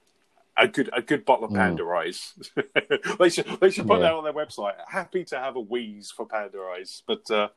a 0.60 0.68
good 0.68 0.90
a 0.92 1.02
good 1.04 1.24
bottle 1.24 1.46
of 1.46 1.54
Panda 1.54 1.86
Eyes. 1.86 2.34
they 3.20 3.30
should 3.30 3.46
they 3.62 3.70
should 3.70 3.88
put 3.88 4.00
Mm. 4.00 4.02
Yeah. 4.02 4.08
that 4.08 4.14
on 4.14 4.24
their 4.24 4.34
website. 4.34 4.74
Happy 4.88 5.24
to 5.26 5.38
have 5.40 5.56
a 5.56 5.62
wheeze 5.62 6.12
for 6.12 6.26
Panda 6.26 6.60
Eyes. 6.76 7.04
But 7.08 7.30
uh, 7.32 7.50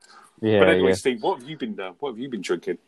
yeah, 0.42 0.58
but 0.60 0.68
anyway, 0.68 0.90
yeah. 0.90 0.94
Steve, 0.94 1.22
what 1.22 1.40
have 1.40 1.48
you 1.48 1.56
been 1.56 1.80
uh, 1.80 1.92
what 1.98 2.10
have 2.10 2.18
you 2.18 2.28
been 2.28 2.42
drinking? 2.42 2.78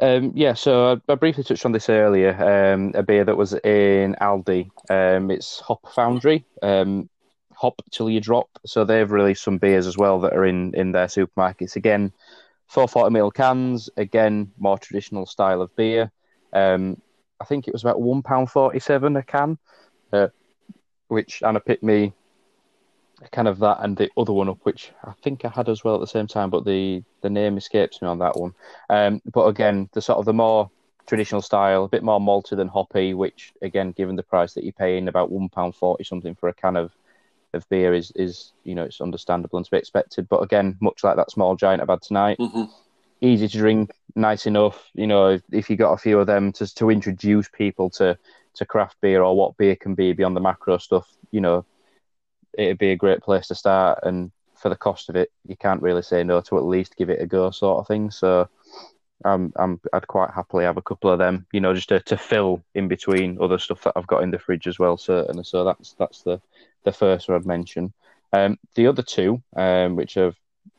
Um, 0.00 0.32
yeah, 0.34 0.54
so 0.54 0.92
I, 1.08 1.12
I 1.12 1.16
briefly 1.16 1.44
touched 1.44 1.66
on 1.66 1.72
this 1.72 1.90
earlier. 1.90 2.32
Um, 2.74 2.92
a 2.94 3.02
beer 3.02 3.24
that 3.24 3.36
was 3.36 3.52
in 3.52 4.16
Aldi. 4.20 4.70
Um, 4.88 5.30
it's 5.30 5.60
Hop 5.60 5.92
Foundry. 5.94 6.46
Um, 6.62 7.10
hop 7.62 7.80
till 7.92 8.10
you 8.10 8.20
drop. 8.20 8.48
So 8.66 8.84
they've 8.84 9.10
released 9.10 9.44
some 9.44 9.58
beers 9.58 9.86
as 9.86 9.96
well 9.96 10.20
that 10.20 10.34
are 10.34 10.44
in 10.44 10.74
in 10.74 10.90
their 10.90 11.06
supermarkets. 11.06 11.76
Again, 11.76 12.12
440 12.66 13.14
ml 13.14 13.32
cans. 13.32 13.88
Again, 13.96 14.50
more 14.58 14.78
traditional 14.78 15.26
style 15.26 15.62
of 15.62 15.74
beer. 15.76 16.10
Um, 16.52 17.00
I 17.40 17.44
think 17.44 17.68
it 17.68 17.72
was 17.72 17.82
about 17.82 18.00
one 18.00 18.22
pound 18.22 18.50
forty-seven 18.50 19.16
a 19.16 19.22
can, 19.22 19.58
uh, 20.12 20.28
which 21.06 21.42
Anna 21.42 21.60
picked 21.60 21.84
me 21.84 22.12
kind 23.30 23.46
of 23.46 23.60
that 23.60 23.78
and 23.80 23.96
the 23.96 24.10
other 24.16 24.32
one 24.32 24.48
up, 24.48 24.58
which 24.64 24.90
I 25.04 25.12
think 25.22 25.44
I 25.44 25.48
had 25.48 25.68
as 25.68 25.84
well 25.84 25.94
at 25.94 26.00
the 26.00 26.16
same 26.16 26.26
time, 26.26 26.50
but 26.50 26.64
the 26.64 27.04
the 27.20 27.30
name 27.30 27.56
escapes 27.56 28.02
me 28.02 28.08
on 28.08 28.18
that 28.18 28.36
one. 28.36 28.54
Um, 28.90 29.22
but 29.32 29.46
again, 29.46 29.88
the 29.92 30.02
sort 30.02 30.18
of 30.18 30.24
the 30.24 30.32
more 30.32 30.68
traditional 31.06 31.42
style, 31.42 31.84
a 31.84 31.88
bit 31.88 32.02
more 32.02 32.20
malty 32.20 32.56
than 32.56 32.68
hoppy, 32.68 33.14
which 33.14 33.52
again, 33.62 33.92
given 33.92 34.16
the 34.16 34.22
price 34.24 34.54
that 34.54 34.64
you're 34.64 34.72
paying, 34.72 35.06
about 35.06 35.30
one 35.30 35.48
pound 35.48 35.76
forty 35.76 36.02
something 36.02 36.34
for 36.34 36.48
a 36.48 36.54
can 36.54 36.76
of 36.76 36.92
of 37.54 37.68
beer 37.68 37.94
is 37.94 38.12
is 38.16 38.52
you 38.64 38.74
know 38.74 38.84
it's 38.84 39.00
understandable 39.00 39.56
and 39.58 39.64
to 39.64 39.70
be 39.70 39.76
expected. 39.76 40.28
But 40.28 40.42
again, 40.42 40.76
much 40.80 41.04
like 41.04 41.16
that 41.16 41.30
small 41.30 41.56
giant 41.56 41.82
I've 41.82 41.88
had 41.88 42.02
tonight, 42.02 42.38
Mm-hmm. 42.38 42.64
easy 43.20 43.48
to 43.48 43.58
drink, 43.58 43.92
nice 44.14 44.46
enough. 44.46 44.88
You 44.94 45.06
know, 45.06 45.28
if, 45.28 45.42
if 45.50 45.70
you 45.70 45.76
got 45.76 45.92
a 45.92 45.98
few 45.98 46.18
of 46.18 46.26
them 46.26 46.52
to 46.52 46.74
to 46.74 46.90
introduce 46.90 47.48
people 47.48 47.90
to 47.90 48.18
to 48.54 48.66
craft 48.66 48.96
beer 49.00 49.22
or 49.22 49.36
what 49.36 49.56
beer 49.56 49.76
can 49.76 49.94
be 49.94 50.12
beyond 50.12 50.36
the 50.36 50.40
macro 50.40 50.78
stuff, 50.78 51.08
you 51.30 51.40
know, 51.40 51.64
it'd 52.58 52.78
be 52.78 52.92
a 52.92 52.96
great 52.96 53.20
place 53.20 53.48
to 53.48 53.54
start. 53.54 54.00
And 54.02 54.30
for 54.56 54.68
the 54.68 54.76
cost 54.76 55.08
of 55.08 55.16
it, 55.16 55.30
you 55.46 55.56
can't 55.56 55.82
really 55.82 56.02
say 56.02 56.22
no 56.22 56.40
to 56.42 56.58
at 56.58 56.64
least 56.64 56.96
give 56.96 57.10
it 57.10 57.22
a 57.22 57.26
go, 57.26 57.50
sort 57.50 57.78
of 57.80 57.86
thing. 57.86 58.10
So. 58.10 58.48
I'm, 59.24 59.52
I'm, 59.54 59.80
I'd 59.92 60.08
quite 60.08 60.30
happily 60.30 60.64
have 60.64 60.78
a 60.78 60.82
couple 60.82 61.08
of 61.08 61.20
them, 61.20 61.46
you 61.52 61.60
know, 61.60 61.74
just 61.74 61.90
to, 61.90 62.00
to 62.00 62.16
fill 62.16 62.60
in 62.74 62.88
between 62.88 63.38
other 63.40 63.56
stuff 63.56 63.82
that 63.84 63.92
I've 63.94 64.08
got 64.08 64.24
in 64.24 64.32
the 64.32 64.38
fridge 64.40 64.66
as 64.66 64.80
well, 64.80 64.96
certainly. 64.96 65.44
So 65.44 65.62
that's 65.62 65.92
that's 65.92 66.22
the, 66.22 66.40
the 66.84 66.92
first 66.92 67.28
one 67.28 67.36
I'd 67.36 67.46
mention. 67.46 67.92
Um, 68.32 68.58
the 68.74 68.86
other 68.86 69.02
two, 69.02 69.42
um, 69.56 69.96
which 69.96 70.16
I've 70.16 70.36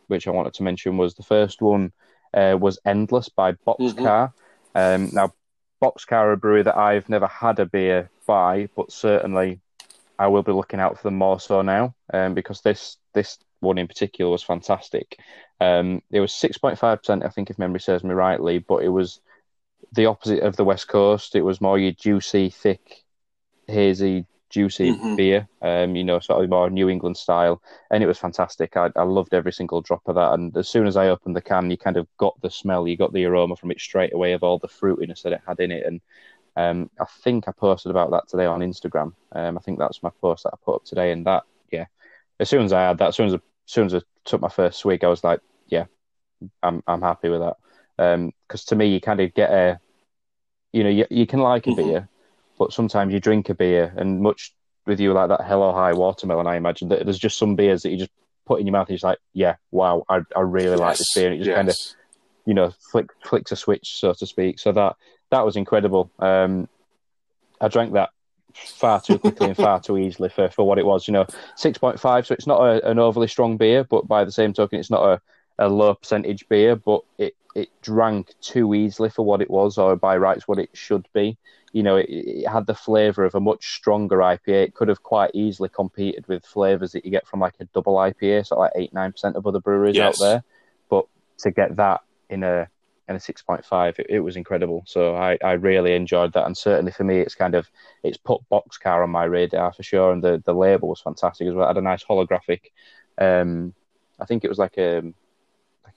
which 0.07 0.27
I 0.27 0.31
wanted 0.31 0.53
to 0.55 0.63
mention 0.63 0.97
was 0.97 1.15
the 1.15 1.23
first 1.23 1.61
one 1.61 1.91
uh, 2.33 2.57
was 2.59 2.79
Endless 2.85 3.29
by 3.29 3.53
Boxcar. 3.53 4.33
Um, 4.75 5.09
now, 5.13 5.33
Boxcar 5.81 6.13
are 6.13 6.31
a 6.33 6.37
brewery 6.37 6.63
that 6.63 6.77
I've 6.77 7.09
never 7.09 7.27
had 7.27 7.59
a 7.59 7.65
beer 7.65 8.09
by, 8.25 8.69
but 8.75 8.91
certainly 8.91 9.59
I 10.19 10.27
will 10.27 10.43
be 10.43 10.51
looking 10.51 10.79
out 10.79 10.97
for 10.97 11.03
them 11.03 11.17
more 11.17 11.39
so 11.39 11.61
now 11.61 11.95
um, 12.13 12.33
because 12.33 12.61
this 12.61 12.97
this 13.13 13.37
one 13.59 13.77
in 13.77 13.87
particular 13.87 14.31
was 14.31 14.43
fantastic. 14.43 15.19
Um, 15.61 16.01
it 16.11 16.19
was 16.19 16.33
six 16.33 16.57
point 16.57 16.77
five 16.79 16.99
percent, 16.99 17.23
I 17.23 17.29
think, 17.29 17.49
if 17.49 17.59
memory 17.59 17.79
serves 17.79 18.03
me 18.03 18.13
rightly, 18.13 18.59
but 18.59 18.83
it 18.83 18.89
was 18.89 19.21
the 19.91 20.07
opposite 20.07 20.41
of 20.43 20.55
the 20.55 20.65
West 20.65 20.87
Coast. 20.87 21.35
It 21.35 21.41
was 21.41 21.61
more 21.61 21.77
your 21.77 21.91
juicy, 21.91 22.49
thick, 22.49 23.03
hazy, 23.67 24.25
juicy 24.53 24.91
Mhm. 24.91 25.17
beer. 25.17 25.47
Um, 25.61 25.95
you 25.95 26.03
know, 26.03 26.19
sort 26.19 26.43
of 26.43 26.49
more 26.49 26.69
New 26.69 26.89
England 26.89 27.17
style, 27.17 27.61
and 27.91 28.03
it 28.03 28.07
was 28.07 28.19
fantastic. 28.19 28.77
I, 28.77 28.91
I 28.95 29.03
loved 29.03 29.33
every 29.33 29.51
single 29.53 29.81
drop 29.81 30.01
of 30.07 30.15
that. 30.15 30.33
And 30.33 30.55
as 30.57 30.69
soon 30.69 30.87
as 30.87 30.95
I 30.97 31.09
opened 31.09 31.35
the 31.35 31.41
can, 31.41 31.71
you 31.71 31.77
kind 31.77 31.97
of 31.97 32.07
got 32.17 32.39
the 32.41 32.51
smell, 32.51 32.87
you 32.87 32.97
got 32.97 33.13
the 33.13 33.25
aroma 33.25 33.55
from 33.55 33.71
it 33.71 33.79
straight 33.81 34.13
away 34.13 34.33
of 34.33 34.43
all 34.43 34.59
the 34.59 34.67
fruitiness 34.67 35.23
that 35.23 35.33
it 35.33 35.41
had 35.47 35.59
in 35.59 35.71
it. 35.71 35.85
And 35.85 36.01
um, 36.55 36.89
I 36.99 37.05
think 37.23 37.47
I 37.47 37.51
posted 37.51 37.89
about 37.91 38.11
that 38.11 38.27
today 38.29 38.45
on 38.45 38.61
Instagram. 38.61 39.13
Um, 39.31 39.57
I 39.57 39.61
think 39.61 39.79
that's 39.79 40.03
my 40.03 40.11
post 40.21 40.43
that 40.43 40.53
I 40.53 40.57
put 40.63 40.75
up 40.75 40.85
today. 40.85 41.11
And 41.11 41.25
that, 41.25 41.43
yeah, 41.71 41.85
as 42.39 42.49
soon 42.49 42.63
as 42.65 42.73
I 42.73 42.81
had 42.83 42.99
that, 42.99 43.09
as 43.09 43.15
soon 43.15 43.27
as 43.27 43.33
I, 43.33 43.37
as 43.37 43.41
soon 43.73 43.85
as 43.87 43.95
I 43.95 44.01
took 44.25 44.41
my 44.41 44.49
first 44.49 44.79
swig, 44.79 45.03
I 45.03 45.07
was 45.07 45.23
like, 45.23 45.39
yeah, 45.67 45.85
I'm 46.61 46.83
I'm 46.87 47.01
happy 47.01 47.29
with 47.29 47.41
that. 47.41 47.57
Because 48.47 48.65
to 48.65 48.75
me, 48.75 48.87
you 48.87 49.01
kind 49.01 49.19
of 49.21 49.33
get 49.33 49.51
a, 49.51 49.79
you 50.73 50.83
know, 50.83 50.89
you, 50.89 51.05
you 51.09 51.25
can 51.27 51.39
like 51.39 51.67
a 51.67 51.71
Mhm. 51.71 51.75
beer, 51.75 52.09
but 52.57 52.73
sometimes 52.73 53.13
you 53.13 53.19
drink 53.19 53.49
a 53.49 53.55
beer, 53.55 53.93
and 53.95 54.21
much 54.21 54.53
with 54.85 54.99
you 54.99 55.13
like 55.13 55.29
that 55.29 55.41
Hell 55.41 55.63
or 55.63 55.73
High 55.73 55.93
Watermelon, 55.93 56.47
I 56.47 56.55
imagine 56.55 56.89
that 56.89 57.03
there's 57.05 57.19
just 57.19 57.37
some 57.37 57.55
beers 57.55 57.83
that 57.83 57.89
you 57.89 57.97
just 57.97 58.11
put 58.45 58.59
in 58.59 58.67
your 58.67 58.71
mouth, 58.73 58.87
and 58.87 58.89
you're 58.89 58.97
just 58.97 59.03
like, 59.03 59.19
yeah, 59.33 59.55
wow, 59.71 60.03
I 60.09 60.21
I 60.35 60.41
really 60.41 60.77
like 60.77 60.97
this 60.97 61.13
beer, 61.13 61.31
and 61.31 61.35
it 61.35 61.43
just 61.43 61.55
kind 61.55 61.69
of 61.69 61.75
you 62.45 62.53
know, 62.53 62.73
flick 62.91 63.09
flicks 63.25 63.51
a 63.51 63.55
switch, 63.55 63.99
so 63.99 64.13
to 64.13 64.25
speak. 64.25 64.59
So 64.59 64.71
that 64.73 64.95
that 65.31 65.45
was 65.45 65.55
incredible. 65.55 66.11
Um, 66.19 66.67
I 67.61 67.67
drank 67.67 67.93
that 67.93 68.09
far 68.53 69.01
too 69.01 69.17
quickly 69.17 69.47
and 69.47 69.57
far 69.57 69.79
too 69.79 69.97
easily 69.97 70.29
for, 70.29 70.49
for 70.49 70.67
what 70.67 70.77
it 70.77 70.85
was. 70.85 71.07
You 71.07 71.13
know, 71.13 71.25
six 71.55 71.77
point 71.77 71.99
five. 71.99 72.27
So 72.27 72.33
it's 72.33 72.47
not 72.47 72.61
a, 72.61 72.89
an 72.89 72.99
overly 72.99 73.27
strong 73.27 73.57
beer, 73.57 73.83
but 73.83 74.07
by 74.07 74.25
the 74.25 74.31
same 74.31 74.53
token, 74.53 74.79
it's 74.79 74.91
not 74.91 75.03
a, 75.03 75.21
a 75.59 75.67
low 75.69 75.93
percentage 75.95 76.47
beer. 76.49 76.75
But 76.75 77.01
it 77.17 77.35
it 77.55 77.69
drank 77.81 78.33
too 78.41 78.73
easily 78.73 79.09
for 79.09 79.23
what 79.25 79.41
it 79.41 79.49
was, 79.49 79.77
or 79.77 79.95
by 79.95 80.17
rights 80.17 80.47
what 80.47 80.59
it 80.59 80.69
should 80.73 81.07
be. 81.13 81.37
You 81.71 81.83
know, 81.83 81.97
it, 81.97 82.07
it 82.09 82.47
had 82.47 82.67
the 82.67 82.75
flavour 82.75 83.25
of 83.25 83.35
a 83.35 83.39
much 83.39 83.75
stronger 83.75 84.17
IPA. 84.17 84.63
It 84.65 84.73
could 84.75 84.87
have 84.89 85.03
quite 85.03 85.31
easily 85.33 85.69
competed 85.69 86.27
with 86.27 86.45
flavours 86.45 86.91
that 86.93 87.05
you 87.05 87.11
get 87.11 87.27
from 87.27 87.39
like 87.39 87.55
a 87.59 87.65
double 87.65 87.95
IPA, 87.95 88.43
so 88.43 88.57
like 88.59 88.71
eight 88.75 88.93
nine 88.93 89.11
percent 89.11 89.35
of 89.35 89.47
other 89.47 89.59
breweries 89.59 89.99
Yes. 89.99 89.99
out 89.99 90.19
there. 90.19 90.43
But 90.89 91.05
to 91.39 91.51
get 91.51 91.75
that 91.77 92.01
in 92.29 92.43
a 92.43 92.67
in 93.07 93.15
a 93.15 93.19
six 93.19 93.41
point 93.41 93.65
five, 93.65 93.99
it, 93.99 94.07
it 94.09 94.19
was 94.19 94.35
incredible. 94.35 94.83
So 94.87 95.15
I, 95.15 95.37
I 95.43 95.53
really 95.53 95.93
enjoyed 95.95 96.33
that, 96.33 96.45
and 96.45 96.57
certainly 96.57 96.91
for 96.91 97.03
me, 97.03 97.19
it's 97.19 97.35
kind 97.35 97.55
of 97.55 97.67
it's 98.03 98.17
put 98.17 98.41
Boxcar 98.51 99.03
on 99.03 99.09
my 99.09 99.25
radar 99.25 99.73
for 99.73 99.83
sure, 99.83 100.11
and 100.11 100.23
the, 100.23 100.41
the 100.45 100.53
label 100.53 100.89
was 100.89 101.01
fantastic 101.01 101.47
as 101.47 101.53
well. 101.53 101.65
It 101.65 101.69
had 101.69 101.77
a 101.77 101.81
nice 101.81 102.03
holographic. 102.03 102.61
Um, 103.17 103.73
I 104.19 104.25
think 104.25 104.43
it 104.43 104.49
was 104.49 104.59
like 104.59 104.77
a 104.77 105.01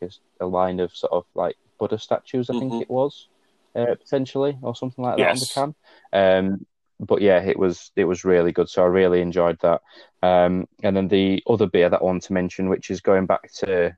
like 0.01 0.11
a, 0.40 0.44
a 0.44 0.47
line 0.47 0.80
of 0.80 0.94
sort 0.97 1.12
of 1.12 1.24
like 1.34 1.57
Buddha 1.78 1.99
statues. 1.99 2.51
I 2.51 2.55
Mhm. 2.55 2.59
think 2.61 2.82
it 2.82 2.90
was 2.90 3.28
uh, 3.74 3.94
potentially 3.94 4.57
or 4.62 4.74
something 4.74 5.05
like 5.05 5.16
that 5.16 5.20
Yes. 5.20 5.55
on 5.57 5.66
the 5.72 5.74
can. 6.12 6.49
Um, 6.49 6.66
but 6.99 7.20
yeah, 7.20 7.40
it 7.42 7.59
was 7.59 7.92
it 7.94 8.05
was 8.05 8.24
really 8.24 8.53
good. 8.53 8.68
So 8.68 8.82
I 8.82 8.86
really 8.86 9.20
enjoyed 9.20 9.59
that. 9.61 9.82
Um, 10.22 10.66
and 10.82 10.97
then 10.97 11.09
the 11.09 11.42
other 11.47 11.66
beer 11.66 11.88
that 11.90 12.01
I 12.01 12.05
want 12.05 12.22
to 12.24 12.32
mention, 12.32 12.68
which 12.68 12.90
is 12.90 13.01
going 13.01 13.26
back 13.26 13.53
to 13.55 13.97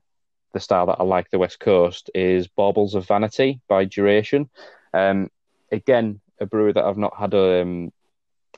the 0.51 0.59
style 0.59 0.87
that 0.87 0.97
I 0.99 1.03
like, 1.03 1.29
the 1.29 1.39
West 1.39 1.59
Coast, 1.59 2.09
is 2.13 2.47
Baubles 2.47 2.95
of 2.95 3.07
Vanity 3.07 3.61
by 3.67 3.85
Duration. 3.85 4.49
Um, 4.93 5.29
again, 5.71 6.19
a 6.39 6.45
brewery 6.45 6.73
that 6.73 6.83
I've 6.83 6.97
not 6.97 7.15
had 7.17 7.33
um, 7.33 7.93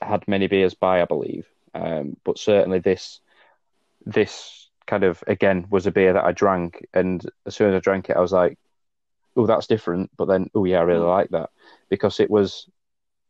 had 0.00 0.26
many 0.26 0.48
beers 0.48 0.74
by, 0.74 1.02
I 1.02 1.04
believe. 1.04 1.46
Um, 1.74 2.16
but 2.24 2.38
certainly 2.38 2.80
this 2.80 3.20
this 4.04 4.61
kind 4.86 5.04
of 5.04 5.22
again 5.26 5.66
was 5.70 5.86
a 5.86 5.90
beer 5.90 6.12
that 6.12 6.24
I 6.24 6.32
drank, 6.32 6.86
and 6.94 7.24
as 7.46 7.56
soon 7.56 7.70
as 7.70 7.76
I 7.76 7.80
drank 7.80 8.10
it, 8.10 8.16
I 8.16 8.20
was 8.20 8.32
like, 8.32 8.58
"Oh, 9.36 9.46
that's 9.46 9.66
different." 9.66 10.10
But 10.16 10.26
then, 10.26 10.50
oh 10.54 10.64
yeah, 10.64 10.78
I 10.80 10.82
really 10.82 11.04
mm. 11.04 11.16
like 11.16 11.30
that 11.30 11.50
because 11.88 12.20
it 12.20 12.30
was 12.30 12.68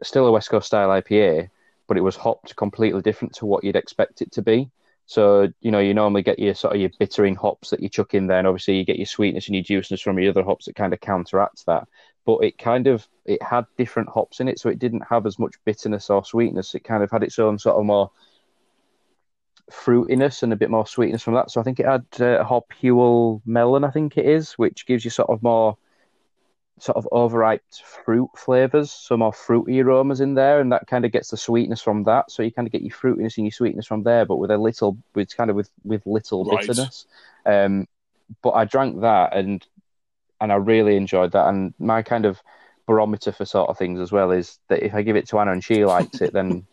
still 0.02 0.26
a 0.26 0.32
West 0.32 0.50
Coast 0.50 0.66
style 0.66 0.88
IPA, 0.88 1.50
but 1.86 1.96
it 1.96 2.02
was 2.02 2.16
hopped 2.16 2.56
completely 2.56 3.02
different 3.02 3.34
to 3.34 3.46
what 3.46 3.64
you'd 3.64 3.76
expect 3.76 4.22
it 4.22 4.32
to 4.32 4.42
be. 4.42 4.70
So 5.06 5.52
you 5.60 5.70
know, 5.70 5.78
you 5.78 5.94
normally 5.94 6.22
get 6.22 6.38
your 6.38 6.54
sort 6.54 6.74
of 6.74 6.80
your 6.80 6.90
bittering 6.98 7.34
hops 7.34 7.70
that 7.70 7.80
you 7.80 7.88
chuck 7.88 8.14
in 8.14 8.26
there, 8.26 8.38
and 8.38 8.46
obviously 8.46 8.76
you 8.76 8.84
get 8.84 8.98
your 8.98 9.06
sweetness 9.06 9.46
and 9.46 9.56
your 9.56 9.64
juiciness 9.64 10.00
from 10.00 10.18
your 10.18 10.30
other 10.30 10.44
hops 10.44 10.66
that 10.66 10.76
kind 10.76 10.92
of 10.92 11.00
counteracts 11.00 11.64
that. 11.64 11.88
But 12.24 12.38
it 12.44 12.56
kind 12.58 12.86
of 12.86 13.06
it 13.24 13.42
had 13.42 13.66
different 13.76 14.08
hops 14.08 14.40
in 14.40 14.48
it, 14.48 14.58
so 14.58 14.68
it 14.68 14.78
didn't 14.78 15.04
have 15.08 15.26
as 15.26 15.38
much 15.38 15.56
bitterness 15.64 16.08
or 16.08 16.24
sweetness. 16.24 16.74
It 16.74 16.84
kind 16.84 17.02
of 17.02 17.10
had 17.10 17.22
its 17.22 17.38
own 17.38 17.58
sort 17.58 17.76
of 17.76 17.84
more 17.84 18.10
fruitiness 19.72 20.42
and 20.42 20.52
a 20.52 20.56
bit 20.56 20.70
more 20.70 20.86
sweetness 20.86 21.22
from 21.22 21.34
that. 21.34 21.50
So 21.50 21.60
I 21.60 21.64
think 21.64 21.80
it 21.80 21.86
had 21.86 22.04
uh, 22.20 22.44
hop 22.44 22.72
Huell 22.82 23.40
Melon, 23.46 23.84
I 23.84 23.90
think 23.90 24.16
it 24.16 24.26
is, 24.26 24.52
which 24.52 24.86
gives 24.86 25.04
you 25.04 25.10
sort 25.10 25.30
of 25.30 25.42
more 25.42 25.76
sort 26.78 26.96
of 26.96 27.06
overripe 27.12 27.62
fruit 28.04 28.28
flavors, 28.36 28.90
so 28.90 29.16
more 29.16 29.32
fruity 29.32 29.80
aromas 29.80 30.20
in 30.20 30.34
there, 30.34 30.60
and 30.60 30.72
that 30.72 30.86
kind 30.86 31.04
of 31.04 31.12
gets 31.12 31.30
the 31.30 31.36
sweetness 31.36 31.80
from 31.80 32.04
that. 32.04 32.30
So 32.30 32.42
you 32.42 32.50
kind 32.50 32.66
of 32.66 32.72
get 32.72 32.82
your 32.82 32.90
fruitiness 32.90 33.36
and 33.36 33.46
your 33.46 33.52
sweetness 33.52 33.86
from 33.86 34.02
there, 34.02 34.24
but 34.24 34.36
with 34.36 34.50
a 34.50 34.58
little, 34.58 34.96
with 35.14 35.36
kind 35.36 35.50
of 35.50 35.56
with 35.56 35.70
with 35.84 36.04
little 36.06 36.44
Right. 36.44 36.60
bitterness. 36.60 37.06
Um, 37.46 37.86
but 38.42 38.50
I 38.50 38.64
drank 38.64 39.00
that 39.02 39.36
and 39.36 39.64
and 40.40 40.52
I 40.52 40.56
really 40.56 40.96
enjoyed 40.96 41.32
that. 41.32 41.48
And 41.48 41.72
my 41.78 42.02
kind 42.02 42.24
of 42.26 42.40
barometer 42.86 43.30
for 43.30 43.44
sort 43.44 43.70
of 43.70 43.78
things 43.78 44.00
as 44.00 44.10
well 44.10 44.32
is 44.32 44.58
that 44.68 44.84
if 44.84 44.94
I 44.94 45.02
give 45.02 45.16
it 45.16 45.28
to 45.28 45.38
Anna 45.38 45.52
and 45.52 45.62
she 45.62 45.84
likes 45.84 46.20
it, 46.20 46.32
then 46.32 46.66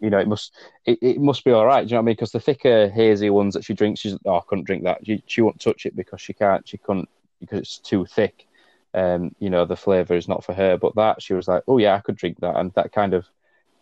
you 0.00 0.10
know 0.10 0.18
it 0.18 0.28
must 0.28 0.54
it, 0.86 0.98
it 1.00 1.20
must 1.20 1.44
be 1.44 1.52
all 1.52 1.66
right. 1.66 1.86
Do 1.86 1.90
you 1.90 1.94
know 1.94 1.98
what 1.98 2.04
I 2.04 2.06
mean? 2.06 2.14
Because 2.14 2.32
the 2.32 2.40
thicker 2.40 2.88
hazy 2.88 3.30
ones 3.30 3.54
that 3.54 3.64
she 3.64 3.74
drinks, 3.74 4.00
she's 4.00 4.16
oh 4.24 4.38
I 4.38 4.42
couldn't 4.46 4.64
drink 4.64 4.84
that. 4.84 5.04
She 5.04 5.22
she 5.26 5.42
won't 5.42 5.60
touch 5.60 5.86
it 5.86 5.96
because 5.96 6.20
she 6.20 6.32
can't. 6.32 6.66
She 6.66 6.78
couldn't 6.78 7.08
because 7.40 7.60
it's 7.60 7.78
too 7.78 8.06
thick. 8.06 8.46
Um, 8.92 9.34
you 9.38 9.50
know 9.50 9.64
the 9.64 9.76
flavor 9.76 10.14
is 10.14 10.28
not 10.28 10.44
for 10.44 10.52
her. 10.54 10.76
But 10.76 10.94
that 10.96 11.22
she 11.22 11.34
was 11.34 11.48
like, 11.48 11.62
oh 11.68 11.78
yeah, 11.78 11.94
I 11.94 12.00
could 12.00 12.16
drink 12.16 12.40
that, 12.40 12.56
and 12.56 12.72
that 12.74 12.92
kind 12.92 13.14
of, 13.14 13.26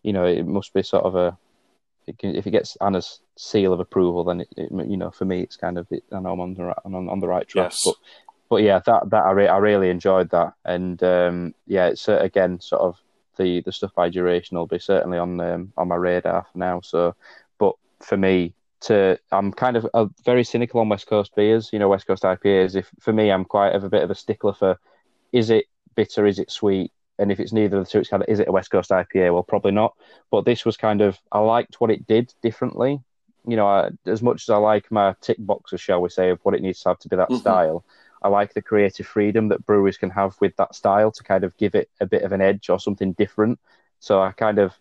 you 0.02 0.12
know, 0.12 0.24
it 0.24 0.46
must 0.46 0.72
be 0.74 0.82
sort 0.82 1.04
of 1.04 1.14
a. 1.14 1.38
It 2.06 2.18
can, 2.18 2.34
if 2.34 2.46
it 2.46 2.52
gets 2.52 2.76
Anna's 2.80 3.20
seal 3.36 3.72
of 3.72 3.80
approval, 3.80 4.24
then 4.24 4.40
it, 4.40 4.48
it 4.56 4.70
you 4.88 4.96
know 4.96 5.10
for 5.10 5.24
me 5.24 5.42
it's 5.42 5.56
kind 5.56 5.78
of 5.78 5.86
it, 5.90 6.02
I 6.10 6.20
know 6.20 6.32
I'm 6.32 6.40
on 6.40 6.54
the 6.54 6.64
right, 6.64 6.78
I'm 6.84 6.94
on, 6.94 7.08
on 7.08 7.20
the 7.20 7.28
right 7.28 7.46
track. 7.46 7.72
Yes. 7.72 7.80
But 7.84 7.94
but 8.48 8.62
yeah, 8.62 8.80
that 8.86 9.10
that 9.10 9.24
I, 9.24 9.30
re- 9.32 9.48
I 9.48 9.58
really 9.58 9.90
enjoyed 9.90 10.30
that, 10.30 10.54
and 10.64 11.02
um, 11.02 11.54
yeah, 11.66 11.88
it's 11.88 12.08
uh, 12.08 12.18
again 12.18 12.60
sort 12.60 12.82
of 12.82 12.98
the 13.38 13.60
the 13.62 13.72
stuff 13.72 13.94
by 13.94 14.08
duration 14.10 14.56
will 14.56 14.66
be 14.66 14.78
certainly 14.78 15.18
on 15.18 15.40
um, 15.40 15.72
on 15.76 15.88
my 15.88 15.96
radar 15.96 16.46
for 16.52 16.58
now. 16.58 16.80
So, 16.80 17.14
but 17.58 17.74
for 18.00 18.16
me 18.16 18.52
to 18.80 19.18
I'm 19.32 19.52
kind 19.52 19.76
of 19.76 19.86
uh, 19.94 20.06
very 20.24 20.44
cynical 20.44 20.80
on 20.80 20.88
West 20.88 21.06
Coast 21.06 21.34
beers, 21.34 21.70
you 21.72 21.78
know, 21.78 21.88
West 21.88 22.06
Coast 22.06 22.22
IPAs. 22.22 22.76
If 22.76 22.90
for 23.00 23.12
me, 23.12 23.30
I'm 23.30 23.44
quite 23.44 23.74
of 23.74 23.84
a 23.84 23.90
bit 23.90 24.02
of 24.02 24.10
a 24.10 24.14
stickler 24.14 24.52
for 24.52 24.78
is 25.32 25.50
it 25.50 25.64
bitter, 25.94 26.26
is 26.26 26.38
it 26.38 26.50
sweet, 26.50 26.92
and 27.18 27.32
if 27.32 27.40
it's 27.40 27.52
neither 27.52 27.78
of 27.78 27.84
the 27.84 27.90
two, 27.90 27.98
it's 27.98 28.08
kind 28.08 28.22
of 28.22 28.28
is 28.28 28.40
it 28.40 28.48
a 28.48 28.52
West 28.52 28.70
Coast 28.70 28.90
IPA? 28.90 29.32
Well, 29.32 29.42
probably 29.42 29.72
not. 29.72 29.94
But 30.30 30.44
this 30.44 30.64
was 30.64 30.76
kind 30.76 31.00
of 31.00 31.18
I 31.32 31.40
liked 31.40 31.80
what 31.80 31.90
it 31.90 32.06
did 32.06 32.32
differently. 32.42 33.00
You 33.46 33.56
know, 33.56 33.66
I, 33.66 33.90
as 34.06 34.22
much 34.22 34.42
as 34.42 34.50
I 34.50 34.56
like 34.58 34.90
my 34.90 35.14
tick 35.20 35.38
boxes, 35.40 35.80
shall 35.80 36.02
we 36.02 36.10
say, 36.10 36.30
of 36.30 36.38
what 36.42 36.54
it 36.54 36.62
needs 36.62 36.80
to 36.82 36.90
have 36.90 36.98
to 37.00 37.08
be 37.08 37.16
that 37.16 37.30
Mhm. 37.30 37.40
style. 37.40 37.84
I 38.22 38.28
like 38.28 38.54
the 38.54 38.62
creative 38.62 39.06
freedom 39.06 39.48
that 39.48 39.64
breweries 39.66 39.98
can 39.98 40.10
have 40.10 40.36
with 40.40 40.56
that 40.56 40.74
style 40.74 41.10
to 41.12 41.22
kind 41.24 41.44
of 41.44 41.56
give 41.56 41.74
it 41.74 41.90
a 42.00 42.06
bit 42.06 42.22
of 42.22 42.32
an 42.32 42.40
edge 42.40 42.70
or 42.70 42.80
something 42.80 43.12
different. 43.14 43.58
So 44.00 44.20
I 44.22 44.32
kind 44.32 44.58
of 44.58 44.74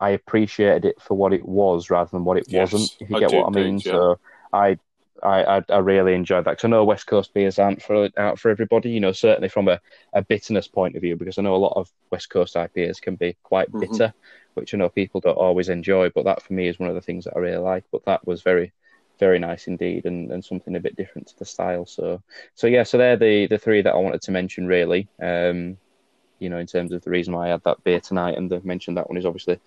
I 0.00 0.10
appreciated 0.10 0.84
it 0.84 1.00
for 1.00 1.16
what 1.16 1.32
it 1.32 1.44
was 1.46 1.90
rather 1.90 2.10
than 2.10 2.24
what 2.24 2.38
it 2.38 2.48
Yes, 2.48 2.48
wasn't. 2.48 2.92
If 3.00 3.10
you 3.10 3.16
I 3.16 3.18
get 3.18 3.32
what 3.32 3.46
I 3.46 3.50
mean. 3.50 3.82
yeah. 3.84 4.00
So 4.00 4.18
I. 4.52 4.78
I, 5.22 5.62
I 5.68 5.76
really 5.80 6.14
enjoyed 6.14 6.46
that 6.46 6.52
because 6.52 6.64
I 6.64 6.68
know 6.68 6.82
West 6.82 7.06
Coast 7.06 7.34
beers 7.34 7.58
aren't 7.58 7.82
for 7.82 8.08
out 8.16 8.38
for 8.38 8.50
everybody. 8.50 8.88
You 8.88 9.00
know, 9.00 9.12
certainly 9.12 9.50
from 9.50 9.68
a, 9.68 9.78
a 10.14 10.22
bitterness 10.22 10.66
point 10.66 10.96
of 10.96 11.02
view, 11.02 11.14
because 11.14 11.36
I 11.36 11.42
know 11.42 11.54
a 11.54 11.58
lot 11.58 11.74
of 11.76 11.90
West 12.10 12.30
Coast 12.30 12.56
IPAs 12.56 13.00
can 13.02 13.16
be 13.16 13.36
quite 13.42 13.68
Mhm. 13.68 13.80
bitter, 13.80 14.14
which 14.54 14.72
I 14.72 14.78
know 14.78 14.88
people 14.88 15.20
don't 15.20 15.36
always 15.36 15.68
enjoy. 15.68 16.08
But 16.08 16.24
that 16.24 16.40
for 16.42 16.54
me 16.54 16.68
is 16.68 16.78
one 16.78 16.88
of 16.88 16.94
the 16.94 17.02
things 17.02 17.24
that 17.24 17.34
I 17.36 17.40
really 17.40 17.58
like. 17.58 17.84
But 17.92 18.06
that 18.06 18.26
was 18.26 18.40
very, 18.40 18.72
very 19.20 19.38
nice 19.38 19.68
indeed, 19.68 20.06
and, 20.06 20.32
and 20.32 20.44
something 20.44 20.74
a 20.74 20.80
bit 20.80 20.96
different 20.96 21.28
to 21.28 21.38
the 21.38 21.44
style. 21.44 21.86
So 21.86 22.22
so 22.54 22.66
yeah, 22.66 22.82
so 22.82 22.98
they're 22.98 23.16
the 23.16 23.46
the 23.46 23.58
three 23.58 23.82
that 23.82 23.94
I 23.94 23.98
wanted 23.98 24.22
to 24.22 24.32
mention 24.32 24.66
really. 24.66 25.06
Um, 25.22 25.76
you 26.40 26.48
know, 26.48 26.58
in 26.58 26.66
terms 26.66 26.90
of 26.92 27.02
the 27.02 27.10
reason 27.10 27.34
why 27.34 27.46
I 27.46 27.50
had 27.50 27.62
that 27.64 27.84
beer 27.84 28.00
tonight, 28.00 28.36
and 28.36 28.50
the 28.50 28.60
mention 28.62 28.94
that 28.94 29.08
one 29.08 29.18
is 29.18 29.26
obviously 29.26 29.60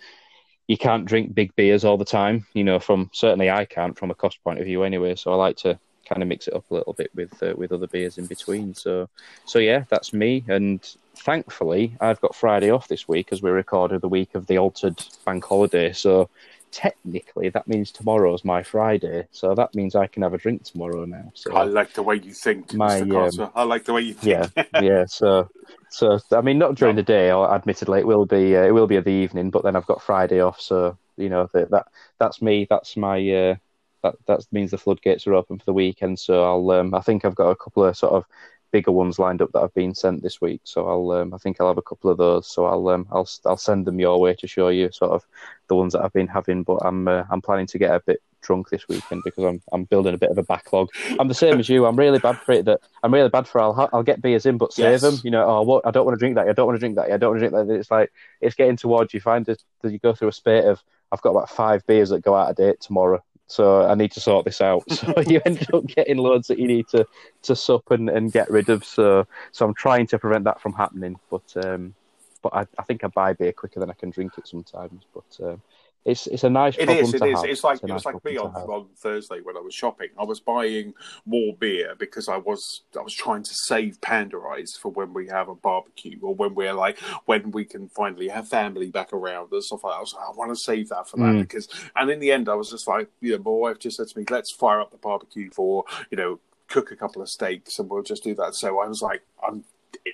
you 0.67 0.77
can't 0.77 1.05
drink 1.05 1.35
big 1.35 1.55
beers 1.55 1.85
all 1.85 1.97
the 1.97 2.05
time. 2.05 2.45
You 2.53 2.63
know, 2.63 2.79
from 2.79 3.09
certainly 3.13 3.49
I 3.49 3.65
can't 3.65 3.97
from 3.97 4.11
a 4.11 4.15
cost 4.15 4.43
point 4.43 4.59
of 4.59 4.65
view 4.65 4.83
anyway. 4.83 5.15
So 5.15 5.31
I 5.31 5.35
like 5.35 5.57
to 5.57 5.79
kind 6.05 6.21
of 6.21 6.27
mix 6.27 6.47
it 6.47 6.53
up 6.53 6.69
a 6.69 6.73
little 6.73 6.93
bit 6.93 7.11
with 7.15 7.41
uh, 7.41 7.53
with 7.55 7.71
other 7.71 7.87
beers 7.87 8.17
in 8.17 8.25
between. 8.25 8.73
So 8.73 9.07
so 9.45 9.59
yeah, 9.59 9.85
that's 9.89 10.13
me. 10.13 10.43
And 10.47 10.81
thankfully, 11.15 11.95
I've 12.01 12.21
got 12.21 12.35
Friday 12.35 12.71
off 12.71 12.87
this 12.87 13.07
week 13.07 13.29
as 13.31 13.41
we 13.41 13.51
recorded 13.51 14.01
the 14.01 14.09
week 14.09 14.35
of 14.35 14.47
the 14.47 14.57
altered 14.57 15.01
bank 15.25 15.45
holiday. 15.45 15.93
So 15.93 16.29
technically, 16.74 17.49
that 17.49 17.67
means 17.67 17.91
tomorrow's 17.91 18.43
my 18.43 18.63
Friday. 18.63 19.28
So 19.32 19.53
that 19.55 19.74
means 19.76 19.95
I 19.95 20.07
can 20.07 20.24
have 20.24 20.34
a 20.34 20.38
drink 20.38 20.63
tomorrow 20.63 21.05
now. 21.05 21.32
So 21.36 21.53
I 21.55 21.63
like 21.63 21.93
the 21.93 22.03
way 22.03 22.15
you 22.15 22.34
think, 22.34 22.74
My, 22.74 23.01
Mr. 23.01 23.11
Carter. 23.11 23.51
I 23.55 23.63
like 23.63 23.86
the 23.86 23.93
way 23.93 24.01
you 24.01 24.13
think. 24.15 24.51
yeah, 24.57 24.82
yeah. 24.82 25.05
So, 25.05 25.49
so 25.89 26.19
I 26.32 26.41
mean, 26.41 26.57
not 26.57 26.76
during 26.76 26.95
the 26.95 27.03
day. 27.03 27.32
Or 27.32 27.53
admittedly, 27.53 27.99
it 27.99 28.07
will 28.07 28.26
be. 28.26 28.57
Uh, 28.57 28.63
it 28.63 28.71
will 28.71 28.88
be 28.88 28.99
the 28.99 29.11
evening. 29.11 29.51
But 29.51 29.63
then 29.63 29.76
I've 29.76 29.86
got 29.86 30.01
Friday 30.01 30.41
off, 30.41 30.59
so 30.59 30.97
you 31.15 31.30
know 31.30 31.47
that, 31.53 31.69
that 31.69 31.88
that's 32.19 32.41
me. 32.41 32.67
That's 32.69 32.97
my. 32.97 33.17
Uh, 33.17 33.55
that 34.01 34.15
that 34.26 34.45
means 34.51 34.71
the 34.71 34.78
floodgates 34.78 35.28
are 35.28 35.36
open 35.36 35.59
for 35.59 35.65
the 35.65 35.74
weekend. 35.74 36.19
So 36.19 36.43
I'll. 36.43 36.71
Um, 36.71 36.93
I 36.95 37.01
think 37.01 37.24
I've 37.24 37.36
got 37.36 37.51
a 37.51 37.55
couple 37.55 37.86
of 37.86 37.95
sort 37.95 38.13
of 38.13 38.26
bigger 38.74 38.91
ones 38.91 39.19
lined 39.19 39.41
up 39.41 39.51
that 39.53 39.61
I've 39.61 39.74
been 39.74 39.95
sent 39.95 40.21
this 40.21 40.41
week. 40.41 40.59
So 40.65 40.86
I'll. 40.89 41.11
Um, 41.11 41.34
I 41.34 41.38
think 41.38 41.61
I'll 41.61 41.69
have 41.69 41.78
a 41.78 41.82
couple 41.82 42.09
of 42.11 42.17
those. 42.17 42.47
So 42.47 42.65
I'll. 42.65 42.89
Um, 42.89 43.07
I'll. 43.11 43.30
I'll 43.45 43.55
send 43.55 43.86
them 43.86 43.99
your 44.01 44.19
way 44.19 44.34
to 44.34 44.47
show 44.47 44.67
you 44.67 44.91
sort 44.91 45.11
of 45.11 45.26
the 45.69 45.76
ones 45.76 45.93
that 45.93 46.03
I've 46.03 46.11
been 46.11 46.28
having. 46.28 46.63
But 46.63 46.80
I'm. 46.84 47.07
Uh, 47.07 47.24
I'm 47.30 47.41
planning 47.41 47.67
to 47.67 47.78
get 47.78 47.95
a 47.95 48.01
bit 48.01 48.21
drunk 48.41 48.69
this 48.69 48.88
weekend 48.89 49.24
because 49.24 49.45
I'm. 49.45 49.61
I'm 49.71 49.86
building 49.86 50.13
a 50.15 50.17
bit 50.17 50.32
of 50.32 50.38
a 50.38 50.43
backlog. 50.43 50.89
I'm 51.19 51.30
the 51.30 51.34
same 51.34 51.59
as 51.59 51.69
you. 51.69 51.86
I'm 51.86 51.95
really 51.95 52.19
bad 52.19 52.39
for 52.41 52.51
it. 52.51 52.65
That 52.65 52.82
I'm 53.03 53.13
really 53.13 53.30
bad 53.30 53.47
for. 53.47 53.61
I'll 53.61 53.89
I'll 53.93 54.03
get 54.03 54.21
beers 54.21 54.45
in, 54.45 54.57
but 54.57 54.74
save 54.74 54.91
Yes. 54.91 55.01
them. 55.01 55.21
You 55.24 55.32
know, 55.32 55.47
oh, 55.47 55.61
what? 55.61 55.86
I 55.88 55.91
don't 55.91 56.05
want 56.05 56.15
to 56.17 56.19
drink 56.19 56.36
that. 56.36 56.49
I 56.49 56.53
don't 56.53 56.65
want 56.65 56.76
to 56.76 56.80
drink 56.80 56.95
that. 56.95 57.11
I 57.11 57.17
don't 57.17 57.30
want 57.32 57.41
to 57.41 57.47
drink 57.49 57.67
that. 57.67 57.74
It's 57.74 57.91
like 57.91 58.11
it's 58.41 58.55
getting 58.55 58.76
towards 58.76 59.13
you 59.13 59.21
find 59.21 59.45
that 59.45 59.63
that 59.82 59.91
you 59.93 59.99
go 59.99 60.13
through 60.13 60.30
a 60.30 60.34
spate 60.34 60.65
of. 60.65 60.84
I've 61.11 61.21
got 61.21 61.30
about 61.30 61.49
five 61.51 61.86
beers 61.86 62.09
that 62.09 62.24
go 62.24 62.34
out 62.34 62.49
of 62.49 62.55
date 62.55 62.82
tomorrow, 62.82 63.24
so 63.53 63.85
I 63.85 63.93
need 63.93 64.11
to 64.13 64.19
sort 64.19 64.45
this 64.45 64.61
out. 64.61 64.83
So 65.03 65.13
you 65.27 65.41
end 65.45 65.67
up 65.73 65.85
getting 65.85 66.17
loads 66.17 66.47
that 66.47 66.57
you 66.57 66.67
need 66.67 66.87
to 66.89 67.05
to 67.43 67.55
sup 67.55 67.91
and, 67.91 68.09
and 68.09 68.31
get 68.31 68.49
rid 68.49 68.69
of. 68.69 68.83
So 68.83 69.27
so 69.51 69.65
I'm 69.65 69.75
trying 69.75 70.07
to 70.07 70.17
prevent 70.17 70.45
that 70.45 70.59
from 70.59 70.73
happening. 70.73 71.19
But 71.29 71.47
um, 71.63 71.93
but 72.41 72.53
I, 72.53 72.61
I 72.79 72.83
think 72.83 73.03
I 73.03 73.07
buy 73.07 73.33
beer 73.33 73.53
quicker 73.53 73.79
than 73.79 73.91
I 73.91 73.93
can 73.93 74.09
drink 74.09 74.33
it 74.37 74.47
sometimes. 74.47 75.03
But 75.13 75.45
um, 75.45 75.61
it's 76.05 76.27
it's 76.27 76.43
a 76.43 76.49
nice 76.49 76.75
It 76.77 76.89
is. 76.89 77.13
It 77.13 77.23
is. 77.23 77.39
have. 77.39 77.45
It's 77.49 77.63
like 77.63 77.81
a 77.83 77.87
it 77.87 77.93
was 77.93 78.05
nice 78.05 78.13
like 78.13 78.25
me 78.25 78.37
on, 78.37 78.51
problem 78.51 78.53
to 78.53 78.59
have. 78.59 78.69
on 78.69 78.87
Thursday 78.97 79.39
when 79.41 79.55
I 79.55 79.61
was 79.61 79.73
shopping. 79.73 80.09
I 80.19 80.23
was 80.23 80.39
buying 80.39 80.93
more 81.25 81.55
beer 81.57 81.95
because 81.97 82.27
I 82.27 82.37
was 82.37 82.81
I 82.97 83.01
was 83.01 83.13
trying 83.13 83.43
to 83.43 83.51
save 83.53 84.01
Panda 84.01 84.37
Eyes 84.39 84.73
for 84.81 84.91
when 84.91 85.13
we 85.13 85.27
have 85.27 85.49
a 85.49 85.55
barbecue 85.55 86.19
or 86.21 86.35
when 86.35 86.55
we're 86.55 86.73
like 86.73 86.99
when 87.25 87.51
we 87.51 87.65
can 87.65 87.87
finally 87.89 88.27
have 88.27 88.47
family 88.47 88.89
back 88.91 89.13
around 89.13 89.51
and 89.51 89.63
stuff 89.63 89.83
like 89.83 89.93
that. 89.93 89.97
I 89.97 90.01
was 90.01 90.13
like, 90.13 90.27
I 90.27 90.31
want 90.35 90.51
to 90.51 90.55
save 90.55 90.89
that 90.89 91.07
for 91.09 91.17
that 91.17 91.23
Mm. 91.23 91.41
because. 91.41 91.67
And 91.95 92.09
in 92.11 92.19
the 92.19 92.31
end, 92.31 92.49
I 92.49 92.55
was 92.55 92.69
just 92.69 92.87
like, 92.87 93.09
you 93.21 93.31
know, 93.37 93.43
my 93.43 93.69
wife 93.69 93.79
just 93.79 93.97
said 93.97 94.07
to 94.07 94.19
me, 94.19 94.25
"Let's 94.29 94.51
fire 94.53 94.81
up 94.81 94.91
the 94.91 94.97
barbecue 94.97 95.49
for 95.51 95.85
you 96.11 96.17
know." 96.17 96.39
Cook 96.69 96.91
a 96.91 96.95
couple 96.95 97.21
of 97.21 97.29
steaks 97.29 97.77
and 97.77 97.87
we'll 97.87 98.01
just 98.01 98.23
do 98.23 98.33
that. 98.35 98.55
So 98.55 98.79
I 98.79 98.87
was 98.87 99.01
like, 99.01 99.21
I'm 99.47 99.63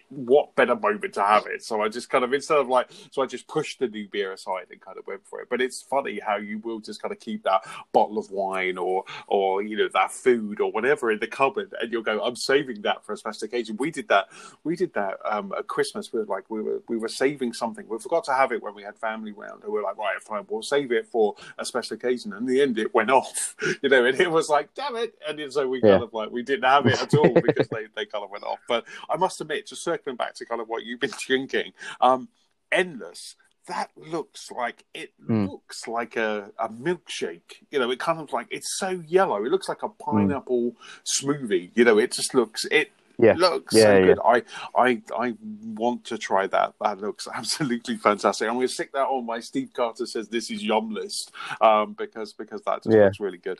what 0.09 0.55
better 0.55 0.75
moment 0.75 1.13
to 1.13 1.23
have 1.23 1.45
it? 1.47 1.63
So 1.63 1.81
I 1.81 1.89
just 1.89 2.09
kind 2.09 2.23
of 2.23 2.33
instead 2.33 2.57
of 2.57 2.67
like, 2.67 2.89
so 3.11 3.21
I 3.21 3.25
just 3.25 3.47
pushed 3.47 3.79
the 3.79 3.87
new 3.87 4.07
beer 4.07 4.31
aside 4.31 4.67
and 4.71 4.81
kind 4.81 4.97
of 4.97 5.07
went 5.07 5.25
for 5.25 5.41
it. 5.41 5.47
But 5.49 5.61
it's 5.61 5.81
funny 5.81 6.19
how 6.19 6.37
you 6.37 6.59
will 6.59 6.79
just 6.79 7.01
kind 7.01 7.11
of 7.11 7.19
keep 7.19 7.43
that 7.43 7.65
bottle 7.91 8.17
of 8.17 8.29
wine 8.31 8.77
or 8.77 9.03
or 9.27 9.61
you 9.63 9.77
know 9.77 9.89
that 9.93 10.11
food 10.11 10.61
or 10.61 10.71
whatever 10.71 11.11
in 11.11 11.19
the 11.19 11.27
cupboard, 11.27 11.73
and 11.79 11.91
you'll 11.91 12.03
go, 12.03 12.23
I'm 12.23 12.35
saving 12.35 12.81
that 12.83 13.05
for 13.05 13.13
a 13.13 13.17
special 13.17 13.45
occasion. 13.45 13.77
We 13.77 13.91
did 13.91 14.07
that. 14.09 14.27
We 14.63 14.75
did 14.75 14.93
that 14.93 15.17
um, 15.25 15.53
at 15.57 15.67
Christmas. 15.67 16.11
We 16.13 16.19
were 16.19 16.25
like, 16.25 16.49
we 16.49 16.61
were 16.61 16.81
we 16.87 16.97
were 16.97 17.07
saving 17.07 17.53
something. 17.53 17.87
We 17.87 17.97
forgot 17.99 18.23
to 18.25 18.33
have 18.33 18.51
it 18.51 18.61
when 18.61 18.75
we 18.75 18.83
had 18.83 18.97
family 18.97 19.31
round, 19.31 19.63
and 19.63 19.71
we 19.71 19.79
were 19.79 19.83
like, 19.83 19.97
right, 19.97 20.21
fine, 20.21 20.45
we'll 20.49 20.61
save 20.61 20.91
it 20.91 21.07
for 21.07 21.35
a 21.57 21.65
special 21.65 21.95
occasion. 21.95 22.33
And 22.33 22.47
in 22.47 22.53
the 22.53 22.61
end, 22.61 22.77
it 22.77 22.93
went 22.93 23.11
off, 23.11 23.55
you 23.81 23.89
know, 23.89 24.05
and 24.05 24.19
it 24.19 24.31
was 24.31 24.49
like, 24.49 24.73
damn 24.73 24.95
it. 24.95 25.15
And 25.27 25.51
so 25.51 25.67
we 25.67 25.81
kind 25.81 26.03
of 26.03 26.13
like 26.13 26.31
we 26.31 26.43
didn't 26.43 26.65
have 26.65 26.85
it 26.85 27.01
at 27.01 27.13
all 27.15 27.33
because 27.33 27.67
they 27.69 27.87
they 27.95 28.05
kind 28.05 28.23
of 28.23 28.29
went 28.29 28.43
off. 28.43 28.59
But 28.67 28.85
I 29.09 29.17
must 29.17 29.41
admit, 29.41 29.67
just 29.67 29.78
circling 29.79 30.15
back 30.15 30.35
to 30.35 30.45
kind 30.45 30.61
of 30.61 30.67
what 30.69 30.83
you've 30.85 30.99
been 30.99 31.13
drinking, 31.27 31.73
um, 32.01 32.29
endless. 32.71 33.35
That 33.67 33.91
looks 33.95 34.49
like 34.51 34.83
it 34.95 35.13
Mm. 35.29 35.47
looks 35.47 35.87
like 35.87 36.15
a, 36.15 36.51
a 36.57 36.69
milkshake. 36.69 37.61
You 37.69 37.77
know, 37.79 37.91
it 37.91 37.99
kind 37.99 38.19
of 38.19 38.33
like 38.33 38.47
it's 38.49 38.77
so 38.79 38.89
yellow. 38.89 39.45
It 39.45 39.51
looks 39.51 39.69
like 39.69 39.83
a 39.83 39.89
pineapple 39.89 40.75
smoothie. 41.21 41.69
You 41.75 41.83
know, 41.85 41.99
it 41.99 42.11
just 42.11 42.33
looks 42.33 42.65
it 42.71 42.89
Yeah. 43.19 43.35
looks 43.35 43.75
Yeah, 43.75 43.83
so 43.83 43.93
yeah. 43.99 44.05
good. 44.05 44.19
I 44.25 44.43
I 44.75 45.01
I 45.15 45.35
want 45.63 46.05
to 46.05 46.17
try 46.17 46.47
that. 46.47 46.73
That 46.81 46.99
looks 46.99 47.27
absolutely 47.33 47.97
fantastic. 47.97 48.47
I'm 48.47 48.55
going 48.55 48.67
to 48.67 48.73
stick 48.73 48.91
that 48.93 49.05
on 49.05 49.25
my 49.27 49.39
Steve 49.39 49.69
Carter 49.73 50.07
says 50.07 50.29
this 50.29 50.49
is 50.49 50.63
yum 50.63 50.89
list 50.91 51.31
um, 51.61 51.93
because 51.93 52.33
because 52.33 52.63
that 52.63 52.83
just 52.83 52.95
Yeah. 52.95 53.05
looks 53.05 53.19
really 53.19 53.37
good. 53.37 53.59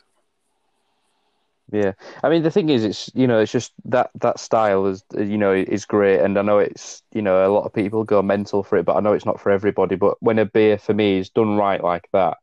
Yeah, 1.72 1.92
I 2.24 2.30
mean 2.30 2.42
the 2.42 2.50
thing 2.50 2.68
is, 2.68 2.84
it's 2.84 3.10
you 3.14 3.26
know, 3.28 3.38
it's 3.38 3.52
just 3.52 3.72
that 3.84 4.10
that 4.16 4.40
style 4.40 4.86
is 4.86 5.04
you 5.16 5.38
know 5.38 5.52
is 5.52 5.84
great, 5.84 6.18
and 6.20 6.36
I 6.36 6.42
know 6.42 6.58
it's 6.58 7.02
you 7.12 7.22
know 7.22 7.46
a 7.46 7.52
lot 7.52 7.64
of 7.64 7.72
people 7.72 8.02
go 8.02 8.22
mental 8.22 8.64
for 8.64 8.76
it, 8.78 8.84
but 8.84 8.96
I 8.96 9.00
know 9.00 9.12
it's 9.12 9.26
not 9.26 9.40
for 9.40 9.50
everybody. 9.52 9.94
But 9.94 10.16
when 10.20 10.38
a 10.40 10.44
beer 10.44 10.78
for 10.78 10.94
me 10.94 11.18
is 11.18 11.30
done 11.30 11.56
right 11.56 11.82
like 11.82 12.08
that, 12.12 12.38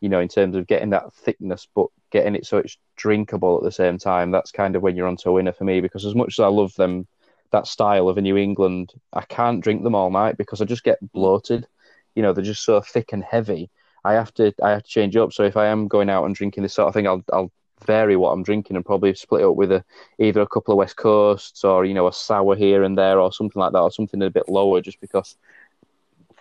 you 0.00 0.08
know, 0.08 0.18
in 0.20 0.26
terms 0.28 0.56
of 0.56 0.66
getting 0.66 0.90
that 0.90 1.14
thickness, 1.14 1.68
but 1.74 1.86
getting 2.10 2.34
it 2.34 2.44
so 2.44 2.58
it's 2.58 2.76
drinkable 2.96 3.56
at 3.56 3.62
the 3.62 3.70
same 3.70 3.98
time, 3.98 4.32
that's 4.32 4.50
kind 4.50 4.74
of 4.74 4.82
when 4.82 4.96
you're 4.96 5.06
onto 5.06 5.30
a 5.30 5.32
winner 5.32 5.52
for 5.52 5.64
me. 5.64 5.80
Because 5.80 6.04
as 6.04 6.16
much 6.16 6.34
as 6.38 6.42
I 6.42 6.48
love 6.48 6.74
them, 6.74 7.06
that 7.52 7.68
style 7.68 8.08
of 8.08 8.18
a 8.18 8.22
New 8.22 8.36
England, 8.36 8.92
I 9.12 9.22
can't 9.22 9.62
drink 9.62 9.84
them 9.84 9.94
all 9.94 10.10
night 10.10 10.36
because 10.36 10.60
I 10.60 10.64
just 10.64 10.82
get 10.84 10.98
bloated. 11.12 11.68
You 12.16 12.22
know, 12.22 12.32
they're 12.32 12.42
just 12.44 12.64
so 12.64 12.80
thick 12.80 13.12
and 13.12 13.22
heavy. 13.22 13.70
I 14.04 14.14
have 14.14 14.34
to 14.34 14.52
I 14.60 14.70
have 14.70 14.82
to 14.82 14.88
change 14.90 15.14
up. 15.16 15.32
So 15.32 15.44
if 15.44 15.56
I 15.56 15.66
am 15.68 15.86
going 15.86 16.10
out 16.10 16.24
and 16.24 16.34
drinking 16.34 16.64
this 16.64 16.74
sort 16.74 16.88
of 16.88 16.94
thing, 16.94 17.06
I'll 17.06 17.22
I'll 17.32 17.52
vary 17.84 18.16
what 18.16 18.30
I'm 18.30 18.42
drinking 18.42 18.76
and 18.76 18.84
probably 18.84 19.14
split 19.14 19.42
it 19.42 19.46
up 19.48 19.56
with 19.56 19.72
a 19.72 19.84
either 20.18 20.40
a 20.40 20.46
couple 20.46 20.72
of 20.72 20.78
West 20.78 20.96
Coasts 20.96 21.64
or 21.64 21.84
you 21.84 21.94
know 21.94 22.08
a 22.08 22.12
sour 22.12 22.56
here 22.56 22.82
and 22.82 22.96
there 22.96 23.18
or 23.18 23.32
something 23.32 23.60
like 23.60 23.72
that 23.72 23.80
or 23.80 23.90
something 23.90 24.22
a 24.22 24.30
bit 24.30 24.48
lower 24.48 24.80
just 24.80 25.00
because 25.00 25.36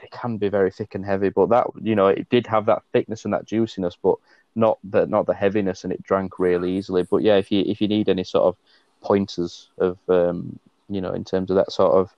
they 0.02 0.08
can 0.12 0.38
be 0.38 0.50
very 0.50 0.72
thick 0.72 0.96
and 0.96 1.06
heavy. 1.06 1.30
But 1.30 1.50
that 1.50 1.68
you 1.82 1.96
know 1.96 2.08
it 2.08 2.30
did 2.30 2.48
have 2.48 2.66
that 2.66 2.84
thickness 2.92 3.26
and 3.26 3.34
that 3.34 3.46
juiciness, 3.46 3.98
but 4.02 4.16
not 4.56 4.80
the 4.84 5.06
not 5.06 5.26
the 5.26 5.34
heaviness, 5.34 5.84
and 5.84 5.94
it 5.94 6.04
drank 6.04 6.40
really 6.40 6.72
easily. 6.72 7.04
But 7.04 7.24
yeah, 7.24 7.38
if 7.38 7.52
you 7.52 7.64
if 7.66 7.82
you 7.82 7.88
need 7.88 8.10
any 8.10 8.24
sort 8.24 8.46
of 8.46 8.58
pointers 9.02 9.70
of 9.78 9.98
um, 10.10 10.60
you 10.90 11.02
know 11.02 11.12
in 11.12 11.24
terms 11.24 11.50
of 11.50 11.56
that 11.56 11.72
sort 11.72 11.94
of 11.94 12.14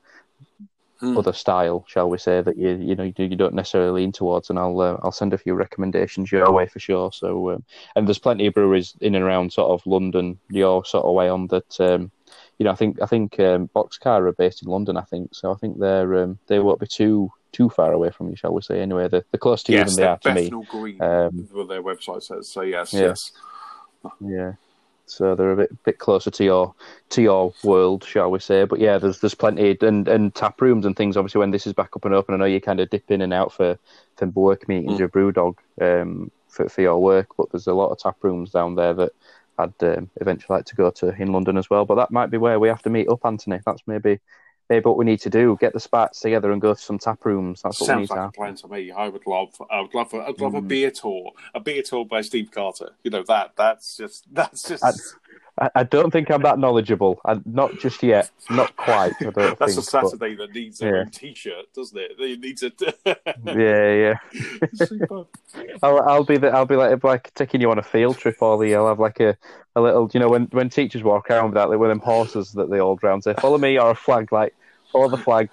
Hmm. 1.04 1.18
other 1.18 1.34
style, 1.34 1.84
shall 1.88 2.10
we 2.10 2.18
say, 2.18 2.42
that 2.42 2.58
you 2.58 2.70
you 2.76 2.96
know 2.96 3.04
you, 3.04 3.14
you 3.18 3.36
don't 3.36 3.54
necessarily 3.54 4.02
lean 4.02 4.14
towards, 4.14 4.50
and 4.50 4.58
I'll 4.58 4.80
uh, 4.80 4.98
I'll 5.04 5.12
send 5.12 5.34
a 5.34 5.38
few 5.38 5.54
recommendations 5.54 6.32
your 6.32 6.50
way 6.52 6.66
for 6.66 6.80
sure. 6.80 7.12
So 7.12 7.52
um, 7.52 7.64
and 7.96 8.08
there's 8.08 8.20
plenty 8.20 8.48
of 8.48 8.54
breweries 8.54 8.96
in 9.02 9.14
and 9.14 9.24
around 9.26 9.52
sort 9.52 9.72
of 9.72 9.86
London, 9.86 10.40
your 10.50 10.86
sort 10.86 11.06
of 11.06 11.14
way 11.14 11.28
on 11.28 11.48
that. 11.48 11.80
Um, 11.82 12.10
you 12.58 12.64
know, 12.64 12.72
I 12.72 12.76
think 12.76 13.02
I 13.02 13.06
think 13.06 13.38
um, 13.40 13.70
Boxcar 13.76 14.28
are 14.28 14.32
based 14.32 14.64
in 14.64 14.70
London. 14.70 14.96
I 14.96 15.02
think 15.02 15.36
so. 15.36 15.52
I 15.52 15.56
think 15.56 15.80
they're 15.80 16.24
um, 16.24 16.40
they 16.48 16.60
won't 16.60 16.80
be 16.80 16.88
too 16.88 17.32
too 17.52 17.70
far 17.70 17.92
away 17.92 18.10
from 18.10 18.30
you, 18.30 18.36
shall 18.38 18.54
we 18.54 18.62
say? 18.62 18.80
Anyway, 18.80 19.10
they're, 19.10 19.26
they're 19.32 19.40
close 19.40 19.62
to 19.64 19.74
you 19.74 19.84
than 19.84 19.96
they 19.96 20.08
are 20.08 20.18
to 20.20 20.34
me. 20.34 20.44
Bethnal 20.44 20.64
Green. 20.70 21.02
Um, 21.02 21.48
what 21.52 21.68
their 21.68 21.84
website 21.84 22.24
says. 22.24 22.50
So 22.50 22.62
yes, 22.62 22.94
Yeah. 22.94 23.02
yes. 23.02 23.32
Yeah. 24.22 24.54
So 25.06 25.36
they're 25.36 25.52
a 25.52 25.56
bit 25.58 25.84
bit 25.84 26.00
closer 26.00 26.32
to 26.32 26.44
your 26.44 26.76
to 27.10 27.22
your 27.22 27.54
world, 27.64 28.04
shall 28.04 28.32
we 28.32 28.40
say? 28.40 28.64
But 28.66 28.80
yeah, 28.80 28.98
there's 28.98 29.20
there's 29.20 29.36
plenty 29.36 29.78
and 29.82 30.08
and 30.08 30.34
tap 30.34 30.62
rooms 30.62 30.86
and 30.86 30.96
things. 30.96 31.18
Obviously, 31.18 31.40
when 31.40 31.52
this 31.52 31.68
is 31.68 31.74
back 31.74 31.96
up 31.96 32.06
and 32.06 32.14
open, 32.14 32.34
I 32.34 32.38
know 32.38 32.46
you 32.46 32.62
kind 32.62 32.80
of 32.80 32.90
dip 32.90 33.12
in 33.12 33.22
and 33.22 33.34
out 33.34 33.52
for 33.52 33.78
for 34.16 34.28
work 34.28 34.68
meetings 34.68 35.00
Mm. 35.00 35.02
or 35.02 35.10
BrewDog 35.10 35.56
um, 35.82 36.32
for 36.48 36.70
for 36.70 36.82
your 36.82 37.00
work. 37.02 37.28
But 37.38 37.52
there's 37.52 37.68
a 37.68 37.74
lot 37.74 37.90
of 37.92 38.00
tap 38.00 38.18
rooms 38.24 38.52
down 38.52 38.76
there 38.76 38.94
that 38.94 39.12
I'd 39.60 39.84
um, 39.84 40.10
eventually 40.22 40.56
like 40.56 40.66
to 40.66 40.76
go 40.76 40.90
to 40.92 41.14
in 41.22 41.32
London 41.34 41.58
as 41.58 41.70
well. 41.70 41.86
But 41.86 41.96
that 41.96 42.12
might 42.12 42.32
be 42.32 42.38
where 42.38 42.60
we 42.60 42.70
have 42.70 42.82
to 42.84 42.90
meet 42.90 43.10
up, 43.10 43.26
Anthony. 43.26 43.60
That's 43.66 43.84
maybe 43.86 44.20
maybe 44.74 44.86
what 44.86 44.98
we 44.98 45.06
need 45.06 45.22
to 45.22 45.30
do: 45.30 45.58
get 45.60 45.74
the 45.74 45.80
spats 45.80 46.20
together 46.20 46.52
and 46.52 46.62
go 46.62 46.74
to 46.74 46.80
some 46.80 46.98
tap 46.98 47.24
rooms. 47.26 47.62
That's 47.62 47.80
what 47.80 47.90
we 47.90 47.96
need 48.02 48.08
Sounds 48.08 48.10
to 48.10 48.16
like 48.16 48.30
a 48.30 48.32
plan 48.34 48.56
to 48.56 48.68
me. 48.68 48.92
I 48.92 49.08
would 49.08 49.26
love, 49.28 49.50
I 49.72 49.82
would 49.82 49.94
love, 49.94 50.14
a, 50.14 50.18
I'd 50.28 50.42
love 50.42 50.56
a 50.56 50.62
Mm. 50.62 50.68
beer 50.68 50.92
tour, 50.92 51.32
a 51.54 51.60
beer 51.60 51.84
tour 51.84 52.06
by 52.06 52.22
Steve 52.22 52.50
Carter. 52.52 52.90
You 53.04 53.12
know 53.12 53.24
that, 53.28 53.52
that's 53.56 53.98
just, 53.98 54.26
that's 54.34 54.68
just, 54.68 54.84
I- 54.84 54.92
I, 55.60 55.70
I 55.76 55.84
don't 55.84 56.10
think 56.10 56.32
I'm 56.32 56.42
that 56.42 56.58
knowledgeable. 56.58 57.22
i 57.26 57.40
not 57.46 57.78
just 57.78 58.02
yet. 58.02 58.32
Not 58.50 58.76
quite. 58.76 59.14
I 59.22 59.30
don't 59.30 59.36
that's 59.60 59.76
think. 59.76 59.88
a 59.88 59.92
but- 60.02 60.10
Saturday 60.10 60.36
that 60.38 60.52
needs 60.52 60.82
a 60.82 60.86
yeah. 60.88 61.04
T-shirt, 61.12 61.72
doesn't 61.76 61.96
it? 61.98 62.14
It 62.18 62.40
needs 62.40 62.64
a. 62.64 62.72
Yeah, 63.46 63.94
yeah. 63.94 64.68
Super. 64.88 65.26
I'll, 65.84 66.00
I'll 66.10 66.24
be 66.24 66.38
the, 66.38 66.50
I'll 66.50 66.66
be 66.66 66.76
like 66.76 67.04
like 67.04 67.32
taking 67.36 67.62
you 67.62 67.70
on 67.70 67.78
a 67.78 67.84
field 67.84 68.18
trip 68.18 68.38
or 68.42 68.58
the. 68.58 68.74
I'll 68.74 68.88
have 68.88 69.00
like 69.00 69.20
a, 69.20 69.38
a 69.76 69.82
little, 69.82 70.10
you 70.12 70.20
know, 70.20 70.30
when 70.30 70.46
when 70.46 70.70
teachers 70.70 71.04
walk 71.04 71.30
around 71.30 71.46
with 71.46 71.54
that, 71.56 71.70
like 71.70 71.78
with 71.78 71.92
them 71.92 72.00
horses 72.00 72.54
that 72.54 72.72
they 72.72 72.80
all 72.80 72.96
drown. 72.96 73.22
Say, 73.22 73.36
follow 73.36 73.60
me 73.60 73.78
or 73.78 73.92
a 73.92 73.96
flag, 73.96 74.32
like 74.32 74.56
follow 74.94 75.10
the 75.10 75.18
flag. 75.18 75.50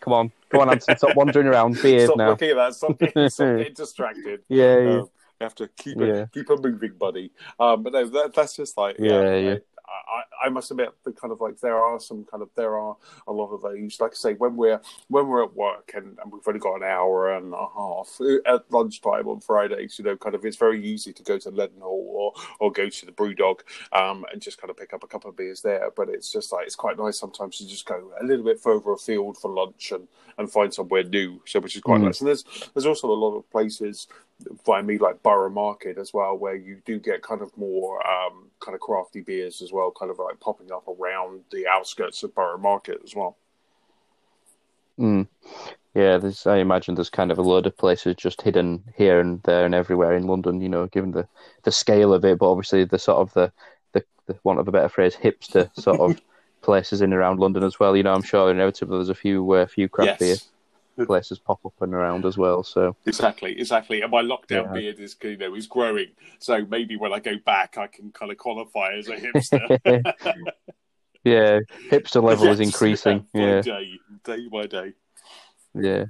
Come 0.00 0.12
on, 0.12 0.32
come 0.50 0.60
on, 0.60 0.70
Anthony, 0.70 0.96
stop 0.98 1.16
wandering 1.16 1.46
around. 1.46 1.80
Behave 1.80 2.04
Stop 2.08 2.18
now. 2.18 2.30
looking 2.30 2.50
at 2.50 2.56
that. 2.56 2.74
Stop 2.74 2.98
getting, 2.98 3.28
stop 3.30 3.46
getting 3.56 3.72
distracted. 3.72 4.42
Yeah, 4.48 4.78
yeah, 4.78 4.90
Um, 4.90 4.96
you 4.96 5.08
have 5.40 5.54
to 5.54 5.68
keep 5.68 5.98
it, 5.98 6.14
Yeah. 6.14 6.26
keep 6.30 6.50
a 6.50 6.56
moving, 6.56 6.92
buddy. 6.98 7.30
Um, 7.58 7.82
but 7.82 7.94
no, 7.94 8.06
that, 8.06 8.34
that's 8.34 8.54
just 8.54 8.76
like 8.76 8.96
yeah. 8.98 9.22
Yeah, 9.22 9.36
yeah. 9.36 9.56
I, 9.86 10.46
I 10.46 10.48
must 10.48 10.70
admit, 10.70 10.90
the 11.04 11.12
kind 11.12 11.32
of 11.32 11.40
like 11.40 11.60
there 11.60 11.76
are 11.78 12.00
some 12.00 12.24
kind 12.24 12.42
of 12.42 12.48
there 12.56 12.78
are 12.78 12.96
a 13.26 13.32
lot 13.32 13.52
of 13.52 13.62
those. 13.62 14.00
Like 14.00 14.12
I 14.12 14.14
say, 14.14 14.34
when 14.34 14.56
we're 14.56 14.80
when 15.08 15.28
we're 15.28 15.44
at 15.44 15.54
work 15.54 15.92
and, 15.94 16.18
and 16.22 16.32
we've 16.32 16.46
only 16.46 16.60
got 16.60 16.76
an 16.76 16.82
hour 16.84 17.34
and 17.34 17.52
a 17.52 17.66
half 17.74 18.18
uh, 18.20 18.54
at 18.54 18.70
lunchtime 18.70 19.28
on 19.28 19.40
Fridays, 19.40 19.98
you 19.98 20.04
know, 20.04 20.16
kind 20.16 20.34
of 20.34 20.44
it's 20.44 20.56
very 20.56 20.84
easy 20.84 21.12
to 21.12 21.22
go 21.22 21.38
to 21.38 21.50
Leadenhall 21.50 21.82
or 21.82 22.32
or 22.60 22.72
go 22.72 22.88
to 22.88 23.06
the 23.06 23.12
BrewDog 23.12 23.60
um, 23.92 24.24
and 24.32 24.40
just 24.40 24.58
kind 24.60 24.70
of 24.70 24.76
pick 24.76 24.92
up 24.94 25.02
a 25.02 25.06
couple 25.06 25.30
of 25.30 25.36
beers 25.36 25.60
there. 25.62 25.90
But 25.96 26.08
it's 26.08 26.32
just 26.32 26.52
like 26.52 26.66
it's 26.66 26.76
quite 26.76 26.98
nice 26.98 27.18
sometimes 27.18 27.58
to 27.58 27.66
just 27.68 27.86
go 27.86 28.10
a 28.20 28.24
little 28.24 28.44
bit 28.44 28.60
further 28.60 28.92
afield 28.92 29.36
for 29.38 29.50
lunch 29.50 29.92
and, 29.92 30.08
and 30.38 30.50
find 30.50 30.72
somewhere 30.72 31.04
new. 31.04 31.40
So 31.46 31.60
which 31.60 31.76
is 31.76 31.82
quite 31.82 32.00
Mm. 32.00 32.04
nice. 32.04 32.20
And 32.20 32.28
there's 32.28 32.44
there's 32.74 32.86
also 32.86 33.08
a 33.10 33.12
lot 33.14 33.36
of 33.36 33.48
places 33.50 34.08
by 34.66 34.82
me 34.82 34.98
like 34.98 35.22
Borough 35.22 35.50
Market 35.50 35.98
as 35.98 36.12
well, 36.12 36.36
where 36.36 36.56
you 36.56 36.80
do 36.84 36.98
get 36.98 37.22
kind 37.22 37.42
of 37.42 37.56
more 37.56 38.04
um, 38.06 38.50
kind 38.60 38.74
of 38.74 38.80
crafty 38.80 39.20
beers 39.20 39.62
as 39.62 39.72
well, 39.72 39.92
kind 39.96 40.10
of 40.10 40.18
like 40.18 40.40
popping 40.40 40.72
up 40.72 40.86
around 40.88 41.42
the 41.52 41.66
outskirts 41.66 42.22
of 42.22 42.34
Borough 42.34 42.58
Market 42.58 43.00
as 43.04 43.14
well. 43.14 43.36
Mm. 44.98 45.26
Yeah, 45.94 46.18
there's. 46.18 46.46
I 46.46 46.58
imagine 46.58 46.94
there's 46.94 47.10
kind 47.10 47.30
of 47.30 47.38
a 47.38 47.42
load 47.42 47.66
of 47.66 47.76
places 47.76 48.16
just 48.16 48.42
hidden 48.42 48.82
here 48.96 49.20
and 49.20 49.42
there 49.44 49.64
and 49.64 49.74
everywhere 49.74 50.16
in 50.16 50.26
London. 50.26 50.60
You 50.60 50.68
know, 50.68 50.86
given 50.86 51.12
the, 51.12 51.26
the 51.62 51.72
scale 51.72 52.12
of 52.12 52.24
it, 52.24 52.38
but 52.38 52.50
obviously 52.50 52.84
the 52.84 52.98
sort 52.98 53.18
of 53.18 53.32
the 53.34 53.52
the, 53.92 54.04
the 54.26 54.36
want 54.42 54.58
of 54.58 54.66
a 54.66 54.72
better 54.72 54.88
phrase, 54.88 55.14
hipster 55.14 55.70
sort 55.80 56.00
of 56.00 56.20
places 56.62 57.00
in 57.00 57.12
around 57.12 57.38
London 57.38 57.62
as 57.62 57.78
well. 57.78 57.96
You 57.96 58.02
know, 58.02 58.12
I'm 58.12 58.22
sure 58.22 58.50
inevitably 58.50 58.98
there's 58.98 59.08
a 59.08 59.14
few 59.14 59.48
uh, 59.52 59.66
few 59.66 59.88
craft 59.88 60.20
yes, 60.20 60.48
places 61.06 61.38
pop 61.38 61.64
up 61.64 61.74
and 61.80 61.94
around 61.94 62.24
as 62.24 62.38
well. 62.38 62.62
So 62.62 62.96
exactly, 63.06 63.58
exactly. 63.58 64.02
And 64.02 64.10
my 64.10 64.22
lockdown 64.22 64.66
Yeah. 64.66 64.72
beard 64.72 65.00
is 65.00 65.16
you 65.22 65.36
know 65.36 65.54
is 65.54 65.66
growing, 65.66 66.12
so 66.38 66.64
maybe 66.66 66.96
when 66.96 67.12
I 67.12 67.20
go 67.20 67.36
back, 67.44 67.76
I 67.78 67.86
can 67.86 68.12
kind 68.12 68.30
of 68.30 68.38
qualify 68.38 68.94
as 68.94 69.08
a 69.08 69.16
hipster. 69.16 69.78
yeah, 71.24 71.60
hipster 71.90 72.22
level 72.22 72.48
is 72.48 72.60
increasing. 72.60 73.26
Yeah, 73.34 73.60
day, 73.60 73.98
day 74.24 74.48
by 74.48 74.66
day. 74.66 74.92
yeah, 75.74 76.04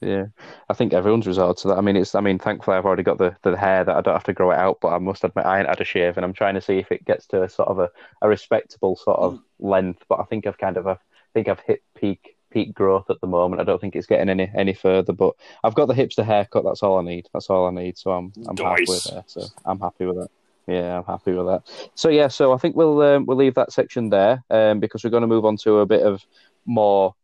yeah. 0.00 0.26
I 0.68 0.74
think 0.74 0.92
everyone's 0.92 1.26
resorted 1.26 1.62
to 1.62 1.68
that. 1.68 1.78
I 1.78 1.80
mean, 1.80 1.96
it's. 1.96 2.14
I 2.14 2.20
mean, 2.20 2.38
thankfully 2.38 2.76
I've 2.76 2.86
already 2.86 3.02
got 3.02 3.18
the, 3.18 3.36
the 3.42 3.56
hair 3.56 3.84
that 3.84 3.96
I 3.96 4.00
don't 4.00 4.14
have 4.14 4.24
to 4.24 4.32
grow 4.32 4.52
it 4.52 4.58
out. 4.58 4.78
But 4.80 4.88
I 4.88 4.98
must 4.98 5.24
admit 5.24 5.46
I 5.46 5.58
ain't 5.58 5.68
had 5.68 5.80
a 5.80 5.84
shave, 5.84 6.16
and 6.16 6.24
I'm 6.24 6.32
trying 6.32 6.54
to 6.54 6.60
see 6.60 6.78
if 6.78 6.92
it 6.92 7.04
gets 7.04 7.26
to 7.28 7.42
a 7.42 7.48
sort 7.48 7.68
of 7.68 7.78
a, 7.78 7.90
a 8.22 8.28
respectable 8.28 8.96
sort 8.96 9.18
of 9.18 9.34
mm. 9.34 9.42
length. 9.58 10.04
But 10.08 10.20
I 10.20 10.24
think 10.24 10.46
I've 10.46 10.58
kind 10.58 10.76
of 10.76 10.86
I 10.86 10.96
think 11.34 11.48
I've 11.48 11.60
hit 11.60 11.82
peak 11.96 12.36
peak 12.50 12.74
growth 12.74 13.08
at 13.10 13.20
the 13.20 13.26
moment. 13.26 13.60
I 13.60 13.64
don't 13.64 13.80
think 13.80 13.96
it's 13.96 14.06
getting 14.06 14.28
any 14.28 14.50
any 14.54 14.74
further. 14.74 15.12
But 15.12 15.34
I've 15.64 15.74
got 15.74 15.86
the 15.86 15.94
hipster 15.94 16.24
haircut. 16.24 16.64
That's 16.64 16.82
all 16.82 16.98
I 16.98 17.02
need. 17.02 17.28
That's 17.32 17.48
all 17.50 17.66
I 17.66 17.70
need. 17.70 17.96
So 17.98 18.10
I'm 18.12 18.32
I'm 18.48 18.56
Nice. 18.56 18.78
halfway 18.80 19.14
there. 19.14 19.24
So 19.26 19.42
I'm 19.64 19.80
happy 19.80 20.06
with 20.06 20.16
that. 20.16 20.30
Yeah, 20.66 20.98
I'm 20.98 21.04
happy 21.04 21.32
with 21.32 21.46
that. 21.46 21.90
So 21.94 22.08
yeah, 22.08 22.28
so 22.28 22.52
I 22.52 22.58
think 22.58 22.76
we'll 22.76 23.00
um, 23.02 23.26
we'll 23.26 23.36
leave 23.36 23.54
that 23.54 23.72
section 23.72 24.10
there 24.10 24.42
um, 24.50 24.80
because 24.80 25.02
we're 25.02 25.10
going 25.10 25.22
to 25.22 25.26
move 25.26 25.44
on 25.44 25.56
to 25.58 25.78
a 25.78 25.86
bit 25.86 26.02
of 26.02 26.24
more 26.66 27.14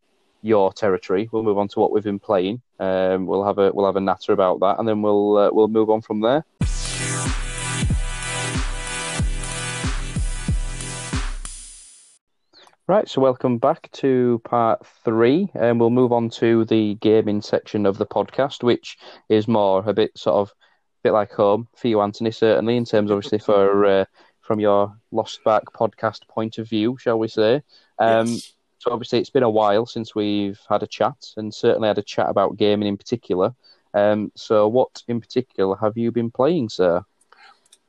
your 0.43 0.73
territory. 0.73 1.29
We'll 1.33 1.43
move 1.43 1.59
on 1.59 1.69
to 1.69 1.81
what 1.81 1.93
we've 1.93 2.05
been 2.05 2.19
playing. 2.19 2.63
Um, 2.79 3.27
we'll 3.27 3.45
have 3.45 3.59
a 3.59 3.73
we'll 3.73 3.87
have 3.87 3.97
a 3.97 4.01
natter 4.01 4.33
about 4.33 4.61
that, 4.61 4.79
and 4.79 4.89
then 4.89 5.03
we'll 5.03 5.37
uh, 5.37 5.51
we'll 5.53 5.69
move 5.69 5.91
on 5.91 6.03
from 6.03 6.21
there. 6.21 6.45
Right, 12.89 13.09
so 13.09 13.21
welcome 13.21 13.59
back 13.59 13.91
to 13.95 14.41
part 14.45 14.87
three, 15.05 15.51
and 15.55 15.81
we'll 15.81 15.91
move 15.91 16.13
on 16.13 16.31
to 16.31 16.65
the 16.67 16.95
gaming 16.95 17.43
section 17.43 17.85
of 17.85 17.99
the 17.99 18.07
podcast, 18.07 18.63
which 18.63 18.97
is 19.29 19.49
more 19.49 19.83
a 19.85 19.93
bit 19.93 20.17
sort 20.17 20.37
of 20.37 20.55
bit 21.03 21.11
like 21.11 21.33
home 21.33 21.67
for 21.75 21.89
you, 21.89 22.01
Anthony, 22.01 22.31
certainly 22.31 22.77
in 22.77 22.85
terms, 22.85 23.11
obviously, 23.11 23.41
for 23.41 23.85
uh, 23.85 24.05
from 24.41 24.61
your 24.61 24.97
Lost 25.11 25.43
Back 25.43 25.65
podcast 25.75 26.29
point 26.29 26.59
of 26.59 26.69
view, 26.69 26.97
shall 26.97 27.19
we 27.19 27.27
say? 27.27 27.63
Um, 27.99 28.29
Yes. 28.29 28.53
So 28.79 28.93
obviously, 28.93 29.19
it's 29.19 29.31
been 29.31 29.43
a 29.43 29.51
while 29.51 29.87
since 29.87 30.15
we've 30.15 30.61
had 30.69 30.85
a 30.85 30.87
chat, 30.87 31.17
and 31.37 31.53
certainly 31.53 31.89
had 31.89 31.99
a 31.99 32.03
chat 32.03 32.29
about 32.29 32.57
gaming 32.57 32.87
in 32.87 32.97
particular. 32.97 33.53
Um, 33.95 34.31
so, 34.37 34.69
what 34.69 35.03
in 35.09 35.21
particular 35.21 35.77
have 35.81 35.97
you 35.97 36.13
been 36.13 36.31
playing, 36.31 36.69
sir? 36.69 37.03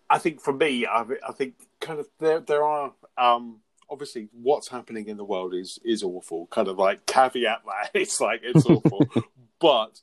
I 0.09 0.17
think 0.17 0.41
for 0.41 0.53
me, 0.53 0.87
I, 0.87 1.05
I 1.27 1.33
think 1.33 1.53
kind 1.81 1.99
of 1.99 2.07
there 2.19 2.39
there 2.39 2.63
are 2.63 2.93
um, 3.15 3.59
obviously 3.89 4.29
what's 4.31 4.67
happening 4.67 5.07
in 5.07 5.17
the 5.17 5.23
world 5.23 5.53
is 5.53 5.79
is 5.83 6.03
awful. 6.03 6.47
Kind 6.47 6.67
of 6.67 6.77
like 6.77 7.05
caveat 7.05 7.61
that 7.65 7.91
it's 7.99 8.19
like 8.21 8.41
it's 8.43 8.65
awful, 8.65 9.05
but 9.59 10.01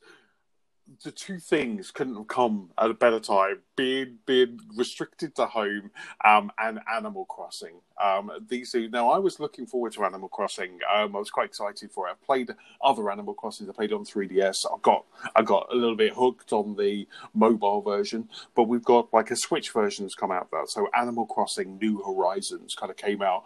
the 1.02 1.10
two 1.10 1.38
things 1.38 1.90
couldn't 1.90 2.16
have 2.16 2.28
come 2.28 2.70
at 2.78 2.90
a 2.90 2.94
better 2.94 3.20
time. 3.20 3.60
Being 3.76 4.18
being 4.26 4.60
restricted 4.76 5.34
to 5.36 5.46
home 5.46 5.90
um, 6.24 6.52
and 6.58 6.80
Animal 6.92 7.24
Crossing. 7.24 7.80
Um, 8.02 8.30
these. 8.48 8.74
Now, 8.74 9.10
I 9.10 9.18
was 9.18 9.40
looking 9.40 9.66
forward 9.66 9.92
to 9.92 10.04
Animal 10.04 10.28
Crossing. 10.28 10.78
Um, 10.94 11.14
I 11.14 11.18
was 11.18 11.30
quite 11.30 11.46
excited 11.46 11.92
for 11.92 12.08
it. 12.08 12.12
I 12.12 12.24
played 12.24 12.50
other 12.82 13.10
Animal 13.10 13.34
Crossings. 13.34 13.68
I 13.68 13.72
played 13.72 13.92
on 13.92 14.04
3DS. 14.04 14.64
I 14.66 14.76
got 14.82 15.04
I 15.34 15.42
got 15.42 15.68
a 15.72 15.76
little 15.76 15.96
bit 15.96 16.12
hooked 16.12 16.52
on 16.52 16.76
the 16.76 17.06
mobile 17.34 17.82
version, 17.82 18.28
but 18.54 18.64
we've 18.64 18.84
got 18.84 19.12
like 19.12 19.30
a 19.30 19.36
Switch 19.36 19.70
version 19.70 20.04
that's 20.04 20.14
come 20.14 20.30
out 20.30 20.50
there. 20.50 20.64
So 20.66 20.88
Animal 20.96 21.26
Crossing 21.26 21.78
New 21.78 22.02
Horizons 22.02 22.74
kind 22.74 22.90
of 22.90 22.96
came 22.96 23.22
out 23.22 23.44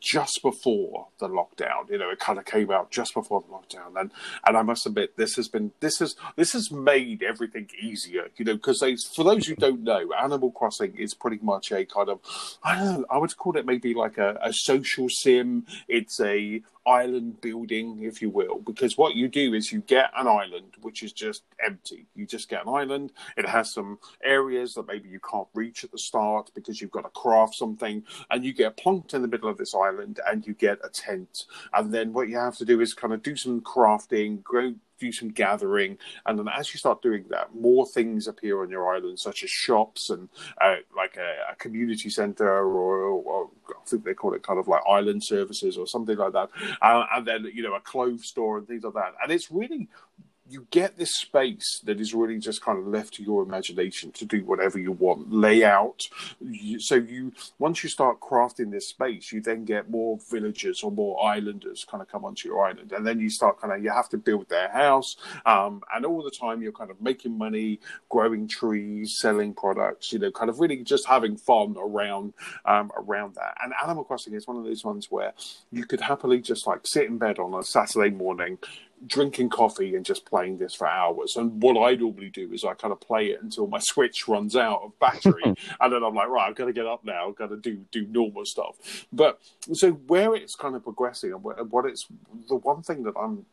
just 0.00 0.42
before 0.42 1.08
the 1.18 1.28
lockdown. 1.28 1.90
You 1.90 1.98
know, 1.98 2.10
it 2.10 2.18
kind 2.18 2.38
of 2.38 2.44
came 2.44 2.70
out 2.70 2.90
just 2.90 3.14
before 3.14 3.42
the 3.42 3.48
lockdown, 3.48 4.00
and 4.00 4.12
and 4.46 4.56
I 4.56 4.62
must 4.62 4.86
admit, 4.86 5.16
this 5.16 5.36
has 5.36 5.48
been 5.48 5.72
this 5.80 5.98
has 5.98 6.16
this 6.36 6.52
has 6.52 6.70
made 6.70 7.22
everything 7.22 7.68
easier. 7.80 8.28
You 8.36 8.44
know, 8.44 8.54
because 8.54 8.80
for 9.14 9.24
those 9.24 9.46
who 9.46 9.54
don't 9.54 9.67
know, 9.76 10.12
Animal 10.12 10.50
Crossing 10.50 10.96
is 10.96 11.14
pretty 11.14 11.38
much 11.42 11.72
a 11.72 11.84
kind 11.84 12.08
of 12.08 12.20
I 12.62 12.76
don't 12.76 13.00
know. 13.00 13.06
I 13.10 13.18
would 13.18 13.36
call 13.36 13.56
it 13.56 13.66
maybe 13.66 13.94
like 13.94 14.18
a, 14.18 14.38
a 14.42 14.52
social 14.52 15.08
sim. 15.08 15.66
It's 15.88 16.20
a 16.20 16.62
island 16.88 17.40
building, 17.40 18.02
if 18.02 18.22
you 18.22 18.30
will, 18.30 18.58
because 18.58 18.96
what 18.96 19.14
you 19.14 19.28
do 19.28 19.54
is 19.54 19.70
you 19.70 19.80
get 19.82 20.10
an 20.16 20.26
island 20.26 20.74
which 20.80 21.02
is 21.02 21.12
just 21.12 21.42
empty. 21.64 22.06
You 22.14 22.26
just 22.26 22.48
get 22.48 22.64
an 22.66 22.72
island. 22.72 23.12
It 23.36 23.46
has 23.46 23.72
some 23.72 23.98
areas 24.22 24.74
that 24.74 24.86
maybe 24.86 25.08
you 25.08 25.20
can't 25.20 25.48
reach 25.54 25.84
at 25.84 25.92
the 25.92 25.98
start 25.98 26.50
because 26.54 26.80
you've 26.80 26.90
got 26.90 27.02
to 27.02 27.10
craft 27.10 27.54
something, 27.54 28.02
and 28.30 28.44
you 28.44 28.52
get 28.52 28.76
plonked 28.76 29.14
in 29.14 29.22
the 29.22 29.28
middle 29.28 29.48
of 29.48 29.58
this 29.58 29.74
island 29.74 30.20
and 30.28 30.46
you 30.46 30.54
get 30.54 30.78
a 30.84 30.88
tent. 30.88 31.44
And 31.72 31.92
then 31.92 32.12
what 32.12 32.28
you 32.28 32.36
have 32.36 32.56
to 32.56 32.64
do 32.64 32.80
is 32.80 32.94
kind 32.94 33.12
of 33.12 33.22
do 33.22 33.36
some 33.36 33.60
crafting, 33.60 34.42
grow 34.42 34.74
do 34.98 35.12
some 35.12 35.28
gathering, 35.28 35.96
and 36.26 36.38
then 36.38 36.48
as 36.48 36.72
you 36.72 36.78
start 36.78 37.00
doing 37.02 37.24
that, 37.30 37.54
more 37.54 37.86
things 37.86 38.26
appear 38.26 38.62
on 38.62 38.70
your 38.70 38.92
island, 38.92 39.18
such 39.18 39.44
as 39.44 39.50
shops 39.50 40.10
and 40.10 40.28
uh, 40.60 40.76
like 40.96 41.16
a, 41.16 41.52
a 41.52 41.54
community 41.54 42.10
center, 42.10 42.48
or, 42.48 42.98
or 43.00 43.50
I 43.70 43.86
think 43.86 44.04
they 44.04 44.14
call 44.14 44.34
it 44.34 44.42
kind 44.42 44.58
of 44.58 44.68
like 44.68 44.82
island 44.88 45.22
services 45.22 45.78
or 45.78 45.86
something 45.86 46.16
like 46.16 46.32
that, 46.32 46.50
uh, 46.82 47.04
and 47.14 47.26
then 47.26 47.50
you 47.52 47.62
know 47.62 47.74
a 47.74 47.80
clothes 47.80 48.26
store 48.26 48.58
and 48.58 48.66
things 48.66 48.84
like 48.84 48.94
that. 48.94 49.14
And 49.22 49.32
it's 49.32 49.50
really 49.50 49.88
you 50.50 50.66
get 50.70 50.96
this 50.96 51.14
space 51.14 51.80
that 51.84 52.00
is 52.00 52.14
really 52.14 52.38
just 52.38 52.62
kind 52.62 52.78
of 52.78 52.86
left 52.86 53.14
to 53.14 53.22
your 53.22 53.42
imagination 53.42 54.10
to 54.12 54.24
do 54.24 54.44
whatever 54.44 54.78
you 54.78 54.92
want 54.92 55.32
layout. 55.32 56.08
You, 56.40 56.80
so 56.80 56.94
you 56.94 57.32
once 57.58 57.82
you 57.82 57.88
start 57.88 58.20
crafting 58.20 58.70
this 58.70 58.88
space 58.88 59.32
you 59.32 59.40
then 59.40 59.64
get 59.64 59.90
more 59.90 60.18
villagers 60.30 60.82
or 60.82 60.90
more 60.90 61.22
islanders 61.24 61.84
kind 61.88 62.02
of 62.02 62.08
come 62.08 62.24
onto 62.24 62.48
your 62.48 62.64
island. 62.64 62.92
And 62.92 63.06
then 63.06 63.20
you 63.20 63.30
start 63.30 63.60
kind 63.60 63.72
of 63.72 63.82
you 63.82 63.90
have 63.90 64.08
to 64.10 64.18
build 64.18 64.48
their 64.48 64.68
house 64.70 65.16
um, 65.44 65.82
and 65.94 66.04
all 66.06 66.22
the 66.22 66.30
time 66.30 66.62
you're 66.62 66.72
kind 66.72 66.90
of 66.90 67.00
making 67.00 67.36
money 67.36 67.80
growing 68.08 68.48
trees 68.48 69.16
selling 69.20 69.52
products 69.52 70.12
you 70.12 70.18
know 70.18 70.30
kind 70.30 70.48
of 70.48 70.60
really 70.60 70.82
just 70.82 71.06
having 71.06 71.36
fun 71.36 71.76
around 71.78 72.32
um, 72.64 72.90
around 72.96 73.34
that. 73.34 73.56
And 73.62 73.72
animal 73.82 74.04
crossing 74.04 74.34
is 74.34 74.46
one 74.46 74.56
of 74.56 74.64
those 74.64 74.84
ones 74.84 75.08
where 75.10 75.32
you 75.70 75.84
could 75.84 76.00
happily 76.00 76.40
just 76.40 76.66
like 76.66 76.80
sit 76.84 77.06
in 77.06 77.18
bed 77.18 77.38
on 77.38 77.54
a 77.54 77.62
saturday 77.62 78.10
morning 78.10 78.58
drinking 79.06 79.50
coffee 79.50 79.94
and 79.94 80.04
just 80.04 80.26
playing 80.26 80.58
this 80.58 80.74
for 80.74 80.86
hours. 80.86 81.36
And 81.36 81.62
what 81.62 81.80
I 81.80 81.94
normally 81.94 82.30
do 82.30 82.52
is 82.52 82.64
I 82.64 82.74
kind 82.74 82.92
of 82.92 83.00
play 83.00 83.26
it 83.26 83.42
until 83.42 83.66
my 83.66 83.78
Switch 83.78 84.28
runs 84.28 84.56
out 84.56 84.82
of 84.82 84.98
battery, 84.98 85.42
and 85.80 85.92
then 85.92 86.02
I'm 86.02 86.14
like, 86.14 86.28
right, 86.28 86.48
I've 86.48 86.56
got 86.56 86.66
to 86.66 86.72
get 86.72 86.86
up 86.86 87.04
now. 87.04 87.28
I've 87.28 87.36
got 87.36 87.50
to 87.50 87.56
do 87.56 87.84
do 87.90 88.06
normal 88.06 88.44
stuff. 88.44 89.06
But 89.12 89.40
so 89.72 89.92
where 89.92 90.34
it's 90.34 90.54
kind 90.54 90.76
of 90.76 90.82
progressing 90.82 91.32
and 91.32 91.42
what 91.42 91.68
what 91.70 91.86
it's 91.86 92.06
the 92.48 92.56
one 92.56 92.82
thing 92.82 93.02
that 93.04 93.14
I'm 93.18 93.46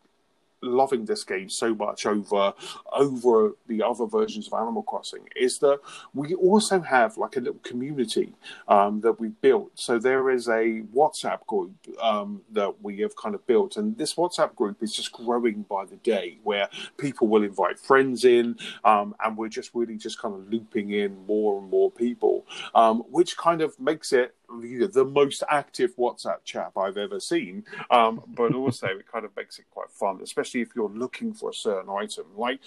loving 0.65 1.05
this 1.05 1.23
game 1.23 1.49
so 1.49 1.73
much 1.73 2.05
over 2.05 2.53
over 2.93 3.51
the 3.67 3.81
other 3.83 4.05
versions 4.05 4.47
of 4.47 4.53
Animal 4.53 4.83
Crossing 4.83 5.27
is 5.35 5.59
that 5.59 5.79
we 6.13 6.33
also 6.35 6.79
have 6.79 7.17
like 7.17 7.37
a 7.37 7.39
little 7.39 7.59
community 7.63 8.33
um, 8.67 9.01
that 9.01 9.19
we've 9.19 9.39
built. 9.41 9.71
So 9.75 9.99
there 9.99 10.29
is 10.29 10.47
a 10.47 10.83
WhatsApp 10.93 11.45
group 11.47 11.73
um, 12.01 12.41
that 12.51 12.73
we 12.81 12.99
have 12.99 13.15
kind 13.15 13.35
of 13.35 13.45
built, 13.47 13.77
and 13.77 13.97
this 13.97 14.15
WhatsApp 14.15 14.55
group 14.55 14.81
is 14.81 14.93
just 14.93 15.11
growing 15.11 15.63
by 15.63 15.85
the 15.85 15.97
day, 15.97 16.39
where 16.43 16.69
people 16.97 17.27
will 17.27 17.43
invite 17.43 17.79
friends 17.79 18.25
in, 18.25 18.57
um, 18.83 19.15
and 19.23 19.37
we're 19.37 19.49
just 19.49 19.71
really 19.73 19.97
just 19.97 20.19
kind 20.19 20.33
of 20.33 20.51
looping 20.51 20.91
in 20.91 21.25
more 21.25 21.59
and 21.59 21.69
more 21.69 21.91
people, 21.91 22.45
um, 22.73 22.99
which 23.09 23.37
kind 23.37 23.61
of 23.61 23.79
makes 23.79 24.13
it 24.13 24.35
the 24.49 25.05
most 25.05 25.43
active 25.49 25.95
WhatsApp 25.97 26.43
chat 26.43 26.71
I've 26.77 26.97
ever 26.97 27.19
seen. 27.19 27.65
Um, 27.89 28.21
but 28.27 28.53
also, 28.53 28.87
it 28.87 29.11
kind 29.11 29.25
of 29.25 29.35
makes 29.35 29.59
it 29.59 29.65
quite 29.71 29.91
fun, 29.91 30.19
especially 30.21 30.61
if 30.61 30.69
you're 30.75 30.89
looking 30.89 31.33
for 31.33 31.49
a 31.49 31.53
certain 31.53 31.89
item. 31.89 32.25
Like, 32.35 32.59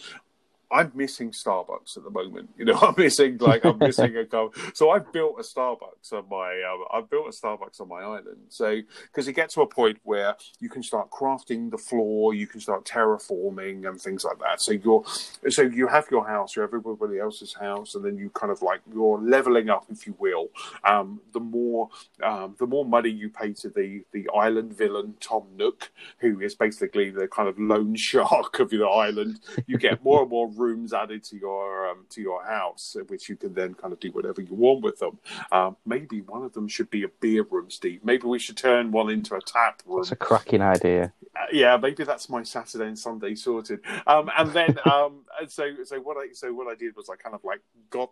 I'm 0.71 0.93
missing 0.95 1.31
Starbucks 1.31 1.97
at 1.97 2.05
the 2.05 2.11
moment. 2.11 2.51
You 2.57 2.67
know, 2.67 2.79
I'm 2.83 2.95
missing 2.97 3.39
like 3.39 3.65
I'm 3.65 3.79
missing 3.79 4.17
a 4.17 4.25
co 4.25 4.53
So 4.75 4.91
I've 4.91 5.11
built 5.13 5.37
a 5.39 5.43
Starbucks 5.43 6.13
on 6.13 6.29
my 6.31 6.63
um, 6.63 6.85
I've 6.93 7.11
built 7.11 7.27
a 7.27 7.31
Starbucks 7.31 7.81
on 7.81 7.89
my 7.89 8.03
island. 8.03 8.39
So 8.49 8.81
because 9.05 9.27
you 9.27 9.33
get 9.33 9.51
to 9.51 9.63
a 9.63 9.67
point 9.67 9.99
where 10.03 10.37
you 10.61 10.69
can 10.69 10.83
start 10.83 11.11
crafting 11.11 11.71
the 11.71 11.79
floor, 11.79 12.35
you 12.35 12.47
can 12.47 12.61
start 12.61 12.85
terraforming 12.85 13.89
and 13.89 14.01
things 14.01 14.25
like 14.25 14.39
that. 14.41 14.61
So 14.61 14.73
you're 14.73 15.05
so 15.49 15.63
you 15.63 15.87
have 15.89 16.07
your 16.11 16.27
house, 16.27 16.57
you 16.57 16.63
have 16.63 16.75
everybody 16.75 17.19
else's 17.19 17.55
house, 17.55 17.95
and 17.95 18.05
then 18.05 18.17
you 18.17 18.31
kind 18.31 18.53
of 18.53 18.63
like 18.63 18.81
you're 18.93 19.19
leveling 19.19 19.71
up, 19.71 19.87
if 19.91 20.07
you 20.07 20.15
will. 20.19 20.49
Um, 20.85 21.21
the 21.33 21.41
more 21.41 21.89
um, 22.23 22.57
the 22.59 22.67
more 22.67 22.85
money 22.85 23.11
you 23.11 23.31
pay 23.31 23.53
to 23.55 23.69
the 23.69 24.05
the 24.13 24.29
island 24.35 24.77
villain 24.77 25.15
Tom 25.21 25.45
Nook, 25.57 25.91
who 26.19 26.41
is 26.41 26.55
basically 26.55 27.11
the 27.11 27.29
kind 27.29 27.49
of 27.49 27.59
loan 27.59 27.95
shark 28.09 28.59
of 28.61 28.73
your 28.73 28.91
island, 28.91 29.41
you 29.67 29.79
get 29.79 30.05
more 30.05 30.23
and 30.23 30.31
more 30.31 30.51
rooms 30.59 30.93
added 30.93 31.25
to 31.25 31.37
your 31.37 31.89
um, 31.89 32.07
to 32.11 32.21
your 32.21 32.45
house, 32.45 32.97
which 33.09 33.29
you 33.29 33.37
can 33.37 33.55
then 33.55 33.75
kind 33.75 33.93
of 33.93 34.01
do 34.01 34.11
whatever 34.11 34.41
you 34.41 34.55
want 34.55 34.83
with 34.83 34.99
them. 34.99 35.19
Um, 35.53 35.77
maybe 35.87 36.21
one 36.23 36.43
of 36.43 36.53
them 36.53 36.69
should 36.69 36.91
be 36.91 37.05
a 37.05 37.09
beer 37.09 37.45
room, 37.45 37.71
Steve. 37.71 38.01
Maybe 38.05 38.27
we 38.27 38.39
should 38.39 38.57
turn 38.57 38.91
one 38.91 39.11
into 39.11 39.35
a 39.35 39.41
tap 39.41 39.83
room. 39.87 40.01
That's 40.01 40.13
a 40.13 40.17
cracking 40.17 40.63
idea. 40.63 41.13
Uh, 41.37 41.47
yeah, 41.53 41.77
maybe 41.77 42.05
that's 42.05 42.29
my 42.29 42.43
Saturday 42.43 42.87
and 42.87 42.99
Sunday 42.99 43.35
sorted. 43.35 43.81
Um, 44.07 44.31
and 44.37 44.51
then 44.51 44.79
um, 44.91 45.25
and 45.41 45.51
so 45.51 45.85
so 45.85 46.01
what 46.01 46.17
I 46.17 46.33
so 46.33 46.53
what 46.53 46.67
I 46.67 46.75
did 46.75 46.97
was 46.97 47.09
I 47.09 47.17
kind 47.17 47.35
of 47.35 47.45
like 47.45 47.61
got 47.91 48.11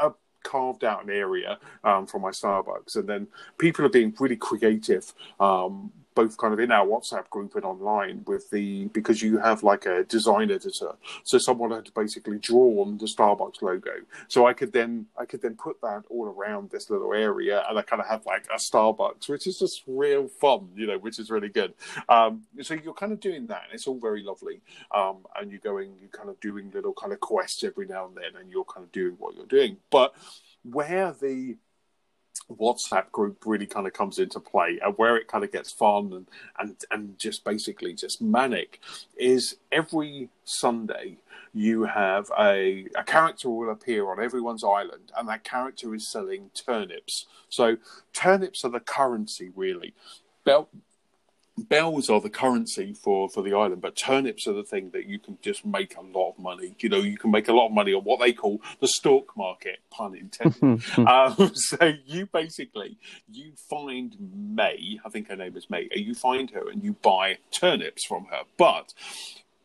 a, 0.00 0.06
a 0.08 0.14
carved 0.44 0.84
out 0.84 1.02
an 1.02 1.10
area 1.10 1.58
um, 1.82 2.06
for 2.06 2.20
my 2.20 2.30
Starbucks, 2.30 2.96
and 2.96 3.08
then 3.08 3.26
people 3.58 3.84
are 3.84 3.88
being 3.90 4.14
really 4.20 4.36
creative. 4.36 5.12
Um, 5.40 5.90
both 6.14 6.36
kind 6.36 6.52
of 6.54 6.60
in 6.60 6.70
our 6.70 6.86
WhatsApp 6.86 7.28
group 7.30 7.54
and 7.56 7.64
online 7.64 8.22
with 8.26 8.50
the 8.50 8.86
because 8.86 9.22
you 9.22 9.38
have 9.38 9.62
like 9.62 9.86
a 9.86 10.04
design 10.04 10.50
editor, 10.50 10.92
so 11.22 11.38
someone 11.38 11.70
had 11.70 11.92
basically 11.94 12.38
drawn 12.38 12.98
the 12.98 13.06
Starbucks 13.06 13.62
logo. 13.62 13.92
So 14.28 14.46
I 14.46 14.52
could 14.52 14.72
then 14.72 15.06
I 15.18 15.24
could 15.24 15.42
then 15.42 15.56
put 15.56 15.80
that 15.82 16.04
all 16.08 16.26
around 16.26 16.70
this 16.70 16.90
little 16.90 17.12
area, 17.12 17.64
and 17.68 17.78
I 17.78 17.82
kind 17.82 18.00
of 18.00 18.08
have 18.08 18.26
like 18.26 18.46
a 18.54 18.58
Starbucks, 18.58 19.28
which 19.28 19.46
is 19.46 19.58
just 19.58 19.82
real 19.86 20.28
fun, 20.28 20.68
you 20.76 20.86
know, 20.86 20.98
which 20.98 21.18
is 21.18 21.30
really 21.30 21.48
good. 21.48 21.74
Um, 22.08 22.42
so 22.62 22.74
you're 22.74 22.94
kind 22.94 23.12
of 23.12 23.20
doing 23.20 23.46
that, 23.48 23.62
it's 23.72 23.86
all 23.86 23.98
very 23.98 24.22
lovely. 24.22 24.60
Um, 24.94 25.26
and 25.38 25.50
you're 25.50 25.60
going, 25.60 25.94
you're 26.00 26.10
kind 26.10 26.28
of 26.28 26.40
doing 26.40 26.70
little 26.72 26.92
kind 26.92 27.12
of 27.12 27.20
quests 27.20 27.64
every 27.64 27.86
now 27.86 28.06
and 28.06 28.16
then, 28.16 28.40
and 28.40 28.50
you're 28.50 28.64
kind 28.64 28.84
of 28.84 28.92
doing 28.92 29.16
what 29.18 29.34
you're 29.34 29.46
doing. 29.46 29.78
But 29.90 30.14
where 30.62 31.12
the 31.12 31.56
WhatsApp 32.50 33.10
group 33.10 33.44
really 33.46 33.66
kind 33.66 33.86
of 33.86 33.92
comes 33.92 34.18
into 34.18 34.40
play 34.40 34.78
and 34.82 34.96
where 34.98 35.16
it 35.16 35.28
kind 35.28 35.44
of 35.44 35.52
gets 35.52 35.72
fun 35.72 36.12
and, 36.12 36.26
and, 36.58 36.76
and 36.90 37.18
just 37.18 37.44
basically 37.44 37.94
just 37.94 38.20
manic 38.20 38.80
is 39.16 39.56
every 39.72 40.28
Sunday 40.44 41.16
you 41.52 41.84
have 41.84 42.30
a, 42.38 42.86
a 42.96 43.04
character 43.04 43.48
will 43.48 43.70
appear 43.70 44.10
on 44.10 44.22
everyone's 44.22 44.64
island 44.64 45.12
and 45.16 45.28
that 45.28 45.44
character 45.44 45.94
is 45.94 46.10
selling 46.10 46.50
turnips. 46.54 47.26
So 47.48 47.76
turnips 48.12 48.64
are 48.64 48.70
the 48.70 48.80
currency 48.80 49.50
really. 49.54 49.94
Bel- 50.44 50.68
bells 51.56 52.10
are 52.10 52.20
the 52.20 52.30
currency 52.30 52.92
for, 52.92 53.28
for 53.28 53.42
the 53.42 53.54
island, 53.54 53.80
but 53.80 53.96
turnips 53.96 54.46
are 54.46 54.52
the 54.52 54.64
thing 54.64 54.90
that 54.90 55.06
you 55.06 55.18
can 55.18 55.38
just 55.40 55.64
make 55.64 55.96
a 55.96 56.00
lot 56.00 56.30
of 56.30 56.38
money. 56.38 56.74
You 56.80 56.88
know, 56.88 56.98
you 56.98 57.16
can 57.16 57.30
make 57.30 57.48
a 57.48 57.52
lot 57.52 57.66
of 57.66 57.72
money 57.72 57.92
on 57.92 58.02
what 58.02 58.20
they 58.20 58.32
call 58.32 58.60
the 58.80 58.88
stock 58.88 59.36
market, 59.36 59.78
pun 59.90 60.16
intended. 60.16 60.82
um, 61.08 61.52
so 61.54 61.92
you 62.06 62.26
basically 62.26 62.98
you 63.30 63.52
find 63.70 64.16
Mae, 64.20 64.98
I 65.04 65.08
think 65.08 65.28
her 65.28 65.36
name 65.36 65.56
is 65.56 65.70
Mae, 65.70 65.88
you 65.94 66.14
find 66.14 66.50
her 66.50 66.68
and 66.68 66.82
you 66.82 66.94
buy 66.94 67.38
turnips 67.50 68.04
from 68.06 68.26
her, 68.30 68.42
but 68.58 68.92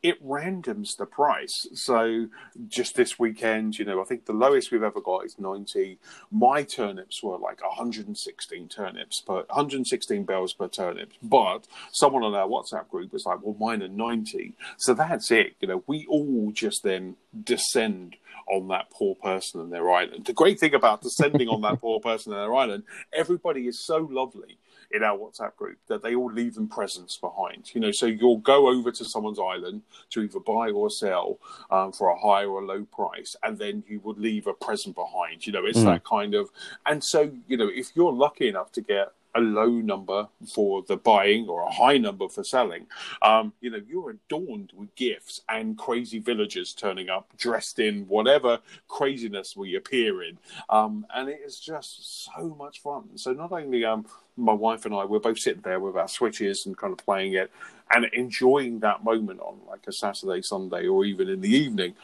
it 0.01 0.23
randoms 0.25 0.95
the 0.97 1.05
price. 1.05 1.67
So 1.73 2.27
just 2.67 2.95
this 2.95 3.19
weekend, 3.19 3.77
you 3.77 3.85
know, 3.85 4.01
I 4.01 4.05
think 4.05 4.25
the 4.25 4.33
lowest 4.33 4.71
we've 4.71 4.83
ever 4.83 5.01
got 5.01 5.25
is 5.25 5.37
90. 5.37 5.99
My 6.31 6.63
turnips 6.63 7.21
were 7.21 7.37
like 7.37 7.61
116 7.61 8.69
turnips 8.69 9.21
per 9.21 9.43
116 9.49 10.23
bells 10.23 10.53
per 10.53 10.67
turnip. 10.67 11.11
But 11.21 11.67
someone 11.91 12.23
on 12.23 12.33
our 12.33 12.47
WhatsApp 12.47 12.89
group 12.89 13.11
was 13.11 13.25
like, 13.25 13.39
well, 13.41 13.57
mine 13.59 13.83
are 13.83 13.89
90. 13.89 14.53
So 14.77 14.93
that's 14.93 15.31
it. 15.31 15.55
You 15.59 15.67
know, 15.67 15.83
we 15.85 16.05
all 16.07 16.51
just 16.53 16.83
then 16.83 17.17
descend 17.43 18.15
on 18.47 18.67
that 18.69 18.89
poor 18.89 19.15
person 19.15 19.61
and 19.61 19.71
their 19.71 19.91
island. 19.91 20.25
The 20.25 20.33
great 20.33 20.59
thing 20.59 20.73
about 20.73 21.01
descending 21.01 21.49
on 21.49 21.61
that 21.61 21.81
poor 21.81 21.99
person 21.99 22.33
and 22.33 22.41
their 22.41 22.55
island, 22.55 22.83
everybody 23.13 23.67
is 23.67 23.85
so 23.85 23.97
lovely 24.09 24.57
in 24.91 25.03
our 25.03 25.17
WhatsApp 25.17 25.55
group 25.55 25.77
that 25.87 26.01
they 26.01 26.15
all 26.15 26.31
leave 26.31 26.55
them 26.55 26.67
presents 26.67 27.17
behind. 27.17 27.73
You 27.73 27.81
know, 27.81 27.91
so 27.91 28.05
you'll 28.05 28.37
go 28.37 28.69
over 28.69 28.91
to 28.91 29.05
someone's 29.05 29.39
island 29.39 29.83
to 30.11 30.21
either 30.21 30.39
buy 30.39 30.69
or 30.69 30.89
sell 30.89 31.37
um, 31.69 31.91
for 31.91 32.09
a 32.09 32.17
high 32.17 32.45
or 32.45 32.61
a 32.61 32.65
low 32.65 32.85
price, 32.85 33.35
and 33.43 33.57
then 33.57 33.83
you 33.87 33.99
would 34.01 34.17
leave 34.17 34.47
a 34.47 34.53
present 34.53 34.95
behind. 34.95 35.45
You 35.45 35.53
know, 35.53 35.65
it's 35.65 35.79
mm. 35.79 35.85
that 35.85 36.03
kind 36.03 36.33
of. 36.33 36.49
And 36.85 37.03
so, 37.03 37.31
you 37.47 37.57
know, 37.57 37.69
if 37.71 37.95
you're 37.95 38.13
lucky 38.13 38.47
enough 38.47 38.71
to 38.73 38.81
get 38.81 39.13
a 39.35 39.39
low 39.39 39.69
number 39.69 40.27
for 40.53 40.83
the 40.83 40.97
buying 40.97 41.47
or 41.47 41.61
a 41.61 41.71
high 41.71 41.97
number 41.97 42.27
for 42.27 42.43
selling, 42.43 42.87
um, 43.21 43.53
you 43.61 43.69
know, 43.69 43.81
you're 43.87 44.11
adorned 44.11 44.71
with 44.75 44.93
gifts 44.95 45.41
and 45.49 45.77
crazy 45.77 46.19
villagers 46.19 46.73
turning 46.73 47.09
up 47.09 47.29
dressed 47.37 47.79
in 47.79 48.07
whatever 48.07 48.59
craziness 48.87 49.55
we 49.55 49.75
appear 49.75 50.23
in. 50.23 50.37
Um, 50.69 51.05
and 51.13 51.29
it 51.29 51.41
is 51.45 51.59
just 51.59 52.25
so 52.25 52.55
much 52.57 52.81
fun. 52.81 53.03
So 53.15 53.33
not 53.33 53.51
only 53.51 53.85
um, 53.85 54.05
my 54.35 54.53
wife 54.53 54.85
and 54.85 54.95
I, 54.95 55.05
we're 55.05 55.19
both 55.19 55.39
sitting 55.39 55.61
there 55.61 55.79
with 55.79 55.95
our 55.95 56.07
switches 56.07 56.63
and 56.65 56.77
kind 56.77 56.93
of 56.93 56.97
playing 57.05 57.33
it 57.33 57.51
and 57.91 58.05
enjoying 58.13 58.79
that 58.79 59.03
moment 59.03 59.39
on 59.41 59.59
like 59.67 59.85
a 59.87 59.91
Saturday, 59.91 60.41
Sunday, 60.41 60.87
or 60.87 61.05
even 61.05 61.29
in 61.29 61.41
the 61.41 61.49
evening. 61.49 61.95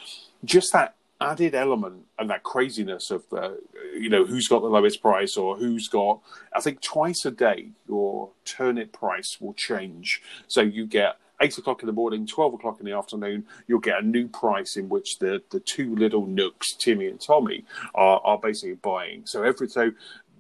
Just 0.44 0.74
that 0.74 0.96
added 1.22 1.56
element 1.56 2.06
and 2.20 2.30
that 2.30 2.44
craziness 2.44 3.12
of 3.12 3.24
the, 3.30 3.60
you 3.94 4.10
know, 4.10 4.26
who's 4.26 4.48
got 4.48 4.62
the 4.62 4.68
lowest 4.68 5.02
price 5.02 5.38
or 5.38 5.56
who's 5.56 5.88
got, 5.88 6.20
I 6.54 6.60
think 6.60 6.82
twice 6.82 7.26
a 7.26 7.32
day 7.32 7.70
your 7.88 8.32
turnip 8.44 8.92
price 8.92 9.38
will 9.40 9.54
change. 9.54 10.22
So 10.48 10.62
you 10.62 10.86
get 10.86 11.18
eight 11.42 11.58
o'clock 11.58 11.82
in 11.82 11.88
the 11.88 11.94
morning, 11.94 12.26
12 12.26 12.56
o'clock 12.56 12.80
in 12.80 12.86
the 12.86 12.94
afternoon, 12.94 13.46
you'll 13.68 13.80
get 13.80 14.00
a 14.00 14.06
new 14.06 14.28
price 14.28 14.78
in 14.78 14.90
which 14.90 15.20
the, 15.20 15.42
the 15.52 15.60
two 15.60 15.96
little 15.96 16.26
nooks, 16.26 16.74
Timmy 16.74 17.08
and 17.08 17.20
Tommy, 17.20 17.66
are, 17.94 18.22
are 18.24 18.38
basically 18.38 18.76
buying. 18.76 19.26
So 19.26 19.44
every, 19.44 19.68
so 19.70 19.92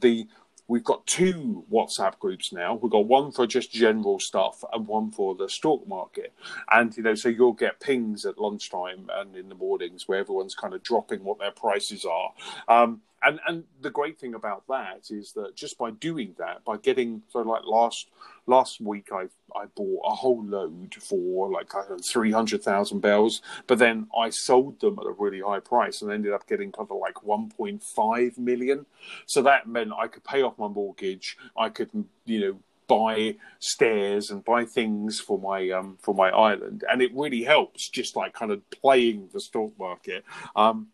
the, 0.01 0.27
we've 0.67 0.83
got 0.83 1.05
two 1.05 1.63
WhatsApp 1.71 2.19
groups 2.19 2.51
now. 2.51 2.75
We've 2.75 2.91
got 2.91 3.05
one 3.05 3.31
for 3.31 3.45
just 3.45 3.71
general 3.71 4.19
stuff 4.19 4.63
and 4.73 4.87
one 4.87 5.11
for 5.11 5.35
the 5.35 5.47
stock 5.49 5.87
market. 5.87 6.33
And 6.71 6.95
you 6.95 7.03
know, 7.03 7.15
so 7.15 7.29
you'll 7.29 7.53
get 7.53 7.79
pings 7.79 8.25
at 8.25 8.39
lunchtime 8.39 9.09
and 9.13 9.35
in 9.35 9.49
the 9.49 9.55
mornings 9.55 10.07
where 10.07 10.19
everyone's 10.19 10.55
kind 10.55 10.73
of 10.73 10.83
dropping 10.83 11.23
what 11.23 11.39
their 11.39 11.51
prices 11.51 12.05
are. 12.05 12.33
Um, 12.67 13.01
and 13.25 13.39
and 13.47 13.63
the 13.81 13.89
great 13.89 14.19
thing 14.19 14.35
about 14.35 14.63
that 14.67 15.07
is 15.09 15.33
that 15.33 15.55
just 15.55 15.77
by 15.77 15.91
doing 15.91 16.35
that, 16.37 16.63
by 16.63 16.77
getting 16.77 17.23
so 17.29 17.39
like 17.39 17.63
last 17.65 18.09
last 18.45 18.79
week, 18.79 19.09
I 19.11 19.23
I 19.55 19.65
bought 19.75 20.01
a 20.05 20.15
whole 20.15 20.43
load 20.43 20.95
for 20.95 21.49
like 21.49 21.71
three 22.07 22.31
hundred 22.31 22.63
thousand 22.63 22.99
bells, 22.99 23.41
but 23.67 23.79
then 23.79 24.07
I 24.17 24.29
sold 24.29 24.79
them 24.79 24.99
at 24.99 25.07
a 25.07 25.11
really 25.11 25.41
high 25.41 25.59
price 25.59 26.01
and 26.01 26.11
ended 26.11 26.33
up 26.33 26.47
getting 26.47 26.71
kind 26.71 26.87
of 26.89 26.97
like 26.97 27.23
one 27.23 27.49
point 27.49 27.83
five 27.83 28.37
million. 28.37 28.85
So 29.25 29.41
that 29.41 29.67
meant 29.67 29.91
I 29.97 30.07
could 30.07 30.23
pay 30.23 30.41
off 30.41 30.57
my 30.57 30.67
mortgage. 30.67 31.37
I 31.57 31.69
could 31.69 31.89
you 32.25 32.39
know 32.39 32.59
buy 32.87 33.35
stairs 33.59 34.29
and 34.29 34.45
buy 34.45 34.63
things 34.63 35.19
for 35.19 35.39
my 35.39 35.69
um 35.71 35.97
for 36.01 36.13
my 36.13 36.29
island 36.29 36.83
and 36.87 37.01
it 37.01 37.11
really 37.15 37.43
helps 37.43 37.89
just 37.89 38.15
like 38.15 38.33
kind 38.33 38.51
of 38.51 38.61
playing 38.69 39.27
the 39.33 39.39
stock 39.39 39.71
market 39.79 40.23
um 40.55 40.87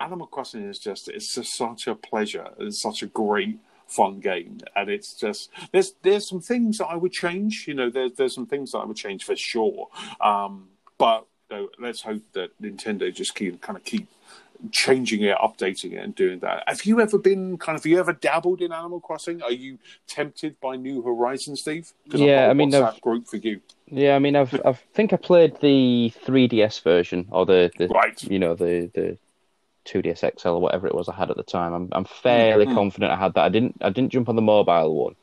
Animal 0.00 0.26
Crossing 0.26 0.68
is 0.68 0.78
just 0.78 1.08
it's 1.08 1.34
just 1.34 1.54
such 1.54 1.86
a 1.86 1.94
pleasure. 1.94 2.48
It's 2.58 2.80
such 2.80 3.02
a 3.02 3.06
great 3.06 3.58
fun 3.86 4.20
game, 4.20 4.58
and 4.74 4.90
it's 4.90 5.14
just 5.14 5.50
there's 5.72 5.94
there's 6.02 6.28
some 6.28 6.40
things 6.40 6.78
that 6.78 6.86
I 6.86 6.96
would 6.96 7.12
change. 7.12 7.66
You 7.68 7.74
know, 7.74 7.90
there's 7.90 8.12
there's 8.12 8.34
some 8.34 8.46
things 8.46 8.72
that 8.72 8.78
I 8.78 8.84
would 8.84 8.96
change 8.96 9.24
for 9.24 9.36
sure. 9.36 9.88
Um, 10.20 10.68
but 10.98 11.26
you 11.50 11.56
know, 11.56 11.68
let's 11.78 12.02
hope 12.02 12.22
that 12.32 12.60
Nintendo 12.60 13.14
just 13.14 13.34
keep 13.34 13.60
kind 13.60 13.76
of 13.76 13.84
keep 13.84 14.08
changing 14.70 15.22
it, 15.22 15.36
updating 15.38 15.92
it, 15.92 15.98
and 15.98 16.14
doing 16.14 16.38
that. 16.40 16.64
Have 16.66 16.84
you 16.84 17.00
ever 17.00 17.18
been 17.18 17.58
kind 17.58 17.76
of? 17.76 17.84
Have 17.84 17.90
you 17.90 17.98
ever 17.98 18.12
dabbled 18.12 18.60
in 18.60 18.72
Animal 18.72 19.00
Crossing? 19.00 19.42
Are 19.42 19.52
you 19.52 19.78
tempted 20.06 20.58
by 20.60 20.76
New 20.76 21.02
Horizons, 21.02 21.60
Steve? 21.60 21.92
Yeah, 22.06 22.48
I 22.48 22.54
mean, 22.54 22.70
WhatsApp 22.70 23.00
group 23.00 23.26
for 23.26 23.36
you. 23.36 23.60
Yeah, 23.86 24.16
I 24.16 24.18
mean, 24.18 24.36
I've 24.36 24.54
I 24.64 24.72
think 24.72 25.12
I 25.12 25.16
played 25.16 25.60
the 25.60 26.12
3DS 26.24 26.82
version 26.82 27.26
or 27.30 27.44
the, 27.46 27.70
the 27.76 27.88
right. 27.88 28.22
you 28.24 28.38
know 28.38 28.54
the 28.54 28.90
the 28.94 29.18
2DS 29.84 30.40
XL 30.40 30.48
or 30.48 30.60
whatever 30.60 30.86
it 30.86 30.94
was 30.94 31.08
I 31.08 31.14
had 31.14 31.30
at 31.30 31.36
the 31.36 31.42
time. 31.42 31.72
I'm 31.72 31.88
I'm 31.92 32.04
fairly 32.04 32.66
mm-hmm. 32.66 32.74
confident 32.74 33.12
I 33.12 33.16
had 33.16 33.34
that. 33.34 33.44
I 33.44 33.48
didn't 33.48 33.76
I 33.80 33.90
didn't 33.90 34.12
jump 34.12 34.28
on 34.28 34.36
the 34.36 34.42
mobile 34.42 35.04
one, 35.04 35.16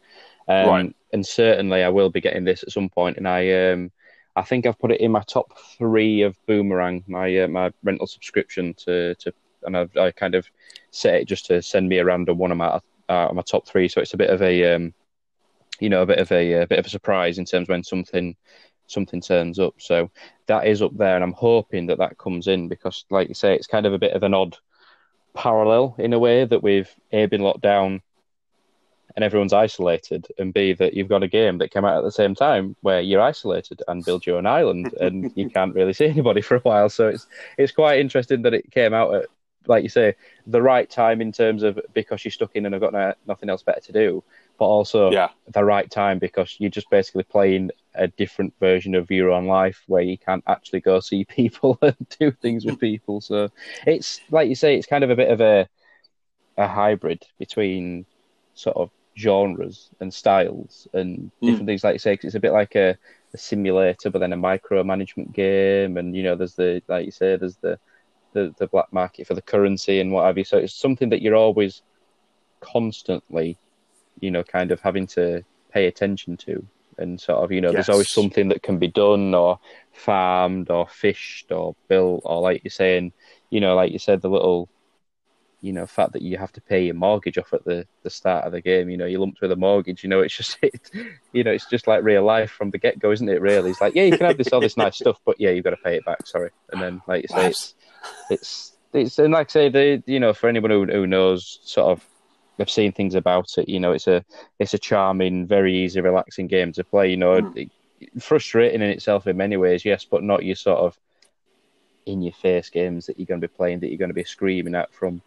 um, 0.48 0.70
right. 0.70 0.96
and 1.14 1.26
certainly 1.26 1.84
I 1.84 1.90
will 1.90 2.10
be 2.10 2.22
getting 2.22 2.44
this 2.44 2.64
at 2.64 2.72
some 2.72 2.90
point. 2.90 3.18
And 3.18 3.28
I 3.28 3.72
um 3.72 3.92
I 4.36 4.44
think 4.44 4.66
I've 4.66 4.80
put 4.80 4.92
it 4.92 5.02
in 5.02 5.12
my 5.12 5.24
top 5.24 5.58
three 5.78 6.22
of 6.22 6.38
Boomerang, 6.46 7.04
my 7.08 7.40
uh, 7.40 7.48
my 7.48 7.72
rental 7.84 8.08
subscription 8.08 8.74
to 8.86 9.16
to, 9.16 9.34
and 9.64 9.78
I've 9.78 9.96
I 9.98 10.12
kind 10.12 10.36
of 10.36 10.48
set 10.92 11.16
it 11.16 11.28
just 11.28 11.46
to 11.48 11.62
send 11.62 11.90
me 11.90 12.00
around 12.00 12.30
a 12.30 12.34
random 12.34 12.38
one 12.38 12.52
of 12.52 12.58
my 12.58 12.80
uh, 13.10 13.34
my 13.34 13.42
top 13.42 13.68
three. 13.68 13.88
So 13.88 14.02
it's 14.02 14.14
a 14.14 14.18
bit 14.18 14.30
of 14.30 14.42
a 14.42 14.76
um, 14.76 14.94
you 15.82 15.90
know, 15.90 16.04
a 16.04 16.06
bit 16.06 16.20
of 16.20 16.32
a, 16.32 16.62
a 16.62 16.68
bit 16.68 16.80
of 16.80 16.86
a 16.86 16.90
surprise 16.90 17.40
in 17.40 17.46
terms 17.46 17.68
when 17.68 17.84
something 17.84 18.36
something 18.92 19.22
turns 19.22 19.60
up. 19.60 19.76
So 19.78 20.10
that 20.48 20.68
is 20.68 20.82
up 20.82 20.96
there, 20.98 21.16
and 21.16 21.24
I'm 21.24 21.34
hoping 21.34 21.88
that 21.88 21.98
that 22.00 22.18
comes 22.18 22.48
in 22.48 22.68
because, 22.68 23.06
like 23.10 23.28
you 23.28 23.34
say, 23.34 23.56
it's 23.56 23.68
kind 23.68 23.86
of 23.86 23.94
a 23.94 24.00
bit 24.00 24.14
of 24.14 24.24
an 24.24 24.34
odd 24.34 24.58
parallel 25.34 25.96
in 25.98 26.14
a 26.14 26.20
way 26.20 26.46
that 26.46 26.62
we've 26.62 26.94
a 27.12 27.26
been 27.26 27.42
locked 27.42 27.62
down 27.62 28.02
and 29.16 29.26
everyone's 29.26 29.54
isolated, 29.54 30.28
and 30.38 30.54
b 30.54 30.74
that 30.74 30.94
you've 30.94 31.10
got 31.10 31.24
a 31.24 31.28
game 31.28 31.58
that 31.58 31.72
came 31.72 31.86
out 31.86 31.98
at 31.98 32.04
the 32.04 32.12
same 32.12 32.34
time 32.36 32.76
where 32.82 33.02
you're 33.02 33.22
isolated 33.22 33.82
and 33.88 34.06
build 34.06 34.26
your 34.26 34.38
own 34.38 34.46
island 34.46 34.94
and 35.02 35.32
you 35.36 35.50
can't 35.50 35.76
really 35.76 35.94
see 35.94 36.06
anybody 36.06 36.42
for 36.42 36.56
a 36.56 36.62
while. 36.62 36.90
So 36.90 37.08
it's 37.10 37.28
it's 37.58 37.72
quite 37.72 38.00
interesting 38.00 38.42
that 38.44 38.54
it 38.54 38.72
came 38.72 38.94
out 38.94 39.14
at 39.14 39.26
like 39.68 39.84
you 39.84 39.90
say 39.90 40.16
the 40.48 40.62
right 40.62 40.90
time 40.90 41.22
in 41.22 41.32
terms 41.32 41.64
of 41.64 41.80
because 41.94 42.24
you're 42.26 42.32
stuck 42.32 42.56
in 42.56 42.66
and 42.66 42.74
I've 42.74 42.82
got 42.82 42.94
no, 42.94 43.14
nothing 43.28 43.50
else 43.50 43.64
better 43.64 43.82
to 43.82 43.92
do 43.92 44.24
but 44.58 44.66
also 44.66 45.12
yeah. 45.12 45.30
the 45.54 45.64
right 45.64 45.90
time 45.90 46.20
because 46.20 46.56
you're 46.60 46.70
just 46.70 46.90
basically 46.90 47.24
playing 47.24 47.72
a 47.96 48.08
different 48.08 48.54
version 48.60 48.96
of 48.96 49.12
your 49.12 49.32
own 49.32 49.46
life 49.48 49.84
where 49.88 50.02
you 50.02 50.18
can't 50.18 50.44
actually 50.48 50.80
go 50.80 51.00
see 51.02 51.26
people 51.26 51.78
and 51.82 51.96
do 52.20 52.32
things 52.32 52.66
with 52.66 52.80
people. 52.80 53.22
So 53.22 53.50
it's 53.86 54.22
like 54.30 54.50
you 54.50 54.56
say, 54.56 54.76
it's 54.76 54.88
kind 54.88 55.04
of 55.04 55.10
a 55.10 55.16
bit 55.16 55.32
of 55.32 55.42
a 55.42 55.68
a 56.58 56.68
hybrid 56.68 57.26
between 57.40 58.06
sort 58.54 58.76
of 58.76 58.92
genres 59.18 59.90
and 60.00 60.14
styles 60.14 60.88
and 60.94 61.32
hmm. 61.40 61.46
different 61.46 61.64
mm. 61.64 61.68
things. 61.68 61.84
Like 61.84 61.96
you 61.96 62.00
say, 62.00 62.18
cause 62.18 62.26
it's 62.26 62.36
a 62.36 62.40
bit 62.40 62.52
like 62.52 62.76
a, 62.76 62.98
a 63.34 63.38
simulator, 63.38 64.10
but 64.10 64.20
then 64.20 64.34
a 64.34 64.38
micromanagement 64.38 65.34
game, 65.34 65.98
and 65.98 66.16
you 66.16 66.24
know, 66.24 66.36
there's 66.36 66.56
the 66.56 66.82
like 66.88 67.06
you 67.06 67.12
say, 67.12 67.36
there's 67.36 67.58
the 67.58 67.80
the, 68.34 68.54
the 68.58 68.68
black 68.68 68.92
market 68.94 69.28
for 69.28 69.34
the 69.34 69.42
currency 69.42 70.00
and 70.00 70.12
what 70.12 70.26
have 70.26 70.38
you. 70.38 70.46
So 70.46 70.58
it's 70.58 70.74
something 70.74 71.10
that 71.10 71.22
you're 71.22 71.36
always 71.36 71.82
constantly 72.62 73.58
you 74.22 74.32
know, 74.32 74.44
kind 74.44 74.72
of 74.72 74.80
having 74.80 75.08
to 75.08 75.44
pay 75.72 75.88
attention 75.88 76.38
to. 76.38 76.66
And 77.02 77.20
sort 77.20 77.44
of, 77.44 77.52
you 77.52 77.62
know, 77.62 77.70
yes. 77.70 77.74
there's 77.74 77.90
always 77.90 78.12
something 78.12 78.50
that 78.50 78.64
can 78.64 78.78
be 78.78 78.88
done 78.88 79.34
or 79.34 79.60
farmed 79.92 80.70
or 80.70 80.88
fished 80.88 81.52
or 81.52 81.76
built, 81.88 82.22
or 82.26 82.42
like 82.42 82.64
you're 82.64 82.72
saying, 82.72 83.14
you 83.50 83.60
know, 83.60 83.76
like 83.76 83.92
you 83.92 84.00
said, 84.00 84.22
the 84.22 84.30
little, 84.30 84.70
you 85.62 85.74
know, 85.74 85.86
fact 85.86 86.14
that 86.14 86.22
you 86.22 86.38
have 86.38 86.52
to 86.54 86.62
pay 86.62 86.86
your 86.86 86.96
mortgage 86.96 87.38
off 87.38 87.54
at 87.54 87.64
the, 87.66 87.86
the 88.04 88.10
start 88.10 88.46
of 88.46 88.52
the 88.52 88.62
game, 88.62 88.90
you 88.90 88.98
know, 88.98 89.06
you're 89.06 89.20
lumped 89.20 89.42
with 89.42 89.52
a 89.52 89.56
mortgage, 89.56 90.04
you 90.04 90.10
know, 90.10 90.22
it's 90.22 90.36
just, 90.36 90.58
it, 90.64 90.90
you 91.34 91.44
know, 91.44 91.52
it's 91.52 91.70
just 91.70 91.88
like 91.88 92.04
real 92.04 92.24
life 92.24 92.52
from 92.52 92.72
the 92.72 92.78
get 92.78 93.00
go, 93.00 93.12
isn't 93.12 93.30
it, 93.30 93.42
really? 93.42 93.72
It's 93.72 93.82
like, 93.82 93.96
yeah, 93.96 94.04
you 94.04 94.18
can 94.18 94.28
have 94.28 94.38
this, 94.38 94.54
all 94.54 94.62
this 94.62 94.78
nice 94.78 94.98
stuff, 94.98 95.20
but 95.26 95.40
yeah, 95.40 95.50
you've 95.50 95.64
got 95.64 95.72
to 95.72 95.78
pay 95.78 95.98
it 95.98 96.06
back, 96.06 96.26
sorry. 96.26 96.52
And 96.72 96.82
then, 96.82 97.02
like 97.08 97.24
you 97.24 97.36
say, 97.36 97.48
it's, 97.48 97.76
it's, 98.30 98.74
it's, 98.94 99.20
and 99.20 99.34
like 99.34 99.50
I 99.50 99.52
say, 99.52 99.70
the, 99.70 100.04
you 100.06 100.20
know, 100.20 100.34
for 100.34 100.50
anyone 100.50 100.72
who, 100.72 100.86
who 100.86 101.08
knows 101.08 101.60
sort 101.64 101.92
of 101.92 102.08
I've 102.62 102.70
seen 102.70 102.92
things 102.92 103.16
about 103.16 103.58
it. 103.58 103.68
You 103.68 103.80
know, 103.80 103.92
it's 103.92 104.08
a 104.08 104.24
it's 104.60 104.74
a 104.74 104.80
charming, 104.80 105.48
very 105.48 105.76
easy, 105.76 106.02
relaxing 106.02 106.48
game 106.48 106.72
to 106.74 106.84
play. 106.84 107.10
You 107.10 107.18
know, 107.18 107.42
mm. 107.42 107.70
frustrating 108.20 108.82
in 108.82 108.90
itself 108.90 109.28
in 109.28 109.38
many 109.38 109.58
ways, 109.58 109.84
yes, 109.84 110.06
but 110.06 110.24
not 110.24 110.46
your 110.46 110.56
sort 110.56 110.80
of 110.80 110.98
in 112.06 112.22
your 112.22 112.34
face 112.34 112.70
games 112.70 113.06
that 113.06 113.20
you're 113.20 113.26
going 113.26 113.42
to 113.42 113.48
be 113.48 113.54
playing 113.54 113.80
that 113.80 113.90
you're 113.90 113.98
going 113.98 114.10
to 114.10 114.14
be 114.14 114.24
screaming 114.24 114.76
at 114.76 114.94
from 114.94 115.22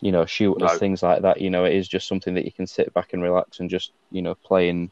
you 0.00 0.12
know 0.12 0.26
shooters 0.26 0.72
no. 0.72 0.78
things 0.78 1.02
like 1.02 1.22
that 1.22 1.40
you 1.40 1.50
know 1.50 1.64
it 1.64 1.74
is 1.74 1.88
just 1.88 2.08
something 2.08 2.34
that 2.34 2.44
you 2.44 2.52
can 2.52 2.66
sit 2.66 2.92
back 2.94 3.12
and 3.12 3.22
relax 3.22 3.60
and 3.60 3.70
just 3.70 3.92
you 4.10 4.22
know 4.22 4.34
play 4.34 4.68
and 4.68 4.90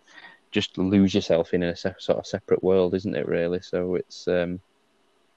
just 0.51 0.78
lose 0.78 1.15
yourself 1.15 1.52
in 1.52 1.62
a 1.62 1.77
se- 1.77 1.94
sort 1.98 2.19
of 2.19 2.27
separate 2.27 2.62
world 2.62 2.94
isn't 2.94 3.16
it 3.16 3.27
really 3.27 3.61
so 3.61 3.97
it's 3.97 4.28
um 4.28 4.61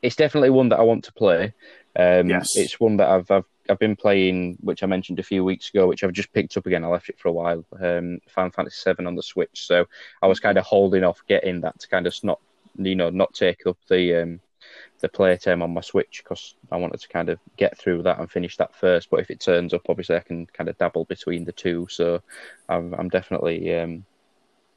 it's 0.01 0.15
definitely 0.15 0.49
one 0.49 0.69
that 0.69 0.79
I 0.79 0.83
want 0.83 1.03
to 1.05 1.13
play 1.13 1.53
um 1.97 2.29
yes. 2.29 2.55
it's 2.55 2.79
one 2.79 2.97
that 2.97 3.09
I've, 3.09 3.29
I've 3.31 3.45
I've 3.69 3.79
been 3.79 3.95
playing 3.95 4.57
which 4.61 4.83
I 4.83 4.85
mentioned 4.85 5.19
a 5.19 5.23
few 5.23 5.43
weeks 5.43 5.69
ago 5.69 5.87
which 5.87 6.03
I've 6.03 6.13
just 6.13 6.33
picked 6.33 6.57
up 6.57 6.65
again 6.65 6.83
I 6.83 6.87
left 6.87 7.09
it 7.09 7.19
for 7.19 7.29
a 7.29 7.33
while 7.33 7.65
um 7.79 8.19
Final 8.27 8.51
Fantasy 8.51 8.79
7 8.79 9.07
on 9.07 9.15
the 9.15 9.23
Switch 9.23 9.65
so 9.65 9.85
I 10.21 10.27
was 10.27 10.39
kind 10.39 10.57
of 10.57 10.65
holding 10.65 11.03
off 11.03 11.21
getting 11.27 11.61
that 11.61 11.79
to 11.79 11.87
kind 11.87 12.07
of 12.07 12.15
not 12.23 12.39
you 12.77 12.95
know 12.95 13.09
not 13.09 13.33
take 13.33 13.65
up 13.65 13.77
the 13.87 14.21
um 14.21 14.39
the 14.99 15.09
playtime 15.09 15.61
on 15.61 15.73
my 15.73 15.81
Switch 15.81 16.21
because 16.23 16.55
I 16.71 16.77
wanted 16.77 16.99
to 17.01 17.07
kind 17.07 17.29
of 17.29 17.39
get 17.55 17.77
through 17.77 18.03
that 18.03 18.19
and 18.19 18.29
finish 18.29 18.57
that 18.57 18.75
first. 18.75 19.09
But 19.09 19.19
if 19.19 19.29
it 19.29 19.39
turns 19.39 19.73
up, 19.73 19.83
obviously 19.89 20.15
I 20.15 20.21
can 20.21 20.47
kind 20.47 20.69
of 20.69 20.77
dabble 20.77 21.05
between 21.05 21.45
the 21.45 21.51
two. 21.51 21.87
So 21.89 22.21
I'm, 22.67 22.93
I'm 22.95 23.09
definitely 23.09 23.73
um, 23.75 24.05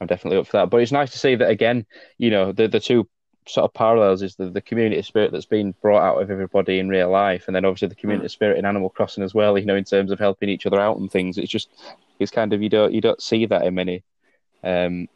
I'm 0.01 0.07
definitely 0.07 0.39
up 0.39 0.47
for 0.47 0.59
that. 0.59 0.71
But 0.71 0.83
it's 0.83 0.93
nice 0.93 1.11
to 1.13 1.19
see 1.19 1.35
that 1.37 1.51
again. 1.51 1.87
You 2.19 2.31
know, 2.31 2.53
the 2.53 2.69
the 2.69 2.81
two 2.81 3.09
sort 3.53 3.65
of 3.65 3.75
parallels 3.75 4.23
is 4.23 4.37
the, 4.37 4.51
the 4.51 4.61
community 4.61 5.03
spirit 5.03 5.33
that's 5.33 5.47
been 5.47 5.75
brought 5.83 6.03
out 6.03 6.23
of 6.23 6.31
everybody 6.31 6.79
in 6.79 6.89
real 6.89 7.11
life, 7.11 7.45
and 7.47 7.55
then 7.55 7.65
obviously 7.65 7.89
the 7.89 7.95
community 7.95 8.29
mm. 8.29 8.31
spirit 8.31 8.59
in 8.59 8.65
Animal 8.65 8.91
Crossing 8.91 9.25
as 9.25 9.35
well. 9.35 9.59
You 9.59 9.67
know, 9.67 9.77
in 9.77 9.85
terms 9.85 10.11
of 10.11 10.19
helping 10.19 10.49
each 10.49 10.67
other 10.67 10.81
out 10.81 10.99
and 10.99 11.11
things. 11.11 11.39
It's 11.39 11.51
just 11.51 11.69
it's 12.19 12.31
kind 12.31 12.53
of 12.53 12.63
you 12.63 12.69
don't 12.69 12.93
you 12.93 13.01
don't 13.01 13.23
see 13.23 13.47
that 13.47 13.65
in 13.65 13.75
many. 13.75 14.03
Um, 14.63 15.09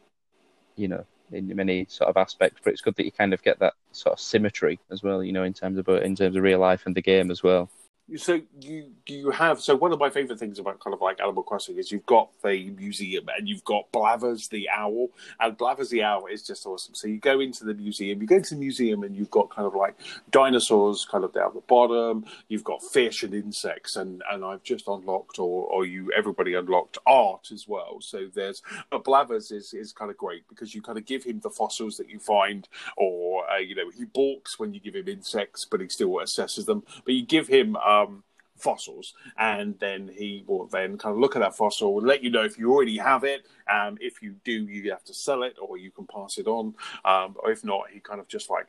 you 0.76 0.88
know, 0.88 1.04
in 1.32 1.54
many 1.54 1.86
sort 1.88 2.08
of 2.08 2.16
aspects. 2.16 2.60
But 2.62 2.72
it's 2.72 2.82
good 2.82 2.96
that 2.96 3.04
you 3.04 3.12
kind 3.12 3.34
of 3.34 3.42
get 3.42 3.58
that 3.60 3.74
sort 3.92 4.14
of 4.14 4.20
symmetry 4.20 4.78
as 4.90 5.02
well, 5.02 5.22
you 5.22 5.32
know, 5.32 5.44
in 5.44 5.52
terms 5.52 5.78
of 5.78 5.88
in 5.88 6.16
terms 6.16 6.36
of 6.36 6.42
real 6.42 6.58
life 6.58 6.86
and 6.86 6.94
the 6.94 7.02
game 7.02 7.30
as 7.30 7.42
well. 7.42 7.70
So 8.16 8.42
you 8.60 8.90
you 9.06 9.30
have 9.30 9.62
so 9.62 9.74
one 9.74 9.90
of 9.90 9.98
my 9.98 10.10
favorite 10.10 10.38
things 10.38 10.58
about 10.58 10.78
kind 10.78 10.92
of 10.92 11.00
like 11.00 11.22
Animal 11.22 11.42
Crossing 11.42 11.78
is 11.78 11.90
you've 11.90 12.04
got 12.04 12.28
the 12.42 12.68
museum 12.76 13.30
and 13.34 13.48
you've 13.48 13.64
got 13.64 13.90
Blathers 13.92 14.48
the 14.48 14.68
owl 14.68 15.08
and 15.40 15.56
Blathers 15.56 15.88
the 15.88 16.02
owl 16.02 16.26
is 16.26 16.42
just 16.42 16.66
awesome. 16.66 16.94
So 16.94 17.08
you 17.08 17.16
go 17.16 17.40
into 17.40 17.64
the 17.64 17.72
museum, 17.72 18.20
you 18.20 18.26
go 18.26 18.40
to 18.40 18.54
the 18.54 18.60
museum 18.60 19.04
and 19.04 19.16
you've 19.16 19.30
got 19.30 19.48
kind 19.48 19.66
of 19.66 19.74
like 19.74 19.94
dinosaurs 20.30 21.06
kind 21.10 21.24
of 21.24 21.32
down 21.32 21.52
the 21.54 21.62
bottom. 21.62 22.26
You've 22.48 22.62
got 22.62 22.82
fish 22.82 23.22
and 23.22 23.32
insects 23.32 23.96
and 23.96 24.22
and 24.30 24.44
I've 24.44 24.62
just 24.62 24.86
unlocked 24.86 25.38
or 25.38 25.64
or 25.64 25.86
you 25.86 26.12
everybody 26.14 26.52
unlocked 26.52 26.98
art 27.06 27.48
as 27.52 27.66
well. 27.66 28.02
So 28.02 28.28
there's 28.34 28.60
but 28.90 29.04
Blathers 29.04 29.50
is 29.50 29.72
is 29.72 29.94
kind 29.94 30.10
of 30.10 30.18
great 30.18 30.46
because 30.50 30.74
you 30.74 30.82
kind 30.82 30.98
of 30.98 31.06
give 31.06 31.24
him 31.24 31.40
the 31.40 31.48
fossils 31.48 31.96
that 31.96 32.10
you 32.10 32.18
find 32.18 32.68
or 32.98 33.50
uh, 33.50 33.56
you 33.56 33.74
know 33.74 33.88
he 33.96 34.04
balks 34.04 34.58
when 34.58 34.74
you 34.74 34.80
give 34.80 34.94
him 34.94 35.08
insects 35.08 35.64
but 35.64 35.80
he 35.80 35.88
still 35.88 36.10
assesses 36.10 36.66
them. 36.66 36.82
But 37.06 37.14
you 37.14 37.24
give 37.24 37.48
him. 37.48 37.76
Um, 38.02 38.22
fossils, 38.56 39.14
and 39.38 39.78
then 39.78 40.10
he 40.16 40.44
will 40.46 40.66
then 40.66 40.96
kind 40.98 41.14
of 41.14 41.20
look 41.20 41.36
at 41.36 41.40
that 41.40 41.56
fossil, 41.56 41.96
let 41.96 42.22
you 42.22 42.30
know 42.30 42.44
if 42.44 42.58
you 42.58 42.72
already 42.72 42.98
have 42.98 43.24
it. 43.24 43.46
Um, 43.70 43.98
if 44.00 44.22
you 44.22 44.36
do, 44.44 44.52
you 44.52 44.90
have 44.90 45.04
to 45.04 45.14
sell 45.14 45.42
it, 45.42 45.56
or 45.60 45.76
you 45.76 45.90
can 45.90 46.06
pass 46.06 46.38
it 46.38 46.46
on. 46.46 46.74
Um, 47.04 47.36
or 47.42 47.50
if 47.50 47.64
not, 47.64 47.90
he 47.92 48.00
kind 48.00 48.20
of 48.20 48.28
just 48.28 48.50
like 48.50 48.66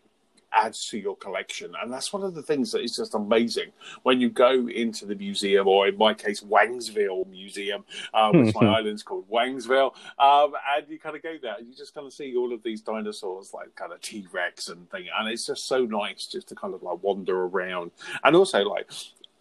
adds 0.55 0.87
to 0.89 0.97
your 0.97 1.15
collection. 1.17 1.73
And 1.81 1.91
that's 1.91 2.11
one 2.13 2.23
of 2.23 2.33
the 2.33 2.41
things 2.41 2.71
that 2.71 2.81
is 2.81 2.95
just 2.95 3.13
amazing 3.13 3.71
when 4.03 4.19
you 4.19 4.29
go 4.29 4.67
into 4.67 5.05
the 5.05 5.15
museum, 5.15 5.67
or 5.67 5.87
in 5.87 5.97
my 5.97 6.13
case, 6.13 6.41
Wangsville 6.41 7.27
Museum, 7.27 7.83
uh, 8.13 8.31
which 8.31 8.55
my 8.55 8.67
island's 8.77 9.03
called 9.03 9.29
Wangsville. 9.29 9.93
Um, 10.17 10.53
and 10.75 10.87
you 10.87 10.97
kind 10.99 11.15
of 11.15 11.21
go 11.23 11.35
there 11.41 11.55
and 11.57 11.67
you 11.67 11.75
just 11.75 11.93
kind 11.93 12.07
of 12.07 12.13
see 12.13 12.35
all 12.35 12.53
of 12.53 12.63
these 12.63 12.81
dinosaurs, 12.81 13.53
like 13.53 13.75
kind 13.75 13.91
of 13.91 14.01
T 14.01 14.27
Rex 14.31 14.69
and 14.69 14.89
thing. 14.89 15.07
And 15.17 15.29
it's 15.29 15.45
just 15.45 15.67
so 15.67 15.85
nice 15.85 16.25
just 16.25 16.47
to 16.49 16.55
kind 16.55 16.73
of 16.73 16.81
like 16.81 17.03
wander 17.03 17.43
around. 17.43 17.91
And 18.23 18.35
also, 18.35 18.63
like, 18.63 18.89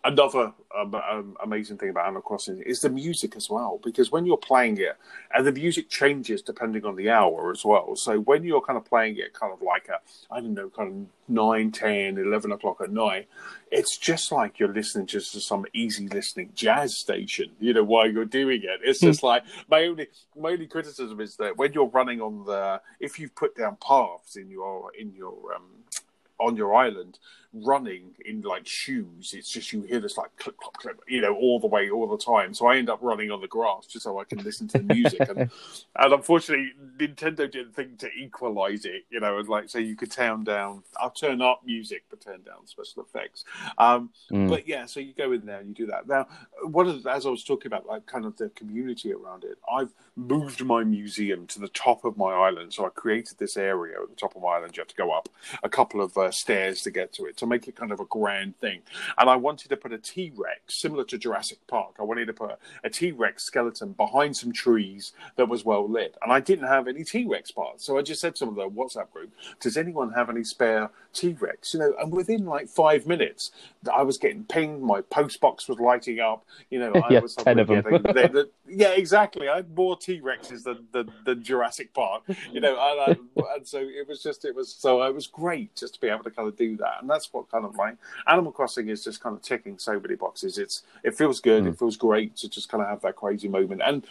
another 0.04 0.52
um, 0.76 0.94
um, 0.94 1.36
amazing 1.42 1.78
thing 1.78 1.88
about 1.88 2.04
Animal 2.04 2.22
Crossing 2.22 2.60
is 2.60 2.80
the 2.80 2.90
music 2.90 3.36
as 3.36 3.48
well, 3.48 3.80
because 3.82 4.12
when 4.12 4.26
you're 4.26 4.36
playing 4.36 4.76
it, 4.78 4.96
and 5.34 5.46
the 5.46 5.52
music 5.52 5.88
changes 5.88 6.42
depending 6.42 6.84
on 6.84 6.94
the 6.94 7.10
hour 7.10 7.50
as 7.50 7.64
well. 7.64 7.96
So 7.96 8.20
when 8.20 8.44
you're 8.44 8.60
kind 8.60 8.76
of 8.76 8.84
playing 8.84 9.16
it, 9.16 9.32
kind 9.32 9.52
of 9.52 9.62
like 9.62 9.88
a, 9.88 10.00
I 10.32 10.40
don't 10.40 10.54
know, 10.54 10.68
kind 10.68 10.88
of 10.90 11.34
9, 11.34 11.72
10, 11.72 12.18
11 12.18 12.52
o'clock 12.52 12.80
at 12.82 12.90
night, 12.92 13.28
it's 13.70 13.96
just 13.96 14.30
like 14.30 14.58
you're 14.58 14.72
listening 14.72 15.06
just 15.06 15.32
to 15.32 15.40
some 15.40 15.64
easy 15.72 16.08
listening 16.08 16.50
jazz 16.54 16.98
station, 16.98 17.50
you 17.58 17.72
know, 17.72 17.84
while 17.84 18.10
you're 18.10 18.26
doing 18.26 18.62
it. 18.62 18.80
It's 18.82 19.00
just 19.00 19.20
hmm. 19.20 19.26
like, 19.26 19.44
my 19.70 19.84
only, 19.84 20.08
my 20.38 20.50
only 20.50 20.66
criticism 20.66 21.20
is 21.20 21.36
that 21.36 21.56
when 21.56 21.72
you're 21.72 21.88
running 21.88 22.20
on 22.20 22.44
the, 22.44 22.80
if 23.00 23.18
you've 23.18 23.34
put 23.34 23.56
down 23.56 23.76
paths 23.80 24.36
in 24.36 24.50
your, 24.50 24.92
in 24.98 25.14
your, 25.14 25.54
um, 25.54 25.62
on 26.38 26.56
your 26.56 26.74
island 26.74 27.18
running 27.54 28.14
in 28.24 28.40
like 28.42 28.66
shoes. 28.66 29.34
It's 29.36 29.50
just 29.50 29.72
you 29.72 29.82
hear 29.82 30.00
this 30.00 30.16
like 30.16 30.34
clip, 30.36 30.56
clip, 30.56 30.74
clip, 30.74 31.00
you 31.06 31.20
know, 31.20 31.34
all 31.34 31.60
the 31.60 31.66
way, 31.66 31.90
all 31.90 32.08
the 32.08 32.18
time. 32.18 32.52
So 32.54 32.66
I 32.66 32.76
end 32.76 32.90
up 32.90 32.98
running 33.00 33.30
on 33.30 33.40
the 33.40 33.48
grass 33.48 33.86
just 33.86 34.04
so 34.04 34.18
I 34.18 34.24
can 34.24 34.42
listen 34.42 34.66
to 34.68 34.78
the 34.78 34.94
music. 34.94 35.20
and, 35.28 35.38
and 35.96 36.12
unfortunately, 36.12 36.72
Nintendo 36.98 37.50
didn't 37.50 37.74
think 37.74 37.98
to 37.98 38.10
equalize 38.12 38.84
it, 38.84 39.04
you 39.10 39.20
know, 39.20 39.38
and 39.38 39.48
like 39.48 39.68
so 39.68 39.78
you 39.78 39.96
could 39.96 40.10
turn 40.10 40.44
down, 40.44 40.82
I'll 40.98 41.10
turn 41.10 41.40
up 41.40 41.62
music 41.64 42.04
but 42.10 42.20
turn 42.20 42.42
down 42.42 42.66
special 42.66 43.02
effects. 43.02 43.44
Um, 43.78 44.10
mm. 44.30 44.48
But 44.48 44.66
yeah, 44.66 44.86
so 44.86 45.00
you 45.00 45.12
go 45.14 45.32
in 45.32 45.46
there 45.46 45.60
and 45.60 45.68
you 45.68 45.74
do 45.74 45.86
that. 45.86 46.08
Now, 46.08 46.26
one 46.62 46.88
of 46.88 47.02
the, 47.02 47.10
as 47.10 47.26
I 47.26 47.30
was 47.30 47.44
talking 47.44 47.68
about, 47.68 47.86
like 47.86 48.06
kind 48.06 48.24
of 48.24 48.36
the 48.36 48.48
community 48.50 49.12
around 49.12 49.44
it, 49.44 49.58
I've 49.72 49.92
moved 50.16 50.64
my 50.64 50.84
museum 50.84 51.46
to 51.48 51.60
the 51.60 51.68
top 51.68 52.04
of 52.04 52.16
my 52.16 52.32
island. 52.32 52.72
So 52.72 52.86
I 52.86 52.88
created 52.90 53.38
this 53.38 53.56
area 53.56 54.00
at 54.02 54.08
the 54.08 54.16
top 54.16 54.36
of 54.36 54.42
my 54.42 54.56
island. 54.56 54.76
You 54.76 54.80
have 54.80 54.88
to 54.88 54.94
go 54.94 55.12
up 55.12 55.28
a 55.62 55.68
couple 55.68 56.00
of 56.00 56.16
uh, 56.16 56.30
stairs 56.30 56.82
to 56.82 56.90
get 56.90 57.12
to 57.14 57.24
it 57.26 57.36
to 57.44 57.50
make 57.50 57.68
it 57.68 57.76
kind 57.76 57.92
of 57.92 58.00
a 58.00 58.04
grand 58.06 58.58
thing. 58.60 58.80
And 59.18 59.28
I 59.28 59.36
wanted 59.36 59.68
to 59.68 59.76
put 59.76 59.92
a 59.92 59.98
T 59.98 60.32
Rex, 60.34 60.74
similar 60.74 61.04
to 61.04 61.18
Jurassic 61.18 61.58
Park. 61.66 61.96
I 61.98 62.02
wanted 62.02 62.26
to 62.26 62.32
put 62.32 62.58
a 62.82 62.90
T 62.90 63.12
Rex 63.12 63.44
skeleton 63.44 63.92
behind 63.92 64.36
some 64.36 64.52
trees 64.52 65.12
that 65.36 65.48
was 65.48 65.64
well 65.64 65.88
lit. 65.88 66.16
And 66.22 66.32
I 66.32 66.40
didn't 66.40 66.68
have 66.68 66.88
any 66.88 67.04
T 67.04 67.26
Rex 67.26 67.50
parts. 67.50 67.84
So 67.84 67.98
I 67.98 68.02
just 68.02 68.20
said 68.20 68.34
to 68.36 68.46
the 68.46 68.68
WhatsApp 68.68 69.10
group, 69.10 69.32
Does 69.60 69.76
anyone 69.76 70.12
have 70.12 70.30
any 70.30 70.44
spare 70.44 70.90
T 71.12 71.36
Rex? 71.40 71.74
You 71.74 71.80
know, 71.80 71.94
and 72.00 72.12
within 72.12 72.44
like 72.44 72.68
five 72.68 73.06
minutes, 73.06 73.50
I 73.92 74.02
was 74.02 74.18
getting 74.18 74.44
pinged. 74.44 74.82
My 74.82 75.00
post 75.02 75.40
box 75.40 75.68
was 75.68 75.78
lighting 75.78 76.20
up. 76.20 76.44
You 76.70 76.78
know, 76.80 76.92
I 76.94 77.12
yeah, 77.14 77.20
was 77.20 77.34
10 77.34 77.58
of 77.58 77.68
them. 77.68 77.82
the, 77.82 78.12
the, 78.12 78.50
yeah, 78.68 78.90
exactly. 78.90 79.48
I 79.48 79.56
had 79.56 79.76
more 79.76 79.96
T 79.96 80.20
Rexes 80.20 80.64
than, 80.64 80.86
than, 80.92 81.12
than, 81.24 81.42
Jurassic 81.42 81.92
Park. 81.92 82.22
You 82.50 82.60
know, 82.60 82.76
and, 82.78 83.00
I, 83.00 83.44
and 83.54 83.66
so 83.66 83.78
it 83.78 84.08
was 84.08 84.22
just, 84.22 84.44
it 84.44 84.54
was, 84.54 84.72
so 84.72 85.02
it 85.02 85.14
was 85.14 85.26
great 85.26 85.74
just 85.74 85.94
to 85.94 86.00
be 86.00 86.08
able 86.08 86.24
to 86.24 86.30
kind 86.30 86.48
of 86.48 86.56
do 86.56 86.76
that. 86.78 87.00
And 87.00 87.10
that's 87.10 87.26
what 87.34 87.50
kind 87.50 87.64
of 87.64 87.74
like 87.76 87.96
Animal 88.26 88.52
Crossing 88.52 88.88
is 88.88 89.04
just 89.04 89.20
kind 89.20 89.36
of 89.36 89.42
ticking 89.42 89.78
so 89.78 89.98
many 89.98 90.14
boxes. 90.14 90.58
It's 90.58 90.82
it 91.02 91.14
feels 91.14 91.40
good. 91.40 91.64
Mm. 91.64 91.68
It 91.68 91.78
feels 91.78 91.96
great 91.96 92.36
to 92.36 92.48
just 92.48 92.68
kind 92.68 92.82
of 92.82 92.88
have 92.88 93.02
that 93.02 93.16
crazy 93.16 93.48
moment. 93.48 93.82
And 93.84 94.06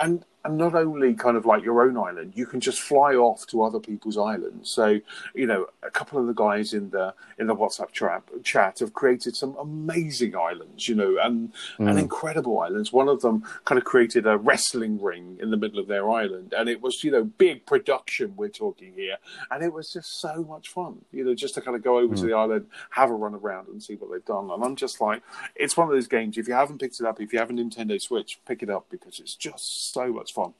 and 0.00 0.24
and 0.46 0.56
not 0.56 0.76
only 0.76 1.12
kind 1.14 1.36
of 1.36 1.44
like 1.44 1.64
your 1.64 1.82
own 1.82 1.96
island, 1.96 2.32
you 2.36 2.46
can 2.46 2.60
just 2.60 2.80
fly 2.80 3.14
off 3.14 3.46
to 3.48 3.64
other 3.64 3.80
people's 3.80 4.16
islands. 4.16 4.70
So, 4.70 5.00
you 5.34 5.44
know, 5.44 5.66
a 5.82 5.90
couple 5.90 6.20
of 6.20 6.28
the 6.28 6.34
guys 6.34 6.72
in 6.72 6.90
the 6.90 7.14
in 7.36 7.48
the 7.48 7.56
WhatsApp 7.56 7.90
chat, 7.90 8.22
chat 8.44 8.78
have 8.78 8.94
created 8.94 9.34
some 9.34 9.56
amazing 9.56 10.36
islands, 10.36 10.88
you 10.88 10.94
know, 10.94 11.16
and 11.20 11.52
mm. 11.78 11.90
and 11.90 11.98
incredible 11.98 12.60
islands. 12.60 12.92
One 12.92 13.08
of 13.08 13.22
them 13.22 13.42
kind 13.64 13.76
of 13.76 13.84
created 13.84 14.24
a 14.24 14.38
wrestling 14.38 15.02
ring 15.02 15.36
in 15.42 15.50
the 15.50 15.56
middle 15.56 15.80
of 15.80 15.88
their 15.88 16.08
island, 16.08 16.54
and 16.56 16.68
it 16.68 16.80
was 16.80 17.02
you 17.02 17.10
know 17.10 17.24
big 17.24 17.66
production. 17.66 18.34
We're 18.36 18.48
talking 18.48 18.92
here, 18.94 19.16
and 19.50 19.64
it 19.64 19.72
was 19.72 19.92
just 19.92 20.20
so 20.20 20.44
much 20.48 20.68
fun, 20.68 21.04
you 21.10 21.24
know, 21.24 21.34
just 21.34 21.54
to 21.54 21.60
kind 21.60 21.76
of 21.76 21.82
go 21.82 21.98
over 21.98 22.14
mm. 22.14 22.20
to 22.20 22.26
the 22.26 22.34
island, 22.34 22.66
have 22.90 23.10
a 23.10 23.14
run 23.14 23.34
around, 23.34 23.66
and 23.66 23.82
see 23.82 23.96
what 23.96 24.12
they've 24.12 24.24
done. 24.24 24.48
And 24.52 24.62
I'm 24.62 24.76
just 24.76 25.00
like, 25.00 25.22
it's 25.56 25.76
one 25.76 25.88
of 25.88 25.94
those 25.94 26.06
games. 26.06 26.38
If 26.38 26.46
you 26.46 26.54
haven't 26.54 26.78
picked 26.78 27.00
it 27.00 27.06
up, 27.06 27.20
if 27.20 27.32
you 27.32 27.40
have 27.40 27.50
a 27.50 27.52
Nintendo 27.52 28.00
Switch, 28.00 28.38
pick 28.46 28.62
it 28.62 28.70
up 28.70 28.86
because 28.90 29.18
it's 29.18 29.34
just 29.34 29.92
so 29.92 30.12
much 30.12 30.35
fun. 30.36 30.52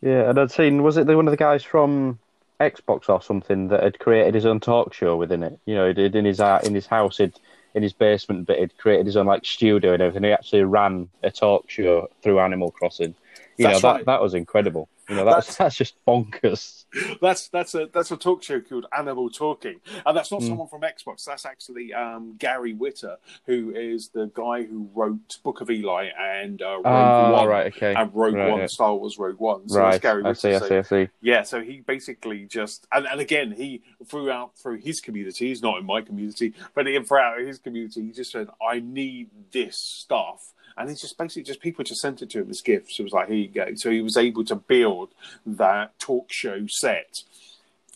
Yeah, 0.00 0.30
and 0.30 0.38
I'd 0.38 0.52
seen 0.52 0.82
was 0.82 0.96
it 0.96 1.06
the, 1.06 1.16
one 1.16 1.26
of 1.26 1.32
the 1.32 1.36
guys 1.36 1.64
from 1.64 2.18
Xbox 2.60 3.08
or 3.08 3.20
something 3.20 3.68
that 3.68 3.82
had 3.82 3.98
created 3.98 4.34
his 4.34 4.46
own 4.46 4.60
talk 4.60 4.94
show 4.94 5.16
within 5.16 5.42
it. 5.42 5.58
You 5.64 5.74
know, 5.74 5.88
he 5.88 5.94
did 5.94 6.14
in 6.14 6.24
his 6.24 6.40
uh, 6.40 6.60
in 6.62 6.74
his 6.74 6.86
house, 6.86 7.18
he'd, 7.18 7.34
in 7.74 7.82
his 7.82 7.92
basement, 7.92 8.46
but 8.46 8.58
he'd 8.58 8.76
created 8.78 9.06
his 9.06 9.16
own 9.16 9.26
like 9.26 9.44
studio 9.44 9.92
and 9.94 10.02
everything. 10.02 10.24
He 10.24 10.32
actually 10.32 10.62
ran 10.62 11.08
a 11.22 11.30
talk 11.30 11.68
show 11.68 12.08
through 12.22 12.40
Animal 12.40 12.70
Crossing. 12.70 13.14
You 13.56 13.66
That's 13.66 13.82
know, 13.82 13.88
that 13.88 13.96
right. 13.96 14.06
that 14.06 14.22
was 14.22 14.34
incredible. 14.34 14.88
You 15.08 15.16
know, 15.16 15.24
that's 15.24 15.46
that's, 15.46 15.56
that's 15.56 15.76
just 15.76 16.04
bonkers. 16.06 16.84
That's 17.20 17.48
that's 17.48 17.74
a 17.74 17.88
that's 17.92 18.10
a 18.10 18.16
talk 18.16 18.42
show 18.42 18.60
called 18.60 18.86
Animal 18.96 19.30
Talking, 19.30 19.80
and 20.04 20.16
that's 20.16 20.30
not 20.30 20.40
mm. 20.40 20.48
someone 20.48 20.68
from 20.68 20.82
Xbox. 20.82 21.24
That's 21.24 21.46
actually 21.46 21.94
um, 21.94 22.36
Gary 22.38 22.74
Whitta, 22.74 23.16
who 23.46 23.72
is 23.74 24.08
the 24.10 24.30
guy 24.34 24.64
who 24.64 24.88
wrote 24.94 25.38
Book 25.42 25.60
of 25.60 25.70
Eli 25.70 26.08
and 26.18 26.60
uh, 26.60 26.76
Rogue 26.76 26.86
oh, 26.86 27.32
One, 27.32 27.48
right, 27.48 27.66
okay. 27.74 27.94
and 27.94 28.14
Rogue 28.14 28.34
right, 28.34 28.50
One, 28.50 28.60
yeah. 28.60 28.66
Star 28.66 28.94
Wars 28.94 29.18
Rogue 29.18 29.38
One. 29.38 29.68
So 29.68 29.80
right, 29.80 30.00
Gary 30.00 30.22
Whitta. 30.22 30.28
I 30.28 30.32
see, 30.34 30.54
I 30.54 30.68
see, 30.68 30.76
I 30.76 30.82
see. 30.82 31.08
Yeah, 31.20 31.42
so 31.42 31.62
he 31.62 31.80
basically 31.80 32.46
just 32.46 32.86
and, 32.92 33.06
and 33.06 33.20
again 33.20 33.52
he 33.52 33.82
throughout 34.06 34.56
through 34.58 34.78
his 34.78 35.00
community, 35.00 35.48
he's 35.48 35.62
not 35.62 35.78
in 35.78 35.86
my 35.86 36.02
community, 36.02 36.54
but 36.74 36.86
throughout 37.06 37.38
his 37.40 37.58
community, 37.58 38.02
he 38.02 38.12
just 38.12 38.32
said, 38.32 38.48
"I 38.66 38.80
need 38.80 39.30
this 39.52 39.76
stuff." 39.76 40.52
And 40.78 40.88
it's 40.88 41.00
just 41.00 41.18
basically 41.18 41.42
just 41.42 41.60
people 41.60 41.84
just 41.84 42.00
sent 42.00 42.22
it 42.22 42.30
to 42.30 42.40
him 42.40 42.50
as 42.50 42.60
gifts. 42.62 42.98
It 42.98 43.02
was 43.02 43.12
like, 43.12 43.28
here 43.28 43.36
you 43.36 43.48
go. 43.48 43.66
So 43.76 43.90
he 43.90 44.00
was 44.00 44.16
able 44.16 44.44
to 44.46 44.56
build 44.56 45.10
that 45.44 45.98
talk 45.98 46.26
show 46.30 46.64
set 46.68 47.14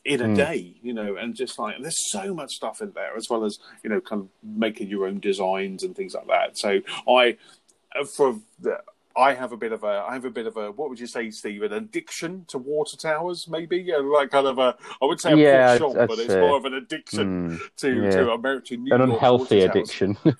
in 0.04 0.20
a 0.20 0.26
mm. 0.26 0.36
day, 0.36 0.74
you 0.82 0.92
know, 0.92 1.16
and 1.16 1.34
just 1.34 1.58
like 1.58 1.76
there's 1.80 2.10
so 2.10 2.34
much 2.34 2.50
stuff 2.50 2.80
in 2.80 2.90
there, 2.92 3.16
as 3.16 3.28
well 3.30 3.44
as 3.44 3.58
you 3.82 3.90
know, 3.90 4.00
kind 4.00 4.22
of 4.22 4.28
making 4.42 4.88
your 4.88 5.06
own 5.06 5.20
designs 5.20 5.84
and 5.84 5.94
things 5.94 6.14
like 6.14 6.26
that. 6.26 6.58
So 6.58 6.80
I, 7.08 7.36
uh, 7.94 8.04
for 8.04 8.40
the, 8.60 8.78
I 9.16 9.34
have 9.34 9.52
a 9.52 9.56
bit 9.56 9.72
of 9.72 9.84
a, 9.84 10.04
I 10.08 10.14
have 10.14 10.24
a 10.24 10.30
bit 10.30 10.46
of 10.46 10.56
a, 10.56 10.70
what 10.70 10.88
would 10.88 10.98
you 10.98 11.06
say, 11.06 11.30
Steve, 11.30 11.62
an 11.62 11.72
addiction 11.72 12.44
to 12.48 12.58
water 12.58 12.96
towers, 12.96 13.48
maybe, 13.48 13.78
yeah, 13.78 13.96
like 13.96 14.30
kind 14.30 14.46
of 14.46 14.58
a, 14.58 14.76
I 15.00 15.06
would 15.06 15.20
say 15.20 15.32
a 15.32 15.36
yeah, 15.36 15.78
shop, 15.78 15.94
but 15.94 16.18
it's 16.18 16.34
more 16.34 16.56
of 16.56 16.64
an 16.64 16.74
addiction 16.74 17.50
mm, 17.50 17.60
to 17.76 18.04
yeah. 18.04 18.10
to 18.10 18.32
American 18.32 18.84
New 18.84 18.94
an 18.94 19.00
York 19.00 19.12
unhealthy 19.12 19.60
addiction, 19.62 20.16
an 20.24 20.34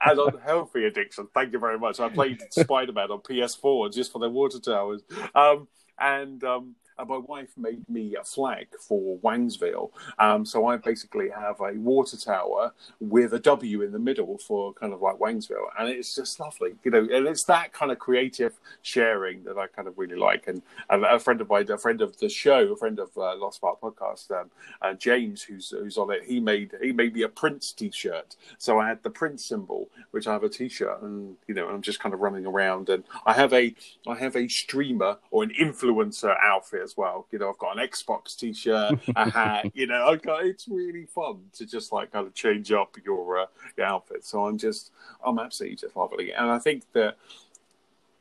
unhealthy 0.00 0.84
addiction. 0.84 1.28
Thank 1.34 1.52
you 1.52 1.58
very 1.58 1.78
much. 1.78 2.00
I 2.00 2.08
played 2.08 2.40
Spider 2.50 2.92
Man 2.92 3.10
on 3.10 3.20
PS4 3.20 3.92
just 3.92 4.12
for 4.12 4.18
the 4.18 4.30
water 4.30 4.58
towers, 4.58 5.02
um, 5.34 5.68
and 5.98 6.42
um, 6.44 6.74
and 6.98 7.08
my 7.08 7.18
wife 7.18 7.50
made 7.56 7.88
me 7.88 8.16
a 8.16 8.24
flag 8.24 8.68
for 8.80 9.18
Wangsville. 9.18 9.90
Um, 10.18 10.44
so 10.44 10.66
I 10.66 10.76
basically 10.76 11.28
have 11.30 11.60
a 11.60 11.72
water 11.74 12.16
tower 12.16 12.72
with 13.00 13.34
a 13.34 13.38
W 13.38 13.82
in 13.82 13.92
the 13.92 13.98
middle 13.98 14.38
for 14.38 14.72
kind 14.74 14.92
of 14.92 15.02
like 15.02 15.16
Wangsville, 15.16 15.66
and 15.78 15.88
it's 15.88 16.14
just 16.14 16.40
lovely, 16.40 16.74
you 16.84 16.90
know. 16.90 17.00
And 17.00 17.26
it's 17.26 17.44
that 17.44 17.72
kind 17.72 17.92
of 17.92 17.98
creative 17.98 18.58
sharing 18.82 19.44
that 19.44 19.58
I 19.58 19.66
kind 19.66 19.88
of 19.88 19.98
really 19.98 20.16
like. 20.16 20.48
And, 20.48 20.62
a 20.88 21.18
friend 21.18 21.40
of 21.40 21.48
mine, 21.48 21.70
a 21.70 21.78
friend 21.78 22.00
of 22.00 22.16
the 22.18 22.28
show, 22.28 22.72
a 22.72 22.76
friend 22.76 22.98
of 22.98 23.10
uh, 23.16 23.36
Lost 23.36 23.60
Part 23.60 23.80
podcast, 23.80 24.30
um, 24.30 24.50
uh, 24.82 24.94
James, 24.94 25.42
who's 25.42 25.70
who's 25.70 25.98
on 25.98 26.10
it, 26.10 26.24
he 26.24 26.40
made 26.40 26.72
he 26.82 26.92
made 26.92 27.14
me 27.14 27.22
a 27.22 27.28
Prince 27.28 27.72
T-shirt. 27.72 28.36
So 28.58 28.78
I 28.78 28.88
had 28.88 29.02
the 29.02 29.10
Prince 29.10 29.44
symbol, 29.44 29.88
which 30.12 30.26
I 30.26 30.32
have 30.32 30.44
a 30.44 30.48
T-shirt, 30.48 31.02
and 31.02 31.36
you 31.46 31.54
know, 31.54 31.68
I'm 31.68 31.82
just 31.82 32.00
kind 32.00 32.14
of 32.14 32.20
running 32.20 32.46
around, 32.46 32.88
and 32.88 33.04
I 33.24 33.32
have 33.34 33.52
a 33.52 33.74
I 34.06 34.14
have 34.14 34.36
a 34.36 34.48
streamer 34.48 35.18
or 35.30 35.42
an 35.42 35.52
influencer 35.60 36.36
outfit 36.42 36.85
as 36.86 36.96
well. 36.96 37.26
You 37.30 37.38
know, 37.38 37.50
I've 37.50 37.58
got 37.58 37.76
an 37.76 37.86
Xbox 37.86 38.36
T-shirt, 38.36 39.00
a 39.14 39.30
hat. 39.30 39.70
You 39.74 39.86
know, 39.86 40.06
I've 40.08 40.22
got, 40.22 40.46
it's 40.46 40.68
really 40.68 41.06
fun 41.06 41.40
to 41.54 41.66
just 41.66 41.92
like 41.92 42.12
kind 42.12 42.26
of 42.26 42.34
change 42.34 42.72
up 42.72 42.96
your 43.04 43.40
uh, 43.40 43.46
your 43.76 43.86
outfit. 43.86 44.24
So 44.24 44.46
I'm 44.46 44.56
just, 44.56 44.92
I'm 45.24 45.38
absolutely 45.38 45.76
just 45.76 45.96
loving 45.96 46.28
it, 46.28 46.34
and 46.38 46.50
I 46.50 46.58
think 46.58 46.84
that 46.92 47.16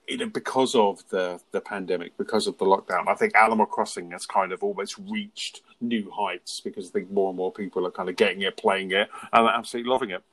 you 0.08 0.18
know, 0.18 0.28
because 0.28 0.76
of 0.76 1.08
the 1.10 1.40
the 1.52 1.62
pandemic, 1.62 2.18
because 2.18 2.48
of 2.48 2.58
the 2.58 2.66
lockdown, 2.66 3.08
I 3.08 3.16
think 3.16 3.36
Animal 3.36 3.66
Crossing 3.66 4.12
has 4.12 4.26
kind 4.26 4.52
of 4.52 4.64
almost 4.64 4.98
reached 5.10 5.62
new 5.82 6.12
heights 6.12 6.60
because 6.60 6.90
I 6.90 6.92
think 6.92 7.12
more 7.12 7.30
and 7.30 7.38
more 7.38 7.52
people 7.52 7.86
are 7.88 7.92
kind 7.92 8.10
of 8.10 8.16
getting 8.16 8.42
it, 8.42 8.58
playing 8.58 8.92
it, 8.92 9.10
and 9.34 9.48
absolutely 9.48 9.90
loving 9.90 10.10
it. 10.12 10.24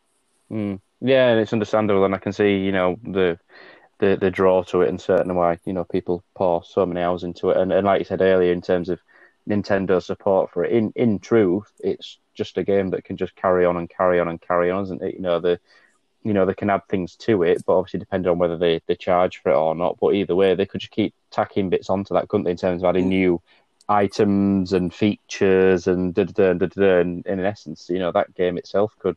Mm. 0.51 0.81
Yeah, 1.01 1.31
and 1.31 1.41
it's 1.41 1.53
understandable, 1.53 2.05
and 2.05 2.15
I 2.15 2.19
can 2.19 2.33
see, 2.33 2.59
you 2.59 2.73
know, 2.73 2.99
the 3.03 3.39
the 4.03 4.17
the 4.17 4.33
draw 4.33 4.65
to 4.65 4.83
it 4.83 4.89
and 4.89 5.01
certain 5.01 5.35
why 5.37 5.57
you 5.65 5.73
know 5.73 5.85
people 5.85 6.25
pour 6.35 6.65
so 6.65 6.85
many 6.85 7.01
hours 7.01 7.23
into 7.23 7.51
it. 7.51 7.57
And, 7.57 7.73
and 7.73 7.87
like 7.87 8.01
you 8.01 8.05
said 8.05 8.21
earlier, 8.21 8.53
in 8.53 8.61
terms 8.61 8.89
of 8.89 9.01
Nintendo 9.49 10.03
support 10.03 10.51
for 10.51 10.65
it, 10.65 10.73
in 10.73 10.93
in 10.97 11.21
truth, 11.21 11.73
it's 11.79 12.19
just 12.35 12.59
a 12.59 12.65
game 12.65 12.91
that 12.91 13.05
can 13.05 13.17
just 13.17 13.37
carry 13.37 13.65
on 13.65 13.77
and 13.77 13.89
carry 13.89 14.19
on 14.19 14.27
and 14.27 14.41
carry 14.41 14.73
on, 14.73 14.83
isn't 14.83 15.03
it? 15.03 15.15
You 15.15 15.21
know 15.21 15.39
the 15.39 15.61
you 16.25 16.33
know 16.33 16.45
they 16.45 16.55
can 16.55 16.69
add 16.69 16.83
things 16.89 17.15
to 17.17 17.45
it, 17.45 17.63
but 17.65 17.79
obviously 17.79 18.01
depending 18.01 18.31
on 18.31 18.39
whether 18.39 18.59
they, 18.59 18.81
they 18.89 18.97
charge 18.97 19.41
for 19.41 19.53
it 19.53 19.57
or 19.57 19.77
not. 19.77 19.99
But 20.01 20.15
either 20.15 20.35
way, 20.35 20.57
they 20.57 20.67
could 20.67 20.81
just 20.81 20.93
keep 20.93 21.15
tacking 21.31 21.71
bits 21.71 21.89
onto 21.89 22.15
that, 22.15 22.27
couldn't 22.29 22.45
they? 22.45 22.51
In 22.51 22.57
terms 22.57 22.83
of 22.83 22.89
adding 22.89 23.05
mm. 23.05 23.19
new 23.21 23.43
items 23.89 24.73
and 24.73 24.93
features 24.93 25.87
and 25.87 26.13
da 26.13 26.25
da 26.25 26.55
da 26.55 26.67
da. 26.67 26.99
And 26.99 27.25
in 27.25 27.39
essence, 27.39 27.89
you 27.89 28.01
know 28.01 28.11
that 28.11 28.35
game 28.35 28.59
itself 28.59 28.97
could 28.99 29.17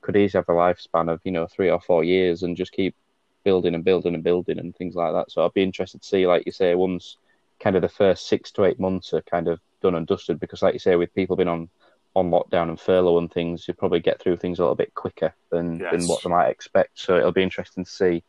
could 0.00 0.16
easily 0.16 0.40
have 0.40 0.48
a 0.48 0.58
lifespan 0.58 1.08
of 1.08 1.20
you 1.22 1.30
know 1.30 1.46
three 1.46 1.70
or 1.70 1.80
four 1.80 2.02
years 2.02 2.42
and 2.42 2.56
just 2.56 2.72
keep 2.72 2.96
building 3.44 3.74
and 3.74 3.84
building 3.84 4.14
and 4.14 4.24
building 4.24 4.58
and 4.58 4.74
things 4.74 4.94
like 4.94 5.12
that. 5.12 5.30
So 5.30 5.44
I'd 5.44 5.54
be 5.54 5.62
interested 5.62 6.02
to 6.02 6.08
see, 6.08 6.26
like 6.26 6.46
you 6.46 6.52
say, 6.52 6.74
once 6.74 7.18
kind 7.60 7.76
of 7.76 7.82
the 7.82 7.88
first 7.88 8.26
six 8.26 8.50
to 8.52 8.64
eight 8.64 8.80
months 8.80 9.12
are 9.12 9.22
kind 9.22 9.48
of 9.48 9.60
done 9.80 9.94
and 9.94 10.06
dusted, 10.06 10.40
because 10.40 10.62
like 10.62 10.74
you 10.74 10.80
say, 10.80 10.96
with 10.96 11.14
people 11.14 11.36
being 11.36 11.48
on 11.48 11.68
on 12.16 12.30
lockdown 12.30 12.68
and 12.68 12.78
furlough 12.78 13.18
and 13.18 13.32
things, 13.32 13.66
you 13.66 13.74
probably 13.74 14.00
get 14.00 14.20
through 14.20 14.36
things 14.36 14.58
a 14.58 14.62
little 14.62 14.76
bit 14.76 14.94
quicker 14.94 15.34
than 15.50 15.78
yes. 15.78 15.92
than 15.92 16.06
what 16.08 16.22
they 16.22 16.30
might 16.30 16.48
expect. 16.48 16.98
So 16.98 17.16
it'll 17.16 17.32
be 17.32 17.42
interesting 17.42 17.84
to 17.84 17.90
see 17.90 18.22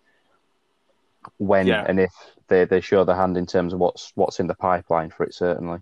when 1.38 1.68
yeah. 1.68 1.86
and 1.88 2.00
if 2.00 2.14
they, 2.48 2.66
they 2.66 2.82
show 2.82 3.04
the 3.04 3.16
hand 3.16 3.38
in 3.38 3.46
terms 3.46 3.74
of 3.74 3.80
what's 3.80 4.12
what's 4.16 4.40
in 4.40 4.48
the 4.48 4.56
pipeline 4.56 5.10
for 5.10 5.24
it. 5.24 5.34
Certainly. 5.34 5.80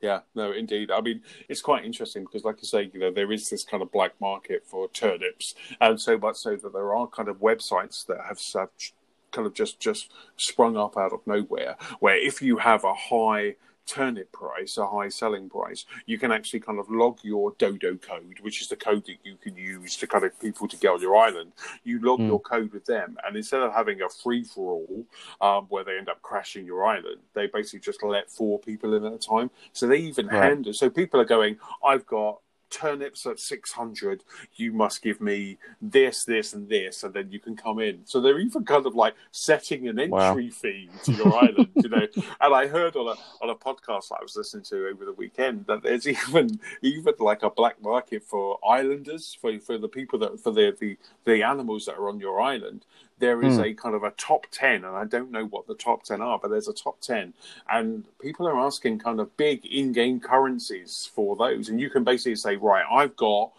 Yeah, 0.00 0.20
no, 0.34 0.52
indeed. 0.52 0.90
I 0.90 1.00
mean, 1.00 1.22
it's 1.48 1.62
quite 1.62 1.84
interesting 1.84 2.24
because, 2.24 2.44
like 2.44 2.56
I 2.58 2.62
say, 2.62 2.90
you 2.92 3.00
know, 3.00 3.10
there 3.10 3.32
is 3.32 3.48
this 3.48 3.64
kind 3.64 3.82
of 3.82 3.90
black 3.90 4.12
market 4.20 4.62
for 4.66 4.88
turnips, 4.88 5.54
and 5.80 6.00
so 6.00 6.18
much 6.18 6.36
so 6.36 6.54
that 6.56 6.72
there 6.72 6.94
are 6.94 7.06
kind 7.06 7.28
of 7.28 7.38
websites 7.38 8.06
that 8.06 8.18
have 8.28 8.38
such 8.38 8.92
kind 9.32 9.46
of 9.46 9.54
just 9.54 9.80
just 9.80 10.12
sprung 10.36 10.76
up 10.76 10.96
out 10.96 11.12
of 11.12 11.26
nowhere, 11.26 11.76
where 12.00 12.16
if 12.16 12.42
you 12.42 12.58
have 12.58 12.84
a 12.84 12.94
high 12.94 13.56
turnip 13.86 14.30
price, 14.32 14.76
a 14.76 14.86
high 14.86 15.08
selling 15.08 15.48
price, 15.48 15.84
you 16.06 16.18
can 16.18 16.32
actually 16.32 16.60
kind 16.60 16.78
of 16.78 16.90
log 16.90 17.18
your 17.22 17.52
dodo 17.58 17.96
code, 17.96 18.38
which 18.40 18.60
is 18.60 18.68
the 18.68 18.76
code 18.76 19.04
that 19.06 19.18
you 19.24 19.36
can 19.36 19.56
use 19.56 19.96
to 19.96 20.06
kind 20.06 20.24
of 20.24 20.38
people 20.40 20.68
to 20.68 20.76
get 20.76 20.90
on 20.90 21.00
your 21.00 21.16
island. 21.16 21.52
You 21.84 22.00
log 22.00 22.20
mm. 22.20 22.28
your 22.28 22.40
code 22.40 22.72
with 22.72 22.84
them, 22.84 23.16
and 23.24 23.36
instead 23.36 23.62
of 23.62 23.72
having 23.72 24.02
a 24.02 24.08
free 24.08 24.44
for 24.44 24.82
all 24.82 25.06
um, 25.40 25.66
where 25.68 25.84
they 25.84 25.96
end 25.96 26.08
up 26.08 26.20
crashing 26.22 26.66
your 26.66 26.84
island, 26.84 27.18
they 27.34 27.46
basically 27.46 27.80
just 27.80 28.02
let 28.02 28.30
four 28.30 28.58
people 28.58 28.94
in 28.94 29.04
at 29.04 29.12
a 29.12 29.18
time. 29.18 29.50
So 29.72 29.86
they 29.86 29.98
even 29.98 30.26
right. 30.26 30.42
handle. 30.42 30.72
So 30.72 30.90
people 30.90 31.20
are 31.20 31.24
going, 31.24 31.58
I've 31.84 32.06
got 32.06 32.40
turnips 32.76 33.24
at 33.26 33.40
600 33.40 34.22
you 34.54 34.72
must 34.72 35.02
give 35.02 35.20
me 35.20 35.56
this 35.80 36.24
this 36.24 36.52
and 36.52 36.68
this 36.68 37.02
and 37.02 37.14
then 37.14 37.30
you 37.30 37.40
can 37.40 37.56
come 37.56 37.80
in. 37.80 38.00
So 38.04 38.20
they're 38.20 38.38
even 38.38 38.64
kind 38.64 38.86
of 38.86 38.94
like 38.94 39.14
setting 39.32 39.88
an 39.88 39.98
entry 39.98 40.10
wow. 40.10 40.50
fee 40.50 40.90
to 41.04 41.12
your 41.12 41.34
island 41.44 41.68
you 41.74 41.88
know. 41.88 42.06
And 42.40 42.54
i 42.54 42.66
heard 42.66 42.96
on 42.96 43.08
a 43.08 43.44
on 43.44 43.50
a 43.50 43.54
podcast 43.54 44.12
i 44.12 44.22
was 44.22 44.36
listening 44.36 44.64
to 44.64 44.88
over 44.88 45.04
the 45.04 45.12
weekend 45.12 45.66
that 45.66 45.82
there's 45.82 46.06
even 46.14 46.60
even 46.82 47.14
like 47.18 47.42
a 47.42 47.50
black 47.50 47.80
market 47.82 48.22
for 48.22 48.58
islanders 48.68 49.36
for 49.40 49.58
for 49.58 49.78
the 49.78 49.88
people 49.88 50.18
that 50.18 50.40
for 50.40 50.50
the 50.52 50.76
the, 50.80 50.96
the 51.24 51.42
animals 51.42 51.86
that 51.86 51.96
are 51.96 52.08
on 52.08 52.20
your 52.20 52.40
island 52.40 52.84
there 53.18 53.42
is 53.42 53.58
mm. 53.58 53.70
a 53.70 53.74
kind 53.74 53.94
of 53.94 54.02
a 54.02 54.10
top 54.12 54.46
10 54.50 54.84
and 54.84 54.96
i 54.96 55.04
don't 55.04 55.30
know 55.30 55.46
what 55.46 55.66
the 55.66 55.74
top 55.74 56.02
10 56.02 56.20
are 56.20 56.38
but 56.38 56.50
there's 56.50 56.68
a 56.68 56.72
top 56.72 57.00
10 57.00 57.32
and 57.70 58.04
people 58.20 58.46
are 58.46 58.58
asking 58.58 58.98
kind 58.98 59.20
of 59.20 59.34
big 59.36 59.64
in-game 59.66 60.20
currencies 60.20 61.10
for 61.14 61.36
those 61.36 61.68
and 61.68 61.80
you 61.80 61.90
can 61.90 62.04
basically 62.04 62.36
say 62.36 62.56
right 62.56 62.84
i've 62.90 63.16
got 63.16 63.52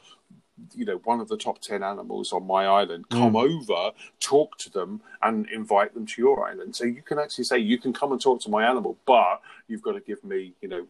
you 0.74 0.86
know 0.86 0.98
one 1.04 1.20
of 1.20 1.28
the 1.28 1.38
top 1.38 1.60
10 1.60 1.84
animals 1.84 2.34
on 2.34 2.46
my 2.46 2.66
island 2.66 3.08
come 3.10 3.34
mm. 3.34 3.50
over 3.50 3.92
talk 4.20 4.58
to 4.58 4.72
them 4.72 5.02
and 5.22 5.48
invite 5.50 5.94
them 5.94 6.06
to 6.06 6.22
your 6.22 6.48
island 6.48 6.76
so 6.76 6.84
you 6.84 7.02
can 7.02 7.20
actually 7.20 7.44
say 7.44 7.58
you 7.58 7.78
can 7.78 7.94
come 7.94 8.12
and 8.12 8.22
talk 8.22 8.42
to 8.42 8.50
my 8.50 8.68
animal 8.68 8.98
but 9.06 9.42
you've 9.68 9.82
got 9.82 9.94
to 9.94 10.00
give 10.00 10.24
me 10.24 10.54
you 10.62 10.68
know 10.68 10.86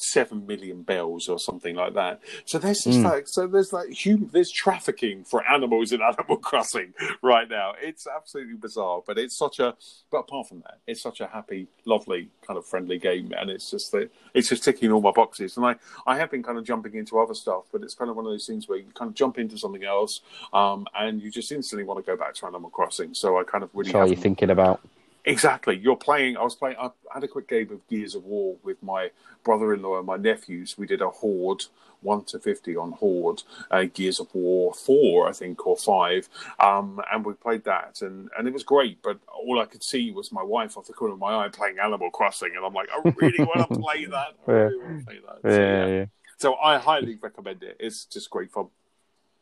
seven 0.00 0.46
million 0.46 0.82
bells 0.82 1.28
or 1.28 1.38
something 1.38 1.76
like 1.76 1.94
that. 1.94 2.20
So 2.44 2.58
there's 2.58 2.84
just 2.84 2.98
mm. 2.98 3.04
like 3.04 3.28
so 3.28 3.46
there's 3.46 3.72
like 3.72 3.90
human 3.90 4.30
there's 4.32 4.50
trafficking 4.50 5.24
for 5.24 5.46
animals 5.48 5.92
in 5.92 6.00
Animal 6.10 6.38
Crossing 6.38 6.94
right 7.22 7.48
now. 7.48 7.74
It's 7.80 8.06
absolutely 8.06 8.54
bizarre, 8.54 9.02
but 9.06 9.18
it's 9.18 9.36
such 9.36 9.58
a 9.58 9.74
but 10.10 10.18
apart 10.18 10.48
from 10.48 10.60
that, 10.60 10.78
it's 10.86 11.02
such 11.02 11.20
a 11.20 11.26
happy, 11.26 11.68
lovely 11.84 12.30
kind 12.46 12.58
of 12.58 12.66
friendly 12.66 12.98
game, 12.98 13.32
and 13.36 13.50
it's 13.50 13.70
just 13.70 13.92
that 13.92 14.10
it's 14.34 14.48
just 14.48 14.64
ticking 14.64 14.90
all 14.90 15.00
my 15.00 15.12
boxes. 15.12 15.56
And 15.56 15.66
I 15.66 15.76
I 16.06 16.16
have 16.18 16.30
been 16.30 16.42
kind 16.42 16.58
of 16.58 16.64
jumping 16.64 16.94
into 16.94 17.18
other 17.18 17.34
stuff, 17.34 17.64
but 17.72 17.82
it's 17.82 17.94
kind 17.94 18.10
of 18.10 18.16
one 18.16 18.26
of 18.26 18.32
those 18.32 18.46
things 18.46 18.68
where 18.68 18.78
you 18.78 18.86
kind 18.94 19.08
of 19.08 19.14
jump 19.14 19.38
into 19.38 19.58
something 19.58 19.84
else, 19.84 20.20
um, 20.52 20.86
and 20.98 21.20
you 21.20 21.30
just 21.30 21.52
instantly 21.52 21.84
want 21.84 22.04
to 22.04 22.10
go 22.10 22.16
back 22.16 22.34
to 22.34 22.46
Animal 22.46 22.70
Crossing. 22.70 23.14
So 23.14 23.38
I 23.38 23.44
kind 23.44 23.64
of 23.64 23.70
really. 23.74 23.90
So 23.90 24.00
are 24.00 24.06
you 24.06 24.16
thinking 24.16 24.50
about? 24.50 24.80
Exactly. 25.24 25.76
You're 25.76 25.96
playing. 25.96 26.36
I 26.36 26.42
was 26.42 26.54
playing. 26.54 26.76
I 26.80 26.90
had 27.12 27.24
a 27.24 27.28
quick 27.28 27.48
game 27.48 27.70
of 27.70 27.86
Gears 27.88 28.14
of 28.14 28.24
War 28.24 28.56
with 28.62 28.82
my 28.82 29.10
brother-in-law 29.44 29.98
and 29.98 30.06
my 30.06 30.16
nephews. 30.16 30.76
We 30.78 30.86
did 30.86 31.02
a 31.02 31.08
Horde 31.08 31.64
one 32.02 32.24
to 32.24 32.38
fifty 32.38 32.76
on 32.76 32.92
Horde, 32.92 33.42
uh, 33.70 33.84
Gears 33.92 34.20
of 34.20 34.34
War 34.34 34.72
four, 34.72 35.28
I 35.28 35.32
think, 35.32 35.66
or 35.66 35.76
five, 35.76 36.28
um, 36.58 37.00
and 37.12 37.24
we 37.24 37.34
played 37.34 37.64
that, 37.64 38.00
and 38.02 38.30
and 38.38 38.48
it 38.48 38.52
was 38.52 38.64
great. 38.64 39.02
But 39.02 39.18
all 39.28 39.60
I 39.60 39.66
could 39.66 39.82
see 39.82 40.10
was 40.10 40.32
my 40.32 40.42
wife 40.42 40.76
off 40.76 40.86
the 40.86 40.92
corner 40.92 41.14
of 41.14 41.20
my 41.20 41.44
eye 41.44 41.48
playing 41.48 41.78
Animal 41.78 42.10
Crossing, 42.10 42.52
and 42.56 42.64
I'm 42.64 42.74
like, 42.74 42.88
I 42.90 43.12
really 43.16 43.44
want 43.44 43.68
to 43.68 43.78
play 43.80 44.06
that. 44.06 44.34
I 44.46 44.50
really 44.50 44.78
want 44.78 44.98
to 45.00 45.04
play 45.04 45.18
that. 45.26 45.50
So, 45.50 45.60
yeah, 45.60 45.86
yeah. 45.86 46.04
so 46.38 46.54
I 46.54 46.78
highly 46.78 47.18
recommend 47.20 47.62
it. 47.62 47.76
It's 47.78 48.04
just 48.04 48.30
great 48.30 48.50
fun. 48.50 48.68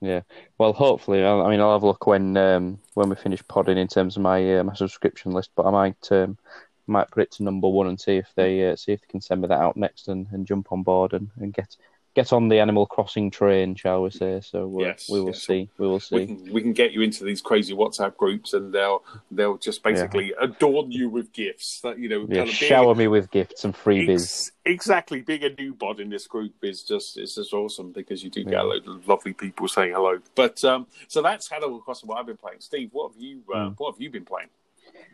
Yeah. 0.00 0.22
Well, 0.58 0.72
hopefully, 0.72 1.24
I'll, 1.24 1.42
I 1.42 1.50
mean, 1.50 1.60
I'll 1.60 1.72
have 1.72 1.82
a 1.82 1.86
look 1.86 2.06
when 2.06 2.36
um, 2.36 2.78
when 2.94 3.08
we 3.08 3.16
finish 3.16 3.46
podding 3.48 3.78
in 3.78 3.88
terms 3.88 4.16
of 4.16 4.22
my 4.22 4.58
uh, 4.58 4.64
my 4.64 4.74
subscription 4.74 5.32
list. 5.32 5.50
But 5.56 5.66
I 5.66 5.70
might 5.70 6.12
um, 6.12 6.38
might 6.86 7.10
put 7.10 7.22
it 7.24 7.32
to 7.32 7.42
number 7.42 7.68
one 7.68 7.88
and 7.88 8.00
see 8.00 8.16
if 8.16 8.32
they 8.36 8.70
uh, 8.70 8.76
see 8.76 8.92
if 8.92 9.00
they 9.00 9.06
can 9.08 9.20
send 9.20 9.42
me 9.42 9.48
that 9.48 9.60
out 9.60 9.76
next 9.76 10.08
and, 10.08 10.26
and 10.32 10.46
jump 10.46 10.70
on 10.72 10.82
board 10.84 11.14
and, 11.14 11.30
and 11.38 11.52
get 11.52 11.76
get 12.18 12.32
on 12.32 12.48
the 12.48 12.58
Animal 12.58 12.84
Crossing 12.86 13.30
train, 13.30 13.74
shall 13.76 14.02
we 14.02 14.10
say? 14.10 14.40
So 14.40 14.58
uh, 14.80 14.84
Yes, 14.86 15.08
we 15.08 15.20
will 15.20 15.28
yes. 15.28 15.42
see. 15.46 15.68
We 15.78 15.86
will 15.86 16.00
see. 16.00 16.16
We 16.16 16.26
can, 16.26 16.52
we 16.52 16.60
can 16.62 16.72
get 16.72 16.90
you 16.92 17.02
into 17.02 17.22
these 17.24 17.40
crazy 17.40 17.74
WhatsApp 17.74 18.16
groups, 18.16 18.54
and 18.54 18.72
they'll 18.72 19.02
they'll 19.30 19.56
just 19.58 19.82
basically 19.82 20.32
adorn 20.40 20.90
you 20.90 21.08
with 21.08 21.32
gifts. 21.32 21.80
That 21.82 21.98
you 21.98 22.08
know, 22.08 22.20
yeah, 22.28 22.38
kind 22.38 22.50
of 22.50 22.58
being- 22.58 22.70
shower 22.70 22.94
me 22.94 23.06
with 23.06 23.30
gifts 23.30 23.64
and 23.64 23.74
freebies. 23.74 24.14
Ex- 24.14 24.52
exactly. 24.64 25.20
Being 25.20 25.44
a 25.44 25.50
new 25.50 25.72
bod 25.74 26.00
in 26.00 26.10
this 26.10 26.26
group 26.26 26.54
is 26.62 26.82
just 26.82 27.16
is 27.18 27.34
just 27.36 27.52
awesome 27.52 27.92
because 27.92 28.24
you 28.24 28.30
do 28.30 28.42
get 28.44 28.52
Yeah. 28.54 28.62
a 28.62 28.64
load 28.64 28.86
of 28.88 29.06
lovely 29.06 29.32
people 29.32 29.68
saying 29.68 29.92
hello. 29.92 30.18
But 30.34 30.62
um, 30.64 30.86
so 31.06 31.22
that's 31.22 31.50
Animal 31.52 31.80
Crossing. 31.80 32.08
What 32.08 32.18
I've 32.18 32.26
been 32.26 32.36
playing. 32.36 32.60
Steve, 32.60 32.90
what 32.92 33.12
have 33.12 33.20
you 33.22 33.42
uh, 33.54 33.56
Mm. 33.58 33.74
what 33.78 33.92
have 33.94 34.00
you 34.00 34.10
been 34.10 34.24
playing? 34.24 34.48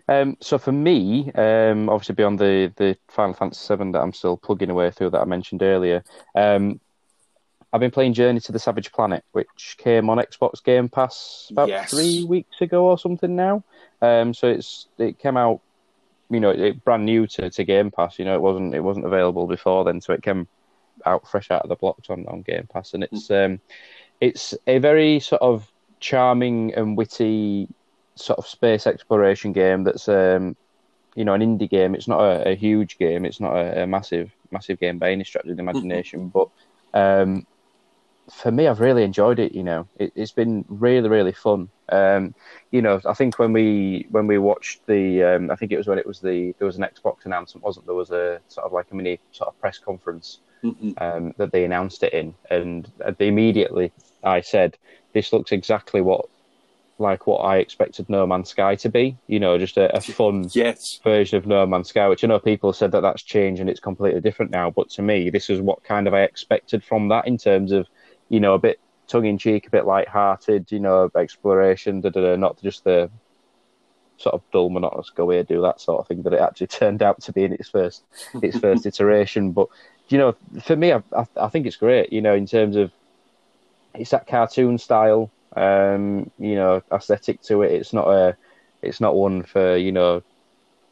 Um, 0.06 0.36
so 0.40 0.59
for 0.59 0.70
me, 0.72 1.32
um, 1.32 1.89
obviously 1.89 2.14
beyond 2.14 2.39
the 2.39 2.70
the 2.76 2.97
Final 3.09 3.32
Fantasy 3.35 3.74
VII 3.74 3.93
that 3.93 4.02
I'm 4.02 4.12
still 4.12 4.36
plugging 4.36 4.68
away 4.70 4.90
through 4.90 5.10
that 5.10 5.20
I 5.20 5.24
mentioned 5.24 5.62
earlier, 5.62 6.05
um, 6.35 6.78
I've 7.74 7.80
been 7.80 7.90
playing 7.90 8.12
Journey 8.12 8.38
to 8.38 8.52
the 8.52 8.60
Savage 8.60 8.92
Planet, 8.92 9.24
which 9.32 9.74
came 9.78 10.09
on 10.09 10.18
Xbox 10.18 10.62
Game 10.62 10.88
Pass 10.88 11.48
about 11.51 11.68
Yes. 11.68 11.90
three 11.90 12.22
weeks 12.22 12.60
ago 12.60 12.86
or 12.86 12.96
something 12.96 13.34
now. 13.34 13.64
Um, 14.01 14.32
so 14.32 14.46
it's 14.46 14.86
it 14.96 15.18
came 15.18 15.36
out, 15.36 15.60
you 16.30 16.38
know, 16.38 16.51
it, 16.51 16.84
brand 16.84 17.05
new 17.05 17.26
to, 17.26 17.51
to 17.51 17.64
Game 17.64 17.90
Pass. 17.90 18.16
You 18.20 18.26
know, 18.26 18.34
it 18.36 18.40
wasn't 18.40 18.76
it 18.76 18.80
wasn't 18.80 19.06
available 19.06 19.48
before 19.48 19.82
then, 19.84 20.01
so 20.01 20.12
it 20.12 20.22
came 20.22 20.46
out 21.05 21.28
fresh 21.28 21.51
out 21.51 21.62
of 21.62 21.68
the 21.68 21.74
blocks 21.74 22.09
on, 22.10 22.24
on 22.28 22.42
Game 22.42 22.68
Pass, 22.72 22.94
and 22.94 23.02
it's 23.02 23.28
um, 23.32 23.59
it's 24.20 24.55
a 24.68 24.78
very 24.78 25.18
sort 25.18 25.42
of 25.42 25.68
charming 25.98 26.72
and 26.74 26.96
witty 26.96 27.66
sort 28.14 28.38
of 28.38 28.46
space 28.46 28.86
exploration 28.86 29.52
game 29.52 29.82
that's 29.82 30.09
um, 30.09 30.55
you 31.16 31.24
know 31.24 31.34
an 31.34 31.40
indie 31.40 31.68
game. 31.68 31.96
It's 31.96 32.06
not 32.06 32.20
a, 32.20 32.51
a 32.51 32.55
huge 32.55 32.98
game. 32.98 33.24
It's 33.24 33.40
not 33.40 33.56
a, 33.56 33.82
a 33.82 33.86
massive 33.88 34.30
massive 34.52 34.78
game 34.78 35.01
by 35.01 35.10
any 35.10 35.24
stretch 35.24 35.46
of 35.46 35.56
the 35.56 35.60
imagination. 35.60 36.28
but 36.28 36.48
um, 36.94 37.44
for 38.30 38.51
me, 38.51 38.66
I've 38.66 38.80
really 38.80 39.02
enjoyed 39.02 39.38
it. 39.38 39.52
You 39.52 39.62
know, 39.62 39.88
it, 39.98 40.12
it's 40.14 40.32
been 40.32 40.64
really 40.68 41.09
really 41.09 41.32
fun. 41.32 41.68
Um, 41.90 42.34
you 42.70 42.80
know, 42.82 43.01
I 43.05 43.14
think 43.14 43.38
when 43.38 43.52
we 43.52 44.06
when 44.10 44.26
we 44.26 44.38
watched 44.38 44.86
the, 44.86 45.22
um, 45.22 45.51
I 45.51 45.56
think 45.56 45.72
it 45.72 45.76
was 45.76 45.86
when 45.86 45.98
it 45.98 46.06
was 46.06 46.20
the 46.20 46.55
there 46.59 46.66
was 46.66 46.76
an 46.76 46.84
Xbox 46.84 47.24
announcement, 47.26 47.64
wasn't 47.64 47.86
there? 47.86 47.94
Was 47.94 48.10
a 48.10 48.40
sort 48.48 48.66
of 48.66 48.72
like 48.72 48.86
a 48.90 48.94
mini 48.94 49.20
sort 49.32 49.48
of 49.48 49.60
press 49.60 49.78
conference 49.78 50.38
Mhm. 50.62 50.94
um, 51.02 51.34
that 51.36 51.52
they 51.52 51.64
announced 51.64 52.02
it 52.02 52.14
in, 52.14 52.34
and 52.51 52.90
immediately 53.20 53.92
I 54.22 54.40
said, 54.40 54.78
"This 55.12 55.32
looks 55.32 55.52
exactly 55.52 56.01
what 56.01 56.26
like 56.98 57.26
what 57.26 57.38
I 57.38 57.56
expected 57.59 58.09
No 58.09 58.26
Man's 58.26 58.51
Sky 58.51 58.76
to 58.76 58.88
be. 58.88 59.16
You 59.26 59.40
know, 59.40 59.59
just 59.59 59.76
a, 59.76 59.94
a 59.96 60.01
fun 60.18 60.48
Yes. 60.52 61.01
version 61.02 61.36
of 61.36 61.46
No 61.46 61.66
Man's 61.66 61.88
Sky, 61.88 62.09
which 62.09 62.24
I 62.24 62.28
know 62.28 62.38
people 62.38 62.72
said 62.72 62.92
that 62.92 63.01
that's 63.01 63.22
changed 63.22 63.60
and 63.60 63.68
it's 63.68 63.80
completely 63.80 64.20
different 64.20 64.52
now. 64.52 64.70
But 64.70 64.90
to 64.90 65.02
me, 65.02 65.28
this 65.30 65.51
is 65.51 65.60
what 65.60 65.82
kind 65.84 66.06
of 66.06 66.14
I 66.14 66.22
expected 66.22 66.84
from 66.84 67.09
that 67.09 67.26
in 67.26 67.36
terms 67.36 67.72
of, 67.72 67.86
you 68.28 68.40
know, 68.40 68.55
a 68.55 68.59
bit 68.59 68.80
tongue 69.06 69.26
in 69.26 69.38
cheek, 69.38 69.66
a 69.66 69.70
bit 69.70 69.86
light-hearted, 69.86 70.70
you 70.72 70.80
know, 70.80 71.10
exploration, 71.16 72.01
da, 72.01 72.10
da, 72.10 72.20
da, 72.20 72.36
not 72.36 72.60
just 72.62 72.84
the 72.84 73.10
sort 74.16 74.34
of 74.34 74.42
dull, 74.52 74.70
monotonous 74.70 75.10
go 75.10 75.28
here, 75.30 75.42
do 75.42 75.60
that 75.62 75.80
sort 75.80 76.01
of 76.01 76.09
thing 76.09 76.22
that 76.22 76.32
it 76.32 76.40
actually 76.40 76.66
turned 76.68 77.02
out 77.02 77.20
to 77.22 77.32
be 77.32 77.44
in 77.44 77.52
its 77.52 77.68
first 77.68 78.02
its 78.42 78.59
first 78.59 78.86
iteration. 78.92 79.52
But 79.52 79.68
you 80.09 80.18
know, 80.18 80.36
for 80.62 80.76
me, 80.76 80.92
I, 80.92 81.02
I, 81.16 81.26
I 81.36 81.48
think 81.48 81.66
it's 81.66 81.76
great. 81.76 82.12
You 82.12 82.22
know, 82.22 82.34
in 82.34 82.46
terms 82.46 82.76
of 82.76 82.92
it's 83.94 84.10
that 84.10 84.26
cartoon 84.26 84.78
style, 84.78 85.30
um, 85.56 86.30
you 86.38 86.56
know, 86.56 86.82
aesthetic 86.92 87.42
to 87.42 87.62
it. 87.62 87.72
It's 87.72 87.92
not 87.92 88.09
a, 88.09 88.36
it's 88.82 89.01
not 89.01 89.14
one 89.14 89.42
for 89.42 89.76
you 89.76 89.92
know, 89.92 90.22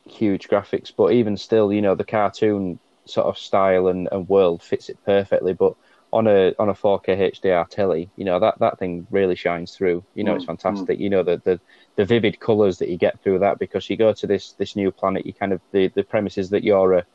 huge 0.06 0.48
graphics, 0.48 0.92
but 0.94 1.12
even 1.12 1.36
still, 1.36 1.72
you 1.72 1.82
know, 1.82 1.94
the 1.94 2.04
cartoon 2.04 2.78
sort 3.04 3.26
of 3.26 3.36
style 3.38 3.88
and, 3.88 4.08
and 4.12 4.28
world 4.28 4.62
fits 4.62 4.88
it 4.88 4.98
perfectly. 5.04 5.52
But 5.52 5.74
on 6.12 6.26
a 6.26 6.52
on 6.58 6.68
a 6.68 6.74
4K 6.74 7.12
HDR 7.14 7.66
telly, 7.70 8.10
you 8.16 8.24
know 8.24 8.38
that 8.40 8.58
that 8.60 8.78
thing 8.78 9.06
really 9.10 9.34
shines 9.36 9.74
through. 9.76 10.04
You 10.14 10.24
know, 10.24 10.34
it's 10.34 10.44
Mm, 10.44 10.48
fantastic. 10.48 10.98
You 11.00 11.10
know 11.10 11.22
the 11.22 11.40
the 11.44 11.60
the 11.96 12.04
vivid 12.04 12.38
colours 12.40 12.78
that 12.78 12.88
you 12.90 12.98
get 12.98 13.20
through 13.22 13.40
that 13.40 13.58
because 13.58 13.88
you 13.90 13.96
go 13.96 14.12
to 14.14 14.26
this 14.26 14.54
this 14.54 14.76
new 14.76 14.92
planet. 14.92 15.26
You 15.26 15.34
kind 15.34 15.52
of 15.52 15.62
the 15.72 15.88
the 15.94 16.04
premise 16.04 16.38
is 16.38 16.50
that 16.50 16.64
you're 16.64 16.92
a 16.94 17.06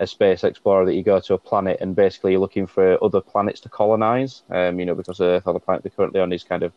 a 0.00 0.06
space 0.06 0.44
explorer 0.44 0.84
that 0.86 0.94
you 0.94 1.02
go 1.02 1.20
to 1.20 1.34
a 1.34 1.38
planet 1.38 1.78
and 1.80 1.96
basically 1.96 2.32
you're 2.32 2.40
looking 2.40 2.66
for 2.66 3.02
other 3.02 3.20
planets 3.22 3.60
to 3.62 3.68
colonize. 3.70 4.42
Um, 4.50 4.78
you 4.78 4.84
know, 4.86 4.94
because 4.94 5.20
Earth 5.20 5.44
or 5.46 5.54
the 5.54 5.60
planet 5.60 5.82
they're 5.82 5.90
currently 5.96 6.20
on 6.20 6.32
is 6.32 6.44
kind 6.44 6.62
of, 6.62 6.74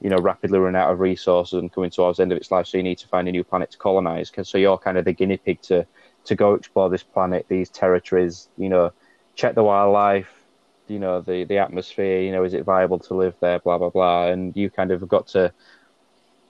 you 0.00 0.10
know, 0.10 0.18
rapidly 0.18 0.58
running 0.58 0.80
out 0.80 0.92
of 0.92 1.00
resources 1.00 1.58
and 1.58 1.72
coming 1.72 1.90
towards 1.90 2.18
the 2.18 2.22
end 2.22 2.32
of 2.32 2.38
its 2.38 2.50
life. 2.50 2.66
So 2.66 2.76
you 2.78 2.82
need 2.84 2.98
to 2.98 3.08
find 3.08 3.28
a 3.28 3.32
new 3.32 3.44
planet 3.44 3.70
to 3.72 3.78
colonize. 3.78 4.30
'Cause- 4.30 4.50
so 4.50 4.58
you're 4.58 4.78
kind 4.78 4.98
of 4.98 5.04
the 5.04 5.12
guinea 5.14 5.38
pig 5.38 5.60
to 5.62 5.86
to 6.26 6.36
go 6.36 6.54
explore 6.54 6.90
this 6.90 7.04
planet, 7.04 7.46
these 7.48 7.70
territories. 7.70 8.50
You 8.56 8.68
know, 8.68 8.90
check 9.36 9.54
the 9.54 9.64
wildlife. 9.64 10.37
You 10.88 10.98
know, 10.98 11.20
the 11.20 11.44
the 11.44 11.58
atmosphere. 11.58 12.20
You 12.20 12.32
know, 12.32 12.44
is 12.44 12.54
it 12.54 12.64
viable 12.64 12.98
to 13.00 13.14
live 13.14 13.34
there? 13.40 13.58
Blah 13.58 13.78
blah 13.78 13.90
blah. 13.90 14.28
And 14.28 14.56
you 14.56 14.70
kind 14.70 14.90
of 14.90 15.06
got 15.08 15.28
to. 15.28 15.52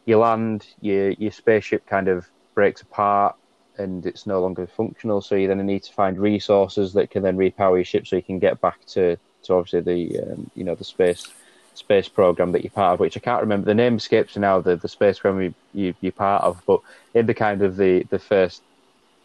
You 0.04 0.18
land. 0.18 0.66
Your 0.80 1.10
your 1.10 1.32
spaceship 1.32 1.86
kind 1.86 2.08
of 2.08 2.28
breaks 2.54 2.82
apart 2.82 3.36
and 3.78 4.04
it's 4.04 4.26
no 4.26 4.40
longer 4.40 4.66
functional. 4.66 5.20
So 5.20 5.36
you 5.36 5.48
then 5.48 5.64
need 5.64 5.84
to 5.84 5.92
find 5.92 6.18
resources 6.18 6.92
that 6.94 7.10
can 7.10 7.22
then 7.22 7.36
repower 7.36 7.76
your 7.76 7.84
ship, 7.84 8.06
so 8.06 8.16
you 8.16 8.22
can 8.22 8.38
get 8.38 8.60
back 8.60 8.84
to, 8.86 9.16
to 9.44 9.54
obviously 9.54 9.80
the 9.80 10.20
um, 10.20 10.50
you 10.54 10.64
know 10.64 10.74
the 10.74 10.84
space 10.84 11.28
space 11.74 12.08
program 12.08 12.52
that 12.52 12.64
you're 12.64 12.72
part 12.72 12.94
of, 12.94 13.00
which 13.00 13.16
I 13.16 13.20
can't 13.20 13.40
remember 13.40 13.66
the 13.66 13.74
name 13.74 13.96
escapes 13.96 14.36
me 14.36 14.40
now. 14.40 14.60
The 14.60 14.76
the 14.76 14.88
space 14.88 15.20
program 15.20 15.54
you, 15.72 15.82
you 15.82 15.94
you're 16.00 16.12
part 16.12 16.42
of, 16.42 16.60
but 16.66 16.80
in 17.14 17.26
the 17.26 17.34
kind 17.34 17.62
of 17.62 17.76
the 17.76 18.04
the 18.10 18.18
first. 18.18 18.62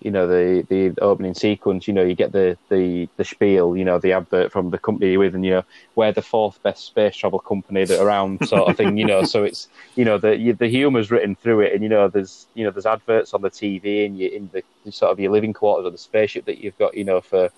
You 0.03 0.11
know 0.11 0.27
the 0.27 0.65
the 0.67 1.01
opening 1.01 1.33
sequence. 1.33 1.87
You 1.87 1.93
know 1.93 2.03
you 2.03 2.13
get 2.15 2.31
the 2.31 2.57
the 2.69 3.07
the 3.17 3.23
spiel. 3.23 3.75
You 3.77 3.85
know 3.85 3.99
the 3.99 4.13
advert 4.13 4.51
from 4.51 4.69
the 4.69 4.77
company 4.77 5.11
you're 5.11 5.19
with, 5.19 5.35
and 5.35 5.45
you 5.45 5.51
know 5.51 5.63
we're 5.95 6.11
the 6.11 6.21
fourth 6.21 6.61
best 6.61 6.85
space 6.85 7.15
travel 7.15 7.39
company 7.39 7.85
that 7.85 8.01
around, 8.01 8.47
sort 8.47 8.69
of 8.69 8.77
thing. 8.77 8.97
You 8.97 9.05
know, 9.05 9.23
so 9.23 9.43
it's 9.43 9.67
you 9.95 10.05
know 10.05 10.17
the 10.17 10.51
the 10.51 10.67
humour's 10.67 11.09
written 11.09 11.35
through 11.35 11.61
it, 11.61 11.73
and 11.73 11.81
you 11.81 11.89
know 11.89 12.07
there's 12.07 12.47
you 12.53 12.63
know 12.63 12.71
there's 12.71 12.85
adverts 12.85 13.33
on 13.33 13.41
the 13.41 13.49
TV 13.49 14.05
and 14.05 14.17
you 14.17 14.29
in 14.29 14.49
the, 14.51 14.91
sort 14.91 15.11
of 15.11 15.19
your 15.19 15.31
living 15.31 15.53
quarters 15.53 15.85
of 15.85 15.93
the 15.93 15.97
spaceship 15.97 16.45
that 16.45 16.57
you've 16.57 16.77
got, 16.77 16.95
you 16.95 17.03
know, 17.03 17.21
for 17.21 17.49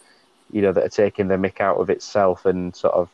you 0.52 0.62
know 0.62 0.72
that 0.72 0.86
are 0.86 0.90
taking 0.90 1.28
the 1.28 1.36
mick 1.36 1.60
out 1.60 1.78
of 1.78 1.90
itself 1.90 2.46
and 2.46 2.76
sort 2.76 2.94
of 2.94 3.10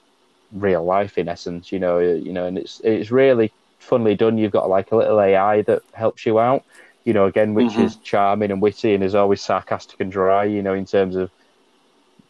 real 0.51 0.83
life 0.83 1.17
in 1.17 1.27
essence, 1.27 1.71
you 1.71 1.79
know, 1.79 1.99
you 1.99 2.33
know, 2.33 2.45
and 2.45 2.57
it's 2.57 2.81
it's 2.83 3.11
really 3.11 3.51
funnily 3.79 4.15
done. 4.15 4.37
You've 4.37 4.51
got 4.51 4.69
like 4.69 4.91
a 4.91 4.95
little 4.95 5.19
AI 5.19 5.61
that 5.63 5.81
helps 5.93 6.25
you 6.25 6.39
out, 6.39 6.63
you 7.05 7.13
know, 7.13 7.25
again, 7.25 7.53
which 7.53 7.77
Mhm. 7.77 7.85
is 7.85 7.97
charming 7.97 8.51
and 8.51 8.61
witty 8.61 8.93
and 8.93 9.03
is 9.03 9.15
always 9.15 9.41
sarcastic 9.43 9.99
and 9.99 10.11
dry, 10.11 10.45
you 10.45 10.61
know, 10.63 10.73
in 10.73 10.85
terms 10.85 11.15
of 11.15 11.31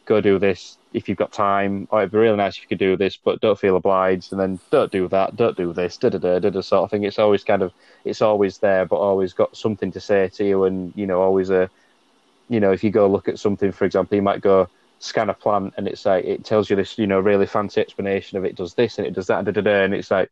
go 0.04 0.20
do 0.20 0.38
this 0.38 0.78
if 0.92 1.08
you've 1.08 1.18
got 1.18 1.32
time. 1.32 1.86
Or 1.90 2.00
it'd 2.00 2.12
be 2.12 2.18
really 2.18 2.36
nice 2.36 2.56
if 2.56 2.62
you 2.62 2.68
could 2.68 2.78
do 2.78 2.96
this, 2.96 3.18
but 3.24 3.40
don't 3.40 3.58
feel 3.58 3.76
obliged. 3.76 4.32
And 4.32 4.40
then 4.40 4.60
don't 4.70 4.90
do 4.92 5.08
that, 5.08 5.36
don't 5.36 5.56
do 5.56 5.72
this, 5.72 5.98
da 5.98 6.08
da 6.10 6.18
da 6.18 6.38
da 6.40 6.50
da 6.50 6.60
sort 6.60 6.84
of 6.84 6.90
thing. 6.90 7.04
It's 7.04 7.18
always 7.18 7.44
kind 7.44 7.62
of 7.62 7.72
it's 8.04 8.22
always 8.22 8.58
there, 8.58 8.86
but 8.86 8.96
always 8.96 9.32
got 9.34 9.56
something 9.56 9.92
to 9.92 10.00
say 10.00 10.28
to 10.34 10.44
you, 10.44 10.64
and 10.64 10.92
you 10.96 11.06
know, 11.06 11.20
always 11.22 11.50
a 11.50 11.70
you 12.48 12.60
know, 12.60 12.72
if 12.72 12.84
you 12.84 12.90
go 12.90 13.08
look 13.10 13.28
at 13.28 13.38
something, 13.38 13.72
for 13.72 13.84
example, 13.84 14.16
you 14.16 14.22
might 14.22 14.40
go 14.42 14.68
scan 14.98 15.30
a 15.30 15.34
plant, 15.34 15.74
and 15.76 15.88
it's 15.88 16.04
like 16.06 16.24
it 16.24 16.44
tells 16.44 16.70
you 16.70 16.76
this, 16.76 16.98
you 16.98 17.06
know, 17.06 17.20
really 17.20 17.46
fancy 17.46 17.80
explanation 17.80 18.38
of 18.38 18.44
it 18.44 18.56
does 18.56 18.74
this 18.74 18.98
and 18.98 19.06
it 19.06 19.14
does 19.14 19.26
that, 19.28 19.44
da 19.44 19.52
da 19.52 19.60
da, 19.62 19.84
and 19.84 19.94
it's 19.94 20.10
like 20.10 20.30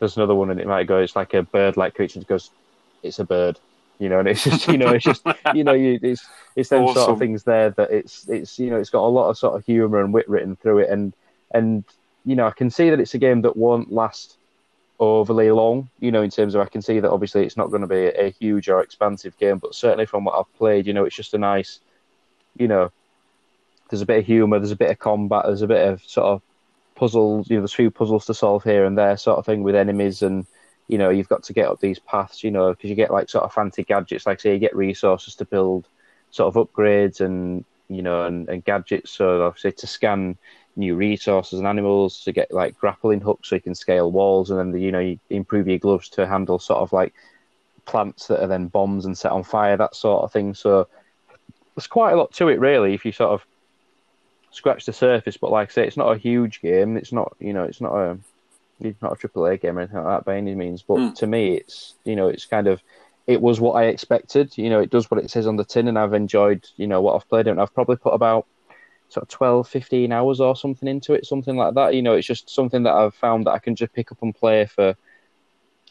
there's 0.00 0.16
another 0.16 0.34
one, 0.34 0.50
and 0.50 0.60
it 0.60 0.66
might 0.66 0.86
go, 0.88 0.98
it's 1.00 1.16
like 1.16 1.34
a 1.34 1.42
bird-like 1.44 1.94
creature. 1.94 2.20
It 2.20 2.26
goes, 2.26 2.52
it's 3.02 3.18
a 3.20 3.24
bird. 3.26 3.60
You 3.98 4.08
know, 4.08 4.20
and 4.20 4.28
it's 4.28 4.44
just, 4.44 4.68
you 4.68 4.78
know, 4.78 4.90
it's 4.90 5.04
just, 5.04 5.26
you 5.54 5.64
know, 5.64 5.72
you, 5.72 5.98
it's 6.02 6.26
it's 6.54 6.68
them 6.68 6.86
sort 6.92 7.10
of 7.10 7.18
things 7.18 7.42
there 7.44 7.70
that 7.70 7.90
it's 7.90 8.28
it's 8.28 8.58
you 8.58 8.70
know 8.70 8.76
it's 8.76 8.90
got 8.90 9.04
a 9.04 9.08
lot 9.08 9.28
of 9.28 9.38
sort 9.38 9.56
of 9.56 9.64
humour 9.64 10.00
and 10.00 10.12
wit 10.12 10.28
written 10.28 10.56
through 10.56 10.78
it, 10.78 10.90
and 10.90 11.12
and 11.52 11.84
you 12.24 12.36
know 12.36 12.46
I 12.46 12.52
can 12.52 12.70
see 12.70 12.90
that 12.90 13.00
it's 13.00 13.14
a 13.14 13.18
game 13.18 13.42
that 13.42 13.56
won't 13.56 13.92
last 13.92 14.36
overly 15.00 15.50
long. 15.50 15.88
You 16.00 16.12
know, 16.12 16.22
in 16.22 16.30
terms 16.30 16.54
of 16.54 16.60
I 16.60 16.66
can 16.66 16.82
see 16.82 17.00
that 17.00 17.10
obviously 17.10 17.44
it's 17.44 17.56
not 17.56 17.70
going 17.70 17.82
to 17.82 17.88
be 17.88 18.06
a, 18.06 18.26
a 18.26 18.30
huge 18.30 18.68
or 18.68 18.80
expansive 18.80 19.36
game, 19.38 19.58
but 19.58 19.74
certainly 19.74 20.06
from 20.06 20.24
what 20.24 20.38
I've 20.38 20.52
played, 20.56 20.86
you 20.86 20.92
know, 20.92 21.04
it's 21.04 21.16
just 21.16 21.34
a 21.34 21.38
nice, 21.38 21.80
you 22.56 22.68
know, 22.68 22.90
there's 23.90 24.02
a 24.02 24.06
bit 24.06 24.18
of 24.18 24.26
humour, 24.26 24.58
there's 24.58 24.72
a 24.72 24.76
bit 24.76 24.90
of 24.90 24.98
combat, 24.98 25.44
there's 25.46 25.62
a 25.62 25.66
bit 25.66 25.88
of 25.88 26.02
sort 26.04 26.26
of 26.26 26.42
puzzles. 26.94 27.48
You 27.48 27.56
know, 27.56 27.62
there's 27.62 27.72
a 27.72 27.76
few 27.76 27.90
puzzles 27.90 28.26
to 28.26 28.34
solve 28.34 28.64
here 28.64 28.84
and 28.84 28.98
there, 28.98 29.16
sort 29.16 29.38
of 29.38 29.46
thing 29.46 29.62
with 29.62 29.74
enemies 29.74 30.22
and 30.22 30.46
you 30.88 30.96
know, 30.96 31.10
you've 31.10 31.28
got 31.28 31.42
to 31.44 31.52
get 31.52 31.68
up 31.68 31.80
these 31.80 31.98
paths, 31.98 32.42
you 32.42 32.50
know, 32.50 32.70
because 32.70 32.88
you 32.90 32.96
get 32.96 33.10
like 33.10 33.28
sort 33.28 33.44
of 33.44 33.52
fancy 33.52 33.84
gadgets, 33.84 34.26
like 34.26 34.40
say 34.40 34.54
you 34.54 34.58
get 34.58 34.74
resources 34.74 35.34
to 35.36 35.44
build 35.44 35.86
sort 36.30 36.54
of 36.54 36.68
upgrades 36.68 37.20
and 37.20 37.64
you 37.88 38.02
know 38.02 38.24
and, 38.24 38.48
and 38.48 38.64
gadgets. 38.64 39.10
So 39.10 39.44
obviously 39.46 39.72
to 39.72 39.86
scan 39.86 40.36
new 40.76 40.96
resources 40.96 41.58
and 41.58 41.68
animals, 41.68 42.24
to 42.24 42.32
get 42.32 42.52
like 42.52 42.78
grappling 42.78 43.20
hooks 43.20 43.50
so 43.50 43.56
you 43.56 43.60
can 43.60 43.74
scale 43.74 44.10
walls, 44.10 44.50
and 44.50 44.58
then 44.58 44.72
the, 44.72 44.80
you 44.80 44.90
know 44.90 44.98
you 44.98 45.18
improve 45.28 45.68
your 45.68 45.78
gloves 45.78 46.08
to 46.10 46.26
handle 46.26 46.58
sort 46.58 46.80
of 46.80 46.92
like 46.92 47.12
plants 47.84 48.26
that 48.28 48.42
are 48.42 48.48
then 48.48 48.68
bombs 48.68 49.04
and 49.04 49.16
set 49.16 49.32
on 49.32 49.42
fire, 49.42 49.76
that 49.76 49.94
sort 49.94 50.24
of 50.24 50.32
thing. 50.32 50.54
So 50.54 50.88
there's 51.74 51.86
quite 51.86 52.12
a 52.12 52.16
lot 52.16 52.32
to 52.34 52.48
it 52.48 52.60
really 52.60 52.94
if 52.94 53.04
you 53.04 53.12
sort 53.12 53.32
of 53.32 53.44
scratch 54.52 54.86
the 54.86 54.92
surface. 54.94 55.36
But 55.36 55.50
like 55.50 55.68
I 55.68 55.72
say, 55.72 55.86
it's 55.86 55.98
not 55.98 56.14
a 56.14 56.18
huge 56.18 56.62
game. 56.62 56.96
It's 56.96 57.12
not 57.12 57.36
you 57.40 57.52
know 57.52 57.64
it's 57.64 57.82
not 57.82 57.94
a 57.94 58.18
it's 58.80 59.02
not 59.02 59.12
a 59.12 59.16
triple 59.16 59.46
A 59.46 59.56
game 59.56 59.78
or 59.78 59.80
anything 59.80 60.02
like 60.02 60.18
that 60.18 60.24
by 60.24 60.36
any 60.36 60.54
means. 60.54 60.82
But 60.82 60.98
Mm. 60.98 61.14
to 61.16 61.26
me, 61.26 61.56
it's 61.56 61.94
you 62.04 62.16
know 62.16 62.28
it's 62.28 62.46
kind 62.46 62.66
of 62.66 62.82
it 63.26 63.40
was 63.42 63.60
what 63.60 63.72
I 63.72 63.84
expected. 63.84 64.56
You 64.56 64.70
know, 64.70 64.80
it 64.80 64.90
does 64.90 65.10
what 65.10 65.22
it 65.22 65.30
says 65.30 65.46
on 65.46 65.56
the 65.56 65.64
tin, 65.64 65.88
and 65.88 65.98
I've 65.98 66.14
enjoyed 66.14 66.66
you 66.76 66.86
know 66.86 67.00
what 67.02 67.14
I've 67.14 67.28
played. 67.28 67.46
And 67.46 67.60
I've 67.60 67.74
probably 67.74 67.96
put 67.96 68.14
about 68.14 68.46
sort 69.08 69.22
of 69.22 69.28
12, 69.28 69.68
15 69.68 70.12
hours 70.12 70.40
or 70.40 70.54
something 70.54 70.88
into 70.88 71.14
it, 71.14 71.26
something 71.26 71.56
like 71.56 71.74
that. 71.74 71.94
You 71.94 72.02
know, 72.02 72.14
it's 72.14 72.26
just 72.26 72.50
something 72.50 72.82
that 72.82 72.92
I've 72.92 73.14
found 73.14 73.46
that 73.46 73.52
I 73.52 73.58
can 73.58 73.74
just 73.74 73.92
pick 73.92 74.12
up 74.12 74.22
and 74.22 74.34
play 74.34 74.66
for 74.66 74.96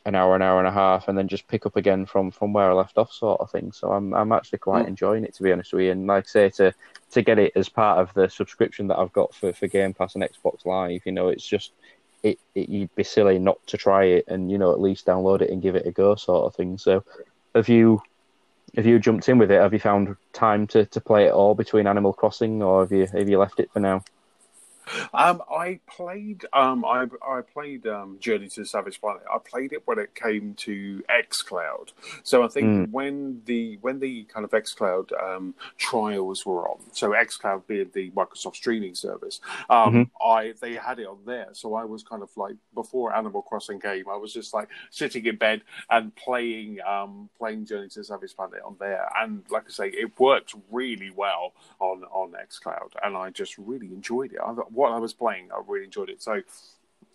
an 0.05 0.15
hour, 0.15 0.35
an 0.35 0.41
hour 0.41 0.59
and 0.59 0.68
a 0.68 0.72
half, 0.72 1.07
and 1.07 1.18
then 1.18 1.27
just 1.27 1.47
pick 1.47 1.65
up 1.65 1.76
again 1.76 2.05
from, 2.05 2.31
from 2.31 2.53
where 2.53 2.69
I 2.69 2.73
left 2.73 2.97
off, 2.97 3.11
sort 3.11 3.41
of 3.41 3.51
thing. 3.51 3.73
So 3.73 3.91
I'm 3.91 4.14
I'm 4.14 4.31
actually 4.31 4.59
quite 4.59 4.85
mm. 4.85 4.89
enjoying 4.89 5.26
it 5.26 5.34
to 5.35 5.43
be 5.43 5.51
honest 5.51 5.73
with 5.73 5.84
you. 5.84 5.91
And 5.91 6.07
like 6.07 6.23
I 6.23 6.27
say, 6.27 6.49
to 6.51 6.73
to 7.11 7.22
get 7.22 7.39
it 7.39 7.51
as 7.55 7.68
part 7.68 7.99
of 7.99 8.14
the 8.14 8.30
subscription 8.30 8.88
that 8.88 8.97
I've 8.97 9.11
got 9.14 9.35
for, 9.35 9.51
for 9.51 9.68
Game 9.68 9.93
Pass 9.93 10.15
and 10.15 10.23
Xbox 10.23 10.65
Live, 10.65 11.01
you 11.05 11.11
know, 11.11 11.27
it's 11.27 11.45
just 11.45 11.73
it, 12.32 12.40
it 12.56 12.70
you'd 12.70 12.95
be 12.95 13.04
silly 13.04 13.40
not 13.40 13.66
to 13.68 13.78
try 13.78 14.06
it 14.06 14.26
and 14.28 14.52
you 14.52 14.58
know 14.58 14.72
at 14.72 14.82
least 14.82 15.06
download 15.06 15.41
it 15.41 15.49
and 15.49 15.62
give 15.62 15.76
it 15.76 15.88
a 15.88 15.91
go, 15.91 16.16
sort 16.16 16.45
of 16.45 16.56
thing. 16.56 16.78
So 16.78 17.04
have 17.56 17.70
you 17.70 18.02
have 18.76 18.86
you 18.86 18.99
jumped 18.99 19.30
in 19.30 19.38
with 19.38 19.52
it? 19.52 19.62
Have 19.62 19.74
you 19.74 19.80
found 19.80 20.16
time 20.34 20.68
to, 20.68 20.86
to 20.86 21.02
play 21.02 21.26
it 21.26 21.34
all 21.34 21.56
between 21.56 21.88
Animal 21.88 22.14
Crossing, 22.14 22.62
or 22.62 22.82
have 22.82 22.91
you 22.91 23.08
have 23.08 23.30
you 23.30 23.40
left 23.40 23.60
it 23.60 23.72
for 23.72 23.80
now? 23.80 24.04
Um, 25.14 25.41
I 25.49 25.80
played. 25.88 26.45
Um, 26.53 26.85
I 26.85 27.07
I 27.27 27.41
played 27.41 27.88
um, 27.88 28.18
Journey 28.19 28.47
to 28.49 28.61
the 28.61 28.65
Savage 28.65 28.99
Planet. 28.99 29.23
I 29.34 29.38
played 29.39 29.73
it 29.73 29.84
when 29.85 29.99
it 29.99 30.15
came 30.15 30.53
to 30.55 31.03
XCloud. 31.09 31.89
So 32.23 32.43
I 32.43 32.47
think 32.47 32.68
mm. 32.68 32.91
when 32.91 33.41
the 33.45 33.77
when 33.81 33.99
the 33.99 34.23
kind 34.26 34.43
of 34.43 34.51
XCloud 34.51 35.11
um, 35.22 35.55
trials 35.77 36.45
were 36.45 36.68
on, 36.69 36.80
so 36.91 37.11
XCloud 37.11 37.68
being 37.68 37.89
the 37.93 38.11
Microsoft 38.11 38.55
streaming 38.55 38.95
service, 38.95 39.41
um, 39.69 39.93
mm-hmm. 39.93 40.27
I 40.27 40.53
they 40.59 40.73
had 40.76 40.99
it 40.99 41.07
on 41.07 41.19
there. 41.26 41.49
So 41.53 41.76
I 41.76 41.85
was 41.85 42.03
kind 42.03 42.23
of 42.23 42.30
like 42.38 42.55
before 42.73 43.15
Animal 43.15 43.41
Crossing 43.41 43.80
game, 43.80 44.05
I 44.11 44.18
was 44.18 44.34
just 44.34 44.53
like 44.53 44.69
sitting 44.89 45.26
in 45.26 45.38
bed 45.38 45.61
and 45.89 46.15
playing 46.15 46.80
um, 46.88 47.30
playing 47.38 47.65
Journey 47.65 47.89
to 47.89 47.99
the 47.99 48.05
Savage 48.05 48.35
Planet 48.35 48.61
on 48.65 48.76
there. 48.80 49.09
And 49.19 49.43
like 49.49 49.65
I 49.68 49.72
say, 49.72 49.88
it 49.89 50.19
worked 50.19 50.55
really 50.72 51.11
well 51.11 51.53
on 51.80 52.03
on 52.05 52.34
XCloud, 52.34 52.91
and 53.03 53.15
I 53.15 53.30
just 53.30 53.57
really 53.57 53.88
enjoyed 53.88 54.34
it. 54.34 54.39
I 54.43 54.53
what 54.78 54.91
I 54.91 54.99
was 54.99 55.14
playing, 55.14 55.49
I 55.52 55.60
really 55.68 55.86
enjoyed 55.86 56.10
it. 56.10 56.22
So 56.22 56.41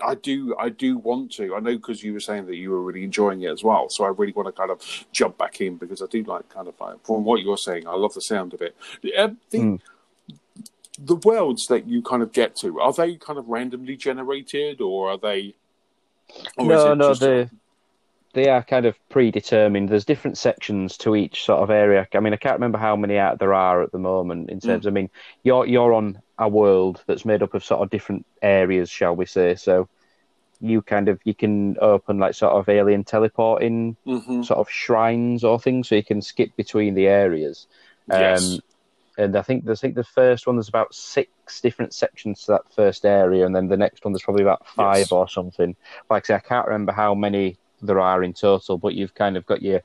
I 0.00 0.14
do, 0.16 0.56
I 0.58 0.68
do 0.68 0.98
want 0.98 1.32
to. 1.34 1.54
I 1.54 1.60
know 1.60 1.76
because 1.76 2.02
you 2.02 2.12
were 2.12 2.20
saying 2.20 2.46
that 2.46 2.56
you 2.56 2.70
were 2.70 2.82
really 2.82 3.04
enjoying 3.04 3.42
it 3.42 3.50
as 3.50 3.62
well. 3.62 3.88
So 3.88 4.04
I 4.04 4.08
really 4.08 4.32
want 4.32 4.48
to 4.48 4.52
kind 4.52 4.70
of 4.70 4.80
jump 5.12 5.38
back 5.38 5.60
in 5.60 5.76
because 5.76 6.02
I 6.02 6.06
do 6.06 6.22
like 6.24 6.48
kind 6.48 6.66
of 6.68 6.74
like, 6.80 7.04
from 7.06 7.24
what 7.24 7.40
you're 7.40 7.56
saying. 7.56 7.86
I 7.86 7.94
love 7.94 8.14
the 8.14 8.20
sound 8.20 8.52
of 8.52 8.62
it. 8.62 8.74
Um, 9.16 9.38
the, 9.50 9.58
mm. 9.58 9.80
the 10.98 11.16
worlds 11.16 11.66
that 11.68 11.86
you 11.86 12.02
kind 12.02 12.22
of 12.22 12.32
get 12.32 12.56
to 12.56 12.80
are 12.80 12.92
they 12.92 13.16
kind 13.16 13.38
of 13.38 13.48
randomly 13.48 13.96
generated 13.96 14.80
or 14.80 15.12
are 15.12 15.18
they? 15.18 15.54
Or 16.56 16.66
no, 16.66 16.94
no, 16.94 17.14
they 17.14 17.48
they 18.32 18.48
are 18.48 18.62
kind 18.62 18.86
of 18.86 18.96
predetermined. 19.10 19.88
There's 19.88 20.04
different 20.04 20.38
sections 20.38 20.96
to 20.98 21.14
each 21.14 21.44
sort 21.44 21.60
of 21.60 21.70
area. 21.70 22.08
I 22.14 22.20
mean, 22.20 22.32
I 22.32 22.36
can't 22.36 22.54
remember 22.54 22.78
how 22.78 22.96
many 22.96 23.18
out 23.18 23.38
there 23.38 23.52
are 23.52 23.82
at 23.82 23.92
the 23.92 23.98
moment 23.98 24.50
in 24.50 24.60
terms. 24.60 24.84
Mm. 24.84 24.88
I 24.88 24.90
mean, 24.90 25.10
you're 25.42 25.66
you're 25.66 25.92
on 25.92 26.21
a 26.42 26.48
world 26.48 27.02
that's 27.06 27.24
made 27.24 27.42
up 27.42 27.54
of 27.54 27.64
sort 27.64 27.80
of 27.80 27.90
different 27.90 28.26
areas, 28.42 28.90
shall 28.90 29.14
we 29.14 29.26
say? 29.26 29.54
So 29.54 29.88
you 30.60 30.82
kind 30.82 31.08
of 31.08 31.20
you 31.24 31.34
can 31.34 31.76
open 31.80 32.18
like 32.18 32.34
sort 32.34 32.52
of 32.52 32.68
alien 32.68 33.04
teleporting 33.04 33.96
mm-hmm. 34.06 34.42
sort 34.42 34.58
of 34.58 34.70
shrines 34.70 35.44
or 35.44 35.58
things, 35.58 35.88
so 35.88 35.94
you 35.94 36.04
can 36.04 36.22
skip 36.22 36.54
between 36.56 36.94
the 36.94 37.08
areas. 37.08 37.66
Yes. 38.08 38.42
Um, 38.42 38.60
and 39.18 39.36
I 39.36 39.42
think 39.42 39.68
I 39.68 39.74
think 39.74 39.94
the 39.94 40.04
first 40.04 40.46
one 40.46 40.56
there's 40.56 40.68
about 40.68 40.94
six 40.94 41.60
different 41.60 41.92
sections 41.92 42.44
to 42.44 42.52
that 42.52 42.72
first 42.74 43.04
area, 43.04 43.44
and 43.46 43.54
then 43.54 43.68
the 43.68 43.76
next 43.76 44.04
one 44.04 44.12
there's 44.12 44.22
probably 44.22 44.44
about 44.44 44.66
five 44.66 44.98
yes. 44.98 45.12
or 45.12 45.28
something. 45.28 45.76
Like 46.10 46.24
I 46.24 46.26
say, 46.26 46.34
I 46.34 46.40
can't 46.40 46.66
remember 46.66 46.92
how 46.92 47.14
many 47.14 47.56
there 47.82 48.00
are 48.00 48.22
in 48.22 48.32
total, 48.32 48.78
but 48.78 48.94
you've 48.94 49.14
kind 49.14 49.36
of 49.36 49.44
got 49.46 49.62
your 49.62 49.82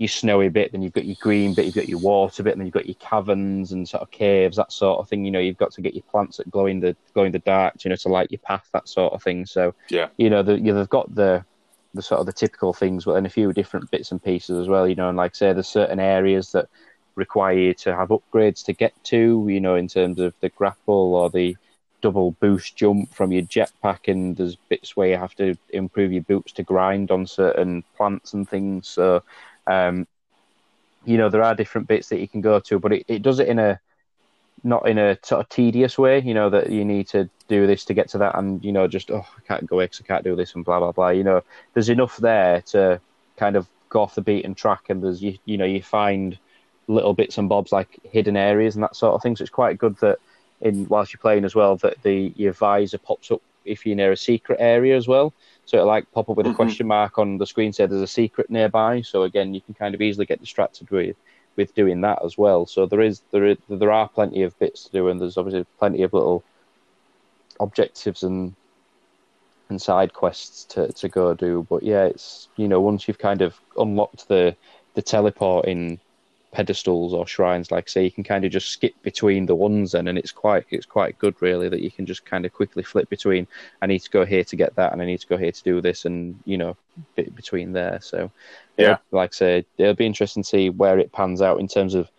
your 0.00 0.08
snowy 0.08 0.48
bit, 0.48 0.72
then 0.72 0.80
you've 0.80 0.94
got 0.94 1.04
your 1.04 1.16
green 1.20 1.52
bit, 1.52 1.66
you've 1.66 1.74
got 1.74 1.88
your 1.88 1.98
water 1.98 2.42
bit, 2.42 2.52
and 2.52 2.60
then 2.60 2.66
you've 2.66 2.72
got 2.72 2.86
your 2.86 2.96
caverns 3.00 3.70
and 3.72 3.86
sort 3.86 4.02
of 4.02 4.10
caves, 4.10 4.56
that 4.56 4.72
sort 4.72 4.98
of 4.98 5.06
thing. 5.06 5.26
You 5.26 5.30
know, 5.30 5.40
you've 5.40 5.58
got 5.58 5.72
to 5.72 5.82
get 5.82 5.92
your 5.92 6.04
plants 6.04 6.38
that 6.38 6.50
glow 6.50 6.64
in 6.64 6.80
the 6.80 6.96
glow 7.12 7.24
in 7.24 7.32
the 7.32 7.38
dark, 7.40 7.84
you 7.84 7.90
know, 7.90 7.96
to 7.96 8.08
light 8.08 8.30
your 8.30 8.38
path, 8.38 8.66
that 8.72 8.88
sort 8.88 9.12
of 9.12 9.22
thing. 9.22 9.44
So 9.44 9.74
yeah, 9.90 10.08
you 10.16 10.30
know, 10.30 10.42
the, 10.42 10.58
you 10.58 10.72
they've 10.72 10.88
got 10.88 11.14
the 11.14 11.44
the 11.92 12.00
sort 12.00 12.18
of 12.18 12.24
the 12.24 12.32
typical 12.32 12.72
things, 12.72 13.04
but 13.04 13.12
then 13.12 13.26
a 13.26 13.30
few 13.30 13.52
different 13.52 13.90
bits 13.90 14.10
and 14.10 14.24
pieces 14.24 14.58
as 14.58 14.68
well. 14.68 14.88
You 14.88 14.94
know, 14.94 15.10
and 15.10 15.18
like 15.18 15.32
I 15.32 15.36
say, 15.36 15.52
there's 15.52 15.68
certain 15.68 16.00
areas 16.00 16.52
that 16.52 16.70
require 17.14 17.58
you 17.58 17.74
to 17.74 17.94
have 17.94 18.08
upgrades 18.08 18.64
to 18.64 18.72
get 18.72 18.94
to. 19.04 19.46
You 19.50 19.60
know, 19.60 19.74
in 19.74 19.86
terms 19.86 20.18
of 20.18 20.32
the 20.40 20.48
grapple 20.48 21.14
or 21.14 21.28
the 21.28 21.58
double 22.00 22.30
boost 22.40 22.74
jump 22.74 23.14
from 23.14 23.32
your 23.32 23.42
jetpack, 23.42 24.08
and 24.08 24.34
there's 24.34 24.56
bits 24.56 24.96
where 24.96 25.08
you 25.08 25.18
have 25.18 25.34
to 25.34 25.54
improve 25.68 26.10
your 26.10 26.22
boots 26.22 26.52
to 26.52 26.62
grind 26.62 27.10
on 27.10 27.26
certain 27.26 27.84
plants 27.98 28.32
and 28.32 28.48
things. 28.48 28.88
So, 28.88 29.22
um, 29.66 30.06
you 31.04 31.16
know, 31.16 31.28
there 31.28 31.42
are 31.42 31.54
different 31.54 31.88
bits 31.88 32.08
that 32.08 32.20
you 32.20 32.28
can 32.28 32.40
go 32.40 32.60
to, 32.60 32.78
but 32.78 32.92
it, 32.92 33.04
it 33.08 33.22
does 33.22 33.38
it 33.38 33.48
in 33.48 33.58
a 33.58 33.80
not 34.62 34.86
in 34.86 34.98
a 34.98 35.18
sort 35.22 35.40
of 35.40 35.48
tedious 35.48 35.98
way. 35.98 36.20
You 36.20 36.34
know 36.34 36.50
that 36.50 36.70
you 36.70 36.84
need 36.84 37.08
to 37.08 37.28
do 37.48 37.66
this 37.66 37.84
to 37.86 37.94
get 37.94 38.08
to 38.10 38.18
that, 38.18 38.36
and 38.38 38.62
you 38.64 38.72
know, 38.72 38.86
just 38.86 39.10
oh, 39.10 39.26
I 39.36 39.40
can't 39.46 39.66
go 39.66 39.78
because 39.78 40.00
I 40.00 40.06
can't 40.06 40.24
do 40.24 40.36
this, 40.36 40.54
and 40.54 40.64
blah 40.64 40.78
blah 40.78 40.92
blah. 40.92 41.08
You 41.10 41.24
know, 41.24 41.42
there's 41.74 41.88
enough 41.88 42.16
there 42.18 42.62
to 42.72 43.00
kind 43.36 43.56
of 43.56 43.66
go 43.88 44.02
off 44.02 44.14
the 44.14 44.22
beaten 44.22 44.54
track, 44.54 44.90
and 44.90 45.02
there's 45.02 45.22
you 45.22 45.38
you 45.44 45.56
know 45.56 45.64
you 45.64 45.82
find 45.82 46.38
little 46.88 47.14
bits 47.14 47.38
and 47.38 47.48
bobs 47.48 47.72
like 47.72 48.00
hidden 48.02 48.36
areas 48.36 48.74
and 48.74 48.82
that 48.82 48.96
sort 48.96 49.14
of 49.14 49.22
thing. 49.22 49.36
So 49.36 49.42
it's 49.42 49.50
quite 49.50 49.78
good 49.78 49.96
that 49.98 50.18
in 50.60 50.86
whilst 50.88 51.12
you're 51.12 51.20
playing 51.20 51.44
as 51.44 51.54
well 51.54 51.76
that 51.76 52.02
the 52.02 52.32
your 52.36 52.52
visor 52.52 52.98
pops 52.98 53.30
up 53.30 53.40
if 53.64 53.86
you're 53.86 53.96
near 53.96 54.12
a 54.12 54.16
secret 54.16 54.58
area 54.60 54.96
as 54.96 55.08
well. 55.08 55.32
So 55.70 55.76
it'll 55.76 55.86
like 55.86 56.10
pop 56.10 56.28
up 56.28 56.36
with 56.36 56.46
a 56.46 56.48
mm-hmm. 56.48 56.56
question 56.56 56.88
mark 56.88 57.16
on 57.16 57.38
the 57.38 57.46
screen, 57.46 57.72
say 57.72 57.86
there's 57.86 58.02
a 58.02 58.06
secret 58.08 58.50
nearby. 58.50 59.02
So 59.02 59.22
again, 59.22 59.54
you 59.54 59.60
can 59.60 59.74
kind 59.74 59.94
of 59.94 60.02
easily 60.02 60.26
get 60.26 60.40
distracted 60.40 60.90
with 60.90 61.14
with 61.54 61.72
doing 61.76 62.00
that 62.00 62.24
as 62.24 62.36
well. 62.36 62.66
So 62.66 62.86
there 62.86 63.00
is 63.00 63.22
there 63.30 63.46
is, 63.46 63.56
there 63.68 63.92
are 63.92 64.08
plenty 64.08 64.42
of 64.42 64.58
bits 64.58 64.82
to 64.84 64.90
do, 64.90 65.06
and 65.06 65.20
there's 65.20 65.36
obviously 65.36 65.64
plenty 65.78 66.02
of 66.02 66.12
little 66.12 66.42
objectives 67.60 68.24
and 68.24 68.52
and 69.68 69.80
side 69.80 70.12
quests 70.12 70.64
to, 70.64 70.92
to 70.94 71.08
go 71.08 71.34
do. 71.34 71.64
But 71.70 71.84
yeah, 71.84 72.06
it's 72.06 72.48
you 72.56 72.66
know 72.66 72.80
once 72.80 73.06
you've 73.06 73.20
kind 73.20 73.40
of 73.40 73.60
unlocked 73.78 74.26
the 74.26 74.56
the 74.94 75.02
teleporting 75.02 76.00
pedestals 76.52 77.14
or 77.14 77.26
shrines, 77.26 77.70
like 77.70 77.88
say, 77.88 78.04
you 78.04 78.10
can 78.10 78.24
kind 78.24 78.44
of 78.44 78.50
just 78.50 78.68
skip 78.68 78.94
between 79.02 79.46
the 79.46 79.54
ones 79.54 79.92
then, 79.92 80.08
and 80.08 80.18
it's 80.18 80.32
quite 80.32 80.66
it's 80.70 80.86
quite 80.86 81.18
good 81.18 81.34
really 81.40 81.68
that 81.68 81.80
you 81.80 81.90
can 81.90 82.06
just 82.06 82.24
kind 82.24 82.44
of 82.44 82.52
quickly 82.52 82.82
flip 82.82 83.08
between. 83.08 83.46
I 83.82 83.86
need 83.86 84.00
to 84.00 84.10
go 84.10 84.24
here 84.24 84.44
to 84.44 84.56
get 84.56 84.74
that, 84.76 84.92
and 84.92 85.00
I 85.00 85.06
need 85.06 85.20
to 85.20 85.26
go 85.26 85.36
here 85.36 85.52
to 85.52 85.62
do 85.62 85.80
this, 85.80 86.04
and 86.04 86.38
you 86.44 86.58
know, 86.58 86.76
bit 87.14 87.34
between 87.34 87.72
there. 87.72 88.00
So 88.02 88.30
yeah, 88.76 88.98
like 89.10 89.32
I 89.32 89.36
say, 89.36 89.66
it'll 89.78 89.94
be 89.94 90.06
interesting 90.06 90.42
to 90.42 90.48
see 90.48 90.70
where 90.70 90.98
it 90.98 91.12
pans 91.12 91.42
out 91.42 91.60
in 91.60 91.68
terms 91.68 91.94
of 91.94 92.10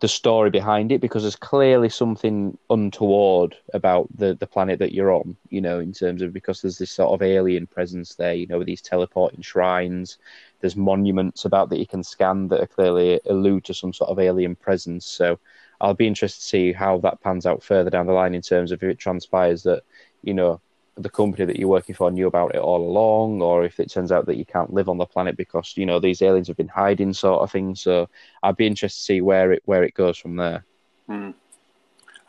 the 0.00 0.08
story 0.08 0.50
behind 0.50 0.92
it 0.92 1.00
because 1.00 1.22
there's 1.22 1.34
clearly 1.34 1.88
something 1.88 2.58
untoward 2.68 3.56
about 3.72 4.06
the 4.14 4.34
the 4.34 4.46
planet 4.46 4.78
that 4.78 4.92
you're 4.92 5.12
on 5.12 5.36
you 5.48 5.62
know 5.62 5.78
in 5.78 5.94
terms 5.94 6.20
of 6.20 6.32
because 6.32 6.60
there's 6.60 6.76
this 6.76 6.90
sort 6.90 7.12
of 7.12 7.22
alien 7.22 7.66
presence 7.66 8.14
there 8.14 8.34
you 8.34 8.46
know 8.46 8.58
with 8.58 8.66
these 8.66 8.82
teleporting 8.82 9.40
shrines 9.40 10.18
there's 10.64 10.76
monuments 10.76 11.44
about 11.44 11.68
that 11.68 11.78
you 11.78 11.86
can 11.86 12.02
scan 12.02 12.48
that 12.48 12.58
are 12.58 12.66
clearly 12.66 13.20
allude 13.26 13.62
to 13.64 13.74
some 13.74 13.92
sort 13.92 14.08
of 14.08 14.18
alien 14.18 14.56
presence. 14.56 15.04
So 15.04 15.38
I'll 15.78 15.92
be 15.92 16.06
interested 16.06 16.40
to 16.40 16.46
see 16.46 16.72
how 16.72 16.96
that 17.00 17.20
pans 17.20 17.44
out 17.44 17.62
further 17.62 17.90
down 17.90 18.06
the 18.06 18.14
line 18.14 18.34
in 18.34 18.40
terms 18.40 18.72
of 18.72 18.82
if 18.82 18.88
it 18.88 18.98
transpires 18.98 19.62
that, 19.64 19.82
you 20.22 20.32
know, 20.32 20.62
the 20.96 21.10
company 21.10 21.44
that 21.44 21.58
you're 21.58 21.68
working 21.68 21.94
for 21.94 22.10
knew 22.10 22.26
about 22.26 22.54
it 22.54 22.62
all 22.62 22.80
along, 22.80 23.42
or 23.42 23.62
if 23.62 23.78
it 23.78 23.90
turns 23.90 24.10
out 24.10 24.24
that 24.24 24.38
you 24.38 24.46
can't 24.46 24.72
live 24.72 24.88
on 24.88 24.96
the 24.96 25.04
planet 25.04 25.36
because, 25.36 25.76
you 25.76 25.84
know, 25.84 26.00
these 26.00 26.22
aliens 26.22 26.48
have 26.48 26.56
been 26.56 26.66
hiding 26.66 27.12
sort 27.12 27.42
of 27.42 27.52
thing. 27.52 27.74
So 27.74 28.08
I'd 28.42 28.56
be 28.56 28.66
interested 28.66 29.00
to 29.00 29.04
see 29.04 29.20
where 29.20 29.52
it 29.52 29.62
where 29.66 29.84
it 29.84 29.92
goes 29.92 30.16
from 30.16 30.36
there. 30.36 30.64
Mm. 31.10 31.34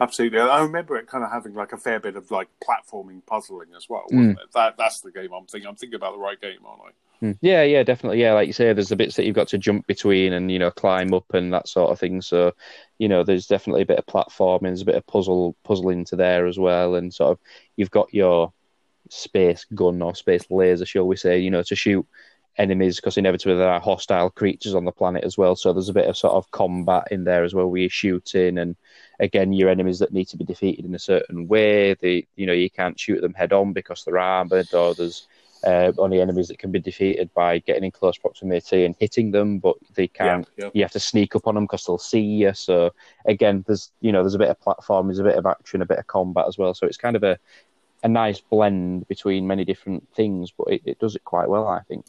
Absolutely, 0.02 0.40
I 0.42 0.62
remember 0.62 0.98
it 0.98 1.08
kind 1.08 1.24
of 1.24 1.32
having 1.32 1.54
like 1.54 1.72
a 1.72 1.78
fair 1.78 2.02
bit 2.02 2.18
of 2.18 2.32
like 2.32 2.50
platforming 2.62 3.26
puzzling 3.26 3.70
as 3.78 3.88
well. 3.88 4.08
Mm. 4.12 4.36
That 4.54 4.76
that's 4.78 5.00
the 5.00 5.12
game 5.12 5.32
I'm 5.32 5.46
thinking. 5.46 5.70
I'm 5.70 5.78
thinking 5.78 5.96
about 5.96 6.16
the 6.16 6.20
right 6.20 6.42
game, 6.42 6.60
aren't 6.66 6.82
I? 6.82 6.90
Hmm. 7.22 7.32
Yeah, 7.42 7.64
yeah, 7.64 7.84
definitely. 7.84 8.22
Yeah, 8.22 8.34
like 8.34 8.48
you 8.48 8.54
say, 8.54 8.74
there's 8.74 8.90
the 8.90 8.96
bits 8.96 9.16
that 9.16 9.26
you've 9.26 9.36
got 9.36 9.48
to 9.50 9.58
jump 9.58 9.88
between 9.88 10.34
and 10.34 10.52
you 10.52 10.60
know 10.60 10.72
climb 10.72 11.14
up 11.14 11.34
and 11.34 11.54
that 11.54 11.68
sort 11.68 11.92
of 11.92 12.00
thing. 12.00 12.22
So, 12.22 12.54
you 12.98 13.08
know, 13.08 13.24
there's 13.24 13.48
definitely 13.48 13.84
a 13.84 13.86
bit 13.86 14.00
of 14.00 14.06
platforming, 14.06 14.64
there's 14.64 14.82
a 14.82 14.86
bit 14.86 14.96
of 14.96 15.08
puzzle 15.08 15.56
puzzling 15.64 16.06
to 16.06 16.16
there 16.18 16.46
as 16.46 16.60
well, 16.60 16.96
and 16.96 17.14
sort 17.14 17.32
of 17.32 17.40
you've 17.78 17.92
got 17.92 18.14
your 18.14 18.54
space 19.10 19.66
gun 19.76 20.02
or 20.02 20.16
space 20.16 20.50
laser, 20.52 20.86
shall 20.86 21.08
we 21.08 21.16
say, 21.16 21.40
you 21.40 21.52
know, 21.52 21.64
to 21.64 21.76
shoot 21.76 22.06
enemies 22.58 22.98
because 22.98 23.18
inevitably 23.18 23.58
there 23.58 23.70
are 23.70 23.82
hostile 23.82 24.30
creatures 24.30 24.76
on 24.76 24.86
the 24.86 24.92
planet 24.92 25.24
as 25.24 25.38
well. 25.38 25.56
So 25.56 25.74
there's 25.74 25.90
a 25.90 25.94
bit 25.94 26.08
of 26.08 26.18
sort 26.18 26.34
of 26.34 26.50
combat 26.52 27.10
in 27.12 27.24
there 27.26 27.44
as 27.44 27.54
well, 27.54 27.68
where 27.70 27.82
you're 27.82 27.90
shooting 27.90 28.58
and 28.58 28.76
again 29.20 29.54
your 29.54 29.70
enemies 29.70 30.00
that 30.00 30.14
need 30.14 30.26
to 30.30 30.38
be 30.38 30.46
defeated 30.46 30.86
in 30.86 30.96
a 30.96 31.00
certain 31.00 31.48
way. 31.48 31.96
They, 31.96 32.28
you 32.36 32.46
know, 32.48 32.54
you 32.54 32.70
can't 32.70 33.00
shoot 33.00 33.22
them 33.22 33.34
head 33.34 33.54
on 33.54 33.74
because 33.74 34.04
they're 34.04 34.20
armored 34.20 34.74
or 34.74 34.94
there's 34.96 35.28
uh, 35.66 35.92
only 35.98 36.22
enemies 36.22 36.48
that 36.50 36.60
can 36.60 36.72
be 36.72 36.80
defeated 36.80 37.34
by 37.34 37.60
getting 37.60 37.84
in 37.84 37.92
close 37.92 38.18
proximity 38.18 38.86
and 38.86 38.96
hitting 39.00 39.32
them, 39.32 39.60
but 39.60 39.76
they 39.96 40.08
can't. 40.08 40.48
Yeah, 40.58 40.66
yeah. 40.66 40.72
You 40.74 40.84
have 40.84 40.92
to 40.92 41.00
sneak 41.00 41.36
up 41.36 41.48
on 41.48 41.56
them 41.56 41.66
because 41.66 41.86
they'll 41.86 41.98
see 41.98 42.22
you. 42.22 42.54
So 42.54 42.92
again, 43.26 43.64
there's 43.68 43.92
you 44.02 44.12
know 44.12 44.22
there's 44.22 44.36
a 44.36 44.40
bit 44.40 44.50
of 44.50 44.60
platform, 44.62 45.08
there's 45.08 45.20
a 45.20 45.24
bit 45.24 45.38
of 45.38 45.46
action, 45.46 45.82
a 45.82 45.86
bit 45.86 46.00
of 46.00 46.08
combat 46.08 46.46
as 46.48 46.58
well. 46.58 46.74
So 46.74 46.86
it's 46.88 46.98
kind 46.98 47.16
of 47.16 47.24
a 47.24 47.38
a 48.04 48.08
nice 48.08 48.40
blend 48.40 49.08
between 49.08 49.48
many 49.48 49.66
different 49.66 50.08
things, 50.14 50.52
but 50.56 50.68
it, 50.68 50.82
it 50.86 51.00
does 51.00 51.16
it 51.16 51.24
quite 51.24 51.50
well, 51.50 51.68
I 51.68 51.82
think. 51.82 52.06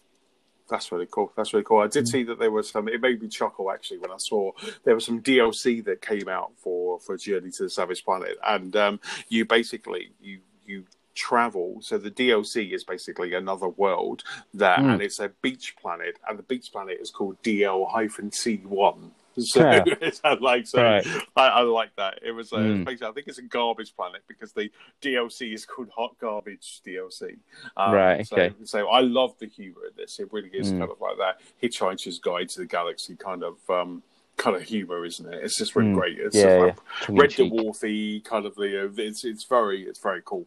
That's 0.69 0.91
really 0.91 1.07
cool. 1.11 1.33
That's 1.37 1.53
really 1.55 1.65
cool. 1.65 1.79
I 1.79 1.87
Mm. 1.87 1.93
did 1.93 2.09
see 2.09 2.25
that 2.25 2.39
there 2.39 2.51
was 2.51 2.69
some. 2.69 2.89
It 2.89 3.01
made 3.01 3.23
me 3.23 3.29
chuckle 3.29 3.71
actually 3.71 3.99
when 3.99 4.11
I 4.11 4.17
saw 4.19 4.51
there 4.85 4.95
was 4.97 5.07
some 5.07 5.23
DLC 5.23 5.83
that 5.85 6.03
came 6.03 6.29
out 6.29 6.53
for 6.57 6.99
for 7.01 7.17
Journey 7.17 7.51
to 7.53 7.63
the 7.63 7.71
Savage 7.71 8.05
Planet, 8.05 8.37
and 8.45 8.75
um, 8.77 9.01
you 9.29 9.45
basically 9.45 10.11
you 10.21 10.41
you 10.67 10.85
travel. 11.17 11.79
So 11.81 11.99
the 11.99 12.11
DLC 12.11 12.73
is 12.73 12.85
basically 12.85 13.35
another 13.35 13.69
world 13.69 14.23
that, 14.55 14.79
Mm. 14.79 14.93
and 14.95 15.03
it's 15.03 15.19
a 15.19 15.31
beach 15.43 15.75
planet, 15.81 16.19
and 16.29 16.39
the 16.39 16.43
beach 16.45 16.71
planet 16.71 16.99
is 17.01 17.11
called 17.11 17.43
DL 17.43 17.89
C 18.33 18.57
one. 18.65 19.11
So 19.39 19.61
Yeah. 19.61 19.85
it's 20.01 20.23
like 20.41 20.67
so. 20.67 20.83
Right. 20.83 21.07
I, 21.37 21.49
I 21.49 21.61
like 21.61 21.95
that. 21.97 22.21
It 22.23 22.33
was 22.33 22.55
uh, 22.55 22.57
Mm. 22.57 22.85
basically 22.87 23.09
I 23.09 23.13
think 23.13 23.27
it's 23.29 23.37
a 23.39 23.43
garbage 23.43 23.95
planet 23.95 24.23
because 24.29 24.53
the 24.53 24.71
DLC 25.03 25.53
is 25.53 25.67
called 25.67 25.91
Hot 25.95 26.17
Garbage 26.19 26.81
DLC. 26.87 27.37
Um, 27.77 27.93
Right, 27.95 28.27
so- 28.27 28.37
okay. 28.37 28.55
So, 28.65 28.89
I 28.89 29.01
love 29.01 29.35
the 29.39 29.47
humor 29.47 29.85
in 29.89 29.93
this. 29.97 30.19
It 30.21 30.33
really 30.33 30.49
is 30.55 30.73
Mm. 30.73 30.79
kind 30.79 30.91
of 30.91 31.01
like 31.03 31.19
that 31.19 31.41
Hitchhiker's 31.63 32.19
Guide 32.19 32.49
to 32.51 32.61
the 32.61 32.67
Galaxy 32.67 33.15
kind 33.15 33.43
of 33.45 33.57
um, 33.69 34.03
kind 34.39 34.57
of 34.57 34.63
humor, 34.63 35.05
isn't 35.05 35.31
it? 35.33 35.45
It's 35.45 35.59
just 35.59 35.77
really 35.77 35.91
Mm. 35.91 35.95
great. 35.97 36.19
It's 36.19 36.35
Yeah, 36.37 36.43
just 36.43 36.55
yeah. 36.55 36.65
like 36.65 36.77
Tongue 37.03 37.17
Red. 37.17 37.31
Dwarfy 37.31 38.25
kind 38.25 38.47
of 38.47 38.55
the. 38.55 38.91
It's 38.97 39.23
it's 39.25 39.45
very 39.45 39.83
it's 39.83 39.99
very 40.01 40.23
cool. 40.25 40.47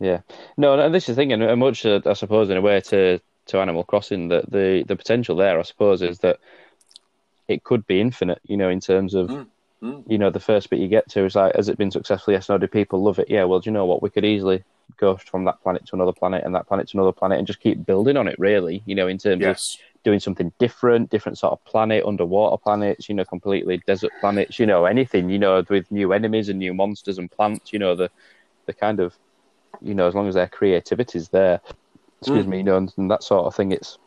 Yeah, 0.00 0.20
no, 0.56 0.78
and 0.78 0.94
this 0.94 1.08
is 1.08 1.16
the 1.16 1.20
thing, 1.20 1.32
and 1.32 1.60
much 1.60 1.84
uh, 1.84 2.00
I 2.06 2.12
suppose 2.12 2.50
in 2.50 2.56
a 2.56 2.60
way 2.60 2.80
to 2.82 3.20
to 3.46 3.58
Animal 3.58 3.84
Crossing 3.84 4.28
that 4.28 4.50
the 4.50 4.84
the 4.86 4.96
potential 4.96 5.36
there, 5.36 5.58
I 5.58 5.62
suppose, 5.62 6.02
is 6.02 6.20
that 6.20 6.38
it 7.48 7.64
could 7.64 7.86
be 7.86 8.00
infinite. 8.00 8.40
You 8.44 8.56
know, 8.56 8.68
in 8.68 8.80
terms 8.80 9.14
of 9.14 9.28
Mm, 9.28 9.46
mm. 9.82 10.04
you 10.06 10.18
know 10.18 10.30
the 10.30 10.40
first 10.40 10.70
bit 10.70 10.78
you 10.78 10.88
get 10.88 11.08
to 11.10 11.24
is 11.24 11.34
like, 11.34 11.56
has 11.56 11.68
it 11.68 11.78
been 11.78 11.90
successful? 11.90 12.32
Yes, 12.32 12.48
no. 12.48 12.58
Do 12.58 12.66
people 12.66 13.02
love 13.02 13.18
it? 13.18 13.28
Yeah. 13.28 13.44
Well, 13.44 13.60
do 13.60 13.70
you 13.70 13.74
know 13.74 13.86
what? 13.86 14.02
We 14.02 14.10
could 14.10 14.24
easily 14.24 14.62
go 14.96 15.16
from 15.16 15.44
that 15.44 15.60
planet 15.62 15.84
to 15.86 15.96
another 15.96 16.12
planet 16.12 16.44
and 16.44 16.54
that 16.54 16.66
planet 16.68 16.88
to 16.88 16.96
another 16.96 17.12
planet 17.12 17.38
and 17.38 17.46
just 17.46 17.60
keep 17.60 17.84
building 17.84 18.16
on 18.16 18.28
it. 18.28 18.38
Really, 18.38 18.82
you 18.86 18.94
know, 18.94 19.08
in 19.08 19.18
terms 19.18 19.44
of 19.44 19.58
doing 20.04 20.20
something 20.20 20.52
different, 20.58 21.10
different 21.10 21.38
sort 21.38 21.52
of 21.52 21.64
planet, 21.64 22.04
underwater 22.04 22.56
planets, 22.56 23.08
you 23.08 23.14
know, 23.14 23.24
completely 23.24 23.78
desert 23.86 24.12
planets, 24.20 24.58
you 24.58 24.66
know, 24.66 24.84
anything, 24.84 25.28
you 25.28 25.38
know, 25.38 25.64
with 25.68 25.90
new 25.90 26.12
enemies 26.12 26.48
and 26.48 26.58
new 26.58 26.72
monsters 26.72 27.18
and 27.18 27.30
plants, 27.30 27.72
you 27.72 27.78
know, 27.80 27.94
the 27.96 28.08
the 28.66 28.72
kind 28.72 29.00
of, 29.00 29.16
you 29.80 29.94
know, 29.94 30.06
as 30.08 30.14
long 30.14 30.28
as 30.28 30.34
their 30.34 30.48
creativity's 30.48 31.28
there, 31.28 31.60
excuse 32.20 32.46
Mm. 32.46 32.48
me, 32.48 32.56
you 32.58 32.64
know, 32.64 32.76
and, 32.76 32.92
and 32.96 33.10
that 33.10 33.22
sort 33.22 33.46
of 33.46 33.54
thing, 33.54 33.72
it's, 33.72 33.98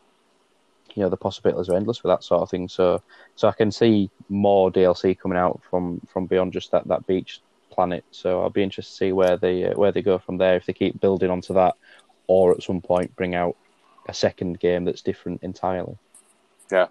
you 0.94 1.02
know, 1.02 1.08
the 1.08 1.16
possibilities 1.16 1.68
are 1.70 1.76
endless 1.76 1.98
for 1.98 2.08
that 2.08 2.24
sort 2.24 2.42
of 2.42 2.50
thing. 2.50 2.68
So, 2.68 3.02
so 3.36 3.48
I 3.48 3.52
can 3.52 3.70
see 3.70 4.10
more 4.28 4.70
DLC 4.70 5.14
coming 5.18 5.38
out 5.38 5.60
from 5.70 6.00
from 6.12 6.26
beyond 6.26 6.52
just 6.52 6.70
that 6.72 6.86
that 6.88 7.06
beach 7.06 7.40
planet. 7.72 8.04
So 8.10 8.42
I'll 8.42 8.50
be 8.50 8.62
interested 8.62 8.92
to 8.92 8.96
see 8.96 9.12
where 9.12 9.36
they 9.36 9.64
uh, 9.64 9.74
where 9.74 9.92
they 9.92 10.02
go 10.02 10.18
from 10.18 10.38
there 10.38 10.56
if 10.56 10.66
they 10.66 10.72
keep 10.74 11.00
building 11.00 11.30
onto 11.30 11.54
that, 11.54 11.74
or 12.26 12.52
at 12.52 12.62
some 12.62 12.80
point 12.82 13.16
bring 13.16 13.34
out 13.34 13.56
a 14.08 14.14
second 14.14 14.60
game 14.60 14.84
that's 14.84 15.02
different 15.02 15.42
entirely. 15.42 15.96
Yeah, 16.70 16.88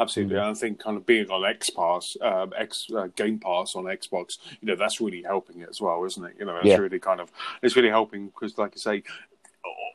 absolutely. 0.00 0.36
Mm. 0.36 0.50
I 0.50 0.54
think 0.54 0.78
kind 0.82 0.96
of 0.96 1.06
being 1.06 1.30
on 1.30 1.44
X 1.44 1.70
Pass, 1.70 2.16
um, 2.20 2.52
X 2.56 2.86
uh, 2.96 3.08
Game 3.16 3.38
Pass 3.38 3.74
on 3.74 3.84
Xbox, 3.84 4.38
you 4.60 4.68
know, 4.68 4.76
that's 4.76 5.00
really 5.00 5.22
helping 5.22 5.60
it 5.60 5.68
as 5.68 5.80
well, 5.80 6.04
isn't 6.04 6.24
it? 6.24 6.34
You 6.38 6.44
know, 6.46 6.56
it's 6.56 6.66
Yeah. 6.66 6.76
really 6.76 6.98
kind 6.98 7.20
of 7.20 7.30
it's 7.62 7.76
really 7.76 7.90
helping 7.90 8.26
because, 8.26 8.56
like 8.58 8.72
I 8.74 8.78
say. 8.78 9.02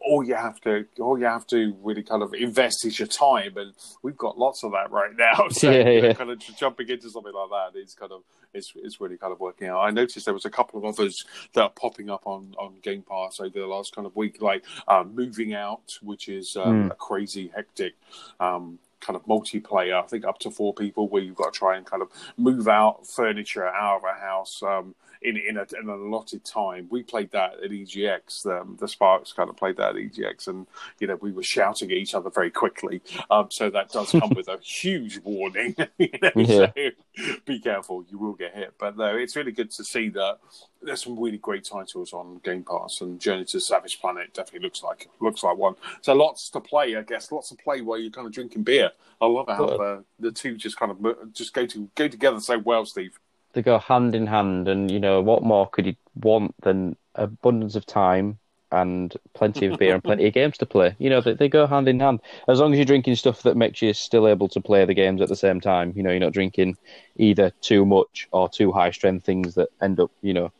All 0.04 0.24
you 0.24 0.34
have 0.36 0.60
to, 0.62 0.86
all 1.00 1.18
you 1.18 1.26
have 1.26 1.46
to 1.48 1.74
really 1.84 2.02
kind 2.04 2.24
of 2.24 2.34
invest 2.34 2.86
is 2.86 2.98
your 3.00 3.08
time, 3.08 3.56
and 3.56 3.72
we've 4.02 4.18
got 4.18 4.38
lots 4.38 4.64
of 4.64 4.72
that 4.72 4.92
right 4.92 5.16
now. 5.16 5.48
So, 5.52 5.70
Yeah, 5.72 5.90
you 5.90 6.02
know, 6.02 6.14
kind 6.16 6.30
of 6.32 6.40
jumping 6.40 6.90
into 6.90 7.10
something 7.10 7.32
like 7.32 7.50
that 7.74 7.80
is 7.80 7.94
kind 7.94 8.12
of, 8.12 8.24
it's, 8.54 8.74
it's 8.76 9.00
really 9.00 9.16
kind 9.16 9.32
of 9.32 9.40
working 9.40 9.68
out. 9.70 9.80
I 9.80 9.92
noticed 9.92 10.26
there 10.26 10.34
was 10.34 10.44
a 10.44 10.50
couple 10.50 10.80
of 10.80 10.86
others 10.86 11.24
that 11.54 11.62
are 11.62 11.70
popping 11.70 12.10
up 12.10 12.24
on, 12.26 12.54
on 12.58 12.74
Game 12.82 13.04
Pass 13.08 13.40
over 13.40 13.58
the 13.58 13.68
last 13.68 13.96
kind 13.96 14.06
of 14.08 14.14
week, 14.16 14.42
like 14.42 14.66
um, 14.90 15.16
Moving 15.16 15.54
Out, 15.54 16.00
which 16.02 16.28
is 16.28 16.58
um, 16.58 16.90
Mm. 16.90 16.92
a 16.92 16.96
crazy 16.96 17.52
hectic 17.56 17.94
um, 18.42 18.80
kind 19.02 19.16
of 19.16 19.26
multiplayer. 19.26 20.02
I 20.02 20.08
think 20.08 20.26
up 20.26 20.40
to 20.40 20.52
four 20.52 20.74
people, 20.74 21.08
where 21.08 21.22
you've 21.22 21.36
got 21.36 21.54
to 21.54 21.58
try 21.58 21.76
and 21.78 21.86
kind 21.86 22.02
of 22.02 22.10
move 22.38 22.68
out 22.68 23.06
furniture 23.06 23.68
out 23.68 23.98
of 23.98 24.04
a 24.04 24.20
house 24.20 24.64
um, 24.64 24.96
in 25.22 25.38
in, 25.38 25.58
a, 25.58 25.62
in 25.80 25.84
an 25.84 25.90
allotted 25.90 26.44
time. 26.44 26.88
We 26.90 27.04
played 27.04 27.32
that 27.32 27.54
at 27.64 27.72
EGX. 27.72 28.46
Um, 28.46 28.78
the 28.80 28.88
Sparks 28.88 29.34
kind 29.34 29.50
of 29.50 29.56
played 29.58 29.78
that 29.78 29.90
at 29.90 29.96
EGX, 29.96 30.48
and 30.48 30.66
you 31.00 31.08
know 31.08 31.16
we 31.22 31.32
were 31.32 31.44
shouting 31.44 31.92
at 31.92 31.98
each 31.98 32.14
other 32.16 32.30
very 32.30 32.52
quickly. 32.52 33.02
Um, 33.30 33.50
so 33.52 33.70
that 33.70 33.92
does 33.92 34.12
come 34.12 34.32
with 34.36 34.48
a 34.48 34.58
huge 34.62 35.20
warning. 35.24 35.76
you 35.98 36.10
know, 36.22 36.32
Yeah. 36.36 36.72
so 36.76 37.36
be 37.46 37.60
careful, 37.60 38.04
you 38.10 38.18
will 38.18 38.34
get 38.34 38.56
hit. 38.56 38.74
But 38.80 38.98
no, 38.98 39.16
it's 39.16 39.36
really 39.36 39.52
good 39.52 39.72
to 39.72 39.84
see 39.84 40.10
that 40.10 40.40
there's 40.82 41.04
some 41.04 41.20
really 41.20 41.38
great 41.38 41.64
titles 41.64 42.14
on 42.14 42.40
Game 42.44 42.64
Pass, 42.64 43.02
and 43.02 43.20
Journey 43.20 43.46
to 43.46 43.58
the 43.58 43.62
Savage 43.62 44.00
Planet 44.02 44.34
definitely 44.34 44.66
looks 44.66 44.82
like 44.84 45.08
looks 45.20 45.44
like 45.44 45.58
one. 45.58 45.76
So 46.02 46.14
lots 46.14 46.50
to 46.52 46.60
play, 46.60 46.96
I 46.96 47.04
guess. 47.04 47.32
Lots 47.32 47.50
to 47.50 47.56
play 47.56 47.82
while 47.82 48.00
you're 48.00 48.12
kind 48.12 48.26
of 48.28 48.34
drinking 48.34 48.64
beer. 48.64 48.92
I 49.20 49.28
love 49.28 49.48
how 49.48 49.66
Good. 49.68 49.80
uh, 49.80 50.02
the 50.20 50.32
two 50.32 50.58
just 50.58 50.78
kind 50.78 50.92
of 50.92 51.34
just 51.34 51.54
go 51.54 51.68
to 51.68 51.90
go 51.96 52.08
together 52.08 52.40
so 52.40 52.58
well, 52.58 52.86
Steve. 52.86 53.20
They 53.54 53.62
go 53.62 53.80
hand 53.80 54.16
in 54.16 54.28
hand, 54.28 54.68
and 54.68 54.90
you 54.90 55.00
know 55.00 55.22
what 55.22 55.44
more 55.44 55.68
could 55.68 55.86
you 55.86 55.96
want 56.16 56.56
than 56.62 56.96
abundance 57.16 57.76
of 57.76 57.86
time 57.86 58.40
and 58.72 59.14
plenty 59.34 59.66
of 59.66 59.78
beer 59.78 59.94
and 59.94 60.04
plenty 60.04 60.26
of 60.28 60.34
games 60.34 60.58
to 60.60 60.66
play? 60.66 60.96
You 61.00 61.10
know 61.10 61.22
they, 61.22 61.34
they 61.34 61.50
go 61.50 61.68
hand 61.68 61.88
in 61.88 62.00
hand. 62.00 62.22
As 62.48 62.60
long 62.60 62.72
as 62.72 62.78
you're 62.78 62.86
drinking 62.86 63.16
stuff 63.16 63.44
that 63.44 63.58
makes 63.58 63.82
you 63.82 63.94
still 63.94 64.28
able 64.28 64.48
to 64.50 64.62
play 64.62 64.86
the 64.86 64.94
games 64.94 65.22
at 65.22 65.30
the 65.30 65.36
same 65.36 65.60
time. 65.60 65.94
You 65.96 66.04
know 66.04 66.12
you're 66.12 66.20
not 66.20 66.34
drinking 66.34 66.78
either 67.18 67.52
too 67.62 67.86
much 67.86 68.28
or 68.32 68.48
too 68.48 68.72
high 68.72 68.92
strength 68.92 69.26
things 69.26 69.56
that 69.56 69.70
end 69.82 70.00
up 70.00 70.12
you 70.22 70.34
know 70.34 70.52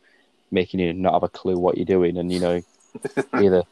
making 0.50 0.80
you 0.80 0.92
not 0.92 1.14
have 1.14 1.22
a 1.22 1.28
clue 1.28 1.58
what 1.58 1.76
you're 1.78 1.86
doing, 1.86 2.18
and 2.18 2.30
you 2.30 2.40
know 2.40 2.62
either 3.40 3.62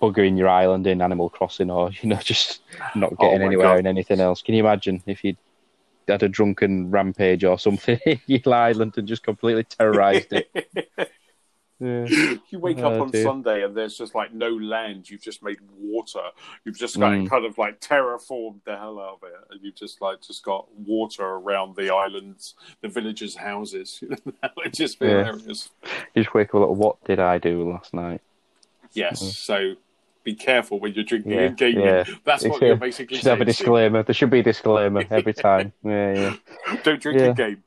buggering 0.00 0.38
your 0.38 0.48
island 0.48 0.86
in 0.86 1.02
Animal 1.02 1.30
Crossing 1.30 1.70
or 1.70 1.90
you 1.90 2.08
know 2.08 2.16
just 2.16 2.60
not 2.94 3.18
Oh 3.18 3.24
getting 3.24 3.40
my 3.40 3.46
anywhere 3.46 3.66
God. 3.72 3.80
in 3.80 3.86
anything 3.86 4.20
else. 4.20 4.42
Can 4.42 4.54
you 4.54 4.60
imagine 4.60 5.02
if 5.06 5.24
you 5.24 5.36
had 6.12 6.22
a 6.22 6.28
drunken 6.28 6.90
rampage 6.90 7.44
or 7.44 7.58
something 7.58 7.98
in 8.06 8.20
your 8.26 8.54
island 8.54 8.94
and 8.96 9.06
just 9.08 9.22
completely 9.22 9.64
terrorized 9.64 10.32
it? 10.32 10.50
Yeah. 11.80 12.06
you 12.50 12.58
wake 12.58 12.78
Oh, 12.78 12.88
up 12.94 13.00
on 13.02 13.10
dear. 13.12 13.22
Sunday 13.22 13.62
and 13.62 13.76
there's 13.76 13.96
just 13.96 14.12
like 14.12 14.34
no 14.34 14.48
land. 14.48 15.08
You've 15.08 15.22
just 15.22 15.44
made 15.44 15.58
water. 15.78 16.24
You've 16.64 16.76
just 16.76 16.98
got 16.98 17.12
Mm. 17.12 17.30
kind 17.30 17.44
of 17.44 17.56
like 17.56 17.80
terraformed 17.80 18.64
the 18.64 18.76
hell 18.76 18.98
out 18.98 19.20
of 19.22 19.28
it, 19.28 19.34
and 19.50 19.60
you've 19.62 19.76
just 19.76 20.00
like 20.00 20.20
just 20.20 20.42
got 20.42 20.66
water 20.76 21.24
around 21.24 21.76
the 21.76 21.94
islands, 21.94 22.54
the 22.80 22.88
villagers' 22.88 23.36
houses. 23.36 24.02
that 24.42 24.54
would 24.56 24.74
just 24.74 24.98
be 24.98 25.06
Yeah. 25.06 25.26
hilarious. 25.26 25.70
You 26.16 26.24
just 26.24 26.34
wake 26.34 26.52
up 26.52 26.62
like, 26.68 26.70
what 26.70 27.04
did 27.04 27.20
I 27.20 27.38
do 27.38 27.70
last 27.70 27.94
night? 27.94 28.22
Yes, 28.92 29.20
so 29.36 29.74
be 30.28 30.34
careful 30.34 30.78
when 30.78 30.92
you're 30.94 31.04
drinking. 31.04 31.32
Yeah, 31.32 31.40
and 31.40 31.56
gaming. 31.56 31.84
yeah. 31.84 32.04
That's 32.24 32.44
what 32.44 32.60
you're 32.60 32.76
basically 32.76 33.16
Should 33.16 33.26
have 33.26 33.40
a 33.40 33.44
disclaimer. 33.44 34.02
There 34.02 34.14
should 34.14 34.30
be 34.30 34.40
a 34.40 34.42
disclaimer 34.42 35.04
every 35.10 35.32
time. 35.32 35.72
Yeah, 35.82 36.12
yeah. 36.66 36.76
Don't 36.82 37.00
drink 37.00 37.20
and 37.20 37.36
game. 37.36 37.64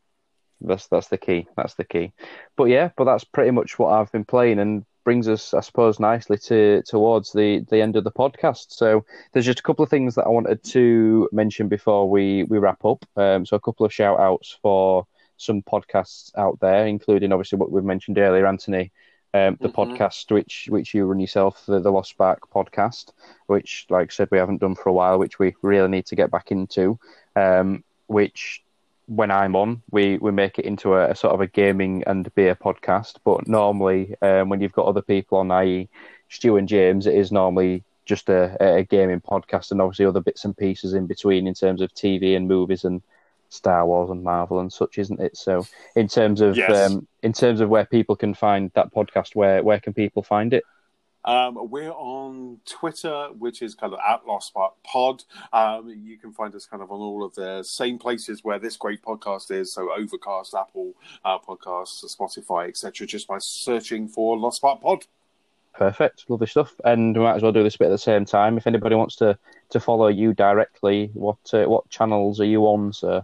That's 0.62 0.88
that's 0.88 1.08
the 1.08 1.18
key. 1.18 1.48
That's 1.58 1.74
the 1.74 1.84
key. 1.84 2.14
But 2.56 2.66
yeah, 2.66 2.92
but 2.96 3.06
that's 3.06 3.24
pretty 3.24 3.52
much 3.52 3.80
what 3.80 3.94
I've 3.94 4.12
been 4.12 4.26
playing, 4.26 4.60
and 4.60 4.86
brings 5.04 5.28
us, 5.28 5.56
I 5.56 5.62
suppose, 5.62 6.00
nicely 6.00 6.38
to 6.38 6.84
towards 6.86 7.32
the 7.32 7.66
the 7.70 7.82
end 7.82 7.96
of 7.96 8.04
the 8.04 8.12
podcast. 8.12 8.68
So 8.70 9.04
there's 9.34 9.48
just 9.48 9.60
a 9.60 9.64
couple 9.64 9.84
of 9.84 9.90
things 9.90 10.14
that 10.16 10.26
I 10.26 10.30
wanted 10.30 10.64
to 10.64 11.28
mention 11.32 11.68
before 11.68 12.08
we 12.08 12.44
we 12.44 12.60
wrap 12.60 12.86
up. 12.86 13.04
Um, 13.16 13.46
so 13.46 13.56
a 13.56 13.60
couple 13.60 13.86
of 13.86 13.94
shout 13.94 14.20
outs 14.20 14.58
for 14.62 15.08
some 15.38 15.64
podcasts 15.64 16.32
out 16.38 16.60
there, 16.60 16.86
including 16.86 17.32
obviously 17.32 17.58
what 17.58 17.72
we've 17.72 17.84
mentioned 17.84 18.20
earlier, 18.20 18.46
Anthony. 18.46 18.92
Um, 19.34 19.58
the 19.62 19.70
Mhm. 19.70 19.74
podcast 19.74 20.32
which 20.32 20.68
which 20.70 20.94
you 20.94 21.06
run 21.06 21.20
yourself, 21.20 21.66
the, 21.66 21.80
the 21.80 21.92
Lost 21.92 22.10
Spark 22.12 22.50
podcast, 22.50 23.14
which, 23.48 23.86
like 23.90 24.10
I 24.10 24.14
said, 24.14 24.30
we 24.32 24.38
haven't 24.38 24.60
done 24.60 24.76
for 24.76 24.90
a 24.90 24.94
while, 24.94 25.20
which 25.20 25.40
we 25.40 25.56
really 25.62 25.88
need 25.88 26.06
to 26.08 26.16
get 26.16 26.32
back 26.32 26.52
into. 26.52 27.00
Um, 27.36 27.84
which 28.08 28.62
when 29.08 29.32
I'm 29.32 29.56
on, 29.56 29.82
we, 29.92 30.18
we 30.18 30.32
make 30.32 30.60
it 30.60 30.66
into 30.66 30.96
a, 30.96 31.12
a 31.12 31.16
sort 31.16 31.34
of 31.34 31.42
a 31.42 31.48
gaming 31.48 32.04
and 32.08 32.34
beer 32.36 32.56
podcast. 32.56 33.16
But 33.24 33.48
normally, 33.48 34.16
um, 34.22 34.50
when 34.50 34.60
you've 34.62 34.74
got 34.74 34.86
other 34.86 35.02
people 35.02 35.38
on, 35.40 35.52
i.e., 35.52 35.90
Stu 36.30 36.58
and 36.58 36.68
James, 36.68 37.08
it 37.08 37.16
is 37.16 37.32
normally 37.32 37.84
just 38.06 38.30
a, 38.30 38.56
a 38.60 38.84
gaming 38.84 39.22
podcast, 39.22 39.72
and 39.72 39.82
obviously 39.82 40.06
other 40.06 40.22
bits 40.22 40.44
and 40.46 40.56
pieces 40.58 40.94
in 40.94 41.08
between 41.08 41.48
in 41.48 41.54
terms 41.54 41.82
of 41.82 41.94
TV 41.94 42.36
and 42.36 42.48
movies 42.48 42.84
and 42.84 43.02
Star 43.52 43.86
Wars 43.86 44.10
and 44.10 44.24
Marvel 44.24 44.60
and 44.60 44.72
such, 44.72 44.98
isn't 44.98 45.20
it? 45.20 45.38
So, 45.38 45.66
in 45.96 46.08
terms 46.08 46.42
of 46.42 46.58
Yes. 46.58 46.92
um, 46.92 47.08
in 47.22 47.34
terms 47.34 47.62
of 47.62 47.70
where 47.70 47.86
people 47.86 48.16
can 48.16 48.34
find 48.34 48.72
that 48.74 48.94
podcast, 48.94 49.36
where 49.36 49.62
where 49.64 49.80
can 49.80 49.94
people 49.94 50.24
find 50.24 50.54
it? 50.54 50.64
Um, 51.24 51.70
we're 51.70 51.92
on 51.92 52.58
Twitter, 52.66 53.28
which 53.38 53.62
is 53.62 53.76
kind 53.76 53.94
of 53.94 54.00
at 54.08 54.26
Lost 54.26 54.56
Pod. 54.84 55.24
Um, 55.54 55.90
you 55.90 56.18
can 56.18 56.34
find 56.34 56.56
us 56.56 56.66
kind 56.66 56.82
of 56.82 56.92
on 56.92 57.00
all 57.00 57.24
of 57.24 57.36
the 57.36 57.62
same 57.62 58.00
places 58.00 58.44
where 58.44 58.58
this 58.58 58.76
great 58.76 59.04
podcast 59.04 59.52
is. 59.52 59.72
So 59.72 59.92
Overcast, 59.92 60.56
Apple 60.56 60.94
uh, 61.24 61.38
Podcasts, 61.38 62.04
Spotify, 62.18 62.70
etc. 62.70 63.06
Just 63.06 63.28
by 63.28 63.38
searching 63.38 64.08
for 64.08 64.36
Lost 64.36 64.58
Spark 64.58 64.82
Pod. 64.82 65.06
Perfect, 65.74 66.26
lovely 66.28 66.48
stuff. 66.48 66.74
And 66.84 67.16
we 67.16 67.24
might 67.24 67.36
as 67.36 67.44
well 67.44 67.52
do 67.52 67.64
this 67.64 67.78
bit 67.78 67.86
at 67.86 67.92
the 67.92 67.98
same 68.00 68.26
time. 68.26 68.58
If 68.58 68.66
anybody 68.66 68.96
wants 68.96 69.16
to, 69.18 69.38
to 69.70 69.80
follow 69.80 70.08
you 70.08 70.34
directly, 70.34 71.12
what 71.14 71.38
uh, 71.54 71.66
what 71.66 71.88
channels 71.90 72.42
are 72.42 72.46
you 72.46 72.64
on, 72.64 72.94
sir? 72.94 73.24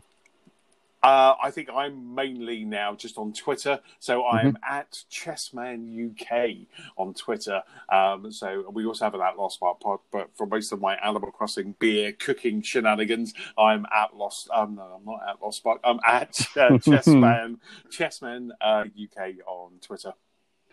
Uh, 1.03 1.35
I 1.41 1.51
think 1.51 1.69
I'm 1.73 2.15
mainly 2.15 2.65
now 2.65 2.95
just 2.95 3.17
on 3.17 3.31
Twitter. 3.31 3.79
So 3.99 4.25
I'm 4.25 4.53
mm-hmm. 4.53 4.73
at 4.73 5.03
Chessman 5.11 6.11
UK 6.11 6.67
on 6.97 7.13
Twitter. 7.13 7.61
Um, 7.89 8.31
so 8.31 8.69
we 8.71 8.85
also 8.85 9.05
have 9.05 9.13
an 9.13 9.21
at 9.21 9.37
Lost 9.37 9.55
Spark 9.55 9.79
pod, 9.79 9.99
but 10.11 10.29
for 10.35 10.47
most 10.47 10.71
of 10.71 10.81
my 10.81 10.95
Animal 10.95 11.31
Crossing 11.31 11.75
beer 11.79 12.13
cooking 12.13 12.61
shenanigans, 12.61 13.33
I'm 13.57 13.85
at 13.93 14.15
Lost. 14.15 14.49
Um, 14.51 14.75
no, 14.75 14.81
I'm 14.81 15.05
not 15.05 15.19
at 15.29 15.41
Lost 15.41 15.57
Spark. 15.57 15.79
I'm 15.83 15.99
at 16.05 16.39
uh, 16.57 16.69
Chessman 16.79 17.59
Chessman 17.91 18.49
uh, 18.59 18.85
UK 19.01 19.35
on 19.45 19.73
Twitter. 19.81 20.13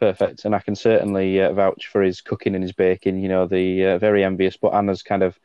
Perfect, 0.00 0.44
and 0.44 0.54
I 0.54 0.58
can 0.58 0.74
certainly 0.74 1.40
uh, 1.40 1.52
vouch 1.52 1.86
for 1.86 2.02
his 2.02 2.20
cooking 2.20 2.54
and 2.54 2.64
his 2.64 2.72
baking. 2.72 3.20
You 3.20 3.28
know, 3.28 3.46
the 3.46 3.86
uh, 3.86 3.98
very 3.98 4.24
envious, 4.24 4.56
but 4.56 4.74
Anna's 4.74 5.02
kind 5.02 5.22
of 5.22 5.38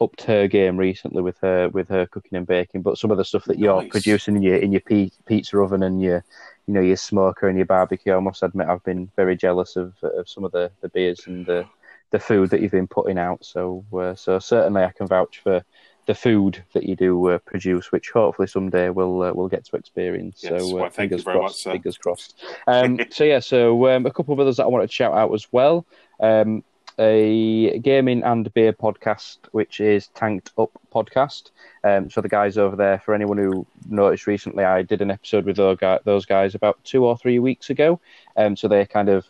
upped 0.00 0.22
her 0.22 0.46
game 0.46 0.76
recently 0.76 1.22
with 1.22 1.38
her 1.38 1.68
with 1.68 1.88
her 1.88 2.06
cooking 2.06 2.36
and 2.36 2.46
baking. 2.46 2.82
But 2.82 2.98
some 2.98 3.10
of 3.10 3.16
the 3.16 3.24
stuff 3.24 3.44
that 3.46 3.58
you're 3.58 3.84
producing 3.88 4.36
in 4.36 4.42
your 4.42 4.56
in 4.56 4.72
your 4.72 4.80
pizza 4.80 5.58
oven 5.58 5.82
and 5.82 6.00
your 6.00 6.24
you 6.66 6.74
know 6.74 6.80
your 6.80 6.96
smoker 6.96 7.48
and 7.48 7.56
your 7.56 7.66
barbecue, 7.66 8.14
I 8.14 8.20
must 8.20 8.42
admit 8.42 8.68
I've 8.68 8.84
been 8.84 9.10
very 9.16 9.36
jealous 9.36 9.76
of 9.76 9.94
of 10.02 10.28
some 10.28 10.44
of 10.44 10.52
the, 10.52 10.70
the 10.80 10.88
beers 10.88 11.26
and 11.26 11.46
the 11.46 11.66
the 12.10 12.20
food 12.20 12.50
that 12.50 12.60
you've 12.60 12.72
been 12.72 12.86
putting 12.86 13.18
out. 13.18 13.44
So 13.44 13.84
uh, 13.92 14.14
so 14.14 14.38
certainly 14.38 14.82
I 14.82 14.92
can 14.92 15.06
vouch 15.06 15.38
for 15.38 15.64
the 16.06 16.14
food 16.14 16.62
that 16.72 16.84
you 16.84 16.94
do 16.94 17.28
uh, 17.30 17.38
produce, 17.38 17.90
which 17.90 18.10
hopefully 18.10 18.46
someday 18.46 18.90
we'll 18.90 19.22
uh, 19.22 19.32
we'll 19.32 19.48
get 19.48 19.64
to 19.66 19.76
experience. 19.76 20.40
Yes, 20.42 20.60
so 20.60 20.70
uh, 20.70 20.80
well, 20.80 20.90
fingers 20.90 21.24
crossed, 21.24 21.66
much, 21.66 21.72
fingers 21.72 21.98
crossed. 21.98 22.42
Um, 22.66 22.98
so 23.10 23.24
yeah, 23.24 23.40
so 23.40 23.88
um, 23.88 24.06
a 24.06 24.10
couple 24.10 24.32
of 24.32 24.40
others 24.40 24.56
that 24.56 24.64
I 24.64 24.68
wanted 24.68 24.88
to 24.88 24.92
shout 24.92 25.14
out 25.14 25.32
as 25.34 25.46
well. 25.52 25.84
Um, 26.20 26.62
a 26.98 27.78
gaming 27.80 28.22
and 28.22 28.52
beer 28.54 28.72
podcast, 28.72 29.38
which 29.52 29.80
is 29.80 30.08
Tanked 30.08 30.52
Up 30.58 30.70
Podcast. 30.92 31.50
Um, 31.84 32.10
so 32.10 32.20
the 32.20 32.28
guys 32.28 32.56
over 32.56 32.76
there, 32.76 32.98
for 32.98 33.14
anyone 33.14 33.38
who 33.38 33.66
noticed 33.88 34.26
recently, 34.26 34.64
I 34.64 34.82
did 34.82 35.02
an 35.02 35.10
episode 35.10 35.44
with 35.44 35.56
those 35.56 36.26
guys 36.26 36.54
about 36.54 36.82
two 36.84 37.04
or 37.04 37.16
three 37.16 37.38
weeks 37.38 37.70
ago. 37.70 38.00
Um, 38.36 38.56
so 38.56 38.68
they 38.68 38.86
kind 38.86 39.08
of 39.08 39.26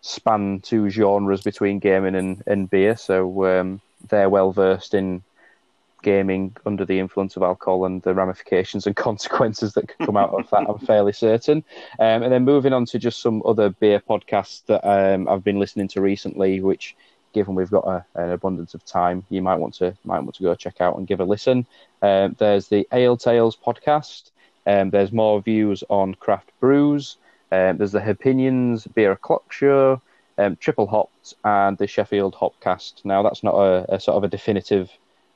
span 0.00 0.60
two 0.60 0.88
genres 0.90 1.42
between 1.42 1.78
gaming 1.80 2.14
and, 2.14 2.42
and 2.46 2.70
beer. 2.70 2.96
So 2.96 3.46
um, 3.46 3.80
they're 4.08 4.30
well 4.30 4.52
versed 4.52 4.94
in 4.94 5.22
gaming 6.02 6.56
under 6.66 6.84
the 6.84 6.98
influence 6.98 7.36
of 7.36 7.42
alcohol 7.42 7.84
and 7.84 8.02
the 8.02 8.14
ramifications 8.14 8.86
and 8.86 8.96
consequences 9.08 9.72
that 9.74 9.88
could 9.88 10.06
come 10.06 10.16
out 10.16 10.30
of 10.30 10.48
that. 10.50 10.68
I'm 10.68 10.78
fairly 10.78 11.12
certain. 11.12 11.64
Um, 11.98 12.22
and 12.22 12.32
then 12.32 12.44
moving 12.44 12.72
on 12.72 12.84
to 12.86 12.98
just 12.98 13.20
some 13.20 13.42
other 13.44 13.70
beer 13.70 14.00
podcasts 14.00 14.64
that 14.66 14.86
um, 14.86 15.28
I've 15.28 15.44
been 15.44 15.58
listening 15.58 15.88
to 15.88 16.00
recently, 16.00 16.60
which 16.60 16.96
given 17.32 17.54
we've 17.54 17.70
got 17.70 17.86
a, 17.86 18.04
an 18.14 18.30
abundance 18.30 18.74
of 18.74 18.84
time, 18.84 19.24
you 19.28 19.42
might 19.42 19.56
want 19.56 19.74
to 19.74 19.96
might 20.04 20.20
want 20.20 20.34
to 20.34 20.42
go 20.42 20.54
check 20.54 20.80
out 20.80 20.96
and 20.96 21.06
give 21.06 21.20
a 21.20 21.24
listen. 21.24 21.66
Um, 22.02 22.34
there's 22.38 22.68
the 22.68 22.86
Ale 22.92 23.16
Tales 23.16 23.56
podcast. 23.56 24.30
Um, 24.66 24.90
there's 24.90 25.12
more 25.12 25.40
views 25.40 25.84
on 25.88 26.14
craft 26.14 26.50
brews. 26.60 27.16
Um, 27.50 27.78
there's 27.78 27.92
the 27.92 28.10
Opinions 28.10 28.86
Beer 28.86 29.12
O'Clock 29.12 29.52
Show, 29.52 30.02
um, 30.36 30.56
Triple 30.56 30.86
Hopped, 30.86 31.34
and 31.44 31.78
the 31.78 31.86
Sheffield 31.86 32.34
Hopcast. 32.34 33.04
Now 33.04 33.22
that's 33.22 33.42
not 33.42 33.54
a, 33.54 33.94
a, 33.94 34.00
sort 34.00 34.16
of 34.16 34.24
a 34.24 34.28
definitive 34.28 34.90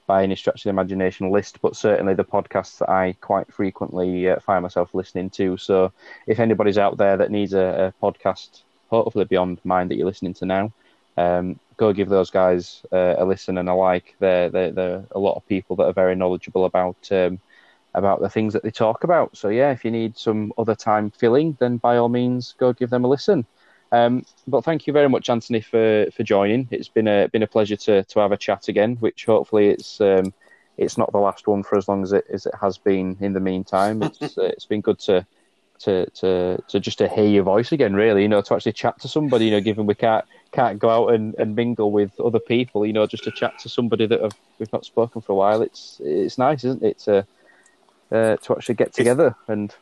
by 0.06 0.22
any 0.22 0.36
stretch 0.36 0.60
of 0.60 0.64
the 0.64 0.70
imagination 0.70 1.30
list, 1.30 1.60
but 1.60 1.76
certainly 1.76 2.14
the 2.14 2.24
podcasts 2.24 2.78
that 2.78 2.88
I 2.88 3.16
quite 3.20 3.52
frequently 3.52 4.28
uh, 4.28 4.40
find 4.40 4.62
myself 4.62 4.94
listening 4.94 5.30
to. 5.30 5.56
So 5.56 5.92
if 6.26 6.40
anybody's 6.40 6.78
out 6.78 6.96
there 6.96 7.16
that 7.16 7.30
needs 7.30 7.54
a, 7.54 7.92
a 8.00 8.04
podcast, 8.04 8.62
hopefully 8.90 9.24
beyond 9.24 9.60
mine 9.64 9.88
that 9.88 9.96
you're 9.96 10.06
listening 10.06 10.34
to 10.34 10.46
now, 10.46 10.72
um, 11.16 11.58
go 11.76 11.92
give 11.92 12.08
those 12.08 12.30
guys 12.30 12.82
uh, 12.92 13.14
a 13.18 13.24
listen 13.24 13.58
and 13.58 13.68
a 13.68 13.74
like. 13.74 14.16
They're, 14.18 14.50
they're, 14.50 14.70
they're, 14.72 15.04
a 15.12 15.18
lot 15.18 15.36
of 15.36 15.46
people 15.46 15.76
that 15.76 15.84
are 15.84 15.92
very 15.92 16.14
knowledgeable 16.14 16.64
about 16.64 17.10
um, 17.10 17.40
about 17.94 18.20
the 18.20 18.28
things 18.30 18.54
that 18.54 18.62
they 18.62 18.70
talk 18.70 19.04
about. 19.04 19.36
So 19.36 19.48
yeah, 19.48 19.70
if 19.70 19.84
you 19.84 19.90
need 19.90 20.16
some 20.16 20.52
other 20.56 20.74
time 20.74 21.10
filling, 21.10 21.56
then 21.60 21.76
by 21.76 21.98
all 21.98 22.08
means 22.08 22.54
go 22.58 22.72
give 22.72 22.90
them 22.90 23.04
a 23.04 23.08
listen. 23.08 23.44
Um, 23.92 24.24
but 24.48 24.64
thank 24.64 24.86
you 24.86 24.92
very 24.92 25.08
much, 25.08 25.28
Anthony, 25.28 25.60
for, 25.60 26.06
for 26.16 26.22
joining. 26.22 26.66
It's 26.70 26.88
been 26.88 27.06
a 27.06 27.28
been 27.28 27.42
a 27.42 27.46
pleasure 27.46 27.76
to, 27.76 28.02
to 28.02 28.20
have 28.20 28.32
a 28.32 28.38
chat 28.38 28.68
again. 28.68 28.96
Which 28.96 29.26
hopefully 29.26 29.68
it's 29.68 30.00
um, 30.00 30.32
it's 30.78 30.96
not 30.96 31.12
the 31.12 31.18
last 31.18 31.46
one 31.46 31.62
for 31.62 31.76
as 31.76 31.86
long 31.86 32.02
as 32.02 32.12
it 32.12 32.24
as 32.32 32.46
it 32.46 32.54
has 32.60 32.78
been 32.78 33.18
in 33.20 33.34
the 33.34 33.40
meantime. 33.40 34.02
It's 34.20 34.38
uh, 34.38 34.44
it's 34.44 34.64
been 34.64 34.80
good 34.80 34.98
to 35.00 35.26
to 35.80 36.06
to 36.06 36.62
to 36.68 36.80
just 36.80 36.98
to 36.98 37.08
hear 37.08 37.26
your 37.26 37.42
voice 37.42 37.70
again. 37.70 37.94
Really, 37.94 38.22
you 38.22 38.28
know, 38.28 38.40
to 38.40 38.54
actually 38.54 38.72
chat 38.72 38.98
to 39.00 39.08
somebody. 39.08 39.44
You 39.44 39.50
know, 39.52 39.60
given 39.60 39.84
we 39.84 39.94
can't 39.94 40.24
can't 40.52 40.78
go 40.78 40.88
out 40.88 41.14
and, 41.14 41.34
and 41.34 41.54
mingle 41.54 41.92
with 41.92 42.18
other 42.18 42.40
people, 42.40 42.86
you 42.86 42.94
know, 42.94 43.06
just 43.06 43.24
to 43.24 43.30
chat 43.30 43.58
to 43.58 43.68
somebody 43.68 44.06
that 44.06 44.20
have, 44.22 44.36
we've 44.58 44.72
not 44.72 44.86
spoken 44.86 45.20
for 45.20 45.32
a 45.32 45.36
while. 45.36 45.60
It's 45.60 46.00
it's 46.02 46.38
nice, 46.38 46.64
isn't 46.64 46.82
it, 46.82 46.98
to 47.00 47.26
uh, 48.10 48.36
to 48.36 48.56
actually 48.56 48.76
get 48.76 48.94
together 48.94 49.36
and. 49.48 49.74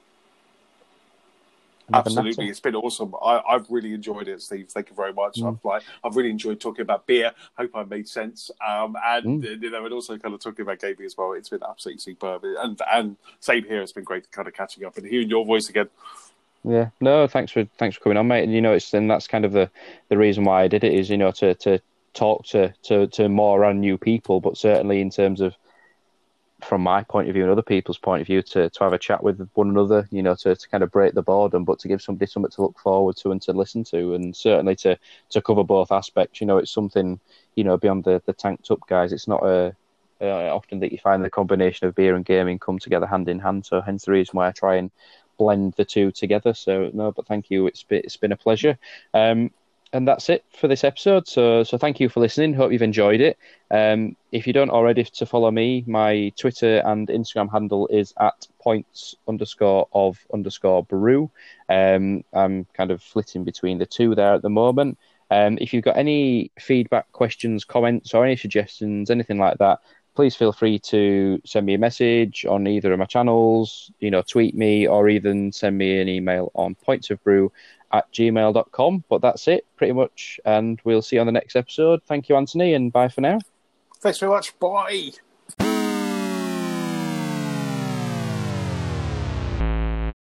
Absolutely, 1.92 2.48
it's 2.48 2.60
been 2.60 2.74
awesome. 2.74 3.14
I, 3.22 3.42
have 3.48 3.66
really 3.70 3.94
enjoyed 3.94 4.28
it, 4.28 4.42
Steve. 4.42 4.68
Thank 4.70 4.90
you 4.90 4.96
very 4.96 5.12
much. 5.12 5.36
Mm. 5.36 5.48
I've 5.48 5.64
like 5.64 5.82
I've 6.04 6.16
really 6.16 6.30
enjoyed 6.30 6.60
talking 6.60 6.82
about 6.82 7.06
beer. 7.06 7.32
Hope 7.56 7.70
I 7.74 7.84
made 7.84 8.08
sense. 8.08 8.50
Um, 8.66 8.96
and 9.04 9.42
mm. 9.42 9.62
you 9.62 9.70
know, 9.70 9.84
and 9.84 9.94
also 9.94 10.16
kind 10.18 10.34
of 10.34 10.40
talking 10.40 10.62
about 10.62 10.80
gaming 10.80 11.04
as 11.04 11.16
well. 11.16 11.32
It's 11.32 11.48
been 11.48 11.62
absolutely 11.68 12.00
superb. 12.00 12.44
And 12.44 12.80
and 12.92 13.16
same 13.40 13.64
here. 13.64 13.82
It's 13.82 13.92
been 13.92 14.04
great 14.04 14.30
kind 14.30 14.48
of 14.48 14.54
catching 14.54 14.84
up 14.84 14.96
and 14.96 15.06
hearing 15.06 15.28
your 15.28 15.44
voice 15.44 15.68
again. 15.68 15.88
Yeah, 16.64 16.90
no, 17.00 17.26
thanks 17.26 17.52
for 17.52 17.64
thanks 17.78 17.96
for 17.96 18.02
coming 18.02 18.18
on, 18.18 18.28
mate. 18.28 18.44
And 18.44 18.52
you 18.52 18.60
know, 18.60 18.74
it's 18.74 18.92
and 18.92 19.10
that's 19.10 19.26
kind 19.26 19.44
of 19.44 19.52
the 19.52 19.70
the 20.08 20.18
reason 20.18 20.44
why 20.44 20.62
I 20.62 20.68
did 20.68 20.84
it 20.84 20.92
is 20.92 21.08
you 21.08 21.16
know 21.16 21.30
to 21.32 21.54
to 21.54 21.80
talk 22.12 22.44
to 22.46 22.72
to 22.82 23.06
to 23.08 23.28
more 23.28 23.64
and 23.64 23.80
new 23.80 23.96
people, 23.96 24.40
but 24.40 24.58
certainly 24.58 25.00
in 25.00 25.10
terms 25.10 25.40
of 25.40 25.54
from 26.64 26.82
my 26.82 27.02
point 27.02 27.28
of 27.28 27.34
view 27.34 27.42
and 27.42 27.52
other 27.52 27.62
people's 27.62 27.98
point 27.98 28.20
of 28.20 28.26
view 28.26 28.42
to, 28.42 28.70
to 28.70 28.84
have 28.84 28.92
a 28.92 28.98
chat 28.98 29.22
with 29.22 29.48
one 29.54 29.70
another, 29.70 30.08
you 30.10 30.22
know, 30.22 30.34
to, 30.34 30.54
to 30.54 30.68
kind 30.68 30.82
of 30.82 30.90
break 30.90 31.14
the 31.14 31.22
boredom, 31.22 31.64
but 31.64 31.78
to 31.80 31.88
give 31.88 32.02
somebody 32.02 32.30
something 32.30 32.50
to 32.50 32.62
look 32.62 32.78
forward 32.78 33.16
to 33.16 33.30
and 33.30 33.42
to 33.42 33.52
listen 33.52 33.84
to, 33.84 34.14
and 34.14 34.34
certainly 34.34 34.76
to, 34.76 34.98
to 35.30 35.42
cover 35.42 35.64
both 35.64 35.92
aspects. 35.92 36.40
You 36.40 36.46
know, 36.46 36.58
it's 36.58 36.70
something, 36.70 37.20
you 37.54 37.64
know, 37.64 37.76
beyond 37.76 38.04
the, 38.04 38.22
the 38.26 38.32
tanked 38.32 38.70
up 38.70 38.80
guys. 38.88 39.12
It's 39.12 39.28
not 39.28 39.42
a, 39.42 39.74
uh, 40.20 40.54
often 40.54 40.80
that 40.80 40.92
you 40.92 40.98
find 40.98 41.24
the 41.24 41.30
combination 41.30 41.86
of 41.86 41.94
beer 41.94 42.14
and 42.14 42.24
gaming 42.24 42.58
come 42.58 42.78
together 42.78 43.06
hand 43.06 43.28
in 43.28 43.38
hand. 43.38 43.66
So 43.66 43.80
hence 43.80 44.04
the 44.04 44.12
reason 44.12 44.36
why 44.36 44.48
I 44.48 44.52
try 44.52 44.76
and 44.76 44.90
blend 45.38 45.74
the 45.76 45.84
two 45.84 46.12
together. 46.12 46.52
So 46.52 46.90
no, 46.92 47.12
but 47.12 47.26
thank 47.26 47.50
you. 47.50 47.66
It's 47.66 47.82
been, 47.82 48.02
it's 48.04 48.18
been 48.18 48.32
a 48.32 48.36
pleasure. 48.36 48.78
Um, 49.14 49.50
and 49.92 50.06
that's 50.06 50.28
it 50.28 50.44
for 50.50 50.68
this 50.68 50.84
episode. 50.84 51.26
So 51.26 51.64
so 51.64 51.76
thank 51.76 52.00
you 52.00 52.08
for 52.08 52.20
listening. 52.20 52.54
Hope 52.54 52.72
you've 52.72 52.82
enjoyed 52.82 53.20
it. 53.20 53.38
Um, 53.70 54.16
if 54.32 54.46
you 54.46 54.52
don't 54.52 54.70
already 54.70 55.04
to 55.04 55.26
follow 55.26 55.50
me, 55.50 55.84
my 55.86 56.32
Twitter 56.36 56.78
and 56.84 57.08
Instagram 57.08 57.50
handle 57.50 57.88
is 57.88 58.14
at 58.20 58.46
points 58.60 59.16
underscore 59.26 59.88
of 59.92 60.18
underscore 60.32 60.84
brew. 60.84 61.30
Um, 61.68 62.24
I'm 62.32 62.66
kind 62.74 62.90
of 62.90 63.02
flitting 63.02 63.44
between 63.44 63.78
the 63.78 63.86
two 63.86 64.14
there 64.14 64.34
at 64.34 64.42
the 64.42 64.50
moment. 64.50 64.98
Um, 65.30 65.58
if 65.60 65.72
you've 65.72 65.84
got 65.84 65.96
any 65.96 66.50
feedback, 66.58 67.10
questions, 67.12 67.64
comments, 67.64 68.14
or 68.14 68.24
any 68.24 68.36
suggestions, 68.36 69.10
anything 69.10 69.38
like 69.38 69.58
that, 69.58 69.78
please 70.16 70.34
feel 70.34 70.52
free 70.52 70.78
to 70.78 71.40
send 71.44 71.66
me 71.66 71.74
a 71.74 71.78
message 71.78 72.44
on 72.44 72.66
either 72.66 72.92
of 72.92 72.98
my 72.98 73.04
channels, 73.04 73.92
you 74.00 74.10
know, 74.10 74.22
tweet 74.22 74.56
me 74.56 74.86
or 74.86 75.08
even 75.08 75.52
send 75.52 75.78
me 75.78 76.00
an 76.00 76.08
email 76.08 76.50
on 76.54 76.76
pointsofbrew 76.86 77.50
at 77.92 78.10
gmail.com. 78.12 79.04
But 79.08 79.20
that's 79.20 79.48
it, 79.48 79.66
pretty 79.76 79.92
much. 79.92 80.40
And 80.44 80.80
we'll 80.84 81.02
see 81.02 81.16
you 81.16 81.20
on 81.20 81.26
the 81.26 81.32
next 81.32 81.56
episode. 81.56 82.02
Thank 82.04 82.28
you, 82.28 82.36
Anthony, 82.36 82.74
and 82.74 82.92
bye 82.92 83.08
for 83.08 83.20
now. 83.20 83.38
Thanks 84.00 84.18
very 84.18 84.32
much. 84.32 84.58
Bye. 84.58 85.12